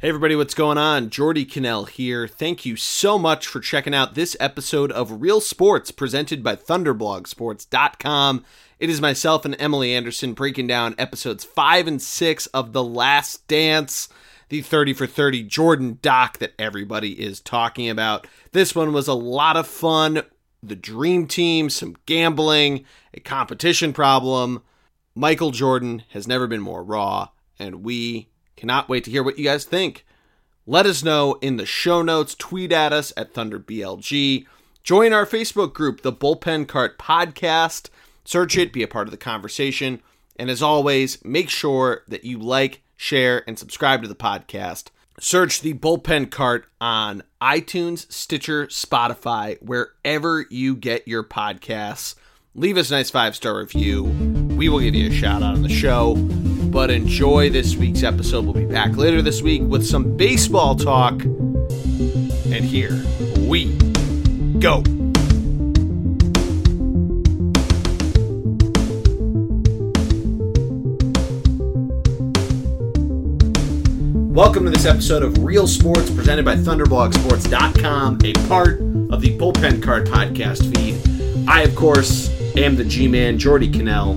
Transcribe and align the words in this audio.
Hey 0.00 0.08
everybody, 0.08 0.34
what's 0.34 0.54
going 0.54 0.78
on? 0.78 1.10
Geordie 1.10 1.44
Connell 1.44 1.84
here. 1.84 2.26
Thank 2.26 2.64
you 2.64 2.74
so 2.74 3.18
much 3.18 3.46
for 3.46 3.60
checking 3.60 3.94
out 3.94 4.14
this 4.14 4.34
episode 4.40 4.90
of 4.92 5.20
Reel 5.20 5.42
Sports 5.42 5.90
presented 5.90 6.42
by 6.42 6.56
ThunderblogSports.com. 6.56 8.42
It 8.78 8.88
is 8.88 9.02
myself 9.02 9.44
and 9.44 9.54
Emily 9.58 9.94
Anderson 9.94 10.32
breaking 10.32 10.68
down 10.68 10.94
episodes 10.96 11.44
5 11.44 11.86
and 11.86 12.00
6 12.00 12.46
of 12.46 12.72
The 12.72 12.82
Last 12.82 13.46
Dance, 13.46 14.08
the 14.48 14.62
30 14.62 14.94
for 14.94 15.06
30 15.06 15.42
Jordan 15.42 15.98
doc 16.00 16.38
that 16.38 16.54
everybody 16.58 17.20
is 17.22 17.38
talking 17.38 17.90
about. 17.90 18.26
This 18.52 18.74
one 18.74 18.94
was 18.94 19.06
a 19.06 19.12
lot 19.12 19.58
of 19.58 19.66
fun. 19.66 20.22
The 20.62 20.76
dream 20.76 21.26
team, 21.26 21.68
some 21.68 21.94
gambling, 22.06 22.86
a 23.12 23.20
competition 23.20 23.92
problem. 23.92 24.62
Michael 25.14 25.50
Jordan 25.50 26.04
has 26.12 26.26
never 26.26 26.46
been 26.46 26.62
more 26.62 26.82
raw, 26.82 27.28
and 27.58 27.84
we 27.84 28.29
Cannot 28.60 28.90
wait 28.90 29.04
to 29.04 29.10
hear 29.10 29.22
what 29.22 29.38
you 29.38 29.44
guys 29.44 29.64
think. 29.64 30.04
Let 30.66 30.84
us 30.84 31.02
know 31.02 31.38
in 31.40 31.56
the 31.56 31.64
show 31.64 32.02
notes, 32.02 32.34
tweet 32.34 32.72
at 32.72 32.92
us 32.92 33.10
at 33.16 33.32
ThunderBLG. 33.32 34.44
Join 34.82 35.14
our 35.14 35.24
Facebook 35.24 35.72
group, 35.72 36.02
the 36.02 36.12
Bullpen 36.12 36.68
Cart 36.68 36.98
Podcast. 36.98 37.88
Search 38.22 38.58
it, 38.58 38.70
be 38.70 38.82
a 38.82 38.86
part 38.86 39.08
of 39.08 39.12
the 39.12 39.16
conversation. 39.16 40.02
And 40.36 40.50
as 40.50 40.60
always, 40.62 41.24
make 41.24 41.48
sure 41.48 42.02
that 42.06 42.24
you 42.24 42.38
like, 42.38 42.82
share, 42.98 43.44
and 43.48 43.58
subscribe 43.58 44.02
to 44.02 44.08
the 44.08 44.14
podcast. 44.14 44.88
Search 45.18 45.62
the 45.62 45.72
Bullpen 45.72 46.30
Cart 46.30 46.66
on 46.82 47.22
iTunes, 47.40 48.12
Stitcher, 48.12 48.66
Spotify, 48.66 49.56
wherever 49.62 50.44
you 50.50 50.76
get 50.76 51.08
your 51.08 51.24
podcasts. 51.24 52.14
Leave 52.54 52.76
us 52.76 52.90
a 52.90 52.94
nice 52.96 53.08
five 53.08 53.34
star 53.34 53.56
review. 53.56 54.02
We 54.02 54.68
will 54.68 54.80
give 54.80 54.94
you 54.94 55.08
a 55.08 55.14
shout 55.14 55.42
out 55.42 55.54
on 55.54 55.62
the 55.62 55.70
show. 55.70 56.16
But 56.70 56.90
enjoy 56.92 57.50
this 57.50 57.74
week's 57.74 58.04
episode. 58.04 58.44
We'll 58.44 58.54
be 58.54 58.64
back 58.64 58.96
later 58.96 59.22
this 59.22 59.42
week 59.42 59.62
with 59.62 59.84
some 59.84 60.16
baseball 60.16 60.76
talk. 60.76 61.20
And 61.24 62.64
here 62.64 63.02
we 63.40 63.72
go. 64.60 64.84
Welcome 74.32 74.64
to 74.64 74.70
this 74.70 74.86
episode 74.86 75.24
of 75.24 75.42
Reel 75.42 75.66
Sports 75.66 76.08
presented 76.08 76.44
by 76.44 76.54
ThunderblogSports.com, 76.54 78.18
a 78.22 78.32
part 78.48 78.80
of 79.12 79.20
the 79.20 79.36
Bullpen 79.36 79.82
Card 79.82 80.06
podcast 80.06 80.72
feed. 80.72 81.48
I, 81.48 81.62
of 81.62 81.74
course, 81.74 82.30
am 82.56 82.76
the 82.76 82.84
G 82.84 83.08
Man, 83.08 83.38
Geordie 83.38 83.72
Connell. 83.72 84.14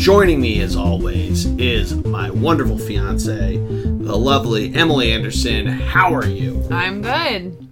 Joining 0.00 0.40
me, 0.40 0.62
as 0.62 0.76
always, 0.76 1.44
is 1.44 1.94
my 1.94 2.30
wonderful 2.30 2.78
fiance, 2.78 3.58
the 3.58 4.16
lovely 4.16 4.74
Emily 4.74 5.12
Anderson. 5.12 5.66
How 5.66 6.14
are 6.14 6.26
you? 6.26 6.66
I'm 6.70 7.02
good. 7.02 7.68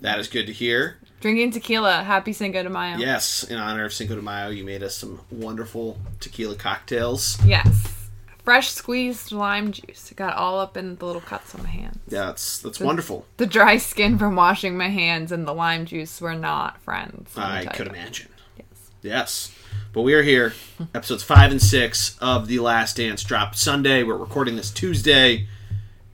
That 0.00 0.18
is 0.18 0.28
good 0.28 0.46
to 0.46 0.52
hear. 0.54 0.96
Drinking 1.20 1.50
tequila. 1.50 2.04
Happy 2.04 2.32
Cinco 2.32 2.62
de 2.62 2.70
Mayo. 2.70 2.96
Yes, 2.96 3.44
in 3.44 3.58
honor 3.58 3.84
of 3.84 3.92
Cinco 3.92 4.14
de 4.14 4.22
Mayo, 4.22 4.48
you 4.48 4.64
made 4.64 4.82
us 4.82 4.96
some 4.96 5.20
wonderful 5.30 5.98
tequila 6.20 6.54
cocktails. 6.54 7.38
Yes. 7.44 8.08
Fresh 8.42 8.70
squeezed 8.70 9.30
lime 9.30 9.72
juice. 9.72 10.10
It 10.10 10.16
got 10.16 10.34
all 10.34 10.58
up 10.58 10.78
in 10.78 10.96
the 10.96 11.04
little 11.04 11.20
cuts 11.20 11.54
on 11.54 11.64
my 11.64 11.68
hands. 11.68 11.98
Yeah, 12.08 12.24
that's 12.24 12.60
that's 12.60 12.80
wonderful. 12.80 13.26
The 13.36 13.46
dry 13.46 13.76
skin 13.76 14.16
from 14.16 14.36
washing 14.36 14.78
my 14.78 14.88
hands 14.88 15.30
and 15.30 15.46
the 15.46 15.52
lime 15.52 15.84
juice 15.84 16.18
were 16.18 16.34
not 16.34 16.80
friends. 16.80 17.36
let 17.36 17.52
me 17.52 17.58
I 17.58 17.64
tell 17.64 17.72
could 17.74 17.88
imagine. 17.88 18.28
Yes. 18.56 18.90
Yes. 19.02 19.52
But 19.92 20.02
we 20.02 20.14
are 20.14 20.22
here. 20.22 20.54
Episodes 20.94 21.22
five 21.22 21.50
and 21.50 21.60
six 21.60 22.16
of 22.20 22.48
The 22.48 22.58
Last 22.60 22.96
Dance 22.96 23.22
dropped 23.22 23.58
Sunday. 23.58 24.02
We're 24.02 24.16
recording 24.16 24.56
this 24.56 24.70
Tuesday. 24.70 25.46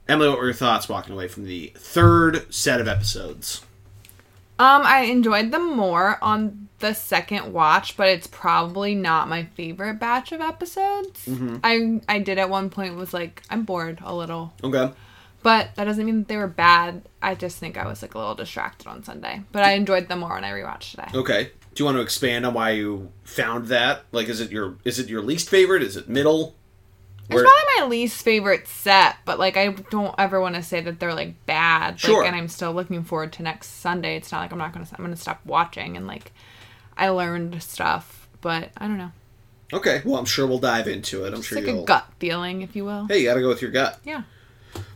Emily, 0.07 0.27
what 0.27 0.37
were 0.39 0.45
your 0.45 0.53
thoughts 0.53 0.89
walking 0.89 1.13
away 1.13 1.27
from 1.27 1.45
the 1.45 1.71
third 1.77 2.53
set 2.53 2.81
of 2.81 2.87
episodes? 2.87 3.61
Um, 4.57 4.81
I 4.83 5.01
enjoyed 5.03 5.51
them 5.51 5.77
more 5.77 6.17
on 6.21 6.67
the 6.79 6.93
second 6.93 7.53
watch, 7.53 7.95
but 7.95 8.09
it's 8.09 8.27
probably 8.27 8.95
not 8.95 9.29
my 9.29 9.45
favorite 9.45 9.99
batch 9.99 10.31
of 10.33 10.41
episodes. 10.41 11.25
Mm-hmm. 11.25 11.57
I 11.63 12.01
I 12.09 12.19
did 12.19 12.37
at 12.37 12.49
one 12.49 12.69
point 12.69 12.95
was 12.95 13.13
like 13.13 13.43
I'm 13.49 13.63
bored 13.63 13.99
a 14.03 14.13
little, 14.13 14.53
Okay. 14.63 14.91
But 15.43 15.69
that 15.75 15.85
doesn't 15.85 16.05
mean 16.05 16.19
that 16.19 16.27
they 16.27 16.37
were 16.37 16.47
bad. 16.47 17.03
I 17.21 17.35
just 17.35 17.57
think 17.57 17.77
I 17.77 17.85
was 17.87 18.01
like 18.01 18.15
a 18.15 18.17
little 18.17 18.35
distracted 18.35 18.87
on 18.87 19.03
Sunday, 19.03 19.41
but 19.51 19.63
I 19.63 19.71
enjoyed 19.73 20.07
them 20.07 20.19
more 20.19 20.33
when 20.33 20.43
I 20.43 20.51
rewatched 20.51 20.91
today. 20.91 21.07
Okay. 21.13 21.43
Do 21.75 21.81
you 21.81 21.85
want 21.85 21.97
to 21.97 22.01
expand 22.01 22.45
on 22.45 22.53
why 22.53 22.71
you 22.71 23.11
found 23.23 23.67
that? 23.67 24.03
Like, 24.11 24.27
is 24.27 24.41
it 24.41 24.51
your 24.51 24.75
is 24.85 24.99
it 24.99 25.07
your 25.07 25.21
least 25.21 25.49
favorite? 25.49 25.83
Is 25.83 25.95
it 25.97 26.09
middle? 26.09 26.55
It's 27.29 27.35
Where- 27.35 27.43
probably 27.43 27.63
my 27.81 27.87
least 27.87 28.23
favorite 28.23 28.67
set, 28.67 29.17
but 29.23 29.37
like 29.39 29.55
I 29.55 29.69
don't 29.91 30.15
ever 30.17 30.41
want 30.41 30.55
to 30.55 30.63
say 30.63 30.81
that 30.81 30.99
they're 30.99 31.13
like 31.13 31.45
bad. 31.45 31.99
Sure. 31.99 32.23
And 32.25 32.35
I'm 32.35 32.47
still 32.47 32.73
looking 32.73 33.03
forward 33.03 33.33
to 33.33 33.43
next 33.43 33.67
Sunday. 33.81 34.15
It's 34.17 34.31
not 34.31 34.39
like 34.41 34.51
I'm 34.51 34.57
not 34.57 34.73
gonna 34.73 34.87
I'm 34.97 35.05
gonna 35.05 35.15
stop 35.15 35.39
watching 35.45 35.95
and 35.95 36.07
like 36.07 36.31
I 36.97 37.09
learned 37.09 37.61
stuff, 37.61 38.27
but 38.41 38.69
I 38.77 38.87
don't 38.87 38.97
know. 38.97 39.11
Okay. 39.71 40.01
Well, 40.03 40.17
I'm 40.17 40.25
sure 40.25 40.47
we'll 40.47 40.57
dive 40.59 40.87
into 40.87 41.23
it. 41.25 41.27
I'm 41.33 41.35
It's 41.35 41.45
sure 41.47 41.59
like 41.59 41.67
you'll. 41.67 41.83
a 41.83 41.85
gut 41.85 42.07
feeling, 42.19 42.63
if 42.63 42.75
you 42.75 42.83
will. 42.83 43.05
Hey, 43.05 43.19
you 43.19 43.25
got 43.25 43.35
to 43.35 43.41
go 43.41 43.49
with 43.49 43.61
your 43.61 43.69
gut. 43.71 43.99
Yeah. 44.03 44.23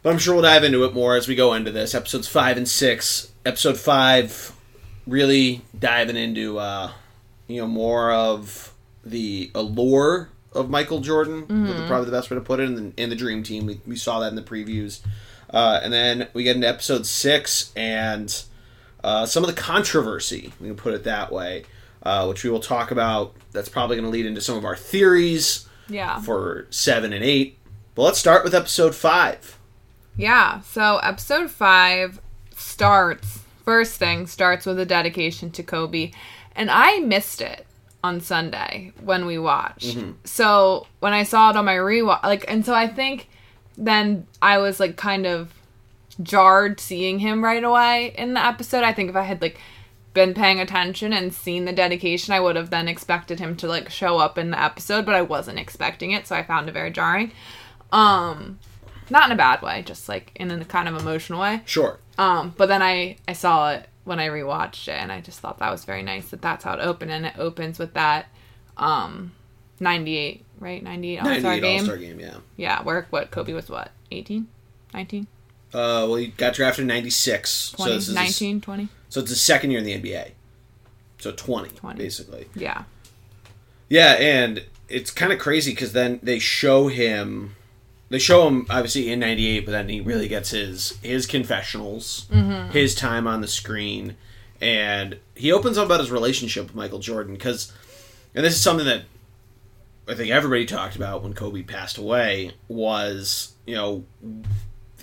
But 0.02 0.10
I'm 0.12 0.18
sure 0.20 0.34
we'll 0.36 0.44
dive 0.44 0.64
into 0.64 0.84
it 0.84 0.94
more 0.94 1.16
as 1.16 1.28
we 1.28 1.36
go 1.36 1.54
into 1.54 1.72
this. 1.72 1.96
Episodes 1.96 2.28
five 2.28 2.58
and 2.58 2.68
six. 2.68 3.32
Episode 3.46 3.78
five, 3.78 4.52
really 5.08 5.62
diving 5.78 6.18
into 6.18 6.58
uh, 6.60 6.92
you 7.48 7.62
know 7.62 7.68
more 7.68 8.12
of 8.12 8.74
the 9.06 9.52
allure 9.56 10.30
of 10.54 10.70
Michael 10.70 11.00
Jordan. 11.00 11.42
be 11.46 11.88
Probably 11.88 12.06
the 12.06 12.12
best 12.12 12.30
way 12.30 12.36
to 12.36 12.42
put 12.42 12.60
it. 12.60 12.64
In 12.64 12.76
the, 12.76 13.02
in 13.04 13.10
the 13.10 13.16
Dream 13.16 13.44
Team, 13.44 13.66
we, 13.66 13.82
we 13.88 13.96
saw 13.96 14.20
that 14.20 14.28
in 14.28 14.36
the 14.36 14.42
previews, 14.44 15.00
uh, 15.50 15.80
and 15.84 15.92
then 15.92 16.28
we 16.34 16.44
get 16.44 16.56
into 16.56 16.68
episode 16.68 17.06
six 17.06 17.72
and 17.76 18.44
uh, 19.04 19.26
some 19.26 19.44
of 19.44 19.54
the 19.54 19.60
controversy. 19.60 20.54
We 20.62 20.68
can 20.68 20.76
put 20.78 20.94
it 20.94 21.04
that 21.06 21.32
way, 21.32 21.64
uh, 22.04 22.26
which 22.28 22.44
we 22.44 22.50
will 22.50 22.60
talk 22.60 22.92
about. 22.92 23.34
That's 23.52 23.70
probably 23.70 23.96
going 23.98 24.06
to 24.06 24.12
lead 24.12 24.26
into 24.26 24.42
some 24.42 24.58
of 24.58 24.64
our 24.66 24.76
theories 24.76 25.68
Yeah. 25.90 26.20
for 26.22 26.68
seven 26.70 27.12
and 27.14 27.24
eight. 27.24 27.58
But 27.96 28.04
let's 28.04 28.20
start 28.20 28.44
with 28.44 28.54
episode 28.56 28.96
five. 28.96 29.58
Yeah. 30.18 30.62
So 30.62 30.98
episode 30.98 31.50
five 31.50 32.20
starts 32.56 33.40
first 33.66 33.98
thing 33.98 34.28
starts 34.28 34.66
with 34.66 34.80
a 34.80 34.86
dedication 34.86 35.50
to 35.52 35.64
Kobe, 35.64 36.12
and 36.56 36.70
I 36.70 37.00
missed 37.00 37.42
it 37.42 37.66
on 38.04 38.20
Sunday 38.20 38.92
when 39.02 39.26
we 39.26 39.38
watched. 39.38 39.96
So 40.26 40.88
when 41.00 41.14
I 41.14 41.24
saw 41.24 41.50
it 41.50 41.56
on 41.56 41.66
my 41.66 41.76
rewatch, 41.76 42.24
like, 42.24 42.46
and 42.50 42.66
so 42.66 42.74
I 42.74 42.88
think 42.88 43.30
then 43.78 44.28
I 44.42 44.58
was 44.58 44.80
like 44.80 44.98
kind 44.98 45.26
of 45.26 45.54
jarred 46.22 46.80
seeing 46.80 47.20
him 47.20 47.44
right 47.44 47.64
away 47.64 48.14
in 48.18 48.34
the 48.34 48.46
episode. 48.46 48.84
I 48.84 48.94
think 48.94 49.10
if 49.10 49.16
I 49.16 49.24
had 49.24 49.42
like 49.42 49.58
been 50.14 50.34
paying 50.34 50.60
attention 50.60 51.14
and 51.14 51.34
seen 51.34 51.66
the 51.66 51.74
dedication, 51.74 52.34
I 52.34 52.40
would 52.40 52.56
have 52.56 52.70
then 52.70 52.88
expected 52.88 53.40
him 53.40 53.56
to 53.58 53.68
like 53.68 53.90
show 53.90 54.18
up 54.18 54.38
in 54.38 54.52
the 54.52 54.62
episode, 54.62 55.06
but 55.06 55.16
I 55.16 55.22
wasn't 55.22 55.58
expecting 55.58 56.12
it, 56.12 56.28
so 56.28 56.36
I 56.36 56.44
found 56.44 56.70
it 56.70 56.74
very 56.74 56.92
jarring. 56.92 57.32
Um 57.92 58.60
not 59.14 59.28
in 59.28 59.32
a 59.32 59.36
bad 59.38 59.62
way, 59.62 59.84
just 59.84 60.10
like 60.10 60.32
in 60.36 60.50
a 60.52 60.66
kind 60.66 60.90
of 60.90 60.96
emotional 61.00 61.40
way. 61.40 61.62
Sure. 61.66 62.00
Um, 62.18 62.54
but 62.58 62.66
then 62.66 62.82
I 62.82 63.18
I 63.28 63.34
saw 63.34 63.72
it 63.72 63.88
when 64.04 64.20
I 64.20 64.28
rewatched 64.28 64.88
it, 64.88 64.96
and 65.00 65.12
I 65.12 65.22
just 65.22 65.40
thought 65.40 65.60
that 65.60 65.72
was 65.72 65.86
very 65.86 66.02
nice 66.02 66.30
that 66.32 66.42
that's 66.42 66.64
how 66.66 66.74
it 66.74 66.82
opened, 66.82 67.12
and 67.12 67.26
it 67.26 67.36
opens 67.38 67.78
with 67.78 67.94
that 67.94 68.26
um, 68.76 69.32
ninety 69.80 70.18
eight 70.18 70.44
right 70.60 70.84
ninety 70.84 71.14
eight 71.14 71.20
All 71.20 71.26
Star 71.26 71.42
98 71.42 71.62
game. 71.62 71.80
All-Star 71.80 71.98
game, 71.98 72.20
yeah. 72.20 72.38
Yeah, 72.58 72.82
where 72.82 73.06
what 73.12 73.30
Kobe 73.32 73.54
was 73.54 73.70
what 73.70 73.92
18? 74.12 74.48
19? 74.94 75.28
Uh, 75.74 76.06
well, 76.08 76.16
he 76.16 76.28
got 76.28 76.54
drafted 76.54 76.84
in 76.84 76.88
96. 76.88 77.50
So 77.50 77.78
20, 77.78 77.94
this 77.94 78.02
is 78.04 78.08
his- 78.08 78.16
19, 78.16 78.62
20? 78.62 78.88
so 79.10 79.22
it's 79.22 79.30
his 79.30 79.42
second 79.42 79.72
year 79.72 79.80
in 79.80 79.86
the 79.86 80.00
NBA. 80.00 80.32
So 81.20 81.32
20, 81.32 81.70
20. 81.70 81.98
basically. 81.98 82.48
Yeah. 82.56 82.84
Yeah, 83.90 84.14
and 84.20 84.66
it's 84.88 85.10
kind 85.10 85.34
of 85.34 85.40
crazy 85.40 85.72
because 85.72 85.94
then 85.94 86.20
they 86.22 86.38
show 86.40 86.88
him... 86.90 87.56
They 88.14 88.20
show 88.20 88.48
him, 88.48 88.68
obviously, 88.70 89.12
in 89.12 89.22
98, 89.22 89.66
but 89.66 89.72
then 89.72 89.90
he 89.90 90.00
really 90.00 90.28
gets 90.28 90.52
his 90.52 91.00
his 91.02 91.26
confessionals, 91.26 92.28
mm-hmm. 92.32 92.70
his 92.70 92.94
time 92.94 93.26
on 93.26 93.42
the 93.42 93.48
screen, 93.48 94.18
and 94.62 95.18
he 95.34 95.52
opens 95.52 95.80
up 95.80 95.88
about 95.88 96.00
his 96.00 96.12
relationship 96.12 96.68
with 96.68 96.76
Michael 96.76 97.00
Jordan 97.00 97.34
because... 97.34 97.74
And 98.36 98.46
this 98.46 98.54
is 98.54 98.62
something 98.62 98.86
that 98.86 99.06
I 100.08 100.14
think 100.14 100.30
everybody 100.30 100.68
talked 100.68 100.96
about 100.96 101.24
when 101.24 101.34
Kobe 101.34 101.64
passed 101.64 101.98
away 101.98 102.52
was, 102.68 103.54
you 103.66 103.74
know, 103.74 104.06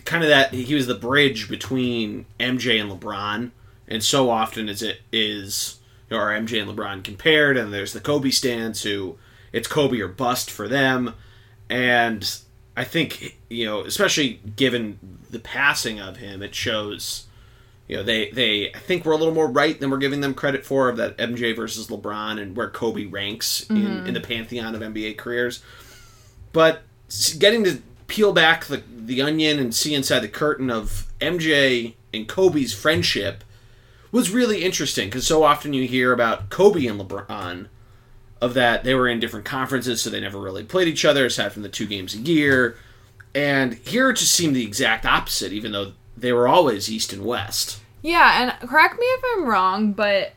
kind 0.04 0.22
of 0.22 0.30
that 0.30 0.54
he 0.54 0.72
was 0.76 0.86
the 0.86 0.94
bridge 0.94 1.48
between 1.48 2.26
MJ 2.38 2.80
and 2.80 2.92
LeBron, 2.92 3.50
and 3.88 4.04
so 4.04 4.30
often 4.30 4.68
as 4.68 4.82
it 4.82 5.00
is, 5.10 5.80
you 6.08 6.16
know, 6.16 6.22
are 6.22 6.30
MJ 6.30 6.62
and 6.62 6.70
LeBron 6.70 7.02
compared, 7.02 7.56
and 7.56 7.74
there's 7.74 7.92
the 7.92 8.00
Kobe 8.00 8.30
stans 8.30 8.84
who 8.84 9.18
it's 9.52 9.66
Kobe 9.66 9.98
or 9.98 10.06
bust 10.06 10.48
for 10.48 10.68
them, 10.68 11.14
and 11.68 12.40
I 12.76 12.84
think 12.84 13.38
you 13.48 13.66
know, 13.66 13.80
especially 13.80 14.40
given 14.56 14.98
the 15.30 15.38
passing 15.38 16.00
of 16.00 16.18
him, 16.18 16.42
it 16.42 16.54
shows. 16.54 17.26
You 17.88 17.96
know, 17.96 18.02
they, 18.04 18.30
they 18.30 18.72
I 18.72 18.78
think 18.78 19.04
we're 19.04 19.12
a 19.12 19.16
little 19.16 19.34
more 19.34 19.48
right 19.48 19.78
than 19.78 19.90
we're 19.90 19.98
giving 19.98 20.20
them 20.20 20.32
credit 20.32 20.64
for 20.64 20.88
of 20.88 20.96
that 20.98 21.18
MJ 21.18 21.56
versus 21.56 21.88
LeBron 21.88 22.40
and 22.40 22.56
where 22.56 22.70
Kobe 22.70 23.06
ranks 23.06 23.68
in, 23.68 23.76
in 23.76 23.82
mm-hmm. 23.82 24.12
the 24.12 24.20
pantheon 24.20 24.76
of 24.76 24.80
NBA 24.80 25.18
careers. 25.18 25.60
But 26.52 26.82
getting 27.38 27.64
to 27.64 27.82
peel 28.06 28.32
back 28.32 28.66
the 28.66 28.82
the 28.96 29.20
onion 29.20 29.58
and 29.58 29.74
see 29.74 29.94
inside 29.94 30.20
the 30.20 30.28
curtain 30.28 30.70
of 30.70 31.12
MJ 31.20 31.94
and 32.14 32.28
Kobe's 32.28 32.72
friendship 32.72 33.42
was 34.12 34.30
really 34.30 34.64
interesting 34.64 35.08
because 35.08 35.26
so 35.26 35.42
often 35.42 35.72
you 35.72 35.86
hear 35.86 36.12
about 36.12 36.50
Kobe 36.50 36.86
and 36.86 37.00
LeBron 37.00 37.66
of 38.40 38.54
that 38.54 38.84
they 38.84 38.94
were 38.94 39.08
in 39.08 39.20
different 39.20 39.44
conferences, 39.44 40.02
so 40.02 40.10
they 40.10 40.20
never 40.20 40.40
really 40.40 40.64
played 40.64 40.88
each 40.88 41.04
other 41.04 41.26
aside 41.26 41.52
from 41.52 41.62
the 41.62 41.68
two 41.68 41.86
games 41.86 42.14
a 42.14 42.18
year. 42.18 42.76
And 43.34 43.74
here 43.74 44.10
it 44.10 44.16
just 44.16 44.34
seemed 44.34 44.56
the 44.56 44.64
exact 44.64 45.06
opposite, 45.06 45.52
even 45.52 45.72
though 45.72 45.92
they 46.16 46.32
were 46.32 46.48
always 46.48 46.90
East 46.90 47.12
and 47.12 47.24
West. 47.24 47.80
Yeah, 48.02 48.42
and 48.42 48.70
correct 48.70 48.98
me 48.98 49.04
if 49.04 49.24
I'm 49.32 49.46
wrong, 49.46 49.92
but 49.92 50.32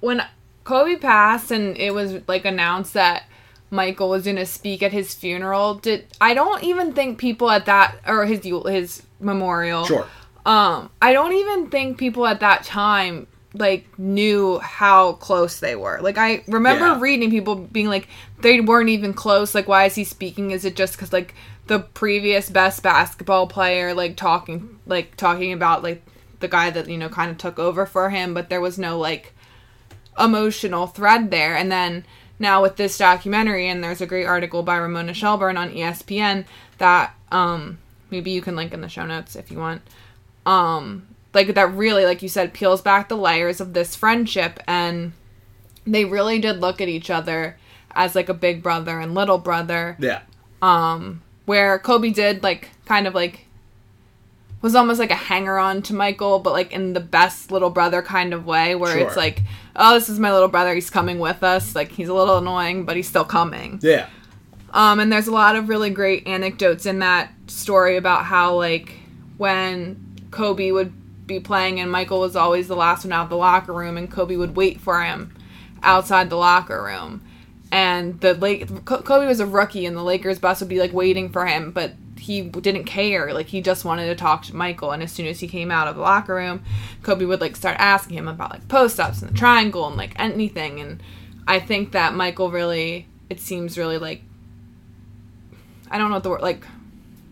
when 0.00 0.22
Kobe 0.64 0.96
passed 0.96 1.50
and 1.50 1.76
it 1.76 1.92
was 1.92 2.20
like 2.28 2.44
announced 2.44 2.94
that 2.94 3.24
Michael 3.70 4.10
was 4.10 4.24
going 4.24 4.36
to 4.36 4.46
speak 4.46 4.82
at 4.82 4.92
his 4.92 5.14
funeral, 5.14 5.74
did 5.74 6.06
I 6.20 6.34
don't 6.34 6.62
even 6.62 6.92
think 6.92 7.18
people 7.18 7.50
at 7.50 7.64
that 7.66 7.96
or 8.06 8.26
his 8.26 8.44
his 8.44 9.02
memorial. 9.18 9.86
Sure. 9.86 10.06
Um, 10.44 10.90
I 11.00 11.12
don't 11.12 11.32
even 11.32 11.70
think 11.70 11.98
people 11.98 12.26
at 12.26 12.40
that 12.40 12.64
time 12.64 13.26
like 13.54 13.86
knew 13.98 14.58
how 14.60 15.12
close 15.14 15.60
they 15.60 15.76
were. 15.76 15.98
Like 16.00 16.18
I 16.18 16.42
remember 16.46 16.86
Yeah. 16.86 17.00
reading 17.00 17.30
people 17.30 17.54
being 17.56 17.88
like 17.88 18.08
they 18.40 18.60
weren't 18.60 18.88
even 18.88 19.12
close. 19.14 19.54
Like 19.54 19.68
why 19.68 19.84
is 19.84 19.94
he 19.94 20.04
speaking? 20.04 20.50
Is 20.50 20.64
it 20.64 20.76
just 20.76 20.98
cuz 20.98 21.12
like 21.12 21.34
the 21.66 21.78
previous 21.80 22.50
best 22.50 22.82
basketball 22.82 23.46
player 23.46 23.94
like 23.94 24.16
talking 24.16 24.78
like 24.86 25.16
talking 25.16 25.52
about 25.52 25.82
like 25.82 26.02
the 26.40 26.48
guy 26.48 26.70
that 26.70 26.88
you 26.88 26.98
know 26.98 27.08
kind 27.08 27.30
of 27.30 27.38
took 27.38 27.58
over 27.58 27.86
for 27.86 28.10
him, 28.10 28.34
but 28.34 28.48
there 28.48 28.60
was 28.60 28.78
no 28.78 28.98
like 28.98 29.34
emotional 30.18 30.86
thread 30.86 31.30
there. 31.30 31.54
And 31.56 31.70
then 31.70 32.04
now 32.38 32.62
with 32.62 32.76
this 32.76 32.98
documentary, 32.98 33.68
and 33.68 33.82
there's 33.82 34.00
a 34.00 34.06
great 34.06 34.26
article 34.26 34.62
by 34.62 34.76
Ramona 34.76 35.14
Shelburne 35.14 35.56
on 35.56 35.70
ESPN 35.70 36.44
that 36.78 37.14
um, 37.30 37.78
maybe 38.10 38.30
you 38.30 38.42
can 38.42 38.56
link 38.56 38.72
in 38.72 38.80
the 38.80 38.88
show 38.88 39.06
notes 39.06 39.36
if 39.36 39.50
you 39.50 39.58
want. 39.58 39.82
Um, 40.44 41.06
like 41.34 41.54
that 41.54 41.74
really, 41.74 42.04
like 42.04 42.22
you 42.22 42.28
said, 42.28 42.52
peels 42.52 42.82
back 42.82 43.08
the 43.08 43.16
layers 43.16 43.60
of 43.60 43.72
this 43.72 43.96
friendship, 43.96 44.60
and 44.66 45.12
they 45.86 46.04
really 46.04 46.38
did 46.38 46.60
look 46.60 46.80
at 46.80 46.88
each 46.88 47.10
other 47.10 47.56
as 47.94 48.14
like 48.14 48.28
a 48.28 48.34
big 48.34 48.62
brother 48.62 48.98
and 48.98 49.14
little 49.14 49.38
brother 49.38 49.96
Yeah. 49.98 50.22
Um 50.62 51.22
where 51.44 51.78
Kobe 51.78 52.10
did 52.10 52.42
like 52.42 52.70
kind 52.86 53.06
of 53.06 53.14
like 53.14 53.46
was 54.62 54.76
almost 54.76 55.00
like 55.00 55.10
a 55.10 55.16
hanger 55.16 55.58
on 55.58 55.82
to 55.82 55.94
Michael, 55.94 56.38
but 56.38 56.52
like 56.52 56.72
in 56.72 56.92
the 56.92 57.00
best 57.00 57.50
little 57.50 57.68
brother 57.68 58.00
kind 58.00 58.32
of 58.32 58.46
way, 58.46 58.76
where 58.76 58.96
it's 58.96 59.16
like, 59.16 59.42
oh, 59.74 59.94
this 59.94 60.08
is 60.08 60.20
my 60.20 60.32
little 60.32 60.48
brother. 60.48 60.72
He's 60.72 60.88
coming 60.88 61.18
with 61.18 61.42
us. 61.42 61.74
Like 61.74 61.90
he's 61.90 62.08
a 62.08 62.14
little 62.14 62.38
annoying, 62.38 62.84
but 62.84 62.94
he's 62.94 63.08
still 63.08 63.24
coming. 63.24 63.80
Yeah. 63.82 64.08
Um, 64.72 65.00
and 65.00 65.12
there's 65.12 65.26
a 65.26 65.32
lot 65.32 65.56
of 65.56 65.68
really 65.68 65.90
great 65.90 66.26
anecdotes 66.28 66.86
in 66.86 67.00
that 67.00 67.32
story 67.48 67.96
about 67.96 68.24
how 68.24 68.54
like 68.54 68.94
when 69.36 70.00
Kobe 70.30 70.70
would 70.70 70.92
be 71.26 71.40
playing 71.40 71.80
and 71.80 71.90
Michael 71.90 72.20
was 72.20 72.36
always 72.36 72.68
the 72.68 72.76
last 72.76 73.04
one 73.04 73.12
out 73.12 73.24
of 73.24 73.30
the 73.30 73.36
locker 73.36 73.72
room, 73.72 73.96
and 73.96 74.10
Kobe 74.10 74.36
would 74.36 74.56
wait 74.56 74.80
for 74.80 75.02
him 75.02 75.34
outside 75.82 76.30
the 76.30 76.36
locker 76.36 76.82
room. 76.82 77.22
And 77.70 78.20
the 78.20 78.34
Lake 78.34 78.84
Kobe 78.84 79.26
was 79.26 79.40
a 79.40 79.46
rookie, 79.46 79.86
and 79.86 79.96
the 79.96 80.02
Lakers 80.02 80.38
bus 80.38 80.60
would 80.60 80.68
be 80.68 80.78
like 80.78 80.92
waiting 80.92 81.30
for 81.30 81.46
him, 81.46 81.70
but 81.70 81.94
he 82.18 82.42
didn't 82.42 82.84
care. 82.84 83.32
Like 83.32 83.46
he 83.46 83.60
just 83.60 83.84
wanted 83.84 84.06
to 84.06 84.14
talk 84.14 84.44
to 84.44 84.56
Michael. 84.56 84.92
And 84.92 85.02
as 85.02 85.10
soon 85.10 85.26
as 85.26 85.40
he 85.40 85.48
came 85.48 85.70
out 85.70 85.88
of 85.88 85.96
the 85.96 86.02
locker 86.02 86.34
room, 86.34 86.62
Kobe 87.02 87.24
would 87.24 87.40
like 87.40 87.56
start 87.56 87.76
asking 87.78 88.18
him 88.18 88.28
about 88.28 88.50
like 88.50 88.68
post 88.68 89.00
ups 89.00 89.22
and 89.22 89.30
the 89.30 89.38
triangle 89.38 89.86
and 89.86 89.96
like 89.96 90.18
anything. 90.20 90.80
And 90.80 91.02
I 91.48 91.58
think 91.58 91.92
that 91.92 92.14
Michael 92.14 92.50
really, 92.50 93.06
it 93.28 93.40
seems 93.40 93.76
really 93.76 93.98
like 93.98 94.22
I 95.90 95.98
don't 95.98 96.08
know 96.08 96.16
what 96.16 96.22
the 96.22 96.30
word 96.30 96.42
like 96.42 96.66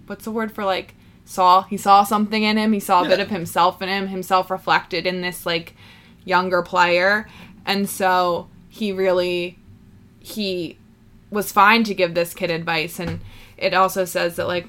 what's 0.07 0.25
the 0.25 0.31
word 0.31 0.53
for 0.53 0.65
like 0.65 0.95
saw 1.31 1.62
he 1.62 1.77
saw 1.77 2.03
something 2.03 2.43
in 2.43 2.59
him. 2.59 2.73
He 2.73 2.81
saw 2.81 3.05
a 3.05 3.09
bit 3.09 3.21
of 3.21 3.31
himself 3.31 3.81
in 3.81 3.88
him 3.88 4.09
himself 4.09 4.50
reflected 4.50 5.06
in 5.06 5.21
this 5.21 5.47
like 5.47 5.77
younger 6.25 6.61
player. 6.61 7.29
And 7.65 7.88
so 7.88 8.49
he 8.69 8.91
really 8.91 9.56
he 10.19 10.77
was 11.31 11.53
fine 11.53 11.85
to 11.85 11.94
give 11.94 12.15
this 12.15 12.35
kid 12.35 12.50
advice. 12.50 12.99
And 12.99 13.21
it 13.56 13.75
also 13.75 14.05
says 14.05 14.35
that 14.37 14.49
like 14.49 14.67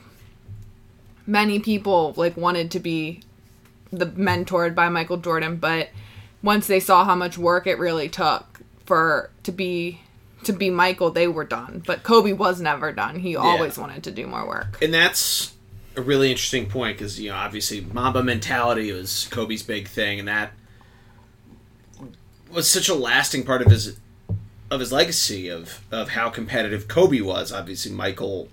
many 1.25 1.58
people 1.58 2.13
like 2.16 2.38
wanted 2.38 2.69
to 2.72 2.80
be 2.80 3.22
the 3.92 4.06
mentored 4.06 4.75
by 4.75 4.88
Michael 4.88 5.18
Jordan. 5.18 5.56
But 5.56 5.90
once 6.44 6.68
they 6.68 6.80
saw 6.80 7.06
how 7.06 7.16
much 7.16 7.40
work 7.40 7.66
it 7.66 7.80
really 7.80 8.08
took 8.08 8.62
for 8.86 9.31
to 9.42 9.52
be 9.52 10.02
to 10.44 10.54
be 10.54 10.69
Michael 10.69 11.10
they 11.10 11.28
were 11.28 11.44
done. 11.44 11.81
But 11.88 12.04
Kobe 12.04 12.34
was 12.34 12.62
never 12.62 12.92
done. 12.92 13.18
He 13.18 13.36
always 13.36 13.80
wanted 13.80 14.04
to 14.04 14.12
do 14.12 14.28
more 14.28 14.46
work. 14.46 14.78
And 14.80 14.94
that's 14.94 15.54
a 15.96 16.02
really 16.02 16.32
interesting 16.32 16.68
point 16.68 16.98
because 16.98 17.20
you 17.20 17.30
know 17.30 17.36
obviously 17.36 17.82
Mamba 17.82 18.24
mentality 18.24 18.92
was 18.92 19.28
Kobe's 19.30 19.64
big 19.64 19.88
thing, 19.88 20.20
and 20.20 20.28
that 20.28 20.54
was 22.50 22.70
such 22.70 22.90
a 22.90 22.94
lasting 22.94 23.44
part 23.44 23.62
of 23.62 23.70
his 23.70 23.98
of 24.70 24.80
his 24.80 24.92
legacy 24.92 25.50
of 25.50 25.82
of 25.92 26.10
how 26.10 26.30
competitive 26.30 26.88
Kobe 26.88 27.22
was. 27.22 27.52
Obviously, 27.52 27.92
Michael 27.92 28.50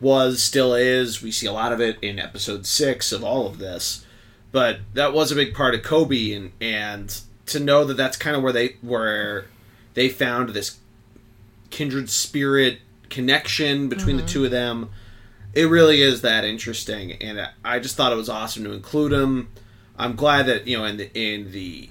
was 0.00 0.42
still 0.42 0.74
is. 0.74 1.22
We 1.22 1.30
see 1.30 1.46
a 1.46 1.52
lot 1.52 1.72
of 1.72 1.80
it 1.80 1.98
in 2.02 2.18
episode 2.18 2.66
six 2.66 3.12
of 3.12 3.22
all 3.22 3.46
of 3.46 3.58
this, 3.58 4.04
but 4.52 4.80
that 4.94 5.12
was 5.12 5.30
a 5.30 5.36
big 5.36 5.54
part 5.54 5.74
of 5.74 5.82
Kobe, 5.82 6.32
and 6.32 6.52
and 6.60 7.20
to 7.46 7.60
know 7.60 7.84
that 7.84 7.96
that's 7.96 8.16
kind 8.16 8.36
of 8.36 8.42
where 8.42 8.52
they 8.52 8.76
where 8.82 9.46
they 9.94 10.08
found 10.08 10.50
this 10.50 10.78
kindred 11.70 12.10
spirit 12.10 12.80
connection 13.10 13.88
between 13.88 14.16
the 14.16 14.22
mm-hmm. 14.22 14.32
two 14.32 14.44
of 14.44 14.50
them 14.50 14.90
it 15.54 15.64
really 15.64 16.02
is 16.02 16.22
that 16.22 16.44
interesting 16.44 17.12
and 17.12 17.48
i 17.64 17.78
just 17.78 17.96
thought 17.96 18.12
it 18.12 18.16
was 18.16 18.28
awesome 18.28 18.64
to 18.64 18.72
include 18.72 19.12
him. 19.12 19.48
I'm 20.00 20.14
glad 20.14 20.46
that 20.46 20.66
you 20.66 20.78
know 20.78 20.84
in 20.84 20.96
the 20.96 21.10
in 21.18 21.50
the 21.50 21.88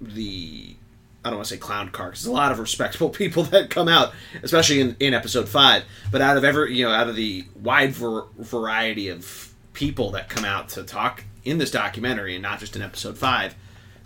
the 0.00 0.76
i 1.24 1.30
don't 1.30 1.38
want 1.38 1.48
to 1.48 1.54
say 1.54 1.58
clown 1.58 1.88
car 1.88 2.08
because 2.08 2.24
there's 2.24 2.30
a 2.30 2.36
lot 2.36 2.52
of 2.52 2.58
respectable 2.58 3.08
people 3.22 3.44
that 3.44 3.70
come 3.70 3.88
out 3.88 4.12
especially 4.42 4.80
in, 4.80 4.96
in 5.00 5.14
episode 5.14 5.48
five 5.48 5.84
but 6.10 6.20
out 6.20 6.36
of 6.36 6.44
every 6.44 6.74
you 6.74 6.84
know 6.84 6.92
out 6.92 7.08
of 7.08 7.16
the 7.16 7.44
wide 7.62 7.92
ver- 7.92 8.26
variety 8.38 9.08
of 9.08 9.54
people 9.72 10.10
that 10.10 10.28
come 10.28 10.44
out 10.44 10.68
to 10.70 10.82
talk 10.82 11.24
in 11.44 11.58
this 11.58 11.70
documentary 11.70 12.34
and 12.34 12.42
not 12.42 12.58
just 12.60 12.76
in 12.76 12.82
episode 12.82 13.16
five 13.16 13.54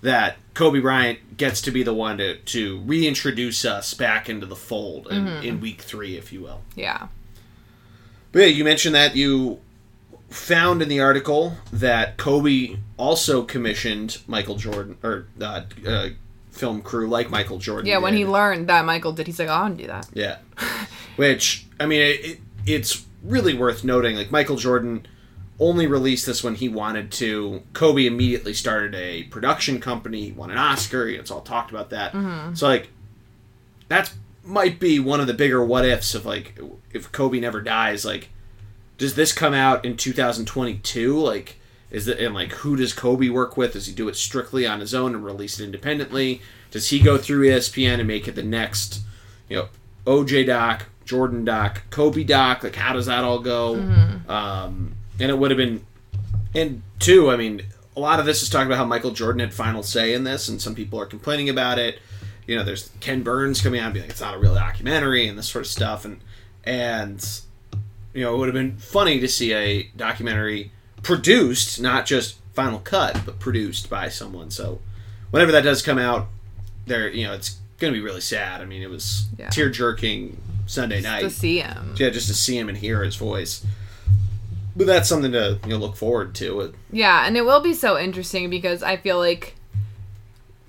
that 0.03 0.37
Kobe 0.55 0.81
Bryant 0.81 1.37
gets 1.37 1.61
to 1.63 1.71
be 1.71 1.83
the 1.83 1.93
one 1.93 2.19
to, 2.19 2.37
to 2.37 2.81
reintroduce 2.81 3.67
us 3.67 3.93
back 3.93 4.31
into 4.31 4.47
the 4.47 4.57
fold 4.57 5.09
in, 5.11 5.27
mm-hmm. 5.27 5.45
in 5.45 5.61
week 5.61 5.83
three, 5.83 6.17
if 6.17 6.33
you 6.33 6.41
will. 6.41 6.63
yeah 6.75 7.09
But 8.33 8.41
yeah, 8.41 8.47
you 8.47 8.65
mentioned 8.65 8.95
that 8.95 9.17
you 9.17 9.61
found 10.29 10.81
in 10.81 10.89
the 10.89 11.01
article 11.01 11.57
that 11.73 12.17
Kobe 12.17 12.77
also 12.97 13.43
commissioned 13.43 14.19
Michael 14.29 14.55
Jordan 14.55 14.97
or 15.03 15.27
uh, 15.41 15.63
uh, 15.87 16.09
film 16.51 16.83
crew 16.83 17.09
like 17.09 17.31
Michael 17.31 17.59
Jordan. 17.59 17.87
yeah 17.87 17.99
when 17.99 18.13
did. 18.13 18.19
he 18.19 18.27
learned 18.27 18.69
that 18.69 18.85
Michael 18.85 19.13
did 19.13 19.27
he's 19.27 19.39
like 19.39 19.49
oh, 19.49 19.53
I 19.53 19.63
want 19.63 19.79
to 19.79 19.85
do 19.85 19.89
that 19.89 20.09
Yeah. 20.15 20.39
Which, 21.17 21.67
I 21.79 21.87
mean, 21.87 22.01
it, 22.01 22.25
it, 22.25 22.41
it's 22.67 23.05
really 23.23 23.55
worth 23.55 23.83
noting. 23.85 24.17
Like, 24.17 24.31
Michael 24.31 24.57
Jordan 24.57 25.07
only 25.59 25.87
released 25.87 26.27
this 26.27 26.43
when 26.43 26.55
he 26.55 26.69
wanted 26.69 27.11
to. 27.13 27.63
Kobe 27.73 28.07
immediately 28.07 28.55
started 28.55 28.95
a 28.95 29.25
production 29.25 29.81
company, 29.81 30.27
he 30.27 30.33
won 30.33 30.51
an 30.51 30.57
Oscar. 30.59 31.09
It's 31.09 31.31
all 31.31 31.43
talked 31.43 31.71
about 31.71 31.91
that. 31.91 32.13
So, 32.57 32.67
like, 32.67 32.89
that's 33.89 34.15
might 34.45 34.81
be 34.81 34.99
one 34.99 35.21
of 35.21 35.27
the 35.27 35.35
bigger 35.35 35.65
what 35.65 35.85
ifs 35.85 36.15
of, 36.15 36.25
like, 36.27 36.59
if 36.93 37.11
Kobe 37.13 37.41
never 37.41 37.61
dies, 37.61 38.05
like, 38.05 38.31
does 38.99 39.15
this 39.15 39.33
come 39.33 39.55
out 39.55 39.85
in 39.85 39.97
2022? 39.97 41.19
Like, 41.19 41.57
is 41.91 42.07
it, 42.07 42.21
and 42.21 42.35
like, 42.35 42.53
who 42.53 42.77
does 42.77 42.93
Kobe 42.93 43.29
work 43.29 43.57
with? 43.57 43.73
Does 43.73 43.87
he 43.87 43.93
do 43.95 44.09
it 44.09 44.17
strictly 44.17 44.67
on 44.67 44.81
his 44.81 44.95
own 44.95 45.15
and 45.15 45.25
release 45.25 45.59
it 45.59 45.65
independently? 45.65 46.41
Does 46.71 46.91
he 46.91 47.01
go 47.01 47.19
through 47.19 47.47
ESPN 47.49 47.99
and 47.99 48.07
make 48.07 48.29
it 48.29 48.35
the 48.37 48.43
next, 48.43 49.01
you 49.49 49.57
know, 49.57 49.69
OJ 50.07 50.47
doc, 50.47 50.87
Jordan 51.05 51.45
doc, 51.45 51.83
Kobe 51.91 52.23
doc? 52.23 52.63
Like, 52.63 52.77
how 52.77 52.93
does 52.93 53.07
that 53.07 53.25
all 53.25 53.41
go? 53.41 53.75
Um, 54.29 54.95
and 55.19 55.31
it 55.31 55.39
would 55.39 55.51
have 55.51 55.59
been, 55.59 55.85
and 56.55 56.83
two, 56.99 57.31
I 57.31 57.37
mean, 57.37 57.63
a 57.97 58.01
lot 58.01 58.21
of 58.21 58.27
this 58.27 58.43
is 58.43 58.49
talking 58.49 58.67
about 58.67 58.79
how 58.79 58.85
Michael 58.85 59.11
Jordan 59.11 59.41
had 59.41 59.53
final 59.53 59.83
say 59.83 60.15
in 60.15 60.25
this, 60.25 60.49
and 60.49 60.63
some 60.63 60.75
people 60.75 61.01
are 61.01 61.07
complaining 61.07 61.49
about 61.49 61.79
it. 61.79 61.99
You 62.51 62.57
know, 62.57 62.65
there's 62.65 62.91
Ken 62.99 63.23
Burns 63.23 63.61
coming 63.61 63.79
out 63.79 63.85
and 63.85 63.95
being 63.95 64.03
like, 64.03 64.11
it's 64.11 64.21
not 64.21 64.35
a 64.35 64.39
real 64.39 64.57
documentary 64.57 65.29
and 65.29 65.39
this 65.39 65.47
sort 65.47 65.65
of 65.65 65.71
stuff, 65.71 66.05
and 66.05 66.19
and 66.65 67.25
you 68.13 68.25
know, 68.25 68.35
it 68.35 68.39
would 68.39 68.49
have 68.49 68.55
been 68.55 68.77
funny 68.77 69.21
to 69.21 69.29
see 69.29 69.55
a 69.55 69.85
documentary 69.97 70.73
produced, 71.05 71.81
not 71.81 72.07
just 72.07 72.39
final 72.53 72.81
cut, 72.81 73.21
but 73.25 73.39
produced 73.39 73.89
by 73.89 74.09
someone. 74.09 74.51
So, 74.51 74.81
whenever 75.31 75.53
that 75.53 75.63
does 75.63 75.81
come 75.81 75.97
out, 75.97 76.27
there, 76.87 77.09
you 77.09 77.25
know, 77.25 77.35
it's 77.35 77.59
going 77.79 77.93
to 77.93 77.97
be 77.97 78.03
really 78.05 78.21
sad. 78.21 78.61
I 78.61 78.65
mean, 78.65 78.83
it 78.83 78.91
was 78.91 79.29
Yeah. 79.39 79.49
tear 79.51 79.71
jerking 79.71 80.37
Sunday 80.67 81.01
night. 81.01 81.21
to 81.21 81.31
see 81.31 81.61
him 81.61 81.95
yeah, 81.99 82.11
just 82.11 82.27
to 82.27 82.35
see 82.35 82.59
him 82.59 82.69
and 82.69 82.77
hear 82.79 83.05
his 83.05 83.15
voice. 83.15 83.65
But 84.75 84.89
that's 84.89 85.09
something 85.09 85.31
to 85.31 85.61
you 85.63 85.69
know 85.71 85.77
look 85.77 85.95
forward 85.95 86.35
to. 86.35 86.75
Yeah, 86.91 87.29
and 87.29 87.37
it 87.37 87.45
will 87.45 87.61
be 87.61 87.75
so 87.75 87.97
interesting 87.97 88.51
because 88.51 88.83
I 88.83 88.97
feel 88.97 89.19
like 89.19 89.55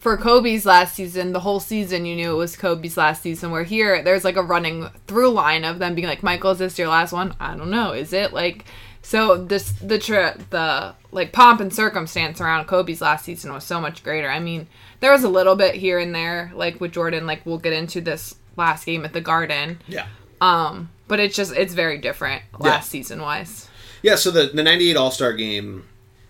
for 0.01 0.17
Kobe's 0.17 0.65
last 0.65 0.96
season, 0.96 1.31
the 1.31 1.39
whole 1.39 1.60
season 1.62 2.05
you 2.05 2.15
knew 2.15 2.31
it 2.34 2.38
was 2.38 2.58
Kobe's 2.58 2.98
last 2.98 3.22
season. 3.22 3.51
Where 3.51 3.63
here, 3.63 4.01
there's 4.01 4.24
like 4.25 4.36
a 4.36 4.43
running 4.43 4.89
through 5.08 5.29
line 5.29 5.63
of 5.63 5.79
them 5.79 5.96
being 5.96 6.08
like, 6.08 6.24
"Michael, 6.24 6.51
is 6.51 6.58
this 6.60 6.77
your 6.77 6.89
last 6.89 7.13
one?" 7.13 7.34
I 7.39 7.55
don't 7.55 7.70
know. 7.72 7.93
Is 7.93 8.12
it 8.12 8.34
like 8.34 8.65
So 9.03 9.38
this 9.38 9.72
the 9.74 9.98
tri- 10.00 10.36
the 10.50 10.93
like 11.12 11.31
pomp 11.34 11.60
and 11.62 11.74
circumstance 11.74 12.41
around 12.41 12.65
Kobe's 12.65 13.00
last 13.01 13.25
season 13.25 13.53
was 13.53 13.63
so 13.63 13.79
much 13.79 14.03
greater. 14.03 14.29
I 14.29 14.39
mean, 14.39 14.67
there 15.00 15.12
was 15.12 15.24
a 15.24 15.29
little 15.29 15.55
bit 15.55 15.75
here 15.75 15.98
and 16.00 16.13
there, 16.13 16.51
like 16.55 16.81
with 16.81 16.91
Jordan. 16.93 17.25
Like 17.27 17.46
we'll 17.46 17.58
get 17.60 17.74
into 17.74 18.01
this 18.01 18.36
last 18.58 18.86
game 18.86 19.05
at 19.05 19.13
the 19.13 19.22
Garden, 19.22 19.79
Yeah. 19.88 20.08
um, 20.41 20.89
but 21.08 21.20
it's 21.20 21.36
just 21.36 21.53
it's 21.55 21.74
very 21.74 21.98
different 22.00 22.41
last 22.60 22.86
Yeah. 22.88 22.89
season 23.01 23.22
wise. 23.22 23.67
Yeah, 24.01 24.15
so 24.15 24.29
the 24.31 24.48
the 24.53 24.63
98 24.63 24.98
All-Star 24.98 25.34
game, 25.34 25.86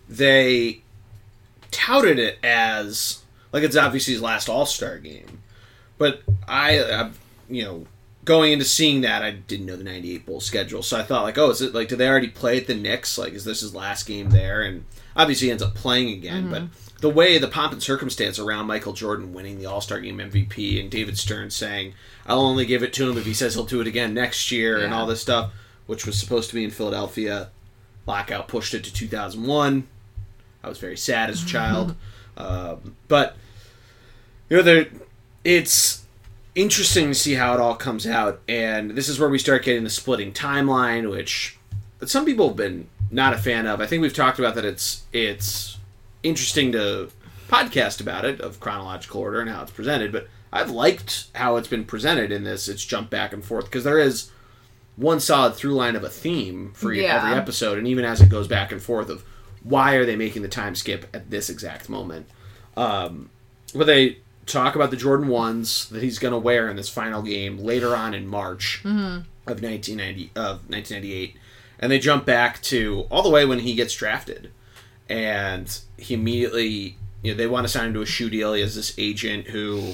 they 0.09 0.81
touted 1.71 2.19
it 2.19 2.37
as 2.43 3.20
like 3.51 3.63
it's 3.63 3.75
obviously 3.75 4.13
his 4.13 4.21
last 4.21 4.49
All-Star 4.49 4.97
game. 4.99 5.41
But 5.97 6.21
I, 6.47 6.79
I 6.79 7.11
you 7.49 7.63
know, 7.63 7.85
going 8.25 8.53
into 8.53 8.65
seeing 8.65 9.01
that, 9.01 9.23
I 9.23 9.31
didn't 9.31 9.65
know 9.65 9.75
the 9.75 9.83
98 9.83 10.25
bowl 10.25 10.39
schedule. 10.39 10.83
So 10.83 10.97
I 10.97 11.03
thought 11.03 11.23
like, 11.23 11.37
oh, 11.37 11.49
is 11.49 11.61
it 11.61 11.73
like 11.73 11.89
do 11.89 11.95
they 11.95 12.07
already 12.07 12.29
play 12.29 12.57
at 12.57 12.67
the 12.67 12.75
Knicks? 12.75 13.17
Like 13.17 13.33
is 13.33 13.45
this 13.45 13.61
his 13.61 13.75
last 13.75 14.05
game 14.05 14.29
there? 14.29 14.61
And 14.61 14.85
obviously 15.15 15.47
he 15.47 15.51
ends 15.51 15.63
up 15.63 15.75
playing 15.75 16.09
again, 16.09 16.49
but 16.49 16.63
mm-hmm. 16.63 16.97
the 17.01 17.09
way 17.09 17.37
the 17.37 17.47
pomp 17.47 17.73
and 17.73 17.83
circumstance 17.83 18.39
around 18.39 18.67
Michael 18.67 18.93
Jordan 18.93 19.33
winning 19.33 19.59
the 19.59 19.65
All 19.65 19.81
Star 19.81 19.99
Game 19.99 20.17
MVP 20.17 20.79
and 20.79 20.89
David 20.89 21.17
Stern 21.17 21.49
saying, 21.49 21.93
"I'll 22.25 22.41
only 22.41 22.65
give 22.65 22.83
it 22.83 22.93
to 22.93 23.09
him 23.09 23.17
if 23.17 23.25
he 23.25 23.33
says 23.33 23.53
he'll 23.53 23.65
do 23.65 23.81
it 23.81 23.87
again 23.87 24.13
next 24.13 24.51
year," 24.51 24.79
and 24.79 24.93
all 24.93 25.05
this 25.05 25.21
stuff, 25.21 25.51
which 25.87 26.05
was 26.05 26.19
supposed 26.19 26.49
to 26.49 26.55
be 26.55 26.63
in 26.63 26.71
Philadelphia, 26.71 27.49
lockout 28.05 28.47
pushed 28.47 28.73
it 28.73 28.83
to 28.83 28.93
2001. 28.93 29.87
I 30.63 30.69
was 30.69 30.77
very 30.77 30.97
sad 30.97 31.29
as 31.29 31.43
a 31.43 31.47
child, 31.47 31.95
um, 32.37 32.95
but 33.07 33.35
you 34.49 34.57
know, 34.57 34.63
there 34.63 34.87
it's 35.43 36.03
interesting 36.55 37.07
to 37.09 37.15
see 37.15 37.33
how 37.33 37.53
it 37.53 37.59
all 37.59 37.75
comes 37.75 38.05
out, 38.05 38.41
and 38.47 38.91
this 38.91 39.07
is 39.09 39.19
where 39.19 39.29
we 39.29 39.37
start 39.39 39.63
getting 39.63 39.83
the 39.83 39.89
splitting 39.89 40.31
timeline, 40.33 41.09
which 41.09 41.57
some 42.05 42.25
people 42.25 42.49
have 42.49 42.57
been 42.57 42.87
not 43.09 43.33
a 43.33 43.37
fan 43.37 43.65
of. 43.67 43.81
I 43.81 43.85
think 43.85 44.01
we've 44.01 44.13
talked 44.13 44.39
about 44.39 44.55
that. 44.55 44.65
It's 44.65 45.03
it's 45.13 45.77
interesting 46.23 46.71
to 46.73 47.09
podcast 47.47 47.99
about 47.99 48.23
it 48.25 48.39
of 48.39 48.59
chronological 48.59 49.21
order 49.21 49.41
and 49.41 49.49
how 49.49 49.63
it's 49.63 49.71
presented, 49.71 50.11
but 50.11 50.27
I've 50.53 50.69
liked 50.69 51.25
how 51.35 51.55
it's 51.57 51.67
been 51.67 51.85
presented 51.85 52.31
in 52.31 52.43
this. 52.43 52.67
It's 52.67 52.83
jumped 52.85 53.09
back 53.09 53.33
and 53.33 53.43
forth 53.43 53.65
because 53.65 53.83
there 53.83 53.99
is 53.99 54.29
one 54.97 55.19
solid 55.19 55.55
through 55.55 55.73
line 55.73 55.95
of 55.95 56.03
a 56.03 56.09
theme 56.09 56.71
for 56.75 56.93
Yeah. 56.93 57.17
every 57.17 57.37
episode, 57.37 57.77
and 57.77 57.87
even 57.87 58.05
as 58.05 58.21
it 58.21 58.29
goes 58.29 58.47
back 58.47 58.71
and 58.71 58.81
forth 58.81 59.09
of 59.09 59.23
why 59.63 59.95
are 59.95 60.05
they 60.05 60.15
making 60.15 60.41
the 60.41 60.47
time 60.47 60.75
skip 60.75 61.05
at 61.13 61.29
this 61.29 61.49
exact 61.49 61.89
moment. 61.89 62.27
Um, 62.75 63.29
but 63.75 63.87
they 63.87 64.17
talk 64.45 64.75
about 64.75 64.91
the 64.91 64.97
Jordan 64.97 65.27
ones 65.27 65.87
that 65.89 66.01
he's 66.01 66.19
going 66.19 66.33
to 66.33 66.37
wear 66.37 66.69
in 66.69 66.75
this 66.75 66.89
final 66.89 67.21
game 67.21 67.57
later 67.57 67.95
on 67.95 68.13
in 68.13 68.27
March 68.27 68.81
of 69.47 69.61
1990 69.61 70.31
of 70.35 70.69
1998, 70.69 71.35
and 71.79 71.91
they 71.91 71.99
jump 71.99 72.25
back 72.25 72.61
to 72.63 73.05
all 73.11 73.21
the 73.23 73.29
way 73.29 73.45
when 73.45 73.59
he 73.59 73.75
gets 73.75 73.93
drafted, 73.93 74.51
and 75.09 75.79
he 75.97 76.13
immediately 76.13 76.97
you 77.21 77.31
know 77.31 77.37
they 77.37 77.47
want 77.47 77.65
to 77.65 77.71
sign 77.71 77.87
him 77.87 77.93
to 77.93 78.01
a 78.01 78.05
shoe 78.05 78.29
deal. 78.29 78.53
He 78.53 78.61
has 78.61 78.75
this 78.75 78.93
agent 78.97 79.47
who 79.47 79.93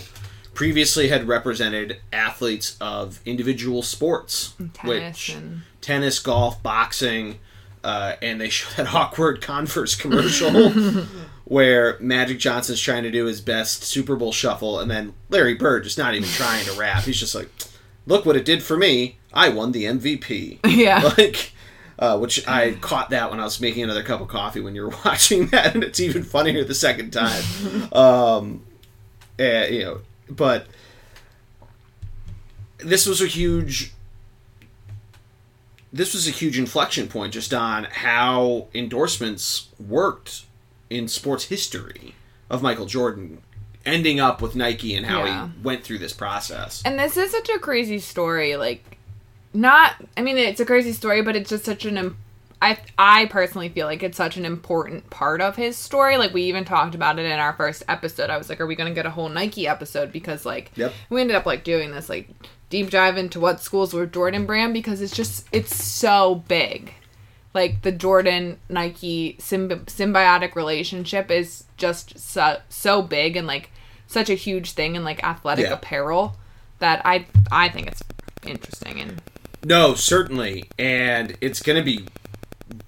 previously 0.53 1.09
had 1.09 1.27
represented 1.27 1.99
athletes 2.11 2.77
of 2.81 3.19
individual 3.25 3.83
sports, 3.83 4.53
Tennis 4.73 4.83
which 4.83 5.29
and 5.35 5.61
tennis, 5.81 6.19
golf, 6.19 6.61
boxing, 6.63 7.39
uh, 7.83 8.15
and 8.21 8.39
they 8.39 8.49
show 8.49 8.69
that 8.81 8.93
awkward 8.93 9.41
Converse 9.41 9.95
commercial 9.95 10.71
where 11.45 11.97
Magic 11.99 12.39
Johnson's 12.39 12.81
trying 12.81 13.03
to 13.03 13.11
do 13.11 13.25
his 13.25 13.41
best 13.41 13.83
Super 13.83 14.15
Bowl 14.15 14.31
shuffle, 14.31 14.79
and 14.79 14.91
then 14.91 15.13
Larry 15.29 15.53
Bird 15.53 15.83
just 15.83 15.97
not 15.97 16.13
even 16.13 16.29
trying 16.29 16.65
to 16.65 16.73
rap. 16.73 17.03
He's 17.03 17.19
just 17.19 17.35
like, 17.35 17.49
"Look 18.05 18.25
what 18.25 18.35
it 18.35 18.45
did 18.45 18.63
for 18.63 18.77
me! 18.77 19.17
I 19.33 19.49
won 19.49 19.71
the 19.71 19.85
MVP." 19.85 20.59
yeah. 20.67 21.11
like. 21.17 21.53
Uh, 21.99 22.15
which 22.15 22.47
I 22.47 22.73
caught 22.73 23.09
that 23.09 23.31
when 23.31 23.39
I 23.39 23.43
was 23.43 23.59
making 23.59 23.83
another 23.83 24.03
cup 24.03 24.21
of 24.21 24.27
coffee 24.27 24.61
when 24.61 24.75
you 24.75 24.83
were 24.83 24.93
watching 25.03 25.47
that, 25.47 25.73
and 25.73 25.83
it's 25.83 25.99
even 25.99 26.21
funnier 26.21 26.63
the 26.63 26.75
second 26.75 27.09
time. 27.09 27.43
um, 27.91 28.63
eh, 29.39 29.67
you 29.69 29.83
know, 29.83 30.01
but 30.29 30.67
this 32.77 33.07
was 33.07 33.19
a 33.19 33.25
huge 33.25 33.93
this 35.93 36.13
was 36.13 36.27
a 36.27 36.31
huge 36.31 36.57
inflection 36.59 37.07
point 37.07 37.33
just 37.33 37.53
on 37.53 37.85
how 37.85 38.67
endorsements 38.73 39.69
worked 39.79 40.43
in 40.89 41.07
sports 41.07 41.45
history 41.45 42.13
of 42.49 42.61
Michael 42.61 42.85
Jordan 42.85 43.41
ending 43.85 44.19
up 44.19 44.41
with 44.41 44.55
Nike 44.55 44.95
and 44.95 45.05
how 45.05 45.23
Yeah. 45.23 45.47
he 45.47 45.61
went 45.63 45.83
through 45.83 45.99
this 45.99 46.13
process. 46.13 46.81
And 46.85 46.99
this 46.99 47.15
is 47.17 47.31
such 47.31 47.49
a 47.49 47.59
crazy 47.59 47.99
story. 47.99 48.55
Like, 48.57 48.97
not. 49.53 49.93
I 50.17 50.21
mean, 50.21 50.37
it's 50.37 50.59
a 50.59 50.65
crazy 50.65 50.91
story, 50.93 51.21
but 51.21 51.35
it's 51.35 51.49
just 51.49 51.65
such 51.65 51.85
an. 51.85 51.97
im- 51.97 52.17
I 52.61 52.77
I 52.97 53.25
personally 53.27 53.69
feel 53.69 53.85
like 53.85 54.01
it's 54.03 54.17
such 54.17 54.35
an 54.35 54.43
important 54.43 55.09
part 55.09 55.41
of 55.41 55.55
his 55.55 55.77
story. 55.77 56.17
Like 56.17 56.33
we 56.33 56.43
even 56.43 56.65
talked 56.65 56.95
about 56.95 57.19
it 57.19 57.25
in 57.25 57.39
our 57.39 57.53
first 57.53 57.83
episode. 57.87 58.29
I 58.31 58.37
was 58.37 58.49
like, 58.49 58.59
"Are 58.59 58.65
we 58.65 58.75
going 58.75 58.89
to 58.89 58.95
get 58.95 59.05
a 59.05 59.11
whole 59.11 59.29
Nike 59.29 59.67
episode?" 59.67 60.11
Because 60.11 60.43
like 60.45 60.71
Yep. 60.75 60.91
we 61.09 61.21
ended 61.21 61.35
up 61.35 61.45
like 61.45 61.63
doing 61.63 61.91
this 61.91 62.09
like 62.09 62.27
deep 62.69 62.89
dive 62.89 63.17
into 63.17 63.39
what 63.39 63.61
schools 63.61 63.93
were 63.93 64.05
Jordan 64.05 64.45
brand 64.45 64.73
because 64.73 65.01
it's 65.01 65.15
just 65.15 65.47
it's 65.51 65.75
so 65.75 66.43
big. 66.47 66.93
Like 67.53 67.81
the 67.81 67.91
Jordan 67.91 68.59
Nike 68.69 69.37
symbi- 69.39 69.85
symbiotic 69.85 70.55
relationship 70.55 71.31
is 71.31 71.63
just 71.77 72.19
so 72.19 72.57
so 72.69 73.01
big 73.01 73.35
and 73.35 73.47
like 73.47 73.71
such 74.07 74.29
a 74.29 74.35
huge 74.35 74.71
thing 74.73 74.95
in 74.95 75.03
like 75.03 75.23
athletic 75.23 75.65
Yeah. 75.65 75.73
apparel 75.73 76.35
that 76.79 77.01
I 77.05 77.25
I 77.51 77.69
think 77.69 77.87
it's 77.87 78.03
interesting 78.45 78.99
and 78.99 79.21
No, 79.65 79.95
certainly, 79.95 80.65
and 80.77 81.35
it's 81.41 81.61
going 81.61 81.77
to 81.77 81.83
be 81.83 82.05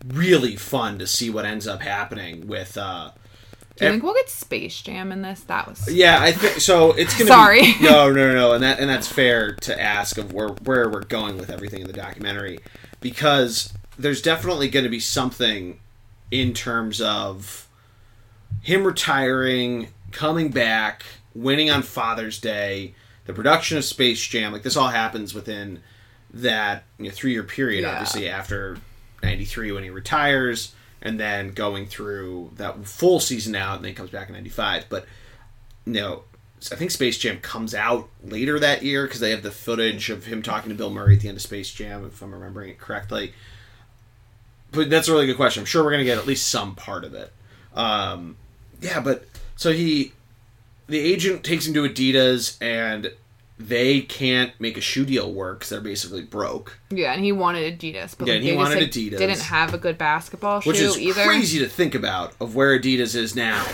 really 0.07 0.55
fun 0.55 0.99
to 0.99 1.07
see 1.07 1.29
what 1.29 1.45
ends 1.45 1.67
up 1.67 1.81
happening 1.81 2.47
with. 2.47 2.77
Uh, 2.77 3.11
do 3.79 3.85
you 3.85 3.91
think 3.91 4.03
we'll 4.03 4.13
get 4.13 4.29
Space 4.29 4.81
Jam 4.81 5.11
in 5.11 5.21
this? 5.21 5.39
That 5.41 5.67
was 5.67 5.91
yeah, 5.91 6.21
I 6.21 6.33
think 6.33 6.59
so. 6.59 6.91
It's 6.91 7.13
going 7.13 7.27
to 7.27 7.33
Sorry. 7.33 7.61
Be, 7.61 7.75
no, 7.81 8.11
no, 8.11 8.27
no, 8.27 8.33
no, 8.33 8.53
and 8.53 8.63
that 8.63 8.79
and 8.79 8.89
that's 8.89 9.07
fair 9.07 9.55
to 9.55 9.81
ask 9.81 10.17
of 10.17 10.33
where 10.33 10.49
where 10.49 10.89
we're 10.89 11.03
going 11.05 11.37
with 11.37 11.49
everything 11.49 11.81
in 11.81 11.87
the 11.87 11.93
documentary 11.93 12.59
because 12.99 13.73
there's 13.97 14.21
definitely 14.21 14.69
going 14.69 14.83
to 14.83 14.89
be 14.89 14.99
something 14.99 15.79
in 16.29 16.53
terms 16.53 16.99
of 16.99 17.67
him 18.61 18.83
retiring, 18.83 19.89
coming 20.11 20.49
back, 20.49 21.03
winning 21.33 21.69
on 21.69 21.81
Father's 21.81 22.39
Day, 22.39 22.93
the 23.25 23.33
production 23.33 23.77
of 23.77 23.85
Space 23.85 24.21
Jam. 24.21 24.51
Like 24.51 24.63
this 24.63 24.75
all 24.75 24.89
happens 24.89 25.33
within 25.33 25.81
that 26.33 26.83
you 26.97 27.05
know, 27.05 27.11
three 27.11 27.31
year 27.31 27.43
period. 27.43 27.83
Yeah. 27.83 27.91
Obviously, 27.91 28.27
after 28.27 28.77
'93 29.23 29.71
when 29.71 29.83
he 29.83 29.89
retires, 29.89 30.73
and 31.01 31.19
then 31.19 31.51
going 31.51 31.85
through 31.85 32.51
that 32.55 32.85
full 32.85 33.19
season 33.19 33.55
out, 33.55 33.75
and 33.75 33.83
then 33.83 33.89
he 33.89 33.95
comes 33.95 34.09
back 34.09 34.27
in 34.27 34.33
'95. 34.33 34.85
But 34.89 35.05
you 35.85 35.93
know, 35.93 36.23
I 36.71 36.75
think 36.75 36.91
Space 36.91 37.17
Jam 37.17 37.39
comes 37.39 37.73
out 37.73 38.09
later 38.23 38.59
that 38.59 38.83
year 38.83 39.05
because 39.05 39.19
they 39.19 39.31
have 39.31 39.43
the 39.43 39.51
footage 39.51 40.09
of 40.09 40.25
him 40.25 40.41
talking 40.41 40.69
to 40.69 40.75
Bill 40.75 40.89
Murray 40.89 41.15
at 41.15 41.21
the 41.21 41.29
end 41.29 41.37
of 41.37 41.41
Space 41.41 41.71
Jam, 41.73 42.05
if 42.05 42.21
I'm 42.21 42.33
remembering 42.33 42.69
it 42.69 42.79
correctly. 42.79 43.33
But 44.71 44.89
that's 44.89 45.07
a 45.07 45.13
really 45.13 45.25
good 45.25 45.37
question. 45.37 45.61
I'm 45.61 45.65
sure 45.65 45.83
we're 45.83 45.91
gonna 45.91 46.03
get 46.03 46.17
at 46.17 46.27
least 46.27 46.47
some 46.47 46.75
part 46.75 47.03
of 47.03 47.13
it. 47.13 47.33
Um, 47.73 48.37
yeah, 48.81 48.99
but 48.99 49.25
so 49.55 49.71
he, 49.71 50.13
the 50.87 50.99
agent 50.99 51.43
takes 51.43 51.65
him 51.65 51.73
to 51.75 51.87
Adidas, 51.87 52.61
and 52.61 53.11
they 53.59 53.99
can't 53.99 54.53
make 54.59 54.77
a 54.77 54.81
shoe 54.81 55.05
deal 55.05 55.31
work 55.31 55.59
because 55.59 55.69
they're 55.69 55.81
basically 55.81 56.21
broke. 56.21 56.79
yeah, 56.89 57.11
and 57.13 57.23
he 57.23 57.33
wanted 57.33 57.77
Adidas, 57.77 58.17
but 58.17 58.27
Yeah, 58.27 58.35
like, 58.35 58.43
he 58.43 58.55
wanted 58.55 58.79
like, 58.79 58.89
Adidas. 58.89 59.17
Didn't 59.17 59.41
have 59.41 59.73
a 59.73 59.77
good 59.77 59.97
basketball 59.97 60.61
shoe 60.61 60.69
which 60.69 60.79
is 60.79 60.97
either. 60.97 61.25
crazy 61.25 61.59
to 61.59 61.67
think 61.67 61.93
about 61.93 62.33
of 62.39 62.55
where 62.55 62.79
Adidas 62.79 63.15
is 63.15 63.35
now, 63.35 63.65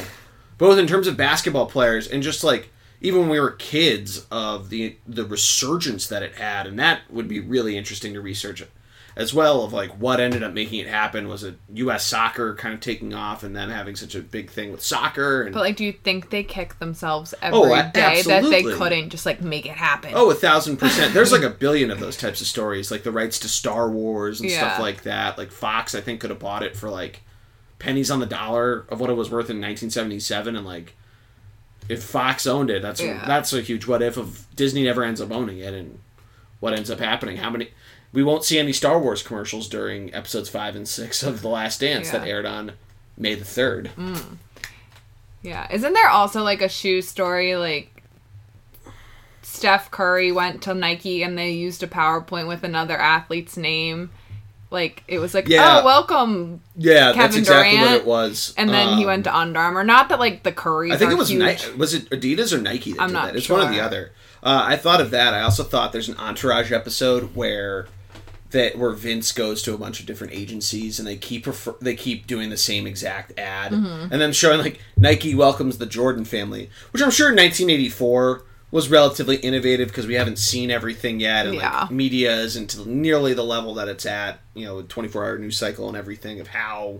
both 0.58 0.80
in 0.80 0.88
terms 0.88 1.08
of 1.08 1.16
basketball 1.16 1.68
players 1.68 2.08
and 2.08 2.24
just 2.24 2.44
like 2.44 2.70
even 3.00 3.22
when 3.22 3.30
we 3.30 3.40
were 3.40 3.52
kids 3.52 4.26
of 4.32 4.70
the 4.70 4.98
the 5.08 5.24
resurgence 5.26 6.08
that 6.08 6.24
it 6.24 6.36
had, 6.36 6.66
and 6.66 6.80
that 6.80 7.02
would 7.12 7.28
be 7.28 7.40
really 7.40 7.78
interesting 7.78 8.14
to 8.14 8.22
research 8.22 8.64
as 9.18 9.34
well 9.34 9.64
of 9.64 9.72
like 9.72 9.92
what 9.92 10.20
ended 10.20 10.44
up 10.44 10.52
making 10.54 10.80
it 10.80 10.88
happen 10.88 11.30
was 11.30 11.44
it 11.44 11.56
U.S. 11.76 12.06
soccer 12.06 12.54
kind 12.56 12.74
of 12.74 12.82
taking 12.82 13.14
off 13.14 13.44
and 13.44 13.56
them 13.56 13.70
having 13.70 13.96
such 13.96 14.14
a 14.14 14.20
big 14.20 14.50
thing 14.50 14.72
with 14.74 14.84
soccer 14.84 15.44
and 15.44 15.54
But 15.54 15.62
like, 15.62 15.78
do 15.78 15.86
you 15.86 15.94
think 15.94 16.32
they 16.32 16.44
kick 16.44 16.80
themselves 16.80 17.34
oh, 17.42 17.64
every 17.64 17.80
Oh, 17.80 17.92
day 17.94 18.20
a- 18.20 18.24
that 18.24 18.44
they 18.44 18.62
couldn't 18.64 19.12
just 19.12 19.26
like 19.26 19.40
make 19.42 19.66
it 19.66 19.78
happen? 19.78 20.12
Oh, 20.14 20.30
a 20.32 20.36
thousand 20.36 20.78
percent. 20.78 21.14
There's 21.14 21.32
like 21.32 21.44
a 21.44 21.50
billion 21.66 21.92
of 21.92 22.00
those 22.02 22.18
types 22.18 22.42
of 22.42 22.48
stories, 22.48 22.92
like 22.92 23.04
the 23.04 23.12
rights 23.12 23.40
to 23.40 23.48
Star 23.48 23.90
Wars 23.90 24.42
and 24.42 24.52
stuff 24.52 24.80
like 24.80 25.04
that. 25.04 25.38
Like 25.38 25.52
Fox, 25.52 25.96
I 25.96 26.02
think, 26.02 26.20
could 26.20 26.30
have 26.30 26.40
bought 26.40 26.64
it 26.64 26.76
for 26.76 26.90
like 26.90 27.22
pennies 27.80 28.12
on 28.12 28.20
the 28.20 28.26
dollar 28.26 28.86
of 28.90 29.00
what 29.00 29.10
it 29.10 29.14
was 29.14 29.30
worth 29.30 29.50
in 29.50 29.62
1977, 29.62 30.56
and 30.58 30.66
like 30.66 30.94
if 31.88 32.04
Fox 32.04 32.46
owned 32.48 32.70
it, 32.70 32.82
that's 32.82 33.00
Yeah. 33.00 33.24
that's 33.26 33.54
a 33.54 33.62
huge 33.62 33.88
what 33.88 34.02
if 34.02 34.18
of 34.18 34.46
Disney 34.58 34.84
never 34.84 35.04
ends 35.04 35.22
up 35.22 35.32
owning 35.32 35.60
it, 35.60 35.74
and 35.74 36.00
what 36.60 36.74
ends 36.74 36.92
up 36.92 37.00
happening? 37.00 37.38
How 37.38 37.50
many? 37.50 37.70
We 38.16 38.24
won't 38.24 38.44
see 38.44 38.58
any 38.58 38.74
Star 38.74 38.98
Wars 38.98 39.22
commercials 39.22 39.68
during 39.68 40.12
episodes 40.16 40.50
five 40.50 40.76
and 40.76 40.88
six 40.88 41.22
of 41.22 41.42
The 41.44 41.50
Last 41.50 41.82
Dance 41.82 42.10
that 42.12 42.26
aired 42.28 42.46
on 42.48 42.72
May 43.18 43.36
the 43.36 43.46
third. 43.46 43.92
Yeah. 45.44 45.68
Isn't 45.72 45.94
there 45.94 46.10
also 46.10 46.42
like 46.42 46.62
a 46.64 46.70
shoe 46.70 47.02
story 47.04 47.56
like 47.56 47.92
Steph 49.44 49.92
Curry 49.92 50.32
went 50.32 50.64
to 50.64 50.74
Nike 50.74 51.24
and 51.24 51.38
they 51.38 51.52
used 51.52 51.84
a 51.84 51.88
PowerPoint 51.88 52.48
with 52.48 52.64
another 52.64 52.98
athlete's 52.98 53.56
name 53.58 54.10
Like 54.72 55.04
it 55.08 55.20
was 55.20 55.34
like, 55.34 55.48
Yeah. 55.48 55.82
oh, 55.82 55.86
welcome, 55.86 56.62
Yeah, 56.76 57.12
that's 57.12 57.18
Kevin 57.18 57.40
exactly 57.40 57.78
what 57.78 57.84
Durant, 57.86 58.02
it 58.02 58.06
was. 58.08 58.54
and 58.58 58.70
then 58.70 58.98
he 58.98 59.04
Um, 59.04 59.08
went 59.08 59.24
to 59.26 59.38
Under 59.38 59.60
Armour. 59.60 59.84
Not 59.84 60.10
that 60.10 60.20
like 60.20 60.44
the 60.44 60.52
Curry. 60.52 60.92
I 60.92 60.98
think 60.98 61.12
it 61.12 61.18
was 61.18 61.30
huge. 61.30 61.68
Ni- 61.68 61.74
was 61.78 61.94
it 61.94 62.10
Adidas 62.10 62.52
or 62.52 62.58
Nike 62.58 62.94
that 62.94 63.02
I'm 63.02 63.10
did 63.10 63.14
not 63.14 63.26
that? 63.28 63.36
It's 63.36 63.48
one 63.50 63.62
or 63.66 63.72
the 63.72 63.80
other. 63.80 64.12
Uh, 64.42 64.64
I 64.66 64.76
thought 64.76 65.00
of 65.02 65.12
that. 65.12 65.34
I 65.34 65.42
also 65.42 65.64
thought 65.64 65.92
there's 65.92 66.10
an 66.10 66.18
Entourage 66.18 66.72
episode 66.72 67.36
where 67.36 67.88
that 68.56 68.78
where 68.78 68.92
Vince 68.92 69.32
goes 69.32 69.62
to 69.64 69.74
a 69.74 69.78
bunch 69.78 70.00
of 70.00 70.06
different 70.06 70.34
agencies 70.34 70.98
and 71.00 71.08
they 71.08 71.16
keep 71.18 71.46
refer- 71.48 71.76
they 71.80 71.96
keep 71.96 72.26
doing 72.28 72.50
the 72.50 72.58
same 72.58 72.88
exact 72.88 73.38
ad 73.40 73.72
Mm-hmm. 73.72 74.12
and 74.12 74.20
then 74.22 74.34
showing 74.34 74.60
like 74.60 74.80
Nike 74.98 75.36
welcomes 75.36 75.78
the 75.78 75.86
Jordan 75.86 76.26
family, 76.26 76.70
which 76.92 77.02
I'm 77.04 77.12
sure 77.12 77.30
in 77.30 77.36
1984 77.36 78.44
was 78.72 78.90
relatively 78.90 79.38
innovative 79.38 79.88
because 79.90 80.08
we 80.08 80.16
haven't 80.16 80.38
seen 80.40 80.70
everything 80.72 81.20
yet 81.20 81.46
and 81.46 81.56
Yeah. 81.56 81.82
like 81.84 81.92
media 81.92 82.36
isn't 82.36 82.86
nearly 82.86 83.34
the 83.34 83.44
level 83.44 83.74
that 83.76 83.88
it's 83.88 84.06
at, 84.06 84.40
you 84.54 84.66
know, 84.66 84.82
24 84.82 85.24
hour 85.24 85.38
news 85.38 85.58
cycle 85.58 85.88
and 85.88 85.96
everything 85.96 86.40
of 86.40 86.48
how 86.48 87.00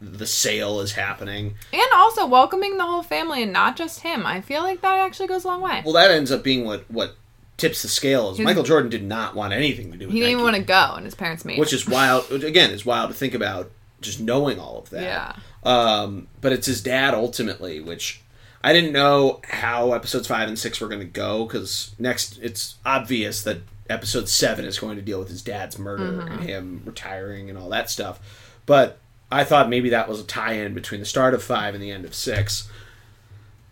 the 0.00 0.26
sale 0.26 0.80
is 0.80 0.92
happening. 0.92 1.54
And 1.72 1.82
also 1.94 2.26
welcoming 2.26 2.78
the 2.78 2.84
whole 2.84 3.02
family 3.04 3.42
and 3.44 3.52
not 3.52 3.76
just 3.76 4.00
him. 4.00 4.26
I 4.26 4.40
feel 4.40 4.62
like 4.62 4.80
that 4.82 4.98
actually 4.98 5.28
goes 5.28 5.44
a 5.44 5.48
long 5.48 5.60
way. 5.60 5.82
Well, 5.84 5.94
that 5.94 6.10
ends 6.10 6.32
up 6.32 6.42
being 6.42 6.64
what 6.64 6.84
what 6.90 7.14
tips 7.62 7.82
the 7.82 7.88
scale. 7.88 8.30
Is 8.30 8.38
Michael 8.38 8.62
Jordan 8.62 8.90
did 8.90 9.02
not 9.02 9.34
want 9.34 9.52
anything 9.54 9.90
to 9.92 9.98
do 9.98 10.06
with 10.06 10.12
he 10.12 10.20
didn't 10.20 10.32
even 10.32 10.44
want 10.44 10.56
to 10.56 10.62
go, 10.62 10.94
and 10.96 11.04
his 11.06 11.14
parents 11.14 11.44
made. 11.44 11.58
which 11.58 11.72
him. 11.72 11.76
is 11.76 11.88
wild. 11.98 12.28
Which 12.30 12.42
again 12.42 12.70
is 12.70 12.84
wild 12.84 13.10
to 13.10 13.16
think 13.16 13.32
about. 13.34 13.70
Just 14.00 14.18
knowing 14.18 14.58
all 14.58 14.78
of 14.78 14.90
that. 14.90 15.02
yeah, 15.04 15.32
Um, 15.62 16.26
but 16.40 16.52
it's 16.52 16.66
his 16.66 16.82
dad 16.82 17.14
ultimately, 17.14 17.80
which 17.80 18.20
I 18.64 18.72
didn't 18.72 18.92
know 18.92 19.40
how 19.48 19.92
episodes 19.92 20.26
five 20.26 20.48
and 20.48 20.58
six 20.58 20.80
were 20.80 20.88
going 20.88 20.98
to 21.00 21.06
go 21.06 21.44
because 21.44 21.94
next 22.00 22.36
it's 22.42 22.74
obvious 22.84 23.44
that 23.44 23.58
episode 23.88 24.28
seven 24.28 24.64
is 24.64 24.80
going 24.80 24.96
to 24.96 25.02
deal 25.02 25.20
with 25.20 25.28
his 25.28 25.40
dad's 25.40 25.78
murder 25.78 26.20
and 26.26 26.40
him 26.42 26.82
retiring 26.84 27.48
and 27.48 27.56
all 27.56 27.68
that 27.68 27.90
stuff. 27.90 28.18
But 28.66 28.98
I 29.30 29.44
thought 29.44 29.68
maybe 29.68 29.90
that 29.90 30.08
was 30.08 30.18
a 30.18 30.24
tie-in 30.24 30.74
between 30.74 30.98
the 30.98 31.06
start 31.06 31.32
of 31.32 31.42
five 31.42 31.72
and 31.74 31.82
the 31.82 31.92
end 31.92 32.04
of 32.04 32.12
six. 32.12 32.68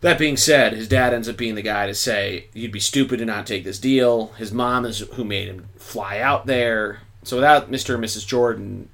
That 0.01 0.19
being 0.19 0.37
said, 0.39 0.73
his 0.73 0.89
dad 0.89 1.13
ends 1.13 1.29
up 1.29 1.37
being 1.37 1.57
the 1.57 1.63
guy 1.63 1.87
to 1.87 1.95
say 1.95 2.47
you'd 2.55 2.73
be 2.73 2.81
stupid 2.81 3.19
to 3.19 3.27
not 3.27 3.47
take 3.47 3.65
this 3.65 3.79
deal. 3.79 4.29
His 4.39 4.51
mom 4.51 4.87
is 4.87 5.01
who 5.01 5.25
made 5.25 5.49
him 5.49 5.69
fly 5.77 6.19
out 6.19 6.47
there. 6.47 7.01
So 7.23 7.37
without 7.37 7.71
Mr. 7.71 7.95
and 7.95 8.03
Mrs. 8.03 8.27
Jordan, 8.27 8.89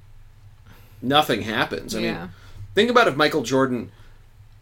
nothing 1.01 1.43
happens. 1.43 1.95
I 1.95 2.01
mean. 2.01 2.29
Think 2.75 2.91
about 2.91 3.07
if 3.07 3.15
Michael 3.15 3.41
Jordan, 3.41 3.91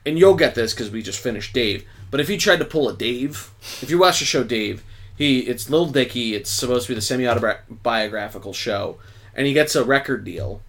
and 0.05 0.17
you'll 0.17 0.35
get 0.35 0.55
this 0.55 0.73
because 0.73 0.89
we 0.89 1.01
just 1.01 1.19
finished 1.19 1.53
Dave. 1.53 1.85
But 2.11 2.19
if 2.19 2.27
he 2.27 2.37
tried 2.37 2.59
to 2.59 2.65
pull 2.65 2.87
a 2.87 2.95
Dave, 2.95 3.51
if 3.81 3.89
you 3.89 3.97
watch 3.97 4.19
the 4.19 4.25
show 4.25 4.43
Dave, 4.43 4.83
he 5.17 5.39
it's 5.39 5.69
Lil 5.69 5.87
Dicky. 5.87 6.35
It's 6.35 6.49
supposed 6.49 6.85
to 6.85 6.91
be 6.91 6.95
the 6.95 7.01
semi-autobiographical 7.01 8.53
show, 8.53 8.99
and 9.35 9.47
he 9.47 9.53
gets 9.53 9.75
a 9.75 9.83
record 9.83 10.23
deal, 10.23 10.61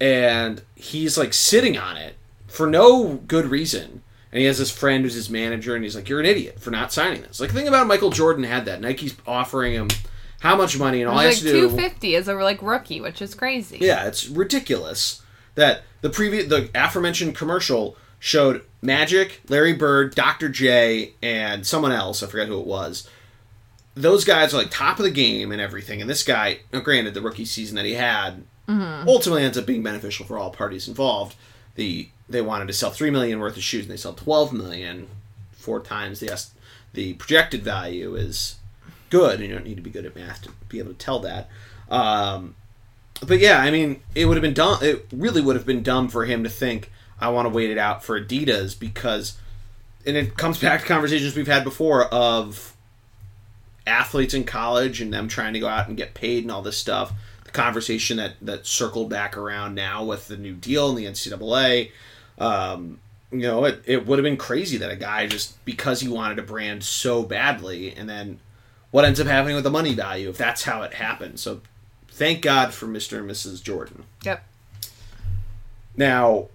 and 0.00 0.62
he's 0.76 1.16
like 1.18 1.32
sitting 1.32 1.76
on 1.76 1.96
it 1.96 2.16
for 2.46 2.66
no 2.66 3.14
good 3.26 3.46
reason. 3.46 4.02
And 4.32 4.40
he 4.40 4.46
has 4.46 4.58
this 4.58 4.70
friend 4.70 5.04
who's 5.04 5.14
his 5.14 5.28
manager, 5.28 5.74
and 5.74 5.84
he's 5.84 5.94
like, 5.94 6.08
"You're 6.08 6.20
an 6.20 6.26
idiot 6.26 6.58
for 6.58 6.70
not 6.70 6.92
signing 6.92 7.22
this." 7.22 7.38
Like, 7.38 7.50
think 7.50 7.68
about 7.68 7.86
Michael 7.86 8.10
Jordan 8.10 8.44
had 8.44 8.64
that. 8.64 8.80
Nike's 8.80 9.14
offering 9.26 9.74
him 9.74 9.88
how 10.40 10.56
much 10.56 10.78
money, 10.78 11.02
and 11.02 11.10
all 11.10 11.18
It 11.18 11.22
he 11.22 11.26
was 11.28 11.36
has 11.36 11.44
like 11.44 11.52
to 11.52 11.60
do 11.60 11.68
two 11.68 11.76
fifty 11.76 12.16
as 12.16 12.28
a 12.28 12.34
like 12.34 12.62
rookie, 12.62 13.00
which 13.00 13.20
is 13.20 13.34
crazy. 13.34 13.78
yeah, 13.80 14.06
it's 14.06 14.28
ridiculous 14.28 15.22
that 15.54 15.82
the 16.00 16.10
previous 16.10 16.48
the 16.48 16.70
aforementioned 16.74 17.36
commercial 17.36 17.96
showed 18.18 18.64
Magic, 18.80 19.40
Larry 19.48 19.72
Bird, 19.72 20.14
Dr. 20.14 20.48
J, 20.48 21.12
and 21.22 21.66
someone 21.66 21.92
else. 21.92 22.22
I 22.22 22.26
forget 22.26 22.48
who 22.48 22.60
it 22.60 22.66
was. 22.66 23.08
Those 23.94 24.24
guys 24.24 24.54
are 24.54 24.58
like 24.58 24.70
top 24.70 24.98
of 24.98 25.04
the 25.04 25.10
game 25.10 25.52
and 25.52 25.60
everything, 25.60 26.00
and 26.00 26.08
this 26.08 26.22
guy, 26.22 26.60
now 26.72 26.80
granted, 26.80 27.14
the 27.14 27.20
rookie 27.20 27.44
season 27.44 27.76
that 27.76 27.84
he 27.84 27.94
had 27.94 28.44
mm-hmm. 28.68 29.08
ultimately 29.08 29.44
ends 29.44 29.58
up 29.58 29.66
being 29.66 29.82
beneficial 29.82 30.24
for 30.24 30.38
all 30.38 30.50
parties 30.50 30.88
involved. 30.88 31.36
The 31.74 32.08
they 32.32 32.42
wanted 32.42 32.66
to 32.68 32.72
sell 32.72 32.90
three 32.90 33.10
million 33.10 33.38
worth 33.38 33.56
of 33.56 33.62
shoes, 33.62 33.84
and 33.84 33.92
they 33.92 33.96
sell 33.96 34.14
twelve 34.14 34.52
million, 34.52 35.08
four 35.52 35.80
times 35.80 36.20
the 36.20 36.30
est- 36.30 36.54
the 36.92 37.14
projected 37.14 37.62
value 37.62 38.14
is 38.14 38.56
good, 39.10 39.40
and 39.40 39.48
you 39.48 39.54
don't 39.54 39.64
need 39.64 39.76
to 39.76 39.82
be 39.82 39.90
good 39.90 40.06
at 40.06 40.16
math 40.16 40.42
to 40.42 40.50
be 40.68 40.78
able 40.78 40.92
to 40.92 40.98
tell 40.98 41.20
that. 41.20 41.48
Um, 41.90 42.54
but 43.26 43.38
yeah, 43.38 43.58
I 43.58 43.70
mean, 43.70 44.02
it 44.14 44.24
would 44.24 44.36
have 44.36 44.42
been 44.42 44.54
dumb. 44.54 44.78
It 44.82 45.06
really 45.12 45.40
would 45.40 45.56
have 45.56 45.66
been 45.66 45.82
dumb 45.82 46.08
for 46.08 46.24
him 46.24 46.44
to 46.44 46.50
think 46.50 46.90
I 47.20 47.28
want 47.28 47.46
to 47.46 47.50
wait 47.50 47.70
it 47.70 47.78
out 47.78 48.02
for 48.02 48.20
Adidas 48.20 48.78
because, 48.78 49.38
and 50.04 50.16
it 50.16 50.36
comes 50.36 50.58
back 50.58 50.80
to 50.80 50.86
conversations 50.86 51.36
we've 51.36 51.46
had 51.46 51.62
before 51.62 52.04
of 52.06 52.74
athletes 53.86 54.34
in 54.34 54.44
college 54.44 55.00
and 55.00 55.12
them 55.12 55.28
trying 55.28 55.52
to 55.52 55.60
go 55.60 55.68
out 55.68 55.88
and 55.88 55.96
get 55.96 56.14
paid 56.14 56.42
and 56.44 56.50
all 56.50 56.62
this 56.62 56.76
stuff. 56.76 57.12
The 57.44 57.52
conversation 57.52 58.16
that 58.16 58.34
that 58.42 58.66
circled 58.66 59.08
back 59.08 59.36
around 59.36 59.74
now 59.74 60.04
with 60.04 60.26
the 60.28 60.36
new 60.36 60.54
deal 60.54 60.90
in 60.90 60.96
the 60.96 61.04
NCAA. 61.04 61.92
Um, 62.42 62.98
you 63.30 63.40
know, 63.40 63.64
it, 63.64 63.82
it 63.86 64.06
would 64.06 64.18
have 64.18 64.24
been 64.24 64.36
crazy 64.36 64.76
that 64.78 64.90
a 64.90 64.96
guy 64.96 65.26
just 65.26 65.64
because 65.64 66.00
he 66.00 66.08
wanted 66.08 66.38
a 66.38 66.42
brand 66.42 66.84
so 66.84 67.22
badly, 67.22 67.94
and 67.94 68.08
then 68.08 68.40
what 68.90 69.04
ends 69.04 69.20
up 69.20 69.26
happening 69.26 69.54
with 69.54 69.64
the 69.64 69.70
money 69.70 69.94
value 69.94 70.28
if 70.28 70.36
that's 70.36 70.64
how 70.64 70.82
it 70.82 70.94
happened. 70.94 71.40
So 71.40 71.62
thank 72.08 72.42
God 72.42 72.74
for 72.74 72.86
Mr. 72.86 73.18
and 73.18 73.30
Mrs. 73.30 73.62
Jordan. 73.62 74.04
Yep. 74.24 74.44
Now, 75.96 76.48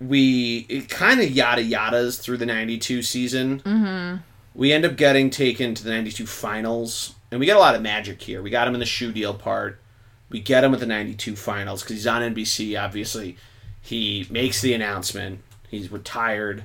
we 0.00 0.82
kind 0.88 1.20
of 1.20 1.30
yada 1.30 1.62
yadas 1.62 2.20
through 2.20 2.38
the 2.38 2.46
92 2.46 3.02
season. 3.02 3.60
Mm-hmm. 3.60 4.16
We 4.54 4.72
end 4.72 4.84
up 4.84 4.96
getting 4.96 5.30
taken 5.30 5.74
to 5.74 5.82
the 5.82 5.90
92 5.90 6.26
finals, 6.26 7.14
and 7.30 7.40
we 7.40 7.46
get 7.46 7.56
a 7.56 7.60
lot 7.60 7.74
of 7.74 7.82
magic 7.82 8.20
here. 8.20 8.42
We 8.42 8.50
got 8.50 8.68
him 8.68 8.74
in 8.74 8.80
the 8.80 8.86
shoe 8.86 9.12
deal 9.12 9.34
part. 9.34 9.80
We 10.28 10.40
get 10.40 10.64
him 10.64 10.74
at 10.74 10.80
the 10.80 10.86
92 10.86 11.36
finals 11.36 11.82
because 11.82 11.96
he's 11.96 12.06
on 12.06 12.22
NBC, 12.34 12.80
obviously. 12.80 13.36
He 13.82 14.26
makes 14.30 14.62
the 14.62 14.72
announcement. 14.72 15.40
He's 15.68 15.90
retired 15.90 16.64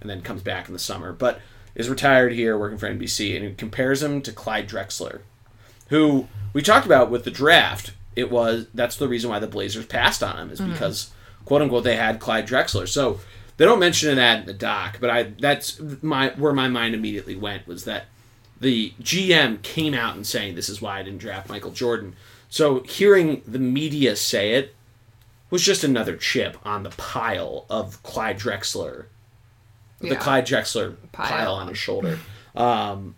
and 0.00 0.10
then 0.10 0.22
comes 0.22 0.42
back 0.42 0.66
in 0.66 0.72
the 0.72 0.78
summer, 0.78 1.12
but 1.12 1.40
is 1.74 1.90
retired 1.90 2.32
here 2.32 2.56
working 2.56 2.78
for 2.78 2.88
NBC, 2.88 3.36
and 3.36 3.44
he 3.44 3.54
compares 3.54 4.02
him 4.02 4.22
to 4.22 4.32
Clyde 4.32 4.68
Drexler, 4.68 5.20
who 5.88 6.26
we 6.52 6.62
talked 6.62 6.86
about 6.86 7.10
with 7.10 7.24
the 7.24 7.30
draft. 7.30 7.92
It 8.14 8.30
was 8.30 8.66
that's 8.72 8.96
the 8.96 9.08
reason 9.08 9.28
why 9.28 9.38
the 9.38 9.46
Blazers 9.46 9.86
passed 9.86 10.22
on 10.22 10.38
him 10.38 10.50
is 10.50 10.60
mm-hmm. 10.60 10.72
because 10.72 11.10
quote 11.44 11.62
unquote 11.62 11.84
they 11.84 11.96
had 11.96 12.18
Clyde 12.20 12.46
Drexler. 12.46 12.88
So 12.88 13.20
they 13.58 13.64
don't 13.64 13.78
mention 13.78 14.16
that 14.16 14.40
in 14.40 14.46
the 14.46 14.54
doc, 14.54 14.98
but 15.00 15.10
I 15.10 15.24
that's 15.24 15.80
my 16.00 16.30
where 16.30 16.52
my 16.52 16.68
mind 16.68 16.94
immediately 16.94 17.36
went 17.36 17.66
was 17.66 17.84
that 17.84 18.06
the 18.60 18.94
GM 19.02 19.60
came 19.62 19.92
out 19.92 20.16
and 20.16 20.26
saying 20.26 20.54
this 20.54 20.70
is 20.70 20.80
why 20.80 20.98
I 20.98 21.02
didn't 21.02 21.18
draft 21.18 21.48
Michael 21.48 21.72
Jordan. 21.72 22.14
So 22.48 22.80
hearing 22.84 23.42
the 23.46 23.58
media 23.58 24.16
say 24.16 24.52
it 24.52 24.74
was 25.50 25.62
just 25.62 25.84
another 25.84 26.16
chip 26.16 26.56
on 26.64 26.82
the 26.82 26.90
pile 26.90 27.64
of 27.70 28.02
Clyde 28.02 28.38
Drexler, 28.38 29.06
the 30.00 30.08
Yeah. 30.08 30.14
Clyde 30.16 30.46
Drexler 30.46 30.96
pile, 31.12 31.28
Pile. 31.28 31.54
on 31.54 31.68
his 31.68 31.78
shoulder. 31.78 32.18
Um, 32.54 33.14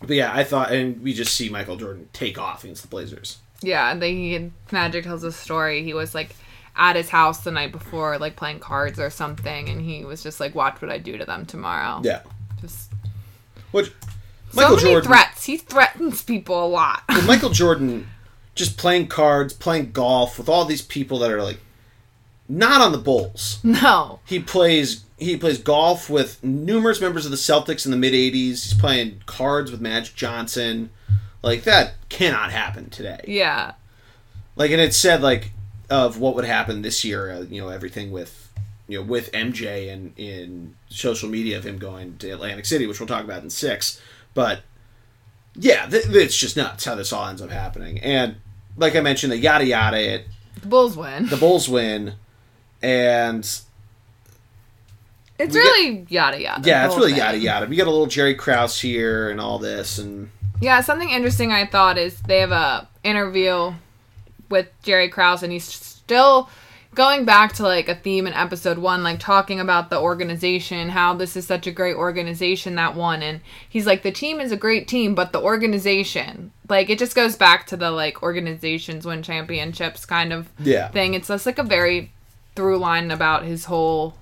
but 0.00 0.10
yeah, 0.10 0.32
I 0.34 0.44
thought, 0.44 0.72
and 0.72 1.02
we 1.02 1.12
just 1.12 1.34
see 1.34 1.48
Michael 1.48 1.76
Jordan 1.76 2.08
take 2.12 2.38
off 2.38 2.64
against 2.64 2.82
the 2.82 2.88
Blazers. 2.88 3.38
Yeah, 3.62 3.90
and 3.90 4.00
then 4.00 4.14
he 4.14 4.50
Magic 4.72 5.04
tells 5.04 5.22
a 5.24 5.32
story. 5.32 5.82
He 5.82 5.92
was 5.92 6.14
like 6.14 6.34
at 6.76 6.96
his 6.96 7.10
house 7.10 7.40
the 7.44 7.50
night 7.50 7.72
before, 7.72 8.16
like 8.18 8.36
playing 8.36 8.60
cards 8.60 8.98
or 8.98 9.10
something, 9.10 9.68
and 9.68 9.82
he 9.82 10.04
was 10.04 10.22
just 10.22 10.40
like, 10.40 10.54
"Watch 10.54 10.80
what 10.80 10.90
I 10.90 10.96
do 10.96 11.18
to 11.18 11.24
them 11.26 11.44
tomorrow." 11.44 12.00
Yeah, 12.02 12.22
Just 12.62 12.90
which 13.72 13.88
so 13.88 13.92
Michael 14.54 14.76
many 14.76 14.88
Jordan, 14.92 15.08
threats. 15.10 15.44
He 15.44 15.56
threatens 15.58 16.22
people 16.22 16.64
a 16.64 16.68
lot. 16.68 17.02
Well, 17.10 17.22
Michael 17.26 17.50
Jordan 17.50 18.08
just 18.54 18.76
playing 18.76 19.08
cards, 19.08 19.52
playing 19.52 19.92
golf 19.92 20.38
with 20.38 20.48
all 20.48 20.64
these 20.64 20.82
people 20.82 21.18
that 21.20 21.30
are 21.30 21.42
like 21.42 21.60
not 22.48 22.80
on 22.80 22.92
the 22.92 22.98
Bulls. 22.98 23.60
no. 23.64 24.20
He 24.24 24.40
plays 24.40 25.04
he 25.18 25.36
plays 25.36 25.58
golf 25.58 26.08
with 26.08 26.42
numerous 26.42 27.00
members 27.00 27.24
of 27.24 27.30
the 27.30 27.36
Celtics 27.36 27.84
in 27.84 27.90
the 27.90 27.96
mid 27.96 28.12
'80s. 28.12 28.32
He's 28.32 28.74
playing 28.74 29.22
cards 29.26 29.70
with 29.70 29.80
Magic 29.80 30.14
Johnson. 30.14 30.90
Like 31.42 31.64
that 31.64 31.94
cannot 32.08 32.50
happen 32.50 32.90
today. 32.90 33.24
Yeah. 33.26 33.74
Like, 34.56 34.70
and 34.72 34.80
it 34.80 34.92
said 34.92 35.22
like 35.22 35.52
of 35.88 36.18
what 36.18 36.34
would 36.34 36.44
happen 36.44 36.82
this 36.82 37.04
year. 37.04 37.30
Uh, 37.30 37.40
you 37.42 37.60
know, 37.60 37.68
everything 37.68 38.10
with 38.10 38.52
you 38.88 38.98
know 38.98 39.04
with 39.04 39.30
MJ 39.32 39.92
and 39.92 40.12
in 40.18 40.76
social 40.88 41.28
media 41.28 41.56
of 41.56 41.64
him 41.64 41.78
going 41.78 42.18
to 42.18 42.30
Atlantic 42.30 42.66
City, 42.66 42.86
which 42.86 43.00
we'll 43.00 43.06
talk 43.06 43.24
about 43.24 43.42
in 43.42 43.50
six. 43.50 44.00
But 44.34 44.62
yeah, 45.60 45.86
th- 45.86 46.06
it's 46.08 46.36
just 46.36 46.56
nuts 46.56 46.84
how 46.84 46.94
this 46.94 47.12
all 47.12 47.26
ends 47.26 47.42
up 47.42 47.50
happening. 47.50 48.00
And 48.00 48.36
like 48.76 48.96
I 48.96 49.00
mentioned, 49.00 49.32
the 49.32 49.38
yada 49.38 49.64
yada 49.66 49.98
it. 50.00 50.26
The 50.62 50.66
Bulls 50.68 50.96
win. 50.96 51.26
The 51.26 51.36
Bulls 51.36 51.68
win, 51.68 52.14
and 52.82 53.40
it's 55.38 55.54
really 55.54 56.06
yada 56.08 56.40
yada. 56.40 56.62
yeah, 56.68 56.86
it's 56.86 56.96
really 56.96 57.12
thing. 57.12 57.20
yada 57.20 57.38
yada. 57.38 57.66
We 57.66 57.76
got 57.76 57.86
a 57.86 57.90
little 57.90 58.06
Jerry 58.06 58.34
Krause 58.34 58.80
here 58.80 59.30
and 59.30 59.40
all 59.40 59.58
this, 59.58 59.98
and 59.98 60.30
Yeah, 60.60 60.80
something 60.80 61.10
interesting 61.10 61.52
I 61.52 61.66
thought 61.66 61.98
is 61.98 62.20
they 62.22 62.40
have 62.40 62.52
a 62.52 62.88
interview 63.04 63.72
with 64.48 64.68
Jerry 64.82 65.08
Krause, 65.08 65.42
and 65.42 65.52
he's 65.52 65.64
still 65.64 66.48
going 66.94 67.24
back 67.24 67.52
to 67.54 67.62
like 67.62 67.88
a 67.88 67.94
theme 67.94 68.26
in 68.26 68.32
episode 68.32 68.78
one, 68.78 69.02
like 69.02 69.20
talking 69.20 69.60
about 69.60 69.90
the 69.90 69.98
organization, 69.98 70.88
how 70.88 71.14
this 71.14 71.36
is 71.36 71.46
such 71.46 71.66
a 71.66 71.70
great 71.70 71.94
organization 71.96 72.74
that 72.74 72.94
won. 72.94 73.22
And 73.22 73.40
he's 73.68 73.86
like, 73.86 74.02
the 74.02 74.10
team 74.10 74.40
is 74.40 74.50
a 74.52 74.56
great 74.56 74.88
team, 74.88 75.14
but 75.14 75.32
the 75.32 75.40
organization, 75.40 76.50
like, 76.68 76.90
it 76.90 76.98
just 76.98 77.14
goes 77.14 77.36
back 77.36 77.66
to 77.68 77.76
the 77.76 77.90
like 77.90 78.22
organizations 78.22 79.06
win 79.06 79.22
championships 79.22 80.04
kind 80.04 80.32
of 80.32 80.48
Yeah. 80.58 80.88
thing. 80.88 81.14
It's 81.14 81.28
just 81.28 81.46
like 81.46 81.58
a 81.58 81.62
very 81.64 82.10
through 82.56 82.78
line 82.78 83.10
about 83.10 83.44
his 83.44 83.66
whole 83.66 84.16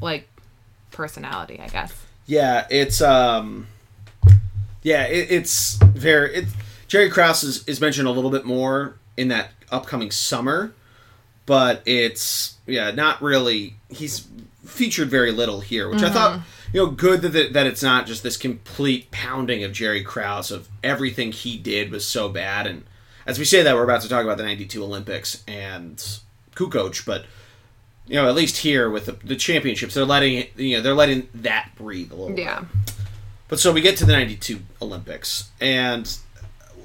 like 0.00 0.28
personality, 0.92 1.58
I 1.60 1.68
guess. 1.68 1.92
Yeah, 2.26 2.66
it's 2.70 3.00
um, 3.02 3.66
yeah, 4.82 5.04
it, 5.04 5.30
it's 5.30 5.76
very. 5.76 6.34
It, 6.36 6.44
Jerry 6.88 7.10
Krause 7.10 7.42
is, 7.42 7.64
is 7.68 7.80
mentioned 7.80 8.06
a 8.06 8.10
little 8.12 8.30
bit 8.30 8.44
more 8.44 8.96
in 9.16 9.28
that 9.28 9.50
upcoming 9.70 10.10
summer, 10.10 10.72
but 11.46 11.82
it's 11.86 12.56
yeah, 12.66 12.90
not 12.90 13.22
really. 13.22 13.74
He's 13.88 14.26
featured 14.64 15.08
very 15.08 15.30
little 15.30 15.60
here, 15.60 15.88
which 15.88 16.02
I 16.02 16.10
thought 16.10 16.40
mm-hmm. 16.40 16.76
you 16.76 16.84
know 16.84 16.90
good 16.90 17.22
that 17.22 17.30
that 17.30 17.52
that 17.54 17.66
it's 17.66 17.82
not 17.82 18.06
just 18.06 18.22
this 18.22 18.36
complete 18.36 19.10
pounding 19.10 19.64
of 19.64 19.72
Jerry 19.72 20.02
Krause 20.02 20.50
of 20.50 20.68
everything 20.82 21.32
he 21.32 21.56
did 21.56 21.90
was 21.90 22.06
so 22.06 22.28
bad. 22.28 22.66
And 22.66 22.84
as 23.26 23.38
we 23.38 23.44
say 23.44 23.62
that, 23.62 23.74
we're 23.74 23.84
about 23.84 24.02
to 24.02 24.08
talk 24.08 24.24
about 24.24 24.36
the 24.36 24.44
'92 24.44 24.82
Olympics 24.82 25.42
and 25.46 25.96
Kukoc, 26.54 27.06
but 27.06 27.24
you 28.06 28.14
know, 28.14 28.28
at 28.28 28.34
least 28.34 28.58
here 28.58 28.90
with 28.90 29.06
the, 29.06 29.12
the 29.12 29.36
championships, 29.36 29.94
they're 29.94 30.04
letting 30.04 30.46
you 30.56 30.76
know 30.76 30.82
they're 30.82 30.94
letting 30.94 31.28
that 31.34 31.70
breathe 31.76 32.12
a 32.12 32.16
little. 32.16 32.36
bit. 32.36 32.44
Yeah. 32.44 32.64
But 33.48 33.60
so 33.60 33.72
we 33.72 33.80
get 33.80 33.96
to 33.98 34.04
the 34.04 34.12
'92 34.12 34.60
Olympics, 34.82 35.50
and 35.60 36.16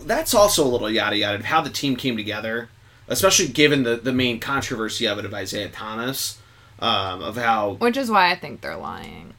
that's 0.04 0.34
also 0.34 0.65
a 0.65 0.69
little 0.69 0.89
yada 0.89 1.17
yada 1.17 1.36
of 1.36 1.45
how 1.45 1.62
the 1.62 1.69
team 1.69 1.95
came 1.95 2.17
together, 2.17 2.69
especially 3.12 3.47
given 3.47 3.84
the 3.84 3.95
the 3.97 4.13
main 4.13 4.39
controversy 4.39 5.06
of 5.08 5.19
it 5.19 5.26
of 5.26 5.34
Isiah 5.34 5.69
Thomas, 5.69 6.39
um, 6.80 7.21
of 7.21 7.38
how 7.38 7.74
Which 7.74 7.97
is 7.97 8.10
why 8.10 8.32
I 8.32 8.36
think 8.36 8.62
they're 8.62 8.76
lying. 8.78 9.34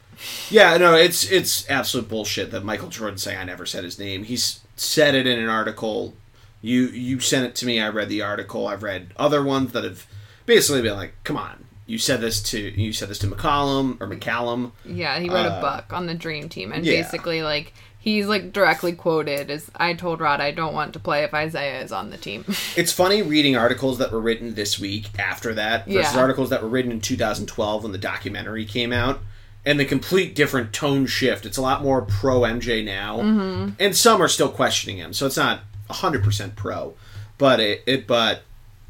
yeah 0.50 0.76
no 0.76 0.94
it's 0.94 1.30
it's 1.30 1.68
absolute 1.68 2.08
bullshit 2.08 2.50
that 2.52 2.64
Michael 2.64 2.88
Jordan 2.88 3.18
saying 3.18 3.38
I 3.38 3.44
never 3.44 3.66
said 3.66 3.82
his 3.84 3.98
name. 3.98 4.24
He's 4.24 4.60
said 4.76 5.14
it 5.14 5.26
in 5.26 5.38
an 5.38 5.48
article. 5.48 6.14
You 6.60 6.82
you 6.88 7.18
sent 7.20 7.46
it 7.46 7.54
to 7.56 7.66
me. 7.66 7.80
I 7.80 7.88
read 7.88 8.08
the 8.08 8.22
article. 8.22 8.68
I've 8.68 8.82
read 8.84 9.08
other 9.16 9.42
ones 9.42 9.72
that 9.72 9.82
have 9.84 10.06
basically 10.46 10.82
been 10.82 10.94
like, 10.96 11.14
come 11.24 11.36
on. 11.36 11.64
You 11.86 11.98
said 11.98 12.20
this 12.20 12.40
to 12.50 12.58
you 12.58 12.92
said 12.92 13.08
this 13.08 13.18
to 13.18 13.26
McCollum 13.26 14.00
or 14.00 14.06
McCallum. 14.06 14.70
Yeah, 14.84 15.18
he 15.18 15.28
wrote 15.28 15.46
Uh, 15.46 15.58
a 15.58 15.60
book 15.60 15.92
on 15.92 16.06
the 16.06 16.14
dream 16.14 16.48
team 16.48 16.70
and 16.72 16.84
yeah. 16.84 17.02
basically 17.02 17.42
like 17.42 17.72
he's 18.02 18.26
like 18.26 18.52
directly 18.52 18.92
quoted 18.92 19.48
as 19.50 19.70
I 19.76 19.94
told 19.94 20.20
Rod 20.20 20.40
I 20.40 20.50
don't 20.50 20.74
want 20.74 20.92
to 20.92 20.98
play 20.98 21.22
if 21.22 21.32
Isiah 21.32 21.80
is 21.80 21.92
on 21.92 22.10
the 22.10 22.18
team. 22.18 22.44
It's 22.76 22.92
funny 22.92 23.22
reading 23.22 23.56
articles 23.56 23.98
that 23.98 24.10
were 24.12 24.20
written 24.20 24.54
this 24.54 24.78
week 24.78 25.18
after 25.18 25.54
that 25.54 25.86
versus 25.86 26.14
Yeah. 26.14 26.20
articles 26.20 26.50
that 26.50 26.62
were 26.62 26.68
written 26.68 26.90
in 26.92 27.00
2012 27.00 27.82
when 27.84 27.92
the 27.92 27.98
documentary 27.98 28.64
came 28.64 28.92
out, 28.92 29.20
and 29.64 29.78
the 29.78 29.84
complete 29.84 30.34
different 30.34 30.72
tone 30.72 31.06
shift. 31.06 31.46
It's 31.46 31.56
a 31.56 31.62
lot 31.62 31.82
more 31.82 32.02
pro 32.02 32.40
MJ 32.40 32.84
now, 32.84 33.18
mm-hmm. 33.20 33.70
and 33.78 33.96
some 33.96 34.20
are 34.20 34.28
still 34.28 34.48
questioning 34.48 34.98
him, 34.98 35.12
so 35.12 35.26
it's 35.26 35.36
not 35.36 35.60
100% 35.88 36.56
pro, 36.56 36.94
but 37.38 37.60
it, 37.60 37.82
it 37.86 38.06
but 38.06 38.42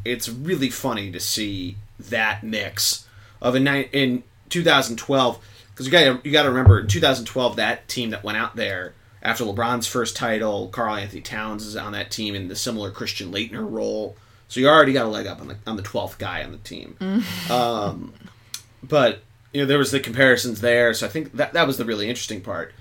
it's 0.05 0.29
really 0.29 0.71
funny 0.71 1.11
to 1.13 1.21
see 1.21 1.77
that 1.99 2.43
mix 2.43 3.07
of 3.43 3.55
a 3.55 3.61
ni- 3.61 3.89
in 3.93 4.23
2012 4.49 5.39
because 5.71 5.87
you 5.87 5.93
got 5.93 6.25
you 6.25 6.33
got 6.33 6.43
to 6.43 6.49
remember 6.49 6.81
in 6.81 6.87
2012 6.87 7.57
that 7.57 7.89
team 7.89 8.11
that 8.11 8.23
went 8.25 8.37
out 8.39 8.57
there 8.57 8.95
after 9.23 9.45
LeBron's 9.45 9.87
first 9.87 10.17
title, 10.17 10.69
Karl-Anthony 10.69 11.21
Towns 11.23 11.65
is 11.65 11.77
on 11.77 11.93
that 11.93 12.11
team 12.11 12.35
in 12.35 12.49
the 12.49 12.57
similar 12.57 12.91
Christian 12.91 13.33
Laettner 13.33 13.69
role, 13.71 14.17
so 14.49 14.61
you 14.61 14.69
already 14.69 14.93
got 14.93 15.07
a 15.07 15.09
leg 15.09 15.27
up 15.27 15.41
on 15.41 15.49
the 15.49 15.57
on 15.67 15.77
the 15.77 15.83
12th 15.83 16.19
guy 16.19 16.43
on 16.45 16.53
the 16.53 16.59
team. 16.59 16.97
um, 17.51 18.13
but 18.83 19.23
you 19.53 19.61
know 19.61 19.67
there 19.67 19.79
was 19.79 19.91
the 19.91 20.01
comparisons 20.01 20.61
there, 20.61 20.93
so 20.95 21.07
I 21.07 21.09
think 21.09 21.33
that 21.37 21.53
that 21.53 21.67
was 21.67 21.77
the 21.79 21.85
really 21.85 22.09
interesting 22.09 22.41
part. 22.41 22.73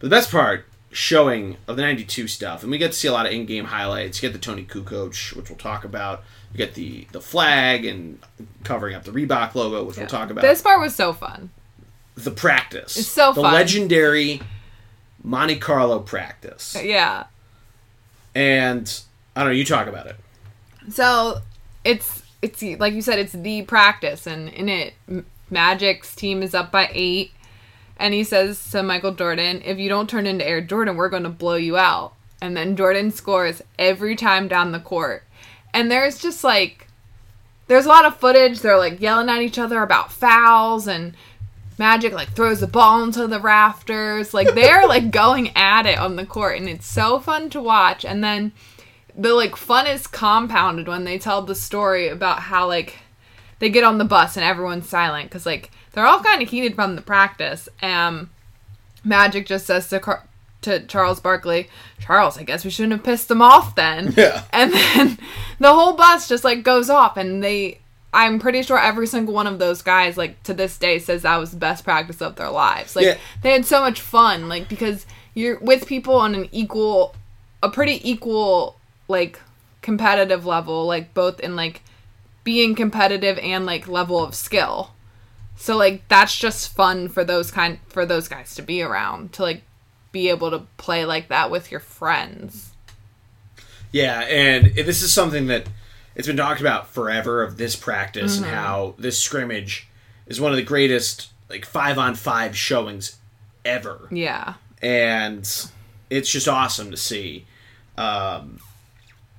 But 0.00 0.06
the 0.10 0.16
best 0.16 0.30
part 0.30 0.66
showing 0.90 1.56
of 1.66 1.74
the 1.76 1.82
92 1.82 2.28
stuff 2.28 2.62
and 2.62 2.70
we 2.70 2.78
get 2.78 2.92
to 2.92 2.96
see 2.96 3.08
a 3.08 3.12
lot 3.12 3.26
of 3.26 3.32
in-game 3.32 3.64
highlights 3.64 4.22
you 4.22 4.28
get 4.28 4.32
the 4.32 4.38
toni 4.38 4.62
kukoc 4.64 5.34
which 5.34 5.50
we'll 5.50 5.58
talk 5.58 5.84
about 5.84 6.22
you 6.52 6.56
get 6.58 6.74
the 6.74 7.04
the 7.10 7.20
flag 7.20 7.84
and 7.84 8.16
covering 8.62 8.94
up 8.94 9.02
the 9.02 9.10
reebok 9.10 9.56
logo 9.56 9.82
which 9.82 9.96
we'll 9.96 10.06
talk 10.06 10.30
about 10.30 10.42
This 10.42 10.62
part 10.62 10.78
was 10.80 10.94
so 10.94 11.12
fun. 11.12 11.50
the 12.14 12.30
practice 12.30 12.96
It's 12.96 13.08
so 13.08 13.32
the 13.32 13.42
fun. 13.42 13.52
legendary 13.54 14.40
monte 15.24 15.56
carlo 15.56 15.98
practice 15.98 16.76
Yeah. 16.80 17.24
and 18.34 19.00
i 19.34 19.40
don't 19.40 19.48
know 19.50 19.54
you 19.56 19.64
talk 19.64 19.86
about 19.86 20.06
it 20.06 20.16
So 20.90 21.40
it's 21.84 22.22
it's 22.42 22.62
like 22.78 22.92
you 22.92 23.00
said, 23.00 23.18
it's 23.18 23.32
the 23.32 23.62
practice, 23.62 24.26
and 24.26 24.50
in 24.50 24.68
it, 24.68 24.92
Magic's 25.50 26.14
team 26.14 26.42
is 26.42 26.54
up 26.54 26.70
by 26.70 26.90
eight, 26.92 27.32
and 27.96 28.12
he 28.12 28.22
says 28.22 28.70
to 28.72 28.82
Michael 28.82 29.12
Jordan, 29.14 29.62
"If 29.64 29.78
you 29.78 29.88
don't 29.88 30.10
turn 30.10 30.26
into 30.26 30.46
Air 30.46 30.60
Jordan, 30.60 30.96
we're 30.96 31.08
going 31.08 31.22
to 31.22 31.30
blow 31.30 31.54
you 31.54 31.78
out." 31.78 32.12
And 32.42 32.54
then 32.54 32.76
Jordan 32.76 33.10
scores 33.12 33.62
every 33.78 34.14
time 34.14 34.46
down 34.46 34.72
the 34.72 34.78
court, 34.78 35.22
and 35.72 35.90
there's 35.90 36.20
just 36.20 36.44
like 36.44 36.88
there's 37.66 37.86
a 37.86 37.88
lot 37.88 38.04
of 38.04 38.18
footage. 38.18 38.60
They're 38.60 38.76
like 38.76 39.00
yelling 39.00 39.30
at 39.30 39.40
each 39.40 39.58
other 39.58 39.82
about 39.82 40.12
fouls 40.12 40.86
and. 40.86 41.14
Magic 41.78 42.12
like 42.12 42.32
throws 42.34 42.60
the 42.60 42.66
ball 42.66 43.02
into 43.02 43.26
the 43.26 43.40
rafters. 43.40 44.32
Like 44.32 44.54
they're 44.54 44.86
like 44.88 45.10
going 45.10 45.50
at 45.56 45.86
it 45.86 45.98
on 45.98 46.16
the 46.16 46.26
court 46.26 46.58
and 46.58 46.68
it's 46.68 46.86
so 46.86 47.18
fun 47.18 47.50
to 47.50 47.60
watch. 47.60 48.04
And 48.04 48.22
then 48.22 48.52
the 49.16 49.32
like 49.34 49.56
fun 49.56 49.86
is 49.86 50.06
compounded 50.06 50.88
when 50.88 51.04
they 51.04 51.18
tell 51.18 51.42
the 51.42 51.54
story 51.54 52.08
about 52.08 52.40
how 52.40 52.66
like 52.66 52.98
they 53.58 53.70
get 53.70 53.84
on 53.84 53.98
the 53.98 54.04
bus 54.04 54.36
and 54.36 54.44
everyone's 54.44 54.88
silent 54.88 55.28
because 55.28 55.46
like 55.46 55.70
they're 55.92 56.06
all 56.06 56.20
kind 56.20 56.42
of 56.42 56.48
heated 56.50 56.74
from 56.74 56.96
the 56.96 57.02
practice. 57.02 57.68
Um, 57.82 58.30
Magic 59.04 59.46
just 59.46 59.66
says 59.66 59.88
to 59.88 60.00
Car- 60.00 60.26
to 60.62 60.80
Charles 60.86 61.20
Barkley, 61.20 61.68
Charles, 62.00 62.38
I 62.38 62.42
guess 62.42 62.64
we 62.64 62.70
shouldn't 62.70 62.92
have 62.94 63.04
pissed 63.04 63.28
them 63.28 63.42
off 63.42 63.74
then. 63.74 64.14
Yeah. 64.16 64.44
And 64.52 64.72
then 64.72 65.18
the 65.60 65.72
whole 65.72 65.92
bus 65.94 66.28
just 66.28 66.44
like 66.44 66.62
goes 66.62 66.90
off 66.90 67.16
and 67.16 67.42
they. 67.42 67.80
I'm 68.14 68.38
pretty 68.38 68.62
sure 68.62 68.78
every 68.78 69.06
single 69.06 69.34
one 69.34 69.46
of 69.46 69.58
those 69.58 69.82
guys, 69.82 70.16
like 70.16 70.42
to 70.44 70.54
this 70.54 70.78
day, 70.78 70.98
says 70.98 71.22
that 71.22 71.36
was 71.36 71.50
the 71.50 71.56
best 71.56 71.84
practice 71.84 72.22
of 72.22 72.36
their 72.36 72.50
lives. 72.50 72.94
Like 72.96 73.04
Yeah. 73.06 73.16
they 73.42 73.52
had 73.52 73.66
so 73.66 73.80
much 73.80 74.00
fun, 74.00 74.48
like 74.48 74.68
because 74.68 75.04
you're 75.34 75.58
with 75.58 75.86
people 75.86 76.14
on 76.14 76.34
an 76.34 76.48
equal, 76.52 77.14
a 77.62 77.68
pretty 77.68 78.00
equal, 78.08 78.76
like 79.08 79.40
competitive 79.82 80.46
level, 80.46 80.86
like 80.86 81.12
both 81.12 81.40
in 81.40 81.56
like 81.56 81.82
being 82.44 82.74
competitive 82.74 83.38
and 83.38 83.66
like 83.66 83.88
level 83.88 84.22
of 84.22 84.34
skill. 84.34 84.92
So 85.56 85.76
like 85.76 86.06
that's 86.08 86.36
just 86.38 86.72
fun 86.74 87.08
for 87.08 87.24
those 87.24 87.50
kind 87.50 87.78
for 87.88 88.06
those 88.06 88.28
guys 88.28 88.54
to 88.56 88.62
be 88.62 88.82
around 88.82 89.32
to 89.34 89.42
like 89.42 89.62
be 90.12 90.28
able 90.28 90.50
to 90.52 90.60
play 90.76 91.04
like 91.04 91.28
that 91.28 91.50
with 91.50 91.70
your 91.70 91.80
friends. 91.80 92.70
Yeah, 93.92 94.20
and 94.22 94.74
this 94.74 95.02
is 95.02 95.12
something 95.12 95.46
that 95.48 95.68
it's 96.14 96.26
been 96.26 96.36
talked 96.36 96.60
about 96.60 96.88
forever 96.88 97.42
of 97.42 97.56
this 97.56 97.76
practice 97.76 98.36
Mm-hmm. 98.36 98.44
and 98.44 98.54
how 98.54 98.94
this 98.98 99.20
scrimmage 99.20 99.88
is 100.26 100.40
one 100.40 100.52
of 100.52 100.56
the 100.56 100.62
greatest 100.62 101.30
like 101.50 101.64
five 101.66 101.98
on 101.98 102.14
five 102.14 102.56
showings 102.56 103.16
ever, 103.64 104.08
Yeah. 104.10 104.54
and 104.82 105.40
it's 106.10 106.30
just 106.30 106.48
awesome 106.48 106.90
to 106.90 106.96
see. 106.96 107.44
Um, 107.98 108.58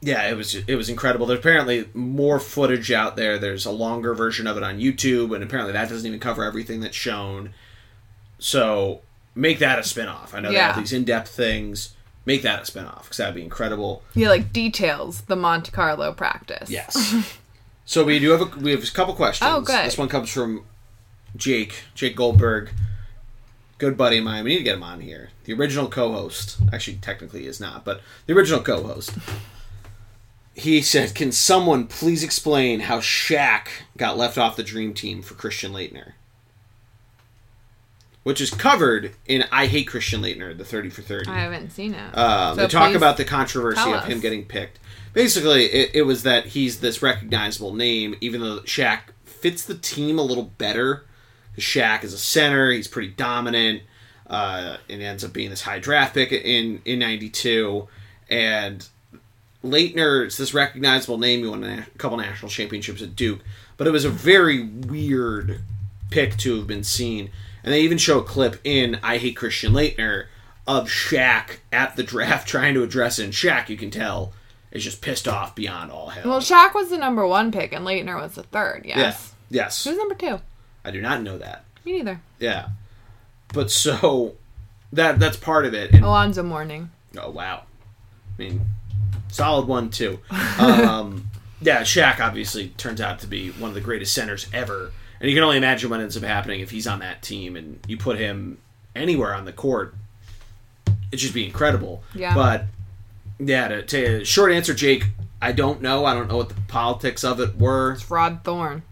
yeah, 0.02 0.28
it 0.30 0.36
was 0.38 0.54
it 0.56 0.76
was 0.76 0.88
incredible. 0.90 1.26
There's 1.26 1.40
apparently 1.40 1.88
more 1.94 2.40
footage 2.40 2.92
out 2.92 3.16
there. 3.16 3.40
There's 3.40 3.66
a 3.66 3.72
longer 3.72 4.14
version 4.14 4.46
of 4.46 4.56
it 4.58 4.62
on 4.64 4.80
YouTube, 4.80 5.34
and 5.34 5.44
apparently 5.44 5.74
that 5.74 5.90
doesn't 5.90 6.06
even 6.06 6.20
cover 6.20 6.44
everything 6.44 6.80
that's 6.82 6.96
shown. 6.96 7.54
So 8.38 9.02
make 9.34 9.60
that 9.60 9.80
a 9.80 9.82
spinoff. 9.82 10.34
I 10.34 10.40
know 10.42 10.52
they 10.52 10.58
have 10.60 10.78
these 10.78 10.94
in 10.94 11.06
depth 11.06 11.30
things. 11.30 11.95
Make 12.26 12.42
that 12.42 12.68
a 12.68 12.72
spinoff 12.72 13.04
because 13.04 13.18
that'd 13.18 13.36
be 13.36 13.44
incredible. 13.44 14.04
Yeah, 14.16 14.30
like 14.30 14.52
details 14.52 15.22
the 15.22 15.36
Monte 15.36 15.72
Carlo 15.72 16.12
practice. 16.12 16.70
Yes. 16.70 17.38
so 17.86 18.04
we 18.04 18.20
do 18.20 18.32
have 18.32 18.42
a 18.42 18.60
we 18.60 18.72
have 18.72 18.84
a 18.84 18.88
couple 18.88 19.14
questions. 19.14 19.50
Oh, 19.52 19.62
good. 19.62 19.86
This 19.86 19.98
one 19.98 20.10
comes 20.10 20.32
from 20.32 20.66
Jake 21.36 21.84
Jake 21.94 22.16
Goldberg, 22.16 22.72
good 23.78 23.96
buddy 23.96 24.18
of 24.18 24.24
mine. 24.24 24.44
We 24.44 24.52
need 24.52 24.58
to 24.58 24.64
get 24.64 24.76
him 24.76 24.84
on 24.84 25.02
here. 25.02 25.30
The 25.44 25.54
original 25.54 25.88
co-host, 25.88 26.58
actually, 26.74 26.98
technically, 26.98 27.46
is 27.46 27.60
not, 27.60 27.86
but 27.86 28.02
the 28.26 28.34
original 28.34 28.62
co-host. 28.62 29.12
He 30.56 30.82
said, 30.82 31.14
"Can 31.14 31.32
someone 31.32 31.86
please 31.86 32.24
explain 32.24 32.82
how 32.82 33.02
Shaq 33.02 33.68
got 33.98 34.18
left 34.18 34.38
off 34.38 34.56
the 34.56 34.64
Dream 34.64 34.94
Team 34.94 35.22
for 35.22 35.36
Christian 35.36 35.74
Laettner?" 35.74 36.14
Which 38.26 38.42
is 38.42 38.50
covered 38.50 39.12
in 39.28 39.44
"I 39.52 39.68
Hate 39.68 39.88
Christian 39.88 40.20
Laettner," 40.20 40.58
the 40.58 40.66
Thirty 40.66 40.90
for 40.90 41.04
Thirty. 41.04 41.30
I 41.30 41.42
haven't 41.42 41.70
seen 41.70 41.94
it. 41.94 42.18
Um, 42.18 42.56
So 42.56 42.62
they 42.64 42.68
talk 42.68 42.96
about 42.96 43.18
the 43.18 43.24
controversy 43.24 43.80
of 43.94 44.06
him 44.06 44.20
getting 44.20 44.46
picked. 44.46 44.80
Basically, 45.14 45.66
it, 45.66 45.92
it 45.94 46.02
was 46.08 46.24
that 46.24 46.48
he's 46.48 46.80
this 46.80 47.04
recognizable 47.04 47.76
name, 47.76 48.16
even 48.22 48.42
though 48.42 48.62
Shaq 48.62 49.02
fits 49.26 49.64
the 49.64 49.76
team 49.76 50.18
a 50.18 50.24
little 50.24 50.46
better. 50.58 51.06
Shaq 51.60 52.04
is 52.04 52.14
a 52.14 52.18
center; 52.18 52.72
he's 52.72 52.88
pretty 52.88 53.10
dominant, 53.10 53.84
uh, 54.26 54.78
and 54.90 55.04
ends 55.04 55.24
up 55.24 55.32
being 55.32 55.52
this 55.52 55.62
high 55.62 55.78
draft 55.78 56.16
pick 56.16 56.32
in 56.32 56.82
in 56.84 56.98
'92. 56.98 57.88
And 58.28 58.90
Laettner 59.64 60.26
is 60.26 60.38
this 60.38 60.52
recognizable 60.52 61.20
name. 61.20 61.42
He 61.42 61.48
won 61.48 61.64
a 61.64 61.86
couple 62.00 62.18
national 62.18 62.50
championships 62.50 63.04
at 63.04 63.16
Duke, 63.16 63.42
but 63.78 63.86
it 63.86 63.92
was 63.92 64.04
a 64.04 64.10
very 64.10 64.64
weird 64.66 65.62
pick 66.10 66.38
to 66.38 66.58
have 66.58 66.66
been 66.66 66.84
seen. 66.84 67.30
And 67.66 67.74
they 67.74 67.82
even 67.82 67.98
show 67.98 68.20
a 68.20 68.24
clip 68.24 68.62
in 68.64 69.00
I 69.04 69.18
Hate 69.18 69.36
Christian 69.36 69.74
Laettner 69.74 70.28
of 70.66 70.88
Shaq 70.88 71.58
at 71.74 71.96
the 71.98 72.04
draft 72.04 72.48
trying 72.48 72.76
to 72.76 72.84
address 72.84 73.20
it. 73.20 73.26
And 73.26 73.34
Shaq, 73.34 73.68
you 73.68 73.76
can 73.76 73.92
tell, 73.92 74.32
is 74.72 74.84
just 74.84 75.02
pissed 75.02 75.28
off 75.28 75.56
beyond 75.56 75.92
all 75.92 76.10
hell. 76.10 76.30
Well, 76.30 76.40
Shaq 76.40 76.74
was 76.74 76.90
the 76.90 76.98
number 76.98 77.28
one 77.28 77.52
pick 77.52 77.74
and 77.74 77.86
Laettner 77.86 78.22
was 78.22 78.36
the 78.36 78.44
third. 78.44 78.84
yeah. 78.86 78.98
Yes. 79.00 79.34
Yes. 79.50 79.84
Who's 79.84 79.98
number 79.98 80.16
two? 80.16 80.40
I 80.86 80.92
do 80.92 81.02
not 81.02 81.22
know 81.22 81.38
that. 81.40 81.66
Me 81.84 81.94
neither. 81.94 82.22
Yeah. 82.40 82.70
But 83.54 83.72
so 83.72 84.36
that 84.94 85.20
that's 85.20 85.38
part 85.38 85.66
of 85.66 85.74
it. 85.74 85.92
And 85.94 86.06
Alonzo 86.06 86.44
Mourning. 86.44 86.92
Oh 87.18 87.30
wow! 87.30 87.64
I 88.38 88.42
mean, 88.42 88.62
solid 89.30 89.68
one 89.68 89.90
too. 89.90 90.20
Um, 90.60 91.30
yeah, 91.62 91.82
Shaq 91.82 92.20
obviously 92.20 92.70
turns 92.70 93.00
out 93.00 93.20
to 93.20 93.28
be 93.28 93.52
one 93.52 93.70
of 93.70 93.76
the 93.76 93.82
greatest 93.82 94.14
centers 94.14 94.48
ever, 94.54 94.92
and 95.20 95.30
you 95.30 95.36
can 95.36 95.44
only 95.44 95.58
imagine 95.58 95.90
what 95.90 96.00
ends 96.00 96.18
up 96.18 96.24
happening 96.24 96.60
if 96.60 96.72
he's 96.72 96.88
on 96.88 97.00
that 97.00 97.22
team 97.22 97.56
and 97.56 97.80
you 97.88 97.98
put 97.98 98.18
him 98.18 98.58
anywhere 98.96 99.34
on 99.34 99.46
the 99.46 99.54
court. 99.54 99.96
It'd 101.12 101.20
just 101.20 101.34
be 101.34 101.46
incredible. 101.46 102.04
Yeah. 102.14 102.34
But 102.34 102.66
yeah, 103.40 103.68
to, 103.68 103.84
to 103.84 104.26
short 104.26 104.52
answer, 104.52 104.74
Jake, 104.74 105.08
I 105.42 105.52
don't 105.52 105.82
know. 105.82 106.06
I 106.06 106.14
don't 106.14 106.28
know 106.28 106.38
what 106.38 106.50
the 106.50 106.56
politics 106.68 107.24
of 107.24 107.40
it 107.40 107.58
were. 107.58 107.94
It's 107.94 108.10
Rod 108.10 108.44
Thorn. 108.44 108.84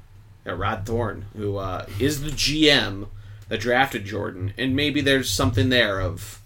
Yeah, 0.45 0.53
Rod 0.53 0.85
Thorn, 0.85 1.25
who 1.35 1.57
uh, 1.57 1.85
is 1.99 2.21
the 2.21 2.31
GM 2.31 3.07
that 3.47 3.59
drafted 3.59 4.05
Jordan, 4.05 4.53
and 4.57 4.75
maybe 4.75 5.01
there's 5.01 5.29
something 5.29 5.69
there 5.69 6.01
of, 6.01 6.41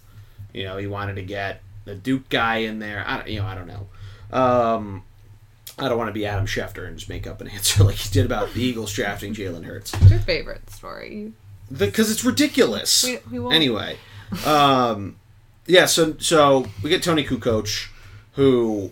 you 0.52 0.64
know, 0.64 0.76
he 0.76 0.86
wanted 0.86 1.16
to 1.16 1.22
get 1.22 1.62
the 1.84 1.94
Duke 1.94 2.28
guy 2.28 2.58
in 2.58 2.78
there. 2.78 3.04
I 3.06 3.16
don't, 3.16 3.28
you 3.28 3.40
know, 3.40 3.46
I 3.46 3.54
don't 3.54 3.66
know. 3.66 3.86
Um, 4.30 5.02
I 5.78 5.88
don't 5.88 5.98
want 5.98 6.08
to 6.08 6.12
be 6.12 6.26
Adam 6.26 6.46
Schefter 6.46 6.86
and 6.86 6.96
just 6.98 7.08
make 7.08 7.26
up 7.26 7.40
an 7.40 7.48
answer 7.56 7.84
like 7.84 7.96
he 7.96 8.10
did 8.10 8.26
about 8.26 8.52
the 8.54 8.62
Eagles 8.62 8.92
drafting 8.92 9.34
Jalen 9.34 9.64
Hurts 9.64 9.92
What's 9.94 10.10
your 10.10 10.20
favorite 10.20 10.68
story? 10.70 11.32
because 11.76 12.10
it's 12.10 12.24
ridiculous. 12.24 13.04
We- 13.04 13.18
we 13.30 13.38
won't- 13.38 13.54
Anyway, 13.54 13.96
um, 14.46 15.16
yeah. 15.66 15.86
So 15.86 16.16
so 16.18 16.66
we 16.82 16.90
get 16.90 17.02
Toni 17.02 17.24
Kukoc, 17.24 17.88
who 18.32 18.90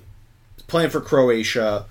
is 0.56 0.62
playing 0.64 0.90
for 0.90 1.00
Croatia. 1.00 1.86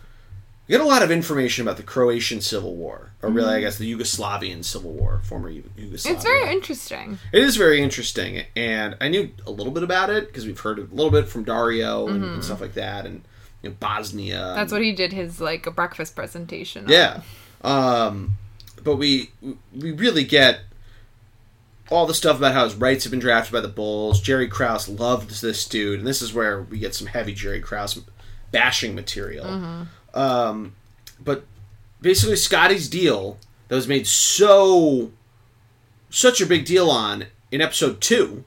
We 0.68 0.74
get 0.74 0.82
a 0.82 0.86
lot 0.86 1.04
of 1.04 1.12
information 1.12 1.64
about 1.66 1.78
the 1.78 1.84
Croatian 1.84 2.42
Civil 2.42 2.76
War, 2.76 3.12
or 3.22 3.30
really, 3.30 3.54
I 3.54 3.60
guess, 3.60 3.78
the 3.78 3.92
Yugoslavian 3.94 4.66
Civil 4.66 4.94
War, 4.94 5.22
former 5.24 5.48
Yu- 5.50 5.70
Yugoslavia. 5.78 6.02
Mm-hmm. 6.02 6.16
It's 6.16 6.24
very 6.24 6.52
interesting. 6.52 7.20
It 7.32 7.44
is 7.44 7.56
very 7.56 7.82
interesting, 7.84 8.46
and 8.56 8.96
I 9.00 9.08
knew 9.10 9.30
a 9.46 9.52
little 9.52 9.72
bit 9.72 9.84
about 9.84 10.10
it 10.10 10.26
because 10.28 10.48
we've 10.48 10.60
heard 10.60 10.80
a 10.80 10.88
little 10.92 11.12
bit 11.12 11.28
from 11.30 11.44
Dario 11.44 12.08
and, 12.08 12.24
and 12.24 12.44
stuff 12.44 12.62
like 12.62 12.74
that, 12.74 13.06
and 13.06 13.22
you 13.66 13.72
know, 13.72 13.76
Bosnia. 13.80 14.38
Mm-hmm. 14.38 14.56
That's 14.56 14.72
what 14.72 14.82
he 14.82 14.94
did 14.94 15.12
his 15.12 15.42
like 15.42 15.66
a 15.66 15.72
breakfast 15.72 16.16
presentation. 16.16 16.86
on. 16.86 16.92
Yeah. 16.92 17.22
Um, 17.64 18.38
but 18.84 18.96
we 18.96 19.32
we 19.76 19.92
really 19.92 20.24
get 20.24 20.60
all 21.90 22.06
the 22.06 22.14
stuff 22.14 22.38
about 22.38 22.54
how 22.54 22.64
his 22.64 22.76
rights 22.76 23.04
have 23.04 23.12
been 23.12 23.20
drafted 23.20 23.54
by 23.54 23.62
the 23.62 23.68
Bulls. 23.68 24.22
Jerry 24.22 24.48
Krause 24.48 24.88
loved 24.88 25.42
this 25.42 25.68
dude, 25.68 26.00
and 26.00 26.08
this 26.08 26.22
is 26.22 26.34
where 26.34 26.62
we 26.62 26.80
get 26.80 26.96
some 26.96 27.08
heavy 27.08 27.34
Jerry 27.34 27.60
Krause 27.60 28.02
bashing 28.52 28.96
material. 28.96 29.88
Um, 30.14 30.76
but 31.20 31.46
basically, 32.02 32.36
Scottie's 32.36 32.88
deal 32.88 33.38
that 33.68 33.76
was 33.76 33.88
made 33.88 34.08
so 34.08 35.12
such 36.10 36.40
a 36.40 36.46
big 36.46 36.66
deal 36.66 36.90
on 36.90 37.26
in 37.52 37.62
episode 37.62 38.00
two 38.02 38.46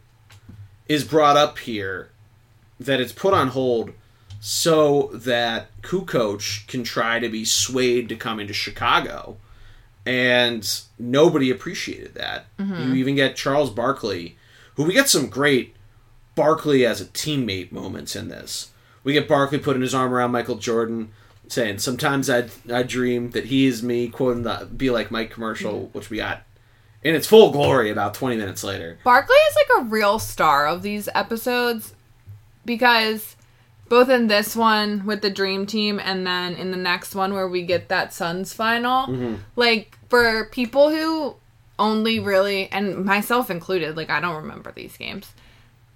is 0.89 1.05
brought 1.05 1.37
up 1.37 1.59
here 1.59 2.11
that 2.81 3.01
it's 3.01 3.13
put 3.13 3.35
on 3.35 3.49
hold 3.49 3.93
so 4.41 5.11
that 5.15 5.69
Kukoc 5.83 6.67
can 6.67 6.85
try 6.85 7.19
to 7.19 7.29
be 7.29 7.45
swayed 7.45 8.09
to 8.09 8.17
come 8.17 8.41
into 8.41 8.53
Chicago. 8.53 9.37
And 10.07 10.69
nobody 10.99 11.51
appreciated 11.51 12.15
that. 12.15 12.47
Mm-hmm. 12.59 12.93
You 12.93 12.95
even 12.95 13.17
get 13.17 13.37
Charles 13.37 13.71
Barkley, 13.71 14.39
who 14.77 14.85
we 14.85 14.95
get 14.95 15.09
some 15.09 15.29
great 15.29 15.75
Barkley 16.35 16.87
as 16.87 17.01
a 17.01 17.07
teammate 17.07 17.73
moments 17.73 18.17
in 18.17 18.29
this. 18.29 18.71
We 19.05 19.13
get 19.13 19.29
Barkley 19.29 19.59
putting 19.59 19.83
his 19.83 19.95
arm 19.95 20.15
around 20.15 20.31
Michael 20.31 20.57
Jordan, 20.57 21.13
saying, 21.49 21.79
"Sometimes 21.79 22.31
I 22.31 22.49
I 22.73 22.85
dream 22.85 23.33
that 23.33 23.47
he 23.47 23.67
is 23.67 23.83
me," 23.83 24.09
quoting 24.09 24.45
the 24.45 24.69
"Be 24.75 24.89
Like 24.89 25.11
Mike" 25.11 25.31
commercial, 25.31 25.73
mm-hmm. 25.75 25.99
which 25.99 26.11
we 26.11 26.19
got 26.19 26.43
in 27.03 27.15
its 27.15 27.27
full 27.27 27.51
glory 27.51 27.91
about 27.91 28.15
twenty 28.15 28.37
minutes 28.37 28.65
later. 28.65 28.99
Barkley 29.05 29.37
is 29.51 29.57
like 29.57 29.83
a 29.83 29.89
real 29.89 30.19
star 30.19 30.67
of 30.67 30.83
these 30.83 31.09
episodes 31.15 31.95
because 32.65 33.37
both 33.89 34.09
in 34.09 34.27
this 34.29 34.55
one 34.57 35.05
with 35.07 35.23
the 35.23 35.31
dream 35.31 35.67
team 35.67 35.99
and 36.03 36.27
then 36.27 36.55
in 36.55 36.71
the 36.71 36.77
next 36.77 37.15
one 37.15 37.33
where 37.35 37.49
we 37.49 37.63
get 37.63 37.89
that 37.89 38.13
Suns 38.13 38.53
final, 38.53 39.07
Mm-hmm. 39.07 39.35
like 39.57 39.97
for 40.09 40.47
people 40.47 40.91
who 40.91 41.37
only 41.79 42.19
really 42.21 42.69
and 42.73 43.05
myself 43.05 43.51
included, 43.51 43.97
like 43.97 44.11
I 44.11 44.21
don't 44.21 44.37
remember 44.37 44.73
these 44.73 44.97
games. 44.97 45.31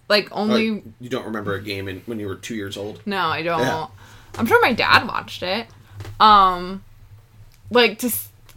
Like 0.09 0.29
only 0.33 0.71
Like, 0.73 0.85
you 1.01 1.09
don't 1.09 1.25
remember 1.25 1.55
a 1.55 1.63
game 1.63 1.89
in, 1.89 2.03
when 2.07 2.19
you 2.21 2.27
were 2.29 2.35
two 2.37 2.55
years 2.55 2.77
old? 2.77 3.01
no, 3.07 3.27
I 3.27 3.43
don't. 3.43 3.61
Yeah. 3.61 3.87
I'm 4.39 4.47
sure 4.47 4.61
my 4.63 4.73
dad 4.73 5.07
watched 5.07 5.43
it. 5.43 5.67
Um 6.21 6.85
like 7.71 7.99
to 8.01 8.11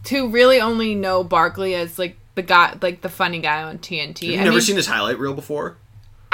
to 0.05 0.29
really 0.29 0.59
only 0.61 0.93
know 0.95 1.23
Barkley 1.23 1.73
as 1.75 1.97
like 1.97 2.17
the 2.35 2.41
guy 2.41 2.77
like 2.81 3.01
the 3.01 3.09
funny 3.09 3.39
guy 3.39 3.63
on 3.63 3.77
TNT. 3.79 4.23
You've 4.23 4.41
I 4.41 4.43
never 4.43 4.51
mean- 4.57 4.61
seen 4.61 4.75
his 4.75 4.87
highlight 4.87 5.17
reel 5.19 5.33
before? 5.33 5.77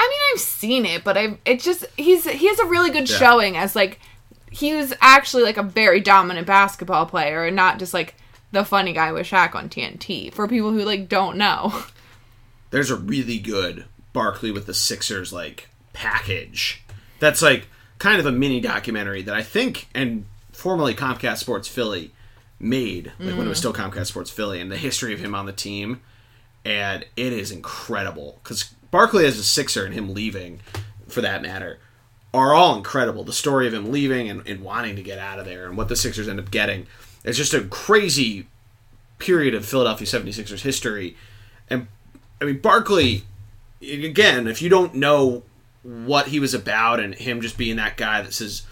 I 0.02 0.08
mean, 0.08 0.20
I've 0.34 0.40
seen 0.40 0.84
it, 0.84 1.04
but 1.04 1.16
I 1.16 1.38
it 1.44 1.60
just 1.60 1.86
he's 1.96 2.28
he 2.28 2.48
has 2.48 2.58
a 2.58 2.66
really 2.66 2.90
good 2.90 3.08
Yeah. 3.08 3.18
showing 3.18 3.56
as 3.56 3.76
like 3.76 4.00
he 4.50 4.74
was 4.74 4.92
actually 5.00 5.44
like 5.44 5.56
a 5.56 5.62
very 5.62 6.00
dominant 6.00 6.46
basketball 6.46 7.06
player 7.06 7.44
and 7.44 7.54
not 7.54 7.78
just 7.78 7.94
like 7.94 8.14
the 8.50 8.64
funny 8.64 8.92
guy 8.92 9.12
with 9.12 9.26
Shaq 9.26 9.54
on 9.54 9.68
TNT. 9.68 10.32
For 10.32 10.48
people 10.48 10.72
who 10.72 10.82
like 10.82 11.08
don't 11.08 11.36
know, 11.36 11.84
there's 12.70 12.90
a 12.90 12.96
really 12.96 13.38
good 13.38 13.84
Barkley 14.12 14.50
with 14.50 14.66
the 14.66 14.74
Sixers 14.74 15.32
like 15.32 15.68
package. 15.92 16.82
That's 17.20 17.40
like 17.40 17.68
kind 17.98 18.18
of 18.18 18.26
a 18.26 18.32
mini 18.32 18.60
documentary 18.60 19.22
that 19.22 19.34
I 19.34 19.42
think 19.42 19.88
and 19.94 20.26
formerly 20.52 20.94
Comcast 20.94 21.38
Sports 21.38 21.68
Philly 21.68 22.12
made, 22.58 23.12
like 23.20 23.36
when 23.36 23.46
it 23.46 23.48
was 23.48 23.58
mm. 23.58 23.60
still 23.60 23.72
Comcast 23.72 24.06
Sports 24.06 24.30
Philly, 24.30 24.60
and 24.60 24.70
the 24.70 24.76
history 24.76 25.14
of 25.14 25.20
him 25.20 25.34
on 25.34 25.46
the 25.46 25.52
team, 25.52 26.00
and 26.64 27.04
it 27.16 27.32
is 27.32 27.50
incredible 27.50 28.40
because 28.42 28.74
Barkley 28.92 29.24
as 29.24 29.38
a 29.38 29.42
Sixer 29.42 29.84
and 29.84 29.94
him 29.94 30.14
leaving, 30.14 30.60
for 31.08 31.22
that 31.22 31.42
matter, 31.42 31.80
are 32.32 32.52
all 32.54 32.76
incredible. 32.76 33.24
The 33.24 33.32
story 33.32 33.66
of 33.66 33.74
him 33.74 33.90
leaving 33.90 34.30
and, 34.30 34.46
and 34.46 34.60
wanting 34.60 34.94
to 34.96 35.02
get 35.02 35.18
out 35.18 35.40
of 35.40 35.46
there 35.46 35.66
and 35.66 35.76
what 35.76 35.88
the 35.88 35.96
Sixers 35.96 36.28
end 36.28 36.38
up 36.38 36.52
getting. 36.52 36.86
It's 37.24 37.38
just 37.38 37.54
a 37.54 37.62
crazy 37.62 38.46
period 39.18 39.54
of 39.54 39.64
Philadelphia 39.64 40.06
76ers 40.06 40.60
history. 40.60 41.16
And 41.70 41.88
I 42.40 42.44
mean, 42.44 42.58
Barkley, 42.58 43.24
again, 43.80 44.46
if 44.46 44.60
you 44.60 44.68
don't 44.68 44.94
know 44.94 45.42
what 45.82 46.28
he 46.28 46.38
was 46.38 46.54
about 46.54 47.00
and 47.00 47.14
him 47.14 47.40
just 47.40 47.56
being 47.56 47.76
that 47.76 47.96
guy 47.96 48.20
that 48.20 48.34
says, 48.34 48.62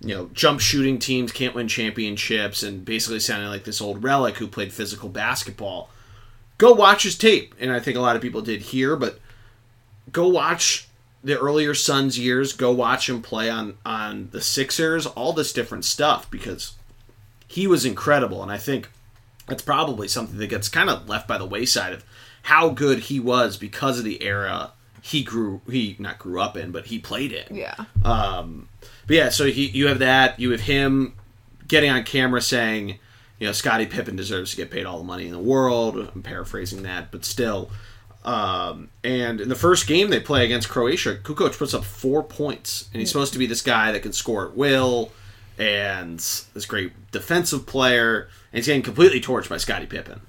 you 0.00 0.14
know, 0.14 0.30
jump 0.32 0.60
shooting 0.60 0.98
teams 0.98 1.32
can't 1.32 1.54
win 1.54 1.68
championships 1.68 2.62
and 2.62 2.84
basically 2.84 3.20
sounding 3.20 3.48
like 3.48 3.64
this 3.64 3.80
old 3.80 4.02
relic 4.02 4.36
who 4.36 4.46
played 4.46 4.72
physical 4.72 5.10
basketball, 5.10 5.90
go 6.56 6.72
watch 6.72 7.02
his 7.02 7.18
tape. 7.18 7.54
And 7.60 7.70
I 7.70 7.80
think 7.80 7.96
a 7.96 8.00
lot 8.00 8.16
of 8.16 8.22
people 8.22 8.40
did 8.40 8.62
here, 8.62 8.96
but 8.96 9.18
go 10.12 10.28
watch 10.28 10.88
the 11.22 11.38
earlier 11.38 11.74
Suns 11.74 12.18
years, 12.18 12.52
go 12.52 12.72
watch 12.72 13.08
him 13.08 13.22
play 13.22 13.50
on 13.50 13.78
on 13.84 14.28
the 14.32 14.40
Sixers, 14.40 15.06
all 15.06 15.32
this 15.32 15.52
different 15.52 15.84
stuff 15.84 16.30
because 16.30 16.74
he 17.48 17.66
was 17.66 17.84
incredible 17.84 18.42
and 18.42 18.50
I 18.50 18.58
think 18.58 18.88
that's 19.46 19.62
probably 19.62 20.08
something 20.08 20.38
that 20.38 20.48
gets 20.48 20.68
kind 20.68 20.90
of 20.90 21.08
left 21.08 21.28
by 21.28 21.38
the 21.38 21.46
wayside 21.46 21.92
of 21.92 22.04
how 22.42 22.68
good 22.68 23.00
he 23.00 23.20
was 23.20 23.56
because 23.56 23.98
of 23.98 24.04
the 24.04 24.22
era 24.22 24.72
he 25.06 25.22
grew 25.22 25.60
he 25.70 25.94
not 26.00 26.18
grew 26.18 26.40
up 26.40 26.56
in, 26.56 26.72
but 26.72 26.86
he 26.86 26.98
played 26.98 27.32
in. 27.32 27.56
yeah, 27.56 27.76
Um, 28.04 28.68
but 29.06 29.16
yeah, 29.16 29.28
so 29.28 29.44
he 29.46 29.68
you 29.68 29.86
have 29.86 30.00
that. 30.00 30.40
You 30.40 30.50
have 30.50 30.62
him 30.62 31.14
getting 31.68 31.90
on 31.90 32.02
camera 32.02 32.40
saying, 32.40 32.98
you 33.38 33.46
know, 33.46 33.52
Scottie 33.52 33.86
Pippen 33.86 34.16
deserves 34.16 34.50
to 34.50 34.56
get 34.56 34.70
paid 34.70 34.84
all 34.84 34.98
the 34.98 35.04
money 35.04 35.26
in 35.26 35.32
the 35.32 35.38
world. 35.38 35.96
I'm 36.12 36.22
paraphrasing 36.22 36.82
that, 36.82 37.12
but 37.12 37.24
still. 37.24 37.70
Um, 38.26 38.88
and 39.04 39.40
in 39.40 39.48
the 39.48 39.54
first 39.54 39.86
game 39.86 40.10
they 40.10 40.18
play 40.18 40.44
against 40.44 40.68
Croatia, 40.68 41.14
Kukoc 41.22 41.56
puts 41.56 41.72
up 41.72 41.84
four 41.84 42.24
points, 42.24 42.90
and 42.92 43.00
he's 43.00 43.08
supposed 43.08 43.32
to 43.34 43.38
be 43.38 43.46
this 43.46 43.62
guy 43.62 43.92
that 43.92 44.02
can 44.02 44.12
score 44.12 44.48
at 44.48 44.56
will, 44.56 45.12
and 45.58 46.18
this 46.18 46.66
great 46.66 46.92
defensive 47.12 47.66
player, 47.66 48.22
and 48.52 48.58
he's 48.58 48.66
getting 48.66 48.82
completely 48.82 49.20
torched 49.20 49.48
by 49.48 49.56
Scottie 49.58 49.86
Pippen. 49.86 50.20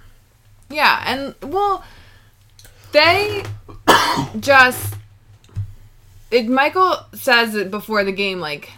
yeah, 0.69 1.03
and 1.07 1.33
well, 1.51 1.83
they 2.91 3.43
just 4.39 4.93
it. 6.29 6.47
Michael 6.47 6.97
says 7.13 7.55
it 7.55 7.71
before 7.71 8.03
the 8.03 8.11
game, 8.11 8.39
like 8.39 8.69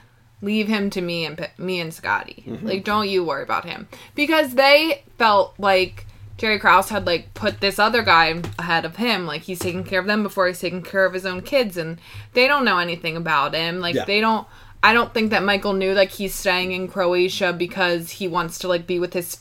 leave 0.41 0.69
him 0.69 0.89
to 0.91 1.01
me 1.01 1.25
and 1.25 1.49
me 1.57 1.81
and 1.81 1.93
Scottie. 1.93 2.45
Like, 2.61 2.85
don't 2.85 3.09
you 3.09 3.25
worry 3.25 3.43
about 3.43 3.65
him 3.65 3.89
because 4.15 4.55
they 4.55 5.03
felt 5.17 5.53
like 5.59 6.05
Jerry 6.39 6.57
Krause 6.57 6.89
had 6.89 7.05
like 7.05 7.33
put 7.35 7.59
this 7.59 7.77
other 7.77 8.01
guy 8.01 8.41
ahead 8.57 8.85
of 8.85 8.95
him. 8.95 9.25
Like 9.27 9.41
he's 9.43 9.59
taking 9.59 9.83
care 9.83 9.99
of 9.99 10.07
them 10.07 10.23
before 10.23 10.47
he's 10.47 10.59
taking 10.59 10.81
care 10.81 11.05
of 11.05 11.13
his 11.13 11.25
own 11.25 11.41
kids, 11.41 11.77
and 11.77 11.99
they 12.33 12.47
don't 12.47 12.65
know 12.65 12.79
anything 12.79 13.15
about 13.15 13.53
him. 13.53 13.79
Like 13.79 13.95
Yeah. 13.95 14.05
they 14.05 14.19
don't. 14.21 14.47
I 14.81 14.93
don't 14.93 15.13
think 15.13 15.31
that 15.31 15.43
Michael 15.43 15.73
knew 15.73 15.93
like 15.93 16.11
he's 16.11 16.33
staying 16.33 16.71
in 16.71 16.87
Croatia 16.87 17.51
because 17.51 18.11
he 18.11 18.27
wants 18.29 18.57
to 18.59 18.67
like 18.69 18.87
be 18.87 18.97
with 18.99 19.13
his 19.13 19.39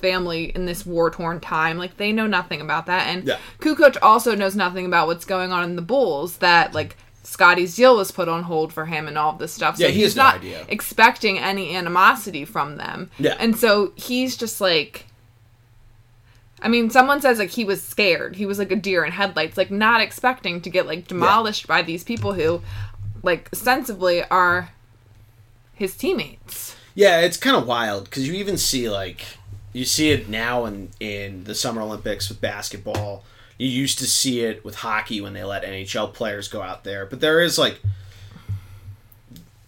family 0.00 0.44
in 0.54 0.66
this 0.66 0.86
war 0.86 1.10
torn 1.10 1.40
time. 1.40 1.76
Like 1.78 1.96
they 1.96 2.12
know 2.12 2.26
nothing 2.28 2.60
about 2.60 2.86
that. 2.86 3.08
And 3.08 3.24
Yeah. 3.24 3.38
Kukoc 3.58 3.96
also 4.00 4.34
knows 4.36 4.54
nothing 4.54 4.86
about 4.86 5.08
what's 5.08 5.24
going 5.24 5.50
on 5.52 5.64
in 5.64 5.74
the 5.76 5.82
Bulls. 5.82 6.36
That 6.38 6.72
like 6.74 6.96
Scottie's 7.24 7.74
deal 7.74 7.96
was 7.96 8.12
put 8.12 8.28
on 8.28 8.44
hold 8.44 8.72
for 8.72 8.86
him 8.86 9.08
and 9.08 9.18
all 9.18 9.32
of 9.32 9.38
this 9.38 9.52
stuff. 9.52 9.76
So 9.76 9.82
Yeah, 9.84 9.90
he 9.90 10.02
he's 10.02 10.14
no 10.16 10.22
not 10.22 10.36
idea. 10.36 10.64
expecting 10.68 11.38
any 11.40 11.74
animosity 11.74 12.44
from 12.44 12.76
them. 12.76 13.10
Yeah. 13.18 13.34
And 13.40 13.56
so 13.56 13.92
he's 13.96 14.36
just 14.36 14.60
like 14.60 15.06
I 16.60 16.68
mean, 16.68 16.90
someone 16.90 17.20
says 17.20 17.38
like 17.38 17.50
he 17.50 17.64
was 17.64 17.82
scared. 17.82 18.36
He 18.36 18.46
was 18.46 18.58
like 18.58 18.72
a 18.72 18.76
deer 18.76 19.04
in 19.04 19.12
headlights, 19.12 19.56
like 19.56 19.70
not 19.70 20.00
expecting 20.00 20.60
to 20.62 20.70
get 20.70 20.86
like 20.86 21.06
demolished 21.06 21.66
by 21.66 21.82
these 21.82 22.04
people 22.04 22.32
who 22.32 22.62
like 23.22 23.48
ostensibly 23.52 24.24
are 24.24 24.70
his 25.74 25.96
teammates. 25.96 26.76
Yeah, 26.94 27.20
it's 27.20 27.36
kind 27.36 27.56
of 27.56 27.66
wild 27.66 28.04
because 28.04 28.26
you 28.26 28.34
even 28.34 28.58
see 28.58 28.90
like 28.90 29.24
you 29.72 29.84
see 29.84 30.10
it 30.10 30.28
now 30.28 30.64
in 30.64 30.90
in 30.98 31.44
the 31.44 31.54
Summer 31.54 31.80
Olympics 31.80 32.28
with 32.28 32.40
basketball. 32.40 33.24
You 33.56 33.68
used 33.68 33.98
to 33.98 34.06
see 34.06 34.40
it 34.40 34.64
with 34.64 34.76
hockey 34.76 35.20
when 35.20 35.32
they 35.32 35.44
let 35.44 35.64
NHL 35.64 36.12
players 36.12 36.48
go 36.48 36.62
out 36.62 36.84
there, 36.84 37.06
but 37.06 37.20
there 37.20 37.40
is 37.40 37.58
like 37.58 37.80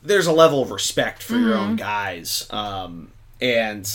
there's 0.03 0.27
a 0.27 0.33
level 0.33 0.63
of 0.63 0.71
respect 0.71 1.23
for 1.23 1.37
your 1.37 1.55
own 1.55 1.77
guys, 1.77 2.47
um, 2.51 3.11
and 3.41 3.89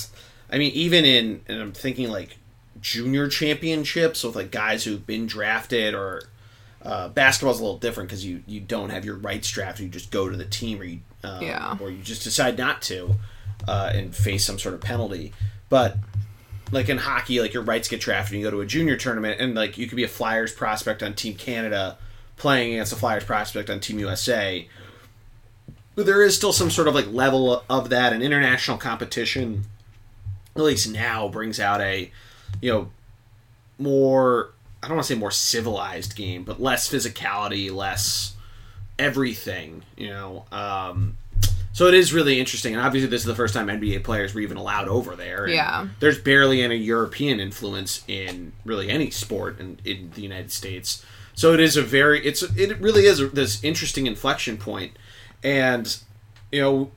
I 0.50 0.58
mean 0.58 0.72
even 0.72 1.04
in 1.04 1.42
and 1.48 1.62
I'm 1.62 1.72
thinking 1.72 2.10
like 2.10 2.38
junior 2.86 3.28
championships 3.28 4.24
with 4.24 4.36
like 4.36 4.52
guys 4.52 4.84
who've 4.84 5.08
been 5.08 5.26
drafted 5.26 5.96
or 5.96 6.22
uh, 6.84 7.08
basketball's 7.10 7.60
a 7.60 7.64
little 7.64 7.80
different 7.80 8.08
because 8.08 8.24
you 8.24 8.44
you 8.46 8.60
don't 8.60 8.92
have 8.92 9.04
your 9.04 9.16
rights 9.16 9.50
drafted. 9.50 9.86
You 9.86 9.90
just 9.92 10.12
go 10.12 10.30
to 10.30 10.38
the 10.38 10.46
team, 10.46 10.80
or 10.80 10.84
you 10.84 11.00
um, 11.24 11.42
Yeah. 11.42 11.78
or 11.82 11.90
you 11.90 12.04
just 12.04 12.24
decide 12.24 12.60
not 12.60 12.84
to, 12.84 13.16
uh, 13.68 13.92
and 13.96 14.16
face 14.16 14.46
some 14.46 14.60
sort 14.60 14.76
of 14.76 14.82
penalty. 14.82 15.34
But 15.68 15.98
like 16.72 16.88
in 16.88 17.00
hockey, 17.00 17.42
like 17.42 17.56
your 17.56 17.64
rights 17.64 17.88
get 17.88 18.02
drafted, 18.02 18.34
and 18.36 18.42
you 18.44 18.46
go 18.48 18.52
to 18.52 18.62
a 18.62 18.68
junior 18.68 18.98
tournament, 18.98 19.42
and 19.42 19.56
like 19.56 19.80
you 19.80 19.88
could 19.88 19.96
be 19.96 20.04
a 20.04 20.08
Flyers 20.08 20.54
prospect 20.54 21.02
on 21.02 21.16
Team 21.16 21.34
Canada 21.36 21.98
playing 22.38 22.74
against 22.74 22.94
a 22.94 22.96
Flyers 22.98 23.24
prospect 23.24 23.68
on 23.72 23.80
Team 23.80 23.98
USA. 23.98 24.68
But 25.96 26.06
there 26.06 26.22
is 26.22 26.36
still 26.36 26.54
some 26.54 26.70
sort 26.70 26.88
of 26.88 26.94
like 26.94 27.08
level 27.12 27.64
of 27.68 27.90
that, 27.90 28.14
and 28.14 28.22
international 28.22 28.78
competition, 28.78 29.64
at 30.56 30.62
least 30.62 30.88
now, 30.92 31.28
brings 31.28 31.60
out 31.60 31.82
a 31.82 32.12
you 32.62 32.72
know 32.72 32.90
more 33.78 34.52
I 34.82 34.88
don't 34.88 34.98
want 34.98 35.08
to 35.08 35.14
say 35.14 35.20
more 35.20 35.32
civilized 35.32 36.16
game, 36.16 36.44
but 36.44 36.62
less 36.62 36.88
physicality, 36.88 37.74
less 37.74 38.36
everything, 39.00 39.82
you 39.98 40.10
know. 40.10 40.46
Um, 40.52 41.18
so 41.74 41.88
it 41.88 41.94
is 41.94 42.14
really 42.14 42.40
interesting, 42.40 42.76
and 42.76 42.82
obviously 42.82 43.10
this 43.10 43.22
is 43.22 43.26
the 43.26 43.36
first 43.36 43.54
time 43.54 43.68
NBA 43.68 44.04
players 44.04 44.34
were 44.34 44.42
even 44.42 44.58
allowed 44.58 44.88
over 44.88 45.16
there. 45.16 45.48
Yeah. 45.48 45.88
there's 46.00 46.20
barely 46.20 46.62
any 46.62 46.76
European 46.78 47.40
influence 47.40 48.04
in 48.08 48.54
really 48.64 48.90
any 48.90 49.10
sport 49.10 49.60
in, 49.60 49.80
in 49.84 50.12
the 50.14 50.22
United 50.22 50.52
States. 50.52 51.04
So 51.34 51.54
it 51.54 51.60
is 51.60 51.76
a 51.76 51.82
very 51.82 52.26
it's 52.26 52.44
it 52.44 52.80
really 52.80 53.06
is 53.06 53.32
this 53.32 53.64
interesting 53.64 54.06
inflection 54.06 54.58
point, 54.58 54.94
and 55.44 55.98
you 56.52 56.62
know, 56.62 56.92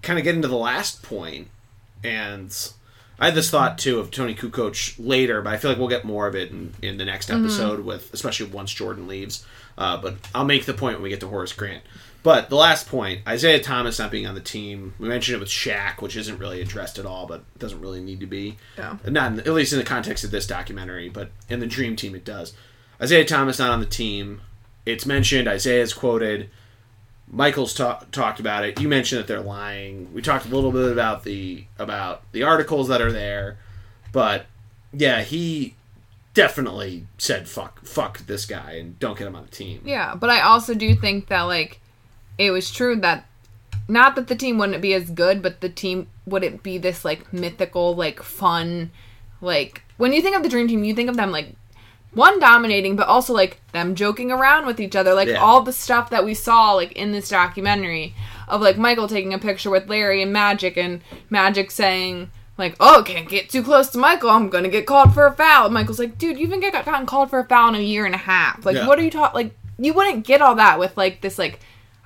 kind 0.00 0.18
of 0.18 0.24
getting 0.24 0.42
to 0.42 0.48
the 0.48 0.56
last 0.56 1.02
point, 1.02 1.48
and 2.02 2.56
I 3.22 3.26
had 3.26 3.36
this 3.36 3.50
thought 3.50 3.78
too 3.78 4.00
of 4.00 4.10
Toni 4.10 4.34
Kukoc 4.34 4.96
later, 4.98 5.40
but 5.42 5.52
I 5.52 5.56
feel 5.56 5.70
like 5.70 5.78
we'll 5.78 5.86
get 5.86 6.04
more 6.04 6.26
of 6.26 6.34
it 6.34 6.50
in, 6.50 6.74
in 6.82 6.96
the 6.96 7.04
next 7.04 7.30
episode 7.30 7.84
with, 7.84 8.12
especially 8.12 8.46
once 8.46 8.72
Jordan 8.72 9.06
leaves. 9.06 9.46
Uh, 9.78 9.96
but 9.96 10.16
I'll 10.34 10.44
make 10.44 10.64
the 10.64 10.74
point 10.74 10.96
when 10.96 11.04
we 11.04 11.08
get 11.08 11.20
to 11.20 11.28
Horace 11.28 11.52
Grant. 11.52 11.84
But 12.24 12.50
the 12.50 12.56
last 12.56 12.88
point, 12.88 13.20
Isiah 13.28 13.60
Thomas 13.60 14.00
not 14.00 14.10
being 14.10 14.26
on 14.26 14.34
the 14.34 14.40
team, 14.40 14.94
we 14.98 15.08
mentioned 15.08 15.36
it 15.36 15.38
with 15.38 15.48
Shaq, 15.48 16.02
which 16.02 16.16
isn't 16.16 16.38
really 16.38 16.60
addressed 16.60 16.98
at 16.98 17.06
all, 17.06 17.26
but 17.26 17.44
doesn't 17.60 17.80
really 17.80 18.02
need 18.02 18.18
to 18.20 18.26
be. 18.26 18.56
Yeah. 18.76 18.96
Not 19.06 19.32
in, 19.32 19.38
at 19.38 19.46
least 19.46 19.72
in 19.72 19.78
the 19.78 19.84
context 19.84 20.24
of 20.24 20.32
this 20.32 20.46
documentary, 20.48 21.08
but 21.08 21.30
in 21.48 21.60
the 21.60 21.66
Dream 21.68 21.94
Team 21.94 22.16
it 22.16 22.24
does. 22.24 22.54
Isiah 23.00 23.24
Thomas 23.24 23.60
not 23.60 23.70
on 23.70 23.78
the 23.78 23.86
team. 23.86 24.40
It's 24.84 25.06
mentioned. 25.06 25.46
Isiah's 25.46 25.94
quoted. 25.94 26.50
Michael's 27.32 27.72
ta- 27.72 28.04
talked 28.12 28.38
about 28.40 28.64
it. 28.64 28.78
You 28.78 28.88
mentioned 28.88 29.18
that 29.18 29.26
they're 29.26 29.40
lying. 29.40 30.12
We 30.12 30.20
talked 30.20 30.44
a 30.44 30.48
little 30.48 30.70
bit 30.70 30.92
about 30.92 31.24
the 31.24 31.64
about 31.78 32.30
the 32.32 32.42
articles 32.42 32.88
that 32.88 33.00
are 33.00 33.10
there, 33.10 33.56
but 34.12 34.46
yeah, 34.92 35.22
he 35.22 35.74
definitely 36.34 37.06
said 37.18 37.48
fuck 37.48 37.84
fuck 37.84 38.18
this 38.26 38.46
guy 38.46 38.72
and 38.72 38.98
don't 38.98 39.18
get 39.18 39.26
him 39.26 39.34
on 39.34 39.44
the 39.44 39.50
team. 39.50 39.80
Yeah, 39.84 40.14
but 40.14 40.28
I 40.28 40.42
also 40.42 40.74
do 40.74 40.94
think 40.94 41.28
that 41.28 41.42
like 41.42 41.80
it 42.36 42.50
was 42.50 42.70
true 42.70 42.96
that 42.96 43.26
not 43.88 44.14
that 44.16 44.28
the 44.28 44.36
team 44.36 44.58
wouldn't 44.58 44.82
be 44.82 44.92
as 44.92 45.10
good, 45.10 45.42
but 45.42 45.62
the 45.62 45.68
team 45.70 46.08
wouldn't 46.26 46.62
be 46.62 46.76
this 46.76 47.02
like 47.04 47.32
mythical, 47.32 47.94
like 47.94 48.22
fun, 48.22 48.90
like 49.40 49.82
when 49.96 50.12
you 50.12 50.20
think 50.20 50.36
of 50.36 50.42
the 50.42 50.48
dream 50.50 50.68
team, 50.68 50.84
you 50.84 50.94
think 50.94 51.08
of 51.08 51.16
them 51.16 51.30
like 51.30 51.54
one 52.14 52.38
dominating, 52.40 52.96
but 52.96 53.06
also 53.08 53.32
like 53.32 53.60
them 53.72 53.94
joking 53.94 54.30
around 54.30 54.66
with 54.66 54.80
each 54.80 54.94
other, 54.96 55.14
like 55.14 55.28
Yeah. 55.28 55.36
all 55.36 55.62
the 55.62 55.72
stuff 55.72 56.10
that 56.10 56.24
we 56.24 56.34
saw 56.34 56.72
like 56.72 56.92
in 56.92 57.12
this 57.12 57.28
documentary 57.28 58.14
of 58.48 58.60
like 58.60 58.76
Michael 58.76 59.08
taking 59.08 59.32
a 59.32 59.38
picture 59.38 59.70
with 59.70 59.88
Larry 59.88 60.22
and 60.22 60.32
Magic, 60.32 60.76
and 60.76 61.00
Magic 61.30 61.70
saying. 61.70 62.30
Like, 62.58 62.76
oh, 62.78 63.02
can't 63.04 63.28
get 63.30 63.48
too 63.48 63.62
close 63.62 63.88
to 63.88 63.98
Michael. 63.98 64.28
I'm 64.28 64.50
gonna 64.50 64.68
get 64.68 64.84
called 64.86 65.14
for 65.14 65.26
a 65.26 65.32
foul. 65.32 65.64
And 65.64 65.74
Michael's 65.74 65.98
like, 65.98 66.18
dude, 66.18 66.38
you 66.38 66.46
haven't 66.46 66.60
get 66.60 66.84
gotten 66.84 67.06
called 67.06 67.30
for 67.30 67.38
a 67.38 67.44
foul 67.46 67.70
in 67.70 67.76
a 67.76 67.78
year 67.82 68.04
and 68.04 68.14
a 68.14 68.18
half. 68.18 68.64
Like, 68.66 68.76
Yeah. 68.76 68.86
what 68.86 68.98
are 68.98 69.02
you 69.02 69.10
talking? 69.10 69.34
Like, 69.34 69.56
you 69.78 69.94
wouldn't 69.94 70.26
get 70.26 70.42
all 70.42 70.54
that 70.56 70.78
with 70.78 70.94
like 70.98 71.22
this 71.22 71.38
like 71.38 71.60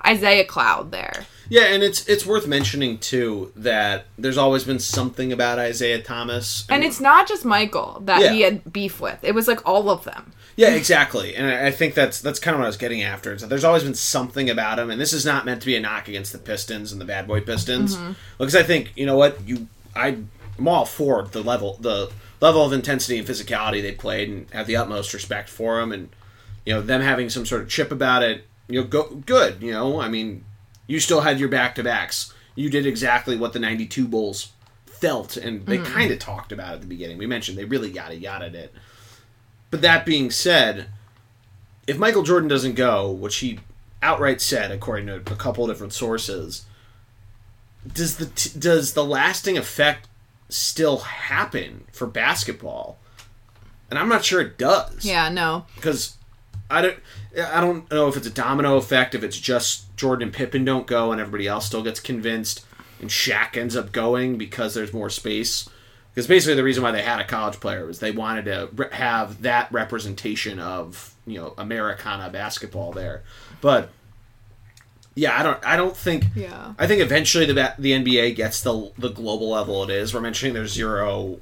Isiah 0.09 0.45
cloud 0.45 0.91
there. 0.91 1.25
Yeah, 1.49 1.63
and 1.63 1.83
it's 1.83 2.05
it's 2.07 2.25
worth 2.25 2.47
mentioning 2.47 2.97
too 2.97 3.51
that 3.55 4.05
there's 4.17 4.37
always 4.37 4.63
been 4.63 4.79
something 4.79 5.31
about 5.31 5.59
Isiah 5.59 6.01
Thomas, 6.01 6.65
And 6.69 6.83
it's 6.83 6.99
not 6.99 7.27
just 7.27 7.45
Michael 7.45 8.01
that 8.05 8.21
Yeah. 8.21 8.31
he 8.31 8.41
had 8.41 8.71
beef 8.71 8.99
with. 8.99 9.19
It 9.23 9.33
was 9.33 9.47
like 9.47 9.65
all 9.65 9.89
of 9.89 10.03
them. 10.03 10.33
Yeah, 10.55 10.69
exactly, 10.69 11.35
and 11.35 11.45
I 11.45 11.69
think 11.69 11.93
that's 11.93 12.19
that's 12.19 12.39
kind 12.39 12.55
of 12.55 12.59
what 12.59 12.65
I 12.65 12.69
was 12.69 12.77
getting 12.77 13.03
after. 13.03 13.31
Is 13.33 13.41
that 13.41 13.47
there's 13.47 13.63
always 13.63 13.83
been 13.83 13.93
something 13.93 14.49
about 14.49 14.79
him, 14.79 14.89
and 14.89 14.99
this 14.99 15.13
is 15.13 15.23
not 15.23 15.45
meant 15.45 15.61
to 15.61 15.67
be 15.67 15.75
a 15.75 15.79
knock 15.79 16.07
against 16.07 16.31
the 16.31 16.39
Pistons 16.39 16.91
and 16.91 16.99
the 16.99 17.05
Bad 17.05 17.27
Boy 17.27 17.41
Pistons, 17.41 17.95
mm-hmm. 17.95 18.13
because 18.39 18.55
I 18.55 18.63
think 18.63 18.91
you 18.95 19.05
know 19.05 19.15
what 19.15 19.47
you 19.47 19.67
I 19.95 20.17
I'm 20.57 20.67
all 20.67 20.85
for 20.85 21.23
the 21.23 21.43
level 21.43 21.77
the 21.79 22.11
level 22.41 22.65
of 22.65 22.73
intensity 22.73 23.19
and 23.19 23.27
physicality 23.27 23.81
they 23.83 23.91
played, 23.91 24.29
and 24.29 24.49
have 24.51 24.65
the 24.65 24.75
utmost 24.75 25.13
respect 25.13 25.47
for 25.47 25.79
them, 25.79 25.91
and 25.91 26.09
you 26.65 26.73
know 26.73 26.81
them 26.81 27.01
having 27.01 27.29
some 27.29 27.45
sort 27.45 27.61
of 27.61 27.69
chip 27.69 27.91
about 27.91 28.23
it. 28.23 28.45
You 28.67 28.81
know, 28.81 28.87
go 28.87 29.03
good. 29.25 29.61
You 29.61 29.71
know, 29.71 30.01
I 30.01 30.09
mean, 30.09 30.43
you 30.87 30.99
still 30.99 31.21
had 31.21 31.39
your 31.39 31.49
back 31.49 31.75
to 31.75 31.83
backs. 31.83 32.33
You 32.55 32.69
did 32.69 32.85
exactly 32.85 33.37
what 33.37 33.53
the 33.53 33.59
'92 33.59 34.07
Bulls 34.07 34.51
felt, 34.85 35.37
and 35.37 35.65
they 35.65 35.77
mm-hmm. 35.77 35.93
kind 35.93 36.11
of 36.11 36.19
talked 36.19 36.51
about 36.51 36.75
at 36.75 36.81
the 36.81 36.87
beginning. 36.87 37.17
We 37.17 37.27
mentioned 37.27 37.57
they 37.57 37.65
really 37.65 37.91
yada 37.91 38.15
yada 38.15 38.45
it. 38.57 38.73
But 39.69 39.81
that 39.81 40.05
being 40.05 40.31
said, 40.31 40.87
if 41.85 41.97
Michael 41.97 42.23
Jordan 42.23 42.47
doesn't 42.47 42.75
go, 42.75 43.11
which 43.11 43.37
he 43.37 43.59
outright 44.01 44.41
said 44.41 44.71
according 44.71 45.07
to 45.07 45.15
a 45.15 45.35
couple 45.35 45.63
of 45.63 45.69
different 45.69 45.93
sources, 45.93 46.65
does 47.93 48.17
the 48.17 48.27
t- 48.27 48.57
does 48.57 48.93
the 48.93 49.05
lasting 49.05 49.57
effect 49.57 50.07
still 50.49 50.99
happen 50.99 51.85
for 51.91 52.07
basketball? 52.07 52.97
And 53.89 53.97
I'm 53.97 54.09
not 54.09 54.25
sure 54.25 54.41
it 54.41 54.57
does. 54.57 55.05
Yeah, 55.05 55.29
no. 55.29 55.65
Because 55.75 56.17
I 56.69 56.81
don't 56.81 56.99
I 57.35 57.61
don't 57.61 57.89
know 57.91 58.07
if 58.07 58.17
it's 58.17 58.27
a 58.27 58.31
domino 58.31 58.77
effect, 58.77 59.15
if 59.15 59.23
it's 59.23 59.39
just 59.39 59.95
Jordan 59.97 60.27
and 60.27 60.33
Pippen 60.33 60.63
don't 60.65 60.87
go 60.87 61.11
and 61.11 61.19
everybody 61.19 61.47
else 61.47 61.65
still 61.65 61.83
gets 61.83 61.99
convinced 61.99 62.65
and 62.99 63.09
Shaq 63.09 63.57
ends 63.57 63.75
up 63.75 63.91
going 63.91 64.37
because 64.37 64.73
there's 64.73 64.93
more 64.93 65.09
space. 65.09 65.69
Because 66.13 66.27
basically 66.27 66.55
the 66.55 66.63
reason 66.63 66.81
why 66.81 66.91
they 66.91 67.03
had 67.03 67.19
a 67.19 67.23
college 67.23 67.59
player 67.59 67.85
was 67.85 67.99
they 67.99 68.11
wanted 68.11 68.45
to 68.45 68.89
have 68.91 69.43
that 69.43 69.71
representation 69.71 70.59
of 70.59 71.13
you 71.27 71.39
know 71.39 71.53
Americana 71.57 72.29
basketball 72.29 72.91
there. 72.91 73.23
But 73.61 73.89
yeah, 75.13 75.39
I 75.39 75.43
don't 75.43 75.63
I 75.65 75.75
don't 75.75 75.95
think 75.95 76.25
Yeah. 76.35 76.73
I 76.79 76.87
think 76.87 77.01
eventually 77.01 77.45
the 77.45 77.73
the 77.77 77.91
NBA 77.91 78.35
gets 78.35 78.61
the 78.61 78.91
the 78.97 79.09
global 79.09 79.49
level 79.49 79.83
it 79.83 79.89
is. 79.91 80.13
We're 80.13 80.21
mentioning 80.21 80.53
there's 80.53 80.73
zero 80.73 81.39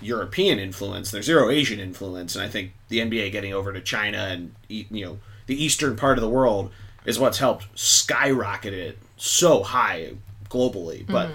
European 0.00 0.58
influence, 0.58 1.10
there's 1.10 1.26
zero 1.26 1.50
Asian 1.50 1.80
influence, 1.80 2.34
and 2.34 2.44
I 2.44 2.48
think 2.48 2.72
the 2.88 2.98
NBA 2.98 3.32
getting 3.32 3.52
over 3.52 3.72
to 3.72 3.80
China 3.80 4.18
and 4.18 4.54
you 4.68 5.04
know 5.04 5.18
the 5.46 5.62
eastern 5.62 5.96
part 5.96 6.18
of 6.18 6.22
the 6.22 6.28
world 6.28 6.70
is 7.04 7.18
what's 7.18 7.38
helped 7.38 7.66
skyrocket 7.78 8.72
it 8.72 8.98
so 9.16 9.62
high 9.62 10.12
globally. 10.48 11.04
Mm-hmm. 11.04 11.12
But 11.12 11.30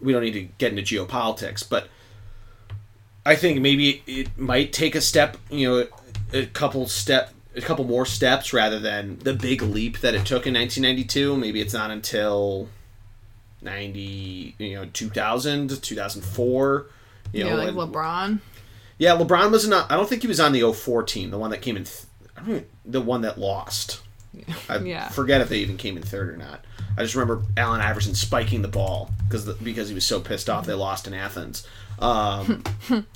we 0.00 0.12
don't 0.12 0.22
need 0.22 0.32
to 0.32 0.48
get 0.58 0.76
into 0.76 0.82
geopolitics. 0.82 1.68
But 1.68 1.88
I 3.24 3.36
think 3.36 3.60
maybe 3.60 4.02
it 4.06 4.36
might 4.36 4.72
take 4.72 4.94
a 4.94 5.00
step, 5.00 5.36
you 5.50 5.68
know, 5.68 5.86
a 6.32 6.46
couple 6.46 6.86
step, 6.88 7.32
a 7.54 7.60
couple 7.60 7.84
more 7.84 8.06
steps 8.06 8.52
rather 8.52 8.78
than 8.78 9.18
the 9.20 9.34
big 9.34 9.62
leap 9.62 10.00
that 10.00 10.14
it 10.14 10.26
took 10.26 10.46
in 10.46 10.54
1992. 10.54 11.36
Maybe 11.36 11.60
it's 11.60 11.74
not 11.74 11.90
until 11.90 12.68
90, 13.60 14.56
you 14.58 14.74
know, 14.74 14.86
2000, 14.92 15.82
2004. 15.82 16.86
You 17.32 17.46
Yeah, 17.46 17.54
like 17.54 17.68
and- 17.68 17.76
LeBron. 17.76 18.40
yeah, 18.98 19.16
LeBron 19.16 19.50
was 19.50 19.66
not. 19.66 19.90
I 19.90 19.96
don't 19.96 20.08
think 20.08 20.22
he 20.22 20.28
was 20.28 20.40
on 20.40 20.52
the 20.52 20.62
04 20.72 21.02
team, 21.04 21.30
the 21.30 21.38
one 21.38 21.50
that 21.50 21.62
came 21.62 21.76
in. 21.76 21.84
Th- 21.84 22.04
I 22.36 22.40
don't 22.40 22.48
even, 22.50 22.66
the 22.84 23.00
one 23.00 23.22
that 23.22 23.38
lost. 23.38 24.00
I 24.68 24.76
Yeah. 24.84 25.08
forget 25.10 25.40
if 25.40 25.48
they 25.48 25.58
even 25.58 25.76
came 25.76 25.96
in 25.96 26.02
third 26.02 26.30
or 26.30 26.36
not. 26.36 26.64
I 26.96 27.02
just 27.02 27.14
remember 27.14 27.42
Allen 27.56 27.80
Iverson 27.80 28.14
spiking 28.14 28.62
the 28.62 28.68
ball 28.68 29.10
because 29.28 29.46
because 29.56 29.88
he 29.88 29.94
was 29.94 30.04
so 30.06 30.20
pissed 30.20 30.48
off 30.50 30.66
they 30.66 30.74
lost 30.74 31.06
in 31.06 31.14
Athens. 31.14 31.66
Um, 31.98 32.62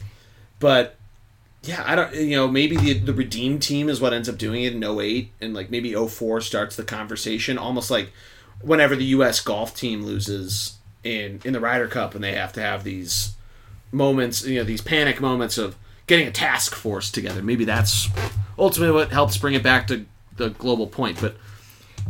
but 0.58 0.96
yeah, 1.62 1.82
I 1.86 1.96
don't. 1.96 2.14
You 2.14 2.36
know, 2.36 2.48
maybe 2.48 2.76
the 2.76 2.94
the 2.94 3.12
redeem 3.12 3.58
team 3.58 3.88
is 3.88 4.00
what 4.00 4.12
ends 4.12 4.28
up 4.28 4.38
doing 4.38 4.62
it 4.62 4.72
in 4.74 4.82
08, 4.84 5.32
and 5.40 5.52
like 5.54 5.70
maybe 5.70 5.94
04 5.94 6.40
starts 6.40 6.76
the 6.76 6.84
conversation, 6.84 7.58
almost 7.58 7.90
like 7.90 8.12
whenever 8.62 8.94
the 8.96 9.04
U.S. 9.06 9.40
golf 9.40 9.74
team 9.76 10.04
loses 10.04 10.76
in 11.04 11.40
in 11.44 11.52
the 11.52 11.60
Ryder 11.60 11.88
Cup, 11.88 12.14
and 12.14 12.22
they 12.22 12.32
have 12.32 12.52
to 12.54 12.60
have 12.60 12.84
these 12.84 13.32
moments, 13.93 14.45
you 14.45 14.57
know, 14.59 14.64
these 14.64 14.80
panic 14.80 15.20
moments 15.20 15.59
of 15.59 15.76
getting 16.07 16.26
a 16.26 16.32
task 16.32 16.74
force 16.74 17.11
together. 17.11 17.43
Maybe 17.43 17.64
that's 17.64 18.09
ultimately 18.59 18.95
what 18.95 19.11
helps 19.12 19.37
bring 19.37 19.55
it 19.55 19.62
back 19.62 19.87
to 19.89 20.07
the 20.37 20.51
global 20.51 20.87
point. 20.87 21.20
But 21.20 21.37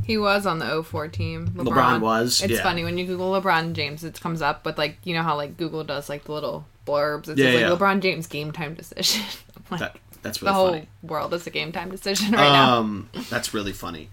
He 0.05 0.19
was 0.19 0.47
on 0.47 0.59
the 0.59 0.83
04 0.83 1.09
team. 1.09 1.49
LeBron, 1.49 1.67
LeBron 1.67 2.01
was, 2.01 2.43
It's 2.43 2.55
yeah. 2.55 2.63
funny 2.63 2.85
when 2.85 2.99
you 2.99 3.07
Google 3.07 3.33
LeBron 3.41 3.73
James, 3.73 4.05
it 4.05 4.21
comes 4.21 4.43
up 4.43 4.65
with 4.65 4.79
like 4.79 4.99
you 5.05 5.15
know 5.15 5.23
how 5.23 5.37
like 5.37 5.57
Google 5.57 5.85
does 5.85 6.09
like 6.09 6.25
the 6.25 6.33
little 6.33 6.67
blurbs. 6.87 7.29
It 7.29 7.39
Yeah, 7.39 7.53
says 7.53 7.71
like. 7.71 7.79
LeBron 7.79 8.01
James 8.01 8.27
game 8.27 8.53
time 8.53 8.75
decision. 8.75 9.25
like, 9.71 9.81
that 9.81 9.97
that's 10.23 10.39
the 10.39 10.47
really 10.47 10.55
whole 10.55 10.69
funny. 10.73 10.89
world 11.03 11.35
is 11.35 11.47
a 11.47 11.51
game 11.51 11.73
time 11.73 11.91
decision 11.91 12.33
right 12.33 12.53
now. 12.53 12.79
Um, 12.79 13.09
that's 13.31 13.55
really 13.55 13.73
funny. 13.73 14.09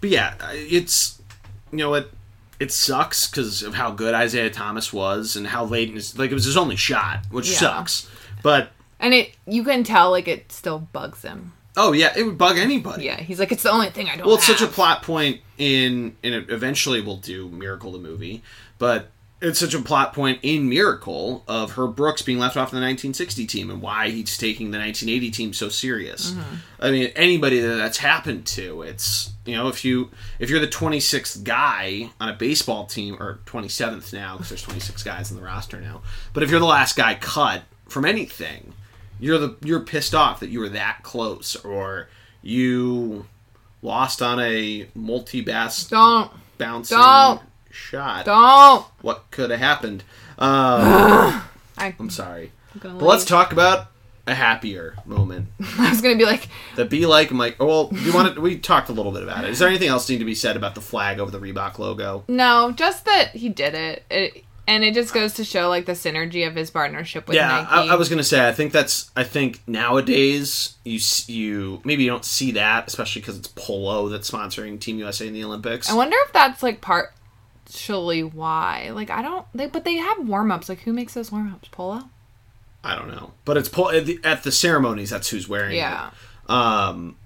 But 0.00 0.10
yeah, 0.10 0.34
it's 0.52 1.20
you 1.72 1.78
know 1.78 1.90
what 1.90 2.10
it 2.64 2.72
sucks 2.72 3.28
because 3.28 3.62
of 3.62 3.74
how 3.74 3.90
good 3.90 4.14
Isiah 4.20 4.50
Thomas 4.50 4.92
was 4.92 5.36
and 5.36 5.46
how 5.46 5.64
late 5.64 5.88
in 5.90 5.94
his 5.94 6.18
like 6.18 6.30
it 6.30 6.34
was 6.34 6.44
his 6.46 6.56
only 6.56 6.76
shot, 6.76 7.20
which 7.30 7.50
Yeah. 7.50 7.58
sucks. 7.58 8.08
But 8.42 8.70
And 8.98 9.14
it 9.14 9.34
you 9.46 9.62
can 9.64 9.84
tell 9.84 10.10
like 10.10 10.26
it 10.28 10.50
still 10.50 10.80
bugs 10.92 11.22
him. 11.22 11.52
oh 11.76 11.92
yeah, 11.92 12.12
it 12.16 12.22
would 12.24 12.38
bug 12.38 12.58
anybody. 12.58 13.04
Yeah, 13.04 13.20
he's 13.20 13.38
like 13.38 13.52
it's 13.52 13.62
the 13.62 13.70
only 13.70 13.90
thing 13.90 14.08
I 14.08 14.16
don't. 14.16 14.26
Well, 14.26 14.36
it's 14.36 14.46
such 14.46 14.62
a 14.62 14.66
plot 14.66 15.02
point 15.02 15.40
in, 15.58 16.16
and 16.24 16.34
eventually 16.50 17.00
we'll 17.00 17.16
do 17.18 17.48
Miracle 17.48 17.92
the 17.92 17.98
movie, 17.98 18.42
but 18.78 19.10
it's 19.44 19.58
such 19.58 19.74
a 19.74 19.80
plot 19.80 20.14
point 20.14 20.38
in 20.42 20.68
Miracle 20.68 21.44
of 21.46 21.72
Herb 21.72 21.94
Brooks 21.94 22.22
being 22.22 22.38
left 22.38 22.56
off 22.56 22.70
the 22.70 22.76
1960 22.76 23.46
team 23.46 23.70
and 23.70 23.82
why 23.82 24.08
he's 24.08 24.38
taking 24.38 24.70
the 24.70 24.78
1980 24.78 25.30
team 25.30 25.52
so 25.52 25.68
serious. 25.68 26.30
Mm-hmm. 26.30 26.54
I 26.80 26.90
mean, 26.90 27.12
anybody 27.14 27.60
that 27.60 27.76
that's 27.76 27.98
happened 27.98 28.46
to, 28.48 28.82
it's 28.82 29.32
you 29.44 29.54
know, 29.54 29.68
if 29.68 29.84
you 29.84 30.10
if 30.38 30.48
you're 30.48 30.60
the 30.60 30.66
26th 30.66 31.44
guy 31.44 32.10
on 32.18 32.30
a 32.30 32.32
baseball 32.32 32.86
team 32.86 33.16
or 33.20 33.40
27th 33.44 34.14
now 34.14 34.36
because 34.36 34.48
there's 34.48 34.62
26 34.62 35.02
guys 35.02 35.30
in 35.30 35.36
the 35.36 35.42
roster 35.42 35.78
now, 35.80 36.02
but 36.32 36.42
if 36.42 36.50
you're 36.50 36.60
the 36.60 36.66
last 36.66 36.96
guy 36.96 37.14
cut 37.14 37.62
from 37.86 38.06
anything, 38.06 38.72
you're 39.20 39.38
the 39.38 39.56
you're 39.62 39.80
pissed 39.80 40.14
off 40.14 40.40
that 40.40 40.48
you 40.48 40.60
were 40.60 40.70
that 40.70 41.02
close 41.02 41.54
or 41.56 42.08
you 42.40 43.26
lost 43.82 44.22
on 44.22 44.40
a 44.40 44.88
multi-bass 44.94 45.88
Don't 45.88 46.32
bouncing 46.56 46.96
Don't. 46.96 47.42
Shot. 47.74 48.24
don't. 48.24 48.86
What 49.02 49.30
could 49.30 49.50
have 49.50 49.60
happened? 49.60 50.04
Um, 50.38 50.80
I, 51.78 51.94
I'm 51.98 52.10
sorry, 52.10 52.52
but 52.80 53.02
let's 53.02 53.24
talk 53.24 53.52
about 53.52 53.88
a 54.26 54.34
happier 54.34 54.96
moment. 55.04 55.48
I 55.78 55.90
was 55.90 56.00
gonna 56.00 56.16
be 56.16 56.24
like, 56.24 56.48
The 56.76 56.84
be 56.84 57.06
like 57.06 57.30
Mike. 57.30 57.58
Well, 57.58 57.90
you 57.92 58.12
want 58.12 58.34
to? 58.34 58.40
We 58.40 58.58
talked 58.58 58.88
a 58.88 58.92
little 58.92 59.12
bit 59.12 59.22
about 59.22 59.44
it. 59.44 59.50
Is 59.50 59.58
there 59.58 59.68
anything 59.68 59.88
else 59.88 60.08
need 60.08 60.18
to 60.18 60.24
be 60.24 60.34
said 60.34 60.56
about 60.56 60.74
the 60.74 60.80
flag 60.80 61.18
over 61.18 61.30
the 61.30 61.40
Reebok 61.40 61.78
logo? 61.78 62.24
no, 62.28 62.72
just 62.72 63.04
that 63.04 63.30
he 63.32 63.48
did 63.48 63.74
it. 63.74 64.04
it 64.10 64.44
and 64.66 64.82
it 64.82 64.94
just 64.94 65.12
goes 65.12 65.34
to 65.34 65.44
show 65.44 65.68
like 65.68 65.84
the 65.84 65.92
synergy 65.92 66.46
of 66.46 66.54
his 66.54 66.70
partnership 66.70 67.28
with 67.28 67.36
Yeah, 67.36 67.48
Nike. 67.48 67.90
I, 67.90 67.92
I 67.92 67.94
was 67.96 68.08
gonna 68.08 68.24
say. 68.24 68.48
I 68.48 68.52
think 68.52 68.72
that's. 68.72 69.10
I 69.14 69.24
think 69.24 69.60
nowadays 69.66 70.76
you 70.84 70.98
you 71.26 71.82
maybe 71.84 72.04
you 72.04 72.10
don't 72.10 72.24
see 72.24 72.52
that, 72.52 72.86
especially 72.88 73.20
because 73.20 73.36
it's 73.36 73.48
Polo 73.48 74.08
that's 74.08 74.30
sponsoring 74.30 74.80
Team 74.80 74.98
USA 74.98 75.26
in 75.26 75.34
the 75.34 75.44
Olympics. 75.44 75.90
I 75.90 75.94
wonder 75.94 76.16
if 76.24 76.32
that's 76.32 76.62
like 76.62 76.80
partially 77.66 78.22
why. 78.22 78.90
Like 78.92 79.10
I 79.10 79.22
don't. 79.22 79.46
They 79.54 79.66
but 79.66 79.84
they 79.84 79.96
have 79.96 80.26
warm 80.26 80.50
ups. 80.52 80.68
Like 80.68 80.80
who 80.80 80.92
makes 80.92 81.14
those 81.14 81.30
warm 81.32 81.52
ups? 81.52 81.68
Polo. 81.68 82.02
I 82.82 82.94
don't 82.96 83.08
know, 83.08 83.32
but 83.46 83.56
it's 83.56 83.68
Pol- 83.68 83.90
at 83.90 84.04
the, 84.04 84.20
at 84.22 84.42
the 84.42 84.52
ceremonies. 84.52 85.08
That's 85.10 85.30
who's 85.30 85.48
wearing 85.48 85.72
it. 85.72 85.76
Yeah. 85.76 86.10
um, 86.48 87.16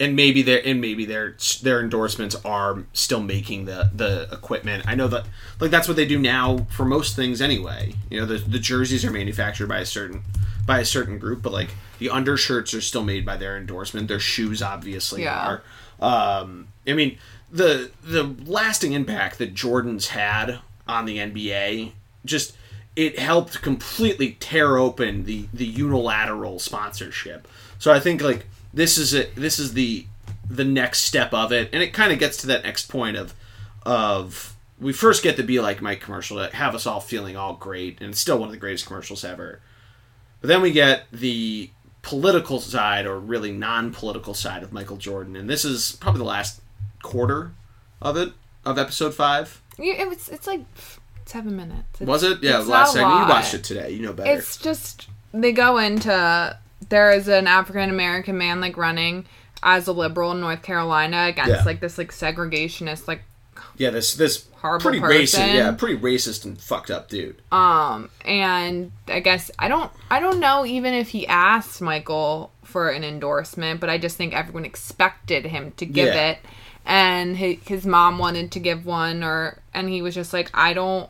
and 0.00 0.14
maybe 0.14 0.42
their 0.42 0.60
and 0.64 0.80
maybe 0.80 1.06
their 1.06 1.36
their 1.62 1.80
endorsements 1.80 2.36
are 2.44 2.84
still 2.92 3.20
making 3.22 3.64
the 3.64 3.90
the 3.94 4.28
equipment. 4.30 4.84
I 4.86 4.94
know 4.94 5.08
that 5.08 5.24
like 5.60 5.70
that's 5.70 5.88
what 5.88 5.96
they 5.96 6.06
do 6.06 6.18
now 6.18 6.66
for 6.70 6.84
most 6.84 7.16
things 7.16 7.40
anyway. 7.40 7.94
You 8.10 8.20
know, 8.20 8.26
the 8.26 8.36
the 8.38 8.58
jerseys 8.58 9.04
are 9.04 9.10
manufactured 9.10 9.66
by 9.66 9.78
a 9.78 9.86
certain 9.86 10.22
by 10.66 10.80
a 10.80 10.84
certain 10.84 11.18
group, 11.18 11.42
but 11.42 11.52
like 11.52 11.70
the 11.98 12.10
undershirts 12.10 12.74
are 12.74 12.80
still 12.82 13.02
made 13.02 13.24
by 13.24 13.36
their 13.38 13.56
endorsement. 13.56 14.06
Their 14.08 14.20
shoes 14.20 14.62
obviously 14.62 15.22
Yeah. 15.24 15.60
are. 16.00 16.42
Um, 16.42 16.68
I 16.86 16.92
mean 16.92 17.18
the 17.50 17.90
the 18.02 18.34
lasting 18.46 18.92
impact 18.92 19.38
that 19.38 19.54
Jordan's 19.54 20.08
had 20.08 20.58
on 20.86 21.04
the 21.04 21.18
NBA 21.18 21.92
just 22.24 22.56
it 22.96 23.18
helped 23.18 23.62
completely 23.62 24.36
tear 24.40 24.76
open 24.76 25.24
the 25.24 25.46
the 25.52 25.66
unilateral 25.66 26.58
sponsorship. 26.58 27.46
So 27.78 27.92
I 27.92 28.00
think 28.00 28.20
like 28.22 28.46
this 28.72 28.98
is 28.98 29.14
it. 29.14 29.34
This 29.36 29.58
is 29.58 29.74
the 29.74 30.06
the 30.50 30.64
next 30.64 31.02
step 31.02 31.32
of 31.32 31.52
it, 31.52 31.70
and 31.72 31.82
it 31.82 31.92
kind 31.92 32.12
of 32.12 32.18
gets 32.18 32.38
to 32.38 32.46
that 32.48 32.64
next 32.64 32.88
point 32.90 33.16
of 33.16 33.34
of 33.84 34.56
we 34.80 34.92
first 34.92 35.22
get 35.22 35.36
the 35.36 35.42
be 35.42 35.60
like 35.60 35.82
Mike 35.82 36.00
commercial 36.00 36.36
to 36.38 36.54
have 36.54 36.74
us 36.74 36.86
all 36.86 37.00
feeling 37.00 37.36
all 37.36 37.54
great, 37.54 38.00
and 38.00 38.10
it's 38.10 38.20
still 38.20 38.38
one 38.38 38.48
of 38.48 38.52
the 38.52 38.58
greatest 38.58 38.86
commercials 38.86 39.24
ever. 39.24 39.60
But 40.40 40.48
then 40.48 40.62
we 40.62 40.70
get 40.70 41.04
the 41.12 41.70
political 42.02 42.60
side, 42.60 43.06
or 43.06 43.18
really 43.18 43.52
non-political 43.52 44.34
side 44.34 44.62
of 44.62 44.72
Michael 44.72 44.96
Jordan, 44.96 45.36
and 45.36 45.48
this 45.48 45.64
is 45.64 45.96
probably 46.00 46.20
the 46.20 46.24
last 46.24 46.60
quarter 47.02 47.52
of 48.02 48.16
it 48.16 48.32
of 48.64 48.78
episode 48.78 49.14
five. 49.14 49.60
You, 49.78 49.92
it 49.92 50.08
was. 50.08 50.28
It's 50.28 50.46
like 50.46 50.60
seven 51.26 51.56
minutes. 51.56 52.00
It's, 52.00 52.08
Was 52.08 52.22
it? 52.22 52.42
Yeah, 52.42 52.58
last 52.58 52.92
segment. 52.94 53.20
You 53.20 53.28
watched 53.28 53.54
it 53.54 53.64
today. 53.64 53.90
You 53.90 54.02
know 54.02 54.12
better. 54.12 54.30
It's 54.32 54.56
just 54.56 55.08
they 55.32 55.52
go 55.52 55.78
into 55.78 56.58
there 56.88 57.12
is 57.12 57.28
an 57.28 57.46
African 57.46 57.90
American 57.90 58.38
man 58.38 58.60
like 58.60 58.76
running 58.76 59.26
as 59.62 59.86
a 59.88 59.92
liberal 59.92 60.32
in 60.32 60.40
North 60.40 60.62
Carolina 60.62 61.26
against 61.26 61.50
Yeah. 61.50 61.62
like 61.64 61.80
this 61.80 61.98
like 61.98 62.12
segregationist 62.12 63.08
like 63.08 63.22
yeah, 63.76 63.90
this 63.90 64.14
this 64.14 64.46
Horrible 64.56 64.82
pretty 64.82 65.00
person. 65.00 65.42
racist. 65.42 65.54
Yeah, 65.54 65.72
pretty 65.72 65.96
racist 65.98 66.44
and 66.44 66.60
fucked 66.60 66.90
up 66.90 67.08
dude. 67.08 67.40
um 67.52 68.10
and 68.24 68.90
I 69.08 69.20
guess 69.20 69.50
I 69.58 69.68
don't 69.68 69.90
I 70.10 70.18
don't 70.20 70.38
know 70.40 70.64
even 70.66 70.94
if 70.94 71.08
he 71.10 71.26
asked 71.26 71.80
Michael 71.80 72.52
for 72.64 72.88
an 72.90 73.02
endorsement 73.04 73.80
but 73.80 73.88
I 73.90 73.98
just 73.98 74.16
think 74.16 74.34
everyone 74.34 74.64
expected 74.64 75.46
him 75.46 75.72
to 75.76 75.86
give 75.86 76.06
Yeah. 76.14 76.30
it 76.30 76.38
and 76.88 77.36
his, 77.36 77.58
his 77.66 77.86
mom 77.86 78.18
wanted 78.18 78.50
to 78.50 78.58
give 78.58 78.84
one 78.86 79.22
or 79.22 79.58
and 79.74 79.88
he 79.88 80.02
was 80.02 80.14
just 80.14 80.32
like 80.32 80.50
I 80.54 80.72
don't 80.72 81.08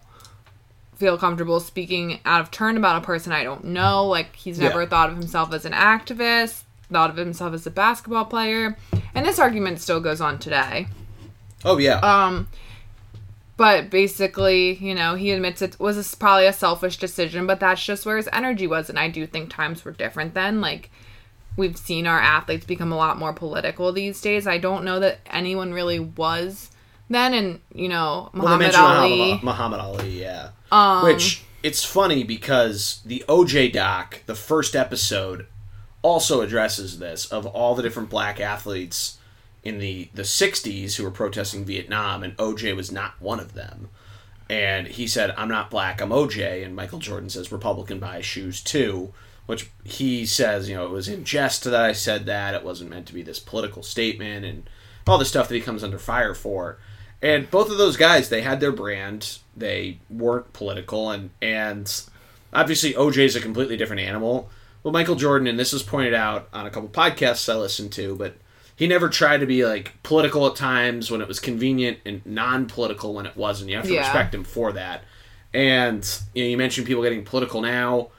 feel 0.96 1.16
comfortable 1.16 1.60
speaking 1.60 2.18
out 2.24 2.40
of 2.40 2.50
turn 2.50 2.76
about 2.76 3.00
a 3.00 3.06
person 3.06 3.32
I 3.32 3.44
don't 3.44 3.64
know. 3.66 4.04
Like 4.06 4.34
he's 4.34 4.58
never 4.58 4.82
Yeah. 4.82 4.88
thought 4.88 5.10
of 5.10 5.16
himself 5.16 5.54
as 5.54 5.64
an 5.64 5.72
activist, 5.72 6.62
thought 6.92 7.08
of 7.10 7.16
himself 7.16 7.54
as 7.54 7.66
a 7.66 7.70
basketball 7.70 8.24
player, 8.24 8.76
and 9.14 9.24
this 9.24 9.38
argument 9.38 9.80
still 9.80 10.00
goes 10.00 10.20
on 10.20 10.38
today. 10.38 10.88
Oh 11.64 11.78
yeah. 11.78 11.98
Um, 12.00 12.48
but 13.56 13.90
basically, 13.90 14.74
you 14.74 14.94
know, 14.94 15.14
he 15.14 15.30
admits 15.32 15.62
it 15.62 15.78
was 15.80 15.96
a, 16.12 16.16
probably 16.16 16.46
a 16.46 16.52
selfish 16.52 16.96
decision, 16.96 17.46
but 17.46 17.58
that's 17.60 17.84
just 17.84 18.06
where 18.06 18.16
his 18.16 18.28
energy 18.32 18.66
was, 18.68 18.88
and 18.88 18.98
I 18.98 19.08
do 19.08 19.26
think 19.26 19.50
times 19.50 19.84
were 19.84 19.90
different 19.92 20.34
then. 20.34 20.60
Like 20.60 20.90
we've 21.58 21.76
seen 21.76 22.06
our 22.06 22.20
athletes 22.20 22.64
become 22.64 22.92
a 22.92 22.96
lot 22.96 23.18
more 23.18 23.34
political 23.34 23.92
these 23.92 24.20
days. 24.20 24.46
I 24.46 24.56
don't 24.56 24.84
know 24.84 25.00
that 25.00 25.18
anyone 25.26 25.74
really 25.74 25.98
was 25.98 26.70
then, 27.10 27.34
and 27.34 27.60
you 27.74 27.88
know, 27.88 28.30
Muhammad 28.32 28.60
mentioned 28.60 28.84
Ali. 28.84 29.18
Muhammad, 29.18 29.44
Muhammad 29.44 29.80
Ali, 29.80 30.22
yeah. 30.22 30.50
Um, 30.70 31.02
Which 31.04 31.42
it's 31.62 31.84
funny 31.84 32.22
because 32.22 33.02
the 33.04 33.24
OJ 33.28 33.72
doc, 33.72 34.22
the 34.26 34.34
first 34.34 34.76
episode, 34.76 35.46
also 36.02 36.40
addresses 36.40 36.98
this 36.98 37.26
of 37.26 37.44
all 37.46 37.74
the 37.74 37.82
different 37.82 38.08
black 38.08 38.40
athletes 38.40 39.18
in 39.64 39.78
the 39.78 40.08
the 40.14 40.22
'60s 40.22 40.96
who 40.96 41.04
were 41.04 41.10
protesting 41.10 41.64
Vietnam, 41.64 42.22
and 42.22 42.36
OJ 42.36 42.76
was 42.76 42.92
not 42.92 43.20
one 43.20 43.40
of 43.40 43.54
them. 43.54 43.88
And 44.50 44.86
he 44.86 45.06
said, 45.06 45.34
"I'm 45.36 45.48
not 45.48 45.70
black, 45.70 46.00
I'm 46.00 46.10
OJ." 46.10 46.64
And 46.64 46.76
Michael 46.76 47.00
Jordan 47.00 47.30
says, 47.30 47.50
"Republican 47.50 47.98
buy 47.98 48.20
shoes 48.20 48.62
too." 48.62 49.12
Which 49.48 49.70
he 49.82 50.26
says, 50.26 50.68
you 50.68 50.76
know, 50.76 50.84
it 50.84 50.90
was 50.90 51.08
in 51.08 51.24
jest 51.24 51.64
that 51.64 51.74
I 51.74 51.92
said 51.92 52.26
that. 52.26 52.52
It 52.54 52.62
wasn't 52.62 52.90
meant 52.90 53.06
to 53.06 53.14
be 53.14 53.22
this 53.22 53.38
political 53.38 53.82
statement 53.82 54.44
and 54.44 54.68
all 55.06 55.16
the 55.16 55.24
stuff 55.24 55.48
that 55.48 55.54
he 55.54 55.62
comes 55.62 55.82
under 55.82 55.98
fire 55.98 56.34
for. 56.34 56.76
And 57.22 57.50
both 57.50 57.70
of 57.70 57.78
those 57.78 57.96
guys, 57.96 58.28
they 58.28 58.42
had 58.42 58.60
their 58.60 58.72
brand. 58.72 59.38
They 59.56 60.00
weren't 60.10 60.52
political, 60.52 61.10
and 61.10 61.30
and 61.40 62.02
obviously 62.52 62.92
OJ 62.92 63.24
is 63.24 63.36
a 63.36 63.40
completely 63.40 63.78
different 63.78 64.02
animal. 64.02 64.50
Well, 64.82 64.92
Michael 64.92 65.16
Jordan, 65.16 65.48
and 65.48 65.58
this 65.58 65.72
was 65.72 65.82
pointed 65.82 66.12
out 66.14 66.48
on 66.52 66.66
a 66.66 66.70
couple 66.70 66.90
podcasts 66.90 67.50
I 67.52 67.56
listened 67.56 67.90
to, 67.92 68.16
but 68.16 68.36
he 68.76 68.86
never 68.86 69.08
tried 69.08 69.38
to 69.38 69.46
be 69.46 69.64
like 69.64 69.94
political 70.02 70.46
at 70.46 70.56
times 70.56 71.10
when 71.10 71.22
it 71.22 71.26
was 71.26 71.40
convenient 71.40 71.98
and 72.04 72.20
non-political 72.24 73.14
when 73.14 73.24
it 73.26 73.36
wasn't. 73.36 73.70
You 73.70 73.76
have 73.76 73.86
to 73.86 73.94
Yeah. 73.94 74.00
respect 74.00 74.34
him 74.34 74.44
for 74.44 74.72
that. 74.72 75.02
And 75.54 76.06
you 76.34 76.44
know, 76.44 76.50
you 76.50 76.56
mentioned 76.58 76.86
people 76.86 77.02
getting 77.02 77.24
political 77.24 77.62
now. 77.62 78.10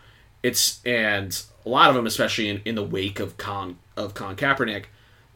It's 0.41 0.83
and 0.85 1.41
a 1.65 1.69
lot 1.69 1.89
of 1.89 1.95
them, 1.95 2.07
especially 2.07 2.49
in, 2.49 2.61
in 2.65 2.75
the 2.75 2.83
wake 2.83 3.19
of 3.19 3.37
Colin 3.37 3.77
of 3.97 4.13
Colin 4.13 4.35
Kaepernick, 4.35 4.85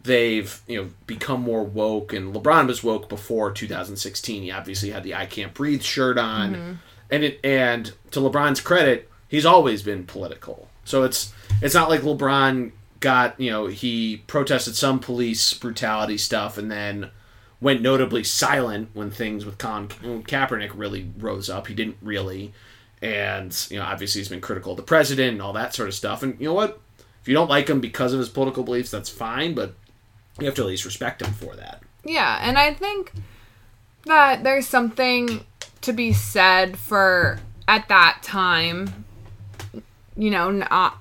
they've 0.03 0.61
you 0.67 0.81
know 0.81 0.89
become 1.07 1.41
more 1.41 1.63
woke. 1.63 2.13
And 2.13 2.33
LeBron 2.33 2.67
was 2.67 2.83
woke 2.83 3.09
before 3.09 3.51
2016. 3.51 4.43
He 4.43 4.51
obviously 4.51 4.91
had 4.91 5.03
the 5.03 5.15
"I 5.15 5.25
Can't 5.25 5.53
Breathe" 5.53 5.81
shirt 5.81 6.17
on, 6.17 6.53
mm-hmm. 6.53 6.73
and 7.11 7.23
it 7.23 7.39
and 7.43 7.91
to 8.11 8.19
LeBron's 8.19 8.61
credit, 8.61 9.09
he's 9.27 9.45
always 9.45 9.83
been 9.83 10.05
political. 10.05 10.69
So 10.85 11.03
it's 11.03 11.33
it's 11.61 11.75
not 11.75 11.89
like 11.89 12.01
LeBron 12.01 12.71
got 12.99 13.37
you 13.39 13.51
know 13.51 13.67
he 13.67 14.17
protested 14.27 14.75
some 14.75 14.99
police 14.99 15.53
brutality 15.53 16.17
stuff 16.17 16.57
and 16.57 16.71
then 16.71 17.11
went 17.63 17.81
notably 17.81 18.23
silent 18.23 18.89
when 18.93 19.09
things 19.09 19.45
with 19.45 19.57
Colin 19.57 19.87
Kaepernick 19.87 20.71
really 20.75 21.09
rose 21.17 21.49
up. 21.49 21.67
He 21.67 21.73
didn't 21.73 21.95
really, 22.01 22.53
and 23.03 23.67
you 23.69 23.77
know 23.77 23.85
obviously 23.85 24.21
he's 24.21 24.29
been 24.29 24.41
critical 24.41 24.71
of 24.71 24.77
the 24.77 24.83
president 24.83 25.33
and 25.33 25.41
all 25.41 25.53
that 25.53 25.75
sort 25.75 25.89
of 25.89 25.93
stuff. 25.93 26.23
And 26.23 26.39
you 26.39 26.47
know 26.47 26.53
what? 26.53 26.79
If 27.21 27.27
you 27.27 27.33
don't 27.33 27.49
like 27.49 27.69
him 27.69 27.79
because 27.79 28.13
of 28.13 28.19
his 28.19 28.29
political 28.29 28.63
beliefs, 28.63 28.89
that's 28.89 29.09
fine, 29.09 29.53
but 29.53 29.75
you 30.39 30.45
have 30.45 30.55
to 30.55 30.61
at 30.61 30.67
least 30.67 30.85
respect 30.85 31.21
him 31.21 31.31
for 31.33 31.55
that. 31.55 31.83
Yeah, 32.03 32.39
and 32.41 32.57
I 32.57 32.73
think 32.73 33.11
that 34.05 34.43
there's 34.43 34.67
something 34.67 35.45
to 35.81 35.93
be 35.93 36.11
said 36.13 36.77
for 36.77 37.39
at 37.67 37.87
that 37.89 38.19
time, 38.23 39.05
you 40.17 40.31
know, 40.31 40.49
not 40.51 40.71
uh, 40.71 40.91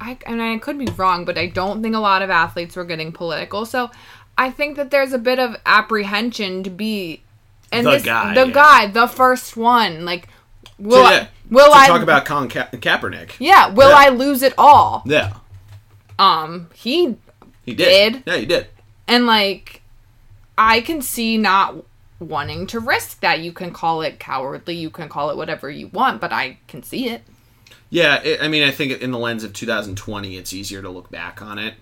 I 0.00 0.18
and 0.26 0.42
I 0.42 0.58
could 0.58 0.78
be 0.78 0.86
wrong, 0.86 1.24
but 1.24 1.38
I 1.38 1.46
don't 1.46 1.82
think 1.82 1.94
a 1.94 2.00
lot 2.00 2.22
of 2.22 2.30
athletes 2.30 2.74
were 2.74 2.84
getting 2.84 3.12
political. 3.12 3.66
So 3.66 3.90
I 4.36 4.50
think 4.50 4.76
that 4.76 4.90
there's 4.90 5.12
a 5.12 5.18
bit 5.18 5.38
of 5.38 5.56
apprehension 5.64 6.64
to 6.64 6.70
be 6.70 7.22
and 7.70 7.86
The 7.86 7.92
this 7.92 8.04
guy, 8.04 8.34
the 8.34 8.46
yeah. 8.48 8.52
guy, 8.52 8.86
the 8.88 9.06
first 9.06 9.56
one, 9.56 10.04
like 10.04 10.28
will 10.78 11.04
So, 11.04 11.10
yeah, 11.10 11.26
will 11.52 11.72
I 11.72 11.86
talk 11.88 12.02
about 12.02 12.24
Colin 12.24 12.48
Ka- 12.48 12.68
Kaepernick? 12.72 13.32
Yeah, 13.38 13.68
will 13.68 13.90
Yeah. 13.90 13.96
I 13.96 14.08
lose 14.08 14.42
it 14.42 14.54
all? 14.58 15.02
Yeah, 15.06 15.34
Um, 16.18 16.68
he 16.74 17.16
he 17.64 17.74
did. 17.74 18.14
Did. 18.14 18.22
Yeah, 18.26 18.36
he 18.38 18.46
did. 18.46 18.66
and 19.06 19.26
like 19.26 19.82
I 20.58 20.80
can 20.80 21.00
see 21.02 21.38
not 21.38 21.76
wanting 22.18 22.66
to 22.68 22.78
risk 22.80 23.20
that. 23.20 23.40
You 23.40 23.52
can 23.52 23.72
call 23.72 24.02
it 24.02 24.18
cowardly, 24.20 24.74
you 24.76 24.90
can 24.90 25.08
call 25.08 25.30
it 25.30 25.36
whatever 25.36 25.68
you 25.70 25.88
want, 25.88 26.20
but 26.20 26.32
I 26.32 26.58
can 26.68 26.82
see 26.82 27.08
it. 27.08 27.22
Yeah, 27.90 28.22
it, 28.22 28.40
I 28.42 28.48
mean, 28.48 28.62
I 28.62 28.70
think 28.70 28.92
in 29.02 29.10
the 29.10 29.18
lens 29.18 29.44
of 29.44 29.52
2020, 29.52 30.36
it's 30.36 30.52
easier 30.52 30.80
to 30.82 30.88
look 30.88 31.10
back 31.10 31.42
on 31.42 31.58
it, 31.58 31.74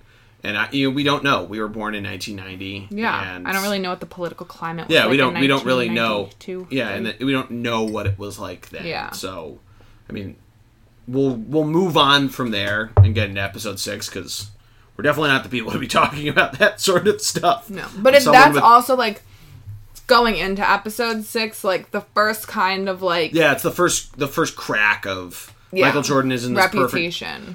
and 0.43 0.57
I, 0.57 0.69
you 0.73 0.89
know, 0.89 0.95
we 0.95 1.03
don't 1.03 1.23
know. 1.25 1.45
We 1.45 1.61
were 1.61 1.69
born 1.69 1.95
in 1.95 2.05
1990. 2.05 2.89
Yeah, 2.97 3.37
and 3.37 3.47
I 3.47 3.53
don't 3.53 3.63
really 3.63 3.79
know 3.79 3.91
what 3.91 4.01
the 4.01 4.07
political 4.07 4.47
climate 4.47 4.89
was 4.89 4.95
Yeah, 4.95 5.03
like 5.03 5.11
we 5.11 5.17
don't. 5.17 5.39
We 5.39 5.47
don't 5.47 5.65
really 5.65 5.89
know. 5.89 6.31
Yeah, 6.71 6.91
and 6.91 7.07
the, 7.07 7.25
we 7.25 7.33
don't 7.33 7.51
know 7.51 7.83
what 7.85 8.07
it 8.07 8.19
was 8.19 8.39
like 8.39 8.69
then. 8.71 8.87
Yeah. 8.87 9.11
So, 9.11 9.59
I 10.09 10.13
mean, 10.13 10.37
we'll 11.07 11.35
we'll 11.35 11.65
move 11.67 11.97
on 11.97 12.29
from 12.29 12.51
there 12.51 12.91
and 12.97 13.15
get 13.15 13.29
into 13.29 13.41
episode 13.43 13.79
six 13.79 14.09
because 14.09 14.51
we're 14.97 15.03
definitely 15.03 15.31
not 15.31 15.43
the 15.45 15.51
people 15.51 15.73
to 15.73 15.79
be 15.79 15.87
talking 16.01 16.29
about 16.29 16.59
that 16.59 16.81
sort 16.81 17.07
of 17.07 17.21
stuff. 17.21 17.69
No, 17.71 17.87
but 17.99 18.21
Someone 18.23 18.41
that's 18.41 18.55
with- 18.55 18.63
also 18.63 18.97
like 18.97 19.23
going 20.07 20.37
into 20.37 20.69
episode 20.69 21.25
six, 21.25 21.63
like 21.63 21.91
the 21.93 22.01
first 22.01 22.49
kind 22.49 22.89
of 22.89 23.01
like 23.03 23.33
Yeah, 23.33 23.53
it's 23.53 23.63
the 23.63 23.71
first 23.71 24.19
the 24.19 24.29
first 24.29 24.57
crack 24.57 25.07
of 25.07 25.55
Yeah. 25.73 25.87
Michael 25.87 26.03
Jordan 26.03 26.33
is 26.33 26.45
in 26.45 26.55
this 26.55 26.65
perfect 26.83 26.93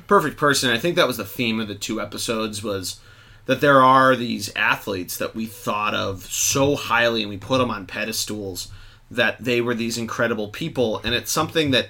perfect 0.08 0.38
person. 0.38 0.70
I 0.70 0.78
think 0.78 0.96
that 0.96 1.08
was 1.08 1.18
the 1.18 1.26
theme 1.26 1.60
of 1.60 1.68
the 1.68 1.76
two 1.76 2.00
episodes 2.02 2.64
was 2.64 3.00
that 3.46 3.62
there 3.62 3.82
are 3.82 4.16
these 4.16 4.52
athletes 4.56 5.18
that 5.18 5.36
we 5.36 5.46
thought 5.46 5.94
of 5.94 6.24
so 6.26 6.76
highly 6.76 7.22
and 7.22 7.30
we 7.30 7.38
put 7.38 7.60
them 7.60 7.70
on 7.70 7.86
pedestals 7.86 8.72
that 9.12 9.44
they 9.44 9.62
were 9.62 9.76
these 9.76 9.98
incredible 9.98 10.48
people 10.48 11.00
and 11.04 11.14
it's 11.14 11.32
something 11.32 11.72
that 11.72 11.90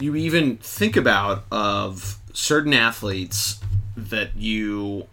you 0.00 0.16
even 0.16 0.56
think 0.56 0.96
about 0.96 1.44
of 1.52 2.18
certain 2.32 2.74
athletes 2.74 3.60
that 3.96 4.34
you 4.36 5.06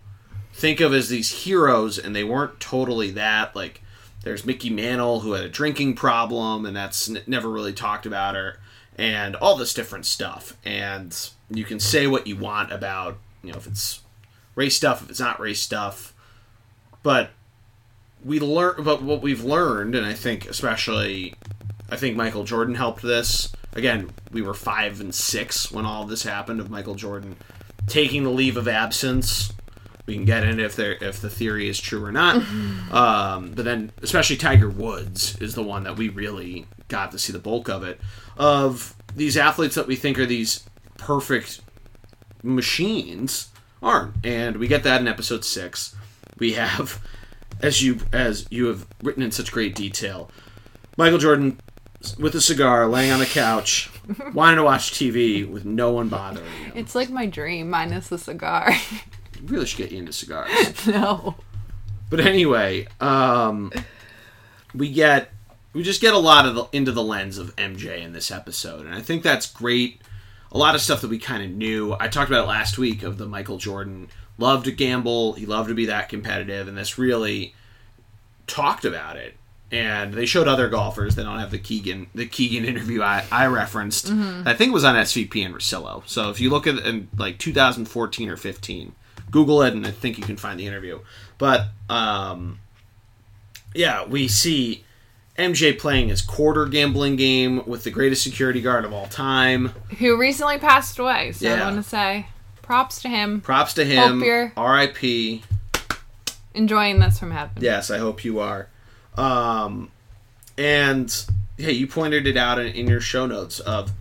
think 0.54 0.80
of 0.80 0.94
as 0.94 1.10
these 1.10 1.44
heroes 1.44 2.00
and 2.00 2.16
they 2.16 2.24
weren't 2.24 2.60
totally 2.60 3.12
that 3.12 3.56
like 3.56 3.82
there's 4.24 4.46
Mickey 4.46 4.70
Mantle 4.70 5.20
who 5.22 5.34
had 5.34 5.44
a 5.44 5.50
drinking 5.50 5.96
problem 5.96 6.66
and 6.66 6.76
that's 6.76 7.10
n- 7.10 7.22
never 7.28 7.50
really 7.50 7.74
talked 7.74 8.06
about 8.08 8.36
or 8.36 8.58
and 8.98 9.36
all 9.36 9.56
this 9.56 9.74
different 9.74 10.06
stuff 10.06 10.58
and 10.66 11.30
you 11.50 11.64
can 11.64 11.80
say 11.80 12.08
what 12.08 12.28
you 12.28 12.36
want 12.36 12.72
about 12.72 13.18
you 13.44 13.52
know 13.52 13.58
if 13.58 13.68
it's 13.68 14.02
race 14.56 14.76
stuff 14.76 15.02
if 15.02 15.10
it's 15.10 15.20
not 15.20 15.40
race 15.40 15.62
stuff 15.62 16.14
but 17.04 17.32
we 18.24 18.40
learn 18.40 18.76
but 18.84 19.02
what 19.02 19.22
we've 19.22 19.44
learned 19.44 19.96
and 19.96 20.06
I 20.06 20.14
think 20.14 20.48
especially 20.48 21.34
I 21.90 21.96
think 21.96 22.16
Michael 22.16 22.44
Jordan 22.44 22.76
helped 22.76 23.02
this 23.02 23.52
again 23.74 24.12
we 24.32 24.42
were 24.42 24.54
5 24.54 25.00
and 25.02 25.16
6 25.16 25.72
when 25.72 25.86
all 25.86 26.06
this 26.06 26.24
happened 26.24 26.60
of 26.60 26.70
Michael 26.70 26.96
Jordan 26.96 27.38
taking 27.88 28.24
the 28.24 28.30
leave 28.30 28.58
of 28.58 28.68
absence 28.68 29.54
we 30.06 30.16
can 30.16 30.26
get 30.26 30.44
into 30.44 30.64
if 30.64 30.76
there 30.76 30.94
if 31.02 31.22
the 31.22 31.30
theory 31.30 31.70
is 31.70 31.80
true 31.80 32.04
or 32.04 32.12
not. 32.12 32.36
um, 32.92 33.54
but 33.54 33.66
then 33.66 33.92
especially 34.02 34.36
Tiger 34.36 34.70
Woods 34.70 35.38
is 35.38 35.56
the 35.56 35.64
one 35.64 35.84
that 35.84 35.96
we 35.96 36.10
really 36.10 36.66
got 36.88 37.12
to 37.12 37.20
see 37.20 37.32
the 37.32 37.40
bulk 37.40 37.70
of 37.70 37.84
it. 37.84 38.00
Of 38.38 38.96
these 39.16 39.38
athletes 39.38 39.76
that 39.76 39.88
we 39.88 39.96
think 39.96 40.18
are 40.20 40.26
these 40.26 40.64
perfect 40.98 41.62
machines 42.44 43.50
aren't. 43.82 44.26
And 44.26 44.58
we 44.58 44.68
get 44.68 44.84
that 44.84 45.02
in 45.02 45.08
episode 45.08 45.46
six. 45.46 45.96
We 46.40 46.54
have 46.54 47.02
as 47.62 47.84
you 47.84 48.00
as 48.12 48.48
you 48.50 48.66
have 48.68 48.88
written 49.04 49.24
in 49.24 49.32
such 49.32 49.52
great 49.52 49.76
detail, 49.76 50.32
Michael 50.98 51.20
Jordan 51.20 51.60
with 52.18 52.34
a 52.36 52.42
cigar 52.42 52.88
laying 52.88 53.12
on 53.12 53.20
the 53.20 53.26
couch, 53.26 53.90
wanting 54.34 54.58
to 54.58 54.64
watch 54.64 54.92
TV 54.92 55.48
with 55.48 55.66
no 55.66 55.92
one 55.92 56.10
bothering 56.10 56.46
him. 56.46 56.72
It's 56.76 56.96
like 56.96 57.10
my 57.10 57.26
dream 57.26 57.70
minus 57.70 58.08
the 58.08 58.18
cigar. 58.18 58.74
really 59.44 59.66
should 59.66 59.78
get 59.78 59.92
you 59.92 60.00
into 60.00 60.14
cigars. 60.14 60.88
no. 60.88 61.36
But 62.10 62.22
anyway, 62.22 62.88
um, 63.00 63.72
we 64.74 64.92
get 64.92 65.32
we 65.74 65.84
just 65.84 66.02
get 66.02 66.14
a 66.14 66.20
lot 66.20 66.46
of 66.46 66.56
the, 66.56 66.66
into 66.72 66.92
the 66.92 67.04
lens 67.04 67.38
of 67.38 67.56
MJ 67.56 68.02
in 68.02 68.14
this 68.14 68.32
episode, 68.32 68.86
and 68.86 68.94
I 68.94 69.02
think 69.02 69.24
that's 69.24 69.46
great. 69.50 70.02
A 70.52 70.58
lot 70.58 70.76
of 70.76 70.82
stuff 70.82 71.02
that 71.02 71.10
we 71.10 71.18
kind 71.18 71.44
of 71.44 71.52
knew. 71.52 71.96
I 72.00 72.08
talked 72.10 72.30
about 72.30 72.44
it 72.44 72.48
last 72.50 72.78
week 72.78 73.04
of 73.04 73.18
the 73.18 73.26
Michael 73.26 73.58
Jordan 73.58 74.10
loved 74.38 74.66
to 74.66 74.72
gamble. 74.72 75.34
He 75.34 75.46
loved 75.46 75.70
to 75.70 75.76
be 75.76 75.86
that 75.86 76.10
competitive, 76.10 76.68
and 76.68 76.78
this 76.78 76.98
really 76.98 77.56
talked 78.48 78.84
about 78.84 79.16
it. 79.16 79.36
And 79.72 80.14
they 80.14 80.26
showed 80.26 80.50
other 80.50 80.68
golfers. 80.68 81.16
They 81.16 81.24
don't 81.24 81.40
have 81.40 81.52
the 81.52 81.58
Keegan 81.58 82.08
the 82.14 82.26
Keegan 82.26 82.66
interview 82.72 83.02
I, 83.02 83.24
I 83.32 83.46
referenced. 83.46 84.12
I 84.46 84.54
think 84.54 84.72
it 84.72 84.74
was 84.74 84.84
on 84.84 84.96
SVP 84.96 85.46
and 85.46 85.56
Russillo. 85.56 86.04
So 86.06 86.30
if 86.30 86.42
you 86.42 86.50
look 86.50 86.68
at 86.68 86.80
in 86.80 87.08
like 87.18 87.38
2014 87.38 88.30
or 88.30 88.36
15, 88.36 88.94
Google 89.32 89.62
it, 89.62 89.74
and 89.74 89.88
I 89.88 89.92
think 89.92 90.18
you 90.18 90.26
can 90.26 90.36
find 90.36 90.60
the 90.60 90.68
interview. 90.68 91.00
But 91.38 91.68
um, 91.90 92.60
yeah, 93.74 94.06
we 94.06 94.28
see 94.28 94.84
MJ 95.38 95.78
playing 95.78 96.10
his 96.10 96.22
quarter 96.22 96.66
gambling 96.66 97.16
game 97.16 97.64
with 97.66 97.84
the 97.84 97.92
greatest 97.92 98.24
security 98.24 98.62
guard 98.62 98.86
of 98.86 98.94
all 98.94 99.08
time. 99.08 99.68
Who 100.00 100.18
recently 100.18 100.58
passed 100.58 101.00
away. 101.00 101.32
So 101.32 101.46
Yeah. 101.48 101.62
I 101.62 101.72
want 101.72 101.84
to 101.84 101.90
say 101.90 102.28
props 102.62 103.02
to 103.04 103.10
him. 103.10 103.42
Props 103.42 103.74
to 103.76 103.86
him. 103.86 104.24
R.I.P. 104.58 105.44
Enjoying 106.54 107.00
this 107.00 107.18
from 107.18 107.32
heaven. 107.32 107.54
Yes, 107.60 107.90
I 107.90 107.98
hope 107.98 108.26
you 108.26 108.40
are. 108.40 108.68
Um, 109.16 109.92
and 110.58 111.14
hey, 111.58 111.72
you 111.72 111.88
pointed 111.88 112.28
it 112.28 112.38
out 112.38 112.60
in, 112.60 112.68
in 112.68 112.88
your 112.88 113.02
show 113.02 113.26
notes 113.26 113.60
of 113.62 113.92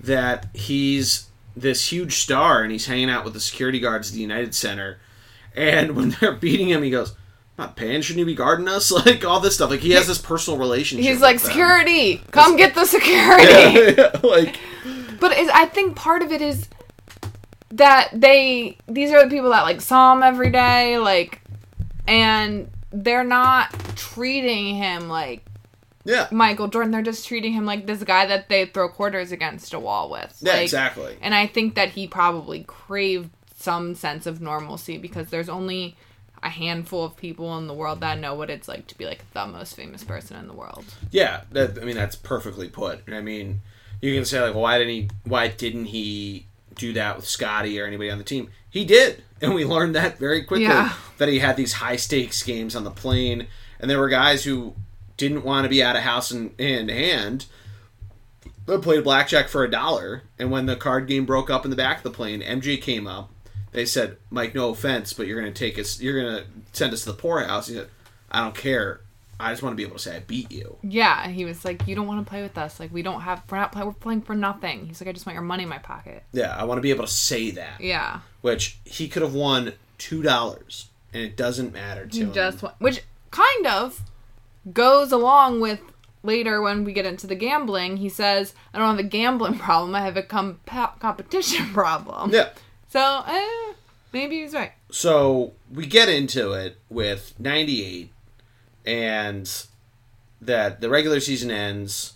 that 0.00 0.46
he's 0.54 1.26
this 1.56 1.90
huge 1.92 2.14
star 2.16 2.62
and 2.62 2.70
he's 2.72 2.86
hanging 2.86 3.10
out 3.10 3.24
with 3.24 3.34
the 3.34 3.40
security 3.40 3.80
guards 3.80 4.08
at 4.10 4.14
the 4.14 4.20
United 4.20 4.54
Center, 4.54 4.98
and 5.54 5.92
when 5.96 6.10
they're 6.20 6.32
beating 6.32 6.68
him, 6.70 6.82
he 6.82 6.90
goes. 6.90 7.14
Not 7.58 7.74
paying? 7.74 8.02
Shouldn't 8.02 8.20
you 8.20 8.26
be 8.26 8.36
guarding 8.36 8.68
us? 8.68 8.92
Like 9.08 9.24
all 9.24 9.40
this 9.40 9.56
stuff. 9.56 9.70
Like 9.70 9.80
he 9.80 9.90
has 9.92 10.06
this 10.06 10.18
personal 10.18 10.58
relationship. 10.58 11.04
He's 11.06 11.20
like, 11.20 11.38
them. 11.38 11.46
security, 11.46 12.18
come 12.30 12.56
get 12.56 12.74
the 12.74 12.84
security. 12.84 13.94
Yeah, 13.98 14.20
like 14.22 14.58
But 15.18 15.32
I 15.32 15.66
think 15.66 15.96
part 15.96 16.22
of 16.22 16.32
it 16.32 16.40
is 16.40 16.68
that 17.70 18.10
they 18.12 18.78
these 18.86 19.12
are 19.12 19.24
the 19.24 19.30
people 19.30 19.50
that 19.50 19.62
like 19.62 19.80
saw 19.80 20.14
him 20.14 20.22
every 20.22 20.50
day, 20.50 20.98
like, 20.98 21.40
and 22.06 22.70
they're 22.90 23.24
not 23.24 23.72
treating 23.96 24.76
him 24.76 25.08
like 25.08 25.44
yeah, 26.04 26.28
Michael 26.30 26.68
Jordan. 26.68 26.92
They're 26.92 27.02
just 27.02 27.26
treating 27.26 27.52
him 27.52 27.66
like 27.66 27.86
this 27.86 28.02
guy 28.04 28.26
that 28.26 28.48
they 28.48 28.66
throw 28.66 28.88
quarters 28.88 29.32
against 29.32 29.74
a 29.74 29.80
wall 29.80 30.10
with. 30.10 30.36
yeah, 30.40 30.54
Like, 30.54 30.62
exactly. 30.62 31.16
And 31.20 31.34
I 31.34 31.46
think 31.46 31.74
that 31.74 31.90
he 31.90 32.06
probably 32.06 32.64
craved 32.64 33.30
some 33.56 33.94
sense 33.94 34.26
of 34.26 34.40
normalcy 34.40 34.96
because 34.98 35.28
there's 35.28 35.48
only 35.48 35.96
a 36.42 36.48
handful 36.48 37.04
of 37.04 37.16
people 37.16 37.56
in 37.58 37.66
the 37.66 37.74
world 37.74 38.00
that 38.00 38.18
know 38.18 38.34
what 38.34 38.50
it's 38.50 38.68
like 38.68 38.86
to 38.88 38.98
be 38.98 39.06
like 39.06 39.30
the 39.32 39.46
most 39.46 39.74
famous 39.74 40.04
person 40.04 40.36
in 40.36 40.46
the 40.46 40.54
world. 40.54 40.84
Yeah, 41.10 41.42
that, 41.52 41.78
I 41.78 41.84
mean 41.84 41.96
that's 41.96 42.16
perfectly 42.16 42.68
put. 42.68 43.00
I 43.08 43.20
mean, 43.20 43.60
you 44.00 44.14
can 44.14 44.24
say 44.24 44.40
like, 44.40 44.54
well, 44.54 44.62
why 44.62 44.78
didn't 44.78 44.94
he? 44.94 45.08
Why 45.24 45.48
didn't 45.48 45.86
he 45.86 46.46
do 46.74 46.92
that 46.92 47.16
with 47.16 47.26
Scottie 47.26 47.80
or 47.80 47.86
anybody 47.86 48.10
on 48.10 48.18
the 48.18 48.24
team? 48.24 48.50
He 48.70 48.84
did, 48.84 49.22
and 49.40 49.54
we 49.54 49.64
learned 49.64 49.94
that 49.94 50.18
very 50.18 50.44
quickly. 50.44 50.66
Yeah. 50.66 50.92
That 51.18 51.28
he 51.28 51.40
had 51.40 51.56
these 51.56 51.74
high 51.74 51.96
stakes 51.96 52.42
games 52.42 52.76
on 52.76 52.84
the 52.84 52.90
plane, 52.90 53.48
and 53.80 53.90
there 53.90 53.98
were 53.98 54.08
guys 54.08 54.44
who 54.44 54.74
didn't 55.16 55.44
want 55.44 55.64
to 55.64 55.68
be 55.68 55.82
out 55.82 55.96
of 55.96 56.02
house 56.02 56.30
and 56.30 56.52
hand 56.58 56.88
to 56.88 56.94
hand. 56.94 57.46
But 58.64 58.82
played 58.82 59.02
blackjack 59.02 59.48
for 59.48 59.64
a 59.64 59.70
dollar, 59.70 60.24
and 60.38 60.50
when 60.50 60.66
the 60.66 60.76
card 60.76 61.06
game 61.06 61.24
broke 61.24 61.48
up 61.48 61.64
in 61.64 61.70
the 61.70 61.76
back 61.76 61.98
of 61.98 62.02
the 62.02 62.10
plane, 62.10 62.42
MJ 62.42 62.80
came 62.80 63.06
up. 63.06 63.30
They 63.72 63.84
said, 63.84 64.16
"Mike, 64.30 64.54
no 64.54 64.70
offense, 64.70 65.12
but 65.12 65.26
you're 65.26 65.40
going 65.40 65.52
to 65.52 65.58
take 65.58 65.78
us. 65.78 66.00
You're 66.00 66.20
going 66.20 66.36
to 66.36 66.44
send 66.72 66.92
us 66.92 67.04
to 67.04 67.10
the 67.12 67.16
poorhouse." 67.16 67.68
He 67.68 67.74
said, 67.74 67.88
"I 68.30 68.40
don't 68.40 68.54
care. 68.54 69.00
I 69.40 69.52
just 69.52 69.62
want 69.62 69.72
to 69.74 69.76
be 69.76 69.84
able 69.84 69.96
to 69.96 70.02
say 70.02 70.16
I 70.16 70.18
beat 70.20 70.50
you. 70.50 70.78
Yeah, 70.82 71.22
and 71.24 71.32
he 71.34 71.44
was 71.44 71.64
like, 71.64 71.86
"You 71.86 71.94
don't 71.94 72.06
want 72.08 72.24
to 72.24 72.28
play 72.28 72.42
with 72.42 72.58
us. 72.58 72.80
Like, 72.80 72.92
we 72.92 73.02
don't 73.02 73.20
have. 73.20 73.42
We're 73.50 73.58
not. 73.58 73.70
Play, 73.72 73.84
we're 73.84 73.92
playing 73.92 74.22
for 74.22 74.34
nothing." 74.34 74.86
He's 74.86 75.00
like, 75.00 75.08
"I 75.08 75.12
just 75.12 75.26
want 75.26 75.34
your 75.34 75.42
money 75.44 75.62
in 75.62 75.68
my 75.68 75.78
pocket." 75.78 76.24
Yeah, 76.32 76.56
I 76.56 76.64
want 76.64 76.78
to 76.78 76.82
be 76.82 76.90
able 76.90 77.04
to 77.04 77.10
say 77.12 77.50
that. 77.52 77.80
Yeah, 77.80 78.20
Which 78.40 78.78
he 78.84 79.06
could 79.08 79.22
have 79.22 79.34
won 79.34 79.74
two 79.98 80.22
dollars, 80.22 80.88
and 81.12 81.22
it 81.22 81.36
doesn't 81.36 81.72
matter 81.72 82.06
to 82.06 82.16
he 82.16 82.22
him. 82.24 82.32
just 82.32 82.62
wa- 82.62 82.72
which 82.78 83.02
kind 83.30 83.66
of 83.66 84.00
goes 84.72 85.12
along 85.12 85.60
with 85.60 85.80
later 86.24 86.60
when 86.60 86.82
we 86.84 86.92
get 86.92 87.06
into 87.06 87.26
the 87.28 87.34
gambling. 87.36 87.98
He 87.98 88.08
says, 88.08 88.54
"I 88.74 88.78
don't 88.78 88.88
have 88.96 88.98
a 89.04 89.08
gambling 89.08 89.58
problem. 89.58 89.94
I 89.94 90.00
have 90.00 90.16
a 90.16 90.22
com- 90.22 90.58
competition 90.66 91.66
problem." 91.72 92.32
yeah. 92.32 92.48
So, 92.88 93.22
eh, 93.26 93.74
maybe 94.12 94.40
he's 94.42 94.54
right. 94.54 94.72
So 94.90 95.52
we 95.72 95.86
get 95.86 96.08
into 96.08 96.52
it 96.52 96.78
with 96.88 97.34
98 97.38 98.10
and 98.86 99.66
that 100.40 100.80
the 100.80 100.88
regular 100.88 101.20
season 101.20 101.50
ends. 101.50 102.14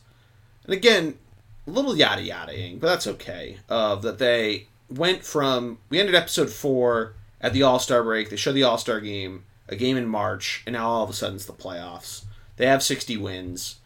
And 0.64 0.72
again, 0.72 1.18
a 1.66 1.70
little 1.70 1.96
yada 1.96 2.22
yadaing, 2.22 2.80
but 2.80 2.88
that's 2.88 3.06
okay. 3.06 3.58
Of 3.68 4.02
that 4.02 4.18
they 4.18 4.68
went 4.88 5.24
from 5.24 5.78
we 5.90 6.00
ended 6.00 6.14
episode 6.14 6.50
4 6.50 7.14
at 7.40 7.52
the 7.52 7.62
All-Star 7.62 8.02
break. 8.02 8.30
They 8.30 8.36
show 8.36 8.52
the 8.52 8.62
All-Star 8.62 9.00
game, 9.00 9.44
a 9.68 9.76
game 9.76 9.96
in 9.96 10.06
March, 10.06 10.62
and 10.66 10.74
now 10.74 10.88
all 10.88 11.04
of 11.04 11.10
a 11.10 11.12
sudden 11.12 11.36
it's 11.36 11.44
the 11.44 11.52
playoffs. 11.52 12.24
They 12.56 12.66
have 12.66 12.82
60 12.82 13.16
wins. 13.16 13.76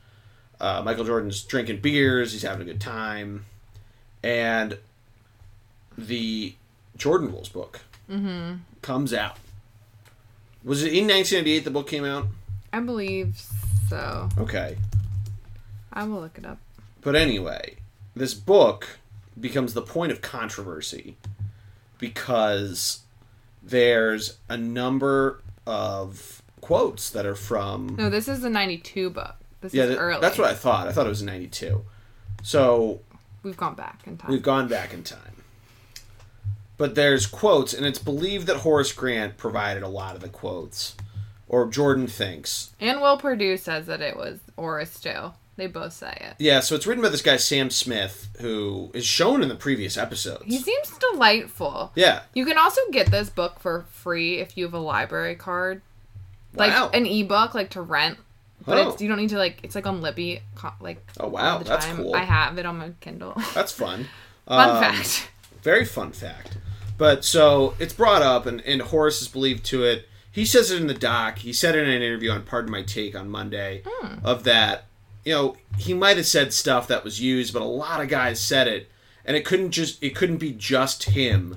Uh, 0.60 0.82
Michael 0.84 1.04
Jordan's 1.04 1.42
drinking 1.42 1.80
beers, 1.80 2.32
he's 2.32 2.42
having 2.42 2.62
a 2.62 2.64
good 2.64 2.80
time. 2.80 3.44
And 4.22 4.78
the 5.96 6.54
Jordan 6.96 7.30
Rules 7.32 7.48
book 7.48 7.80
comes 8.82 9.12
out. 9.12 9.36
Was 10.64 10.82
it 10.82 10.92
in 10.92 11.06
1998 11.06 11.64
the 11.64 11.70
book 11.70 11.88
came 11.88 12.04
out? 12.04 12.26
I 12.72 12.80
believe 12.80 13.40
so. 13.88 14.28
Okay. 14.38 14.76
I 15.92 16.04
will 16.04 16.20
look 16.20 16.38
it 16.38 16.44
up. 16.46 16.58
But 17.00 17.14
anyway, 17.14 17.76
this 18.14 18.34
book 18.34 18.98
becomes 19.38 19.74
the 19.74 19.82
point 19.82 20.12
of 20.12 20.20
controversy 20.22 21.16
because 21.98 23.00
there's 23.62 24.38
a 24.48 24.56
number 24.56 25.40
of 25.66 26.42
quotes 26.60 27.10
that 27.10 27.26
are 27.26 27.34
from 27.34 27.94
No, 27.96 28.10
this 28.10 28.28
is 28.28 28.42
a 28.44 28.50
'92 28.50 29.10
book. 29.10 29.36
This 29.60 29.72
yeah 29.74 29.84
is 29.84 29.96
early. 29.96 30.20
that's 30.20 30.38
what 30.38 30.48
I 30.48 30.54
thought. 30.54 30.88
I 30.88 30.92
thought 30.92 31.06
it 31.06 31.10
was 31.10 31.20
in 31.20 31.26
92. 31.26 31.84
So 32.42 33.00
We've 33.42 33.56
gone 33.56 33.74
back 33.74 34.02
in 34.06 34.16
time. 34.18 34.30
We've 34.30 34.42
gone 34.42 34.68
back 34.68 34.92
in 34.92 35.02
time. 35.02 35.35
But 36.78 36.94
there's 36.94 37.26
quotes, 37.26 37.72
and 37.72 37.86
it's 37.86 37.98
believed 37.98 38.46
that 38.48 38.58
Horace 38.58 38.92
Grant 38.92 39.36
provided 39.38 39.82
a 39.82 39.88
lot 39.88 40.14
of 40.14 40.20
the 40.20 40.28
quotes, 40.28 40.94
or 41.48 41.66
Jordan 41.66 42.06
thinks. 42.06 42.72
And 42.80 43.00
Will 43.00 43.16
Perdue 43.16 43.56
says 43.56 43.86
that 43.86 44.00
it 44.02 44.16
was 44.16 44.38
Horace 44.56 45.00
too. 45.00 45.32
They 45.56 45.66
both 45.68 45.94
say 45.94 46.14
it. 46.20 46.34
Yeah, 46.38 46.60
so 46.60 46.74
it's 46.74 46.86
written 46.86 47.02
by 47.02 47.08
this 47.08 47.22
guy 47.22 47.38
Sam 47.38 47.70
Smith, 47.70 48.28
who 48.42 48.90
is 48.92 49.06
shown 49.06 49.42
in 49.42 49.48
the 49.48 49.54
previous 49.54 49.96
episodes. 49.96 50.44
He 50.44 50.58
seems 50.58 50.90
delightful. 51.12 51.92
yeah, 51.94 52.22
You 52.34 52.44
can 52.44 52.58
also 52.58 52.82
get 52.92 53.10
this 53.10 53.30
book 53.30 53.58
for 53.58 53.86
free 53.90 54.38
if 54.40 54.58
you 54.58 54.64
have 54.64 54.74
a 54.74 54.78
library 54.78 55.34
card, 55.34 55.80
like 56.52 56.72
Wow. 56.72 56.90
an 56.92 57.06
ebook, 57.06 57.54
like 57.54 57.70
to 57.70 57.80
rent. 57.80 58.18
But 58.66 58.76
Oh. 58.76 58.90
it's 58.90 59.00
you 59.00 59.08
don't 59.08 59.16
need 59.16 59.30
to 59.30 59.38
like 59.38 59.60
it's 59.62 59.74
like 59.74 59.86
on 59.86 60.02
Libby, 60.02 60.42
like 60.80 60.98
Oh, 61.18 61.28
wow, 61.28 61.52
all 61.54 61.58
the 61.60 61.64
that's 61.64 61.86
time. 61.86 61.96
cool. 61.96 62.14
I 62.14 62.24
have 62.24 62.58
it 62.58 62.66
on 62.66 62.76
my 62.76 62.90
Kindle. 63.00 63.32
that's 63.54 63.72
fun. 63.72 64.08
Fun 64.46 64.70
Um, 64.76 64.82
fact. 64.82 65.30
Very 65.62 65.86
fun 65.86 66.12
fact. 66.12 66.58
But 66.98 67.24
so 67.24 67.74
it's 67.78 67.92
brought 67.92 68.22
up, 68.22 68.46
and, 68.46 68.60
and 68.62 68.80
Horace 68.80 69.20
is 69.20 69.28
believed 69.28 69.64
to 69.66 69.84
it. 69.84 70.08
He 70.30 70.44
says 70.44 70.70
it 70.70 70.80
in 70.80 70.86
the 70.86 70.94
doc. 70.94 71.38
He 71.38 71.52
said 71.52 71.74
it 71.74 71.86
in 71.86 71.94
an 71.94 72.02
interview 72.02 72.30
on 72.30 72.42
Pardon 72.42 72.70
My 72.70 72.82
Take 72.82 73.14
on 73.14 73.28
Monday 73.30 73.82
of 74.24 74.44
that. 74.44 74.84
You 75.24 75.32
know, 75.32 75.56
he 75.78 75.92
might 75.94 76.16
have 76.18 76.26
said 76.26 76.52
stuff 76.52 76.86
that 76.88 77.04
was 77.04 77.20
used, 77.20 77.52
but 77.52 77.62
a 77.62 77.64
lot 77.66 78.00
of 78.00 78.08
guys 78.08 78.40
said 78.40 78.68
it, 78.68 78.90
and 79.24 79.36
it 79.36 79.44
couldn't 79.44 79.72
just 79.72 80.02
it 80.02 80.14
couldn't 80.14 80.36
be 80.36 80.52
just 80.52 81.04
him 81.04 81.56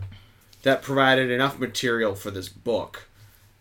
that 0.63 0.81
provided 0.81 1.29
enough 1.29 1.59
material 1.59 2.15
for 2.15 2.31
this 2.31 2.49
book. 2.49 3.07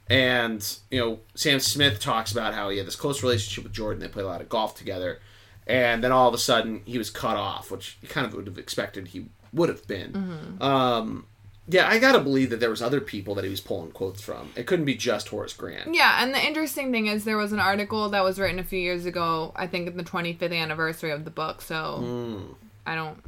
And 0.09 0.66
you 0.91 0.99
know, 0.99 1.18
Sam 1.35 1.61
Smith 1.61 2.01
talks 2.01 2.33
about 2.33 2.55
how 2.55 2.70
he 2.70 2.79
had 2.79 2.87
this 2.87 2.97
close 2.97 3.22
relationship 3.22 3.64
with 3.64 3.72
Jordan. 3.72 4.01
They 4.01 4.09
played 4.09 4.24
a 4.24 4.29
lot 4.29 4.41
of 4.41 4.49
golf 4.49 4.74
together, 4.74 5.20
and 5.66 6.03
then 6.03 6.12
all 6.12 6.29
of 6.29 6.35
a 6.35 6.39
sudden 6.39 6.81
he 6.87 6.97
was 6.97 7.11
cut 7.11 7.37
off, 7.37 7.70
which 7.70 7.99
you 8.01 8.09
kind 8.09 8.26
of 8.26 8.35
would 8.35 8.47
have 8.47 8.57
expected 8.59 9.09
he 9.09 9.26
would 9.53 9.68
have 9.68 9.87
been. 9.87 10.12
Um, 10.61 11.26
yeah, 11.69 11.87
I 11.87 11.99
gotta 11.99 12.21
believe 12.21 12.51
that 12.51 12.61
there 12.61 12.71
was 12.71 12.81
other 12.81 13.01
people 13.01 13.35
that 13.35 13.45
he 13.45 13.51
was 13.51 13.61
pulling 13.61 13.91
quotes 13.91 14.23
from. 14.23 14.51
It 14.57 14.66
couldn't 14.66 14.87
be 14.87 14.95
just 14.95 15.29
Horace 15.29 15.53
Grant. 15.53 15.95
Yeah, 15.95 16.23
and 16.23 16.35
the 16.35 16.45
interesting 16.45 16.91
thing 16.93 17.07
is 17.07 17.25
there 17.25 17.37
was 17.37 17.53
an 17.53 17.61
article 17.61 18.09
that 18.09 18.25
was 18.25 18.39
written 18.39 18.59
a 18.59 18.64
few 18.64 18.79
years 18.79 19.05
ago, 19.07 19.53
I 19.55 19.66
think 19.66 19.87
in 19.87 19.97
the 19.97 20.03
25th 20.05 20.53
anniversary 20.57 21.11
of 21.11 21.25
the 21.25 21.31
book. 21.31 21.61
So 21.61 21.99
Mm, 22.03 22.55
I 22.87 22.95
don't 22.95 23.19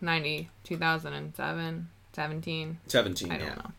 90 0.00 0.48
2007 0.64 1.88
17 2.12 2.78
Seventeen, 2.86 3.32
I 3.32 3.38
don't 3.38 3.46
yeah. 3.48 3.54
know. 3.54 3.70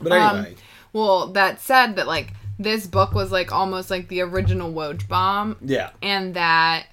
But 0.00 0.12
Um, 0.12 0.36
anyway, 0.36 0.54
Well, 0.92 1.26
that 1.28 1.60
said 1.60 1.96
that 1.96 2.06
like 2.06 2.34
this 2.58 2.86
book 2.86 3.12
was 3.12 3.32
like 3.32 3.52
almost 3.52 3.90
like 3.90 4.08
the 4.08 4.20
original 4.20 4.72
Woj 4.72 5.08
bomb 5.08 5.56
yeah, 5.62 5.90
and 6.02 6.34
that 6.34 6.86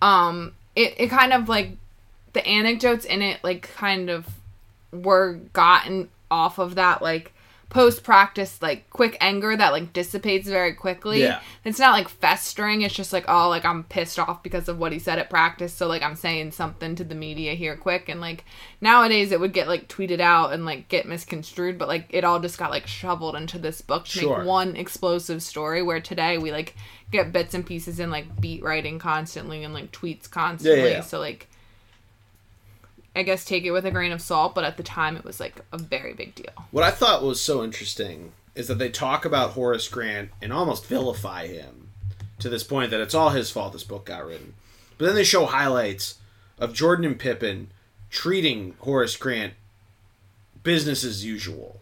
um 0.00 0.54
it, 0.74 0.94
it 0.96 1.08
kind 1.10 1.32
of 1.32 1.48
like 1.48 1.76
the 2.32 2.46
anecdotes 2.46 3.04
in 3.04 3.20
it 3.22 3.42
like 3.44 3.70
kind 3.76 4.08
of 4.10 4.26
were 5.02 5.34
gotten 5.52 6.08
off 6.30 6.58
of 6.58 6.74
that 6.76 7.02
like 7.02 7.32
post 7.70 8.04
practice 8.04 8.62
like 8.62 8.88
quick 8.90 9.16
anger 9.20 9.56
that 9.56 9.72
like 9.72 9.92
dissipates 9.92 10.46
very 10.48 10.72
quickly 10.74 11.22
Yeah. 11.22 11.40
it's 11.64 11.78
not 11.80 11.90
like 11.92 12.08
festering 12.08 12.82
it's 12.82 12.94
just 12.94 13.12
like 13.12 13.24
oh 13.26 13.48
like 13.48 13.64
i'm 13.64 13.82
pissed 13.84 14.18
off 14.18 14.44
because 14.44 14.68
of 14.68 14.78
what 14.78 14.92
he 14.92 15.00
said 15.00 15.18
at 15.18 15.28
practice 15.28 15.72
so 15.72 15.88
like 15.88 16.02
i'm 16.02 16.14
saying 16.14 16.52
something 16.52 16.94
to 16.94 17.02
the 17.02 17.16
media 17.16 17.54
here 17.54 17.76
quick 17.76 18.08
and 18.08 18.20
like 18.20 18.44
nowadays 18.80 19.32
it 19.32 19.40
would 19.40 19.52
get 19.52 19.66
like 19.66 19.88
tweeted 19.88 20.20
out 20.20 20.52
and 20.52 20.64
like 20.64 20.88
get 20.88 21.06
misconstrued 21.08 21.76
but 21.76 21.88
like 21.88 22.06
it 22.10 22.22
all 22.22 22.38
just 22.38 22.58
got 22.58 22.70
like 22.70 22.86
shoveled 22.86 23.34
into 23.34 23.58
this 23.58 23.80
book 23.80 24.04
to 24.04 24.20
Sure. 24.20 24.38
make 24.38 24.46
one 24.46 24.76
explosive 24.76 25.42
story 25.42 25.82
where 25.82 26.00
today 26.00 26.38
we 26.38 26.52
like 26.52 26.76
get 27.10 27.32
bits 27.32 27.54
and 27.54 27.66
pieces 27.66 27.98
in 27.98 28.08
like 28.10 28.40
beat 28.40 28.62
writing 28.62 29.00
constantly 29.00 29.64
and 29.64 29.74
like 29.74 29.90
tweets 29.90 30.30
constantly 30.30 30.90
yeah. 30.90 31.00
so 31.00 31.18
like 31.18 31.48
i 33.14 33.22
guess 33.22 33.44
take 33.44 33.64
it 33.64 33.70
with 33.70 33.84
a 33.84 33.90
grain 33.90 34.12
of 34.12 34.20
salt 34.20 34.54
but 34.54 34.64
at 34.64 34.76
the 34.76 34.82
time 34.82 35.16
it 35.16 35.24
was 35.24 35.40
like 35.40 35.54
a 35.72 35.78
very 35.78 36.12
big 36.12 36.34
deal 36.34 36.52
what 36.70 36.84
I 36.84 36.90
thought 36.90 37.22
was 37.22 37.40
so 37.40 37.62
interesting 37.62 38.32
is 38.54 38.68
that 38.68 38.78
they 38.78 38.88
talk 38.88 39.24
about 39.24 39.50
Horace 39.50 39.88
Grant 39.88 40.30
and 40.40 40.52
almost 40.52 40.86
vilify 40.86 41.46
him 41.46 41.88
to 42.38 42.48
this 42.48 42.64
point 42.64 42.90
that 42.90 43.00
it's 43.00 43.14
all 43.14 43.30
his 43.30 43.50
fault 43.50 43.72
this 43.72 43.84
book 43.84 44.06
got 44.06 44.26
written. 44.26 44.54
But 44.98 45.06
then 45.06 45.14
they 45.14 45.24
show 45.24 45.46
highlights 45.46 46.18
of 46.58 46.74
Jordan 46.74 47.04
and 47.04 47.18
Pippen 47.18 47.70
treating 48.10 48.74
Horace 48.80 49.16
Grant 49.16 49.54
business 50.62 51.04
as 51.04 51.24
usual, 51.24 51.80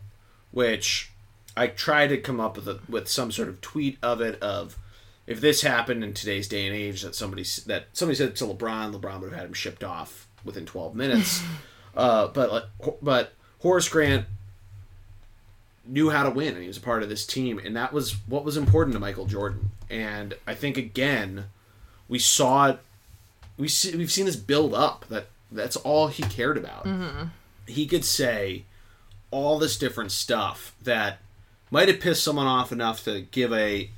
which 0.50 1.10
I 1.56 1.66
tried 1.66 2.08
to 2.08 2.18
come 2.18 2.40
up 2.40 2.56
with 2.56 2.68
a, 2.68 2.80
with 2.88 3.08
some 3.08 3.30
sort 3.30 3.48
of 3.48 3.60
tweet 3.60 3.98
of 4.02 4.20
it 4.20 4.42
of 4.42 4.78
if 5.26 5.40
this 5.40 5.62
happened 5.62 6.02
in 6.02 6.14
today's 6.14 6.48
day 6.48 6.66
and 6.66 6.74
age 6.74 7.02
that 7.02 7.14
somebody 7.14 7.44
that 7.66 7.86
somebody 7.92 8.16
said 8.16 8.34
to 8.36 8.44
LeBron, 8.44 8.94
LeBron 8.94 9.20
would 9.20 9.30
have 9.30 9.40
had 9.40 9.48
him 9.48 9.52
shipped 9.52 9.84
off 9.84 10.26
within 10.44 10.66
12 10.66 10.94
minutes. 10.94 11.42
uh, 11.96 12.28
but 12.28 12.70
but 13.02 13.32
Horace 13.60 13.88
Grant 13.88 14.26
knew 15.84 16.10
how 16.10 16.22
to 16.22 16.30
win 16.30 16.54
and 16.54 16.62
he 16.62 16.68
was 16.68 16.76
a 16.76 16.80
part 16.82 17.02
of 17.02 17.08
this 17.08 17.26
team 17.26 17.58
and 17.58 17.76
that 17.76 17.92
was 17.92 18.12
what 18.26 18.44
was 18.44 18.56
important 18.56 18.94
to 18.94 19.00
Michael 19.00 19.26
Jordan. 19.26 19.70
And 19.90 20.34
I 20.46 20.54
think 20.54 20.76
again 20.76 21.46
we 22.08 22.18
saw 22.18 22.68
it 22.68 22.78
we 23.58 23.68
see, 23.68 23.96
we've 23.96 24.12
seen 24.12 24.26
this 24.26 24.36
build 24.36 24.74
up 24.74 25.06
that 25.08 25.26
that's 25.50 25.76
all 25.76 26.06
he 26.08 26.22
cared 26.22 26.56
about. 26.56 26.86
He 27.66 27.86
could 27.86 28.04
say 28.04 28.64
all 29.30 29.58
this 29.58 29.76
different 29.76 30.12
stuff 30.12 30.74
that 30.82 31.18
might 31.70 31.88
have 31.88 32.00
pissed 32.00 32.22
someone 32.22 32.46
off 32.46 32.70
enough 32.70 33.02
to 33.04 33.22
give 33.22 33.52
a 33.52 33.90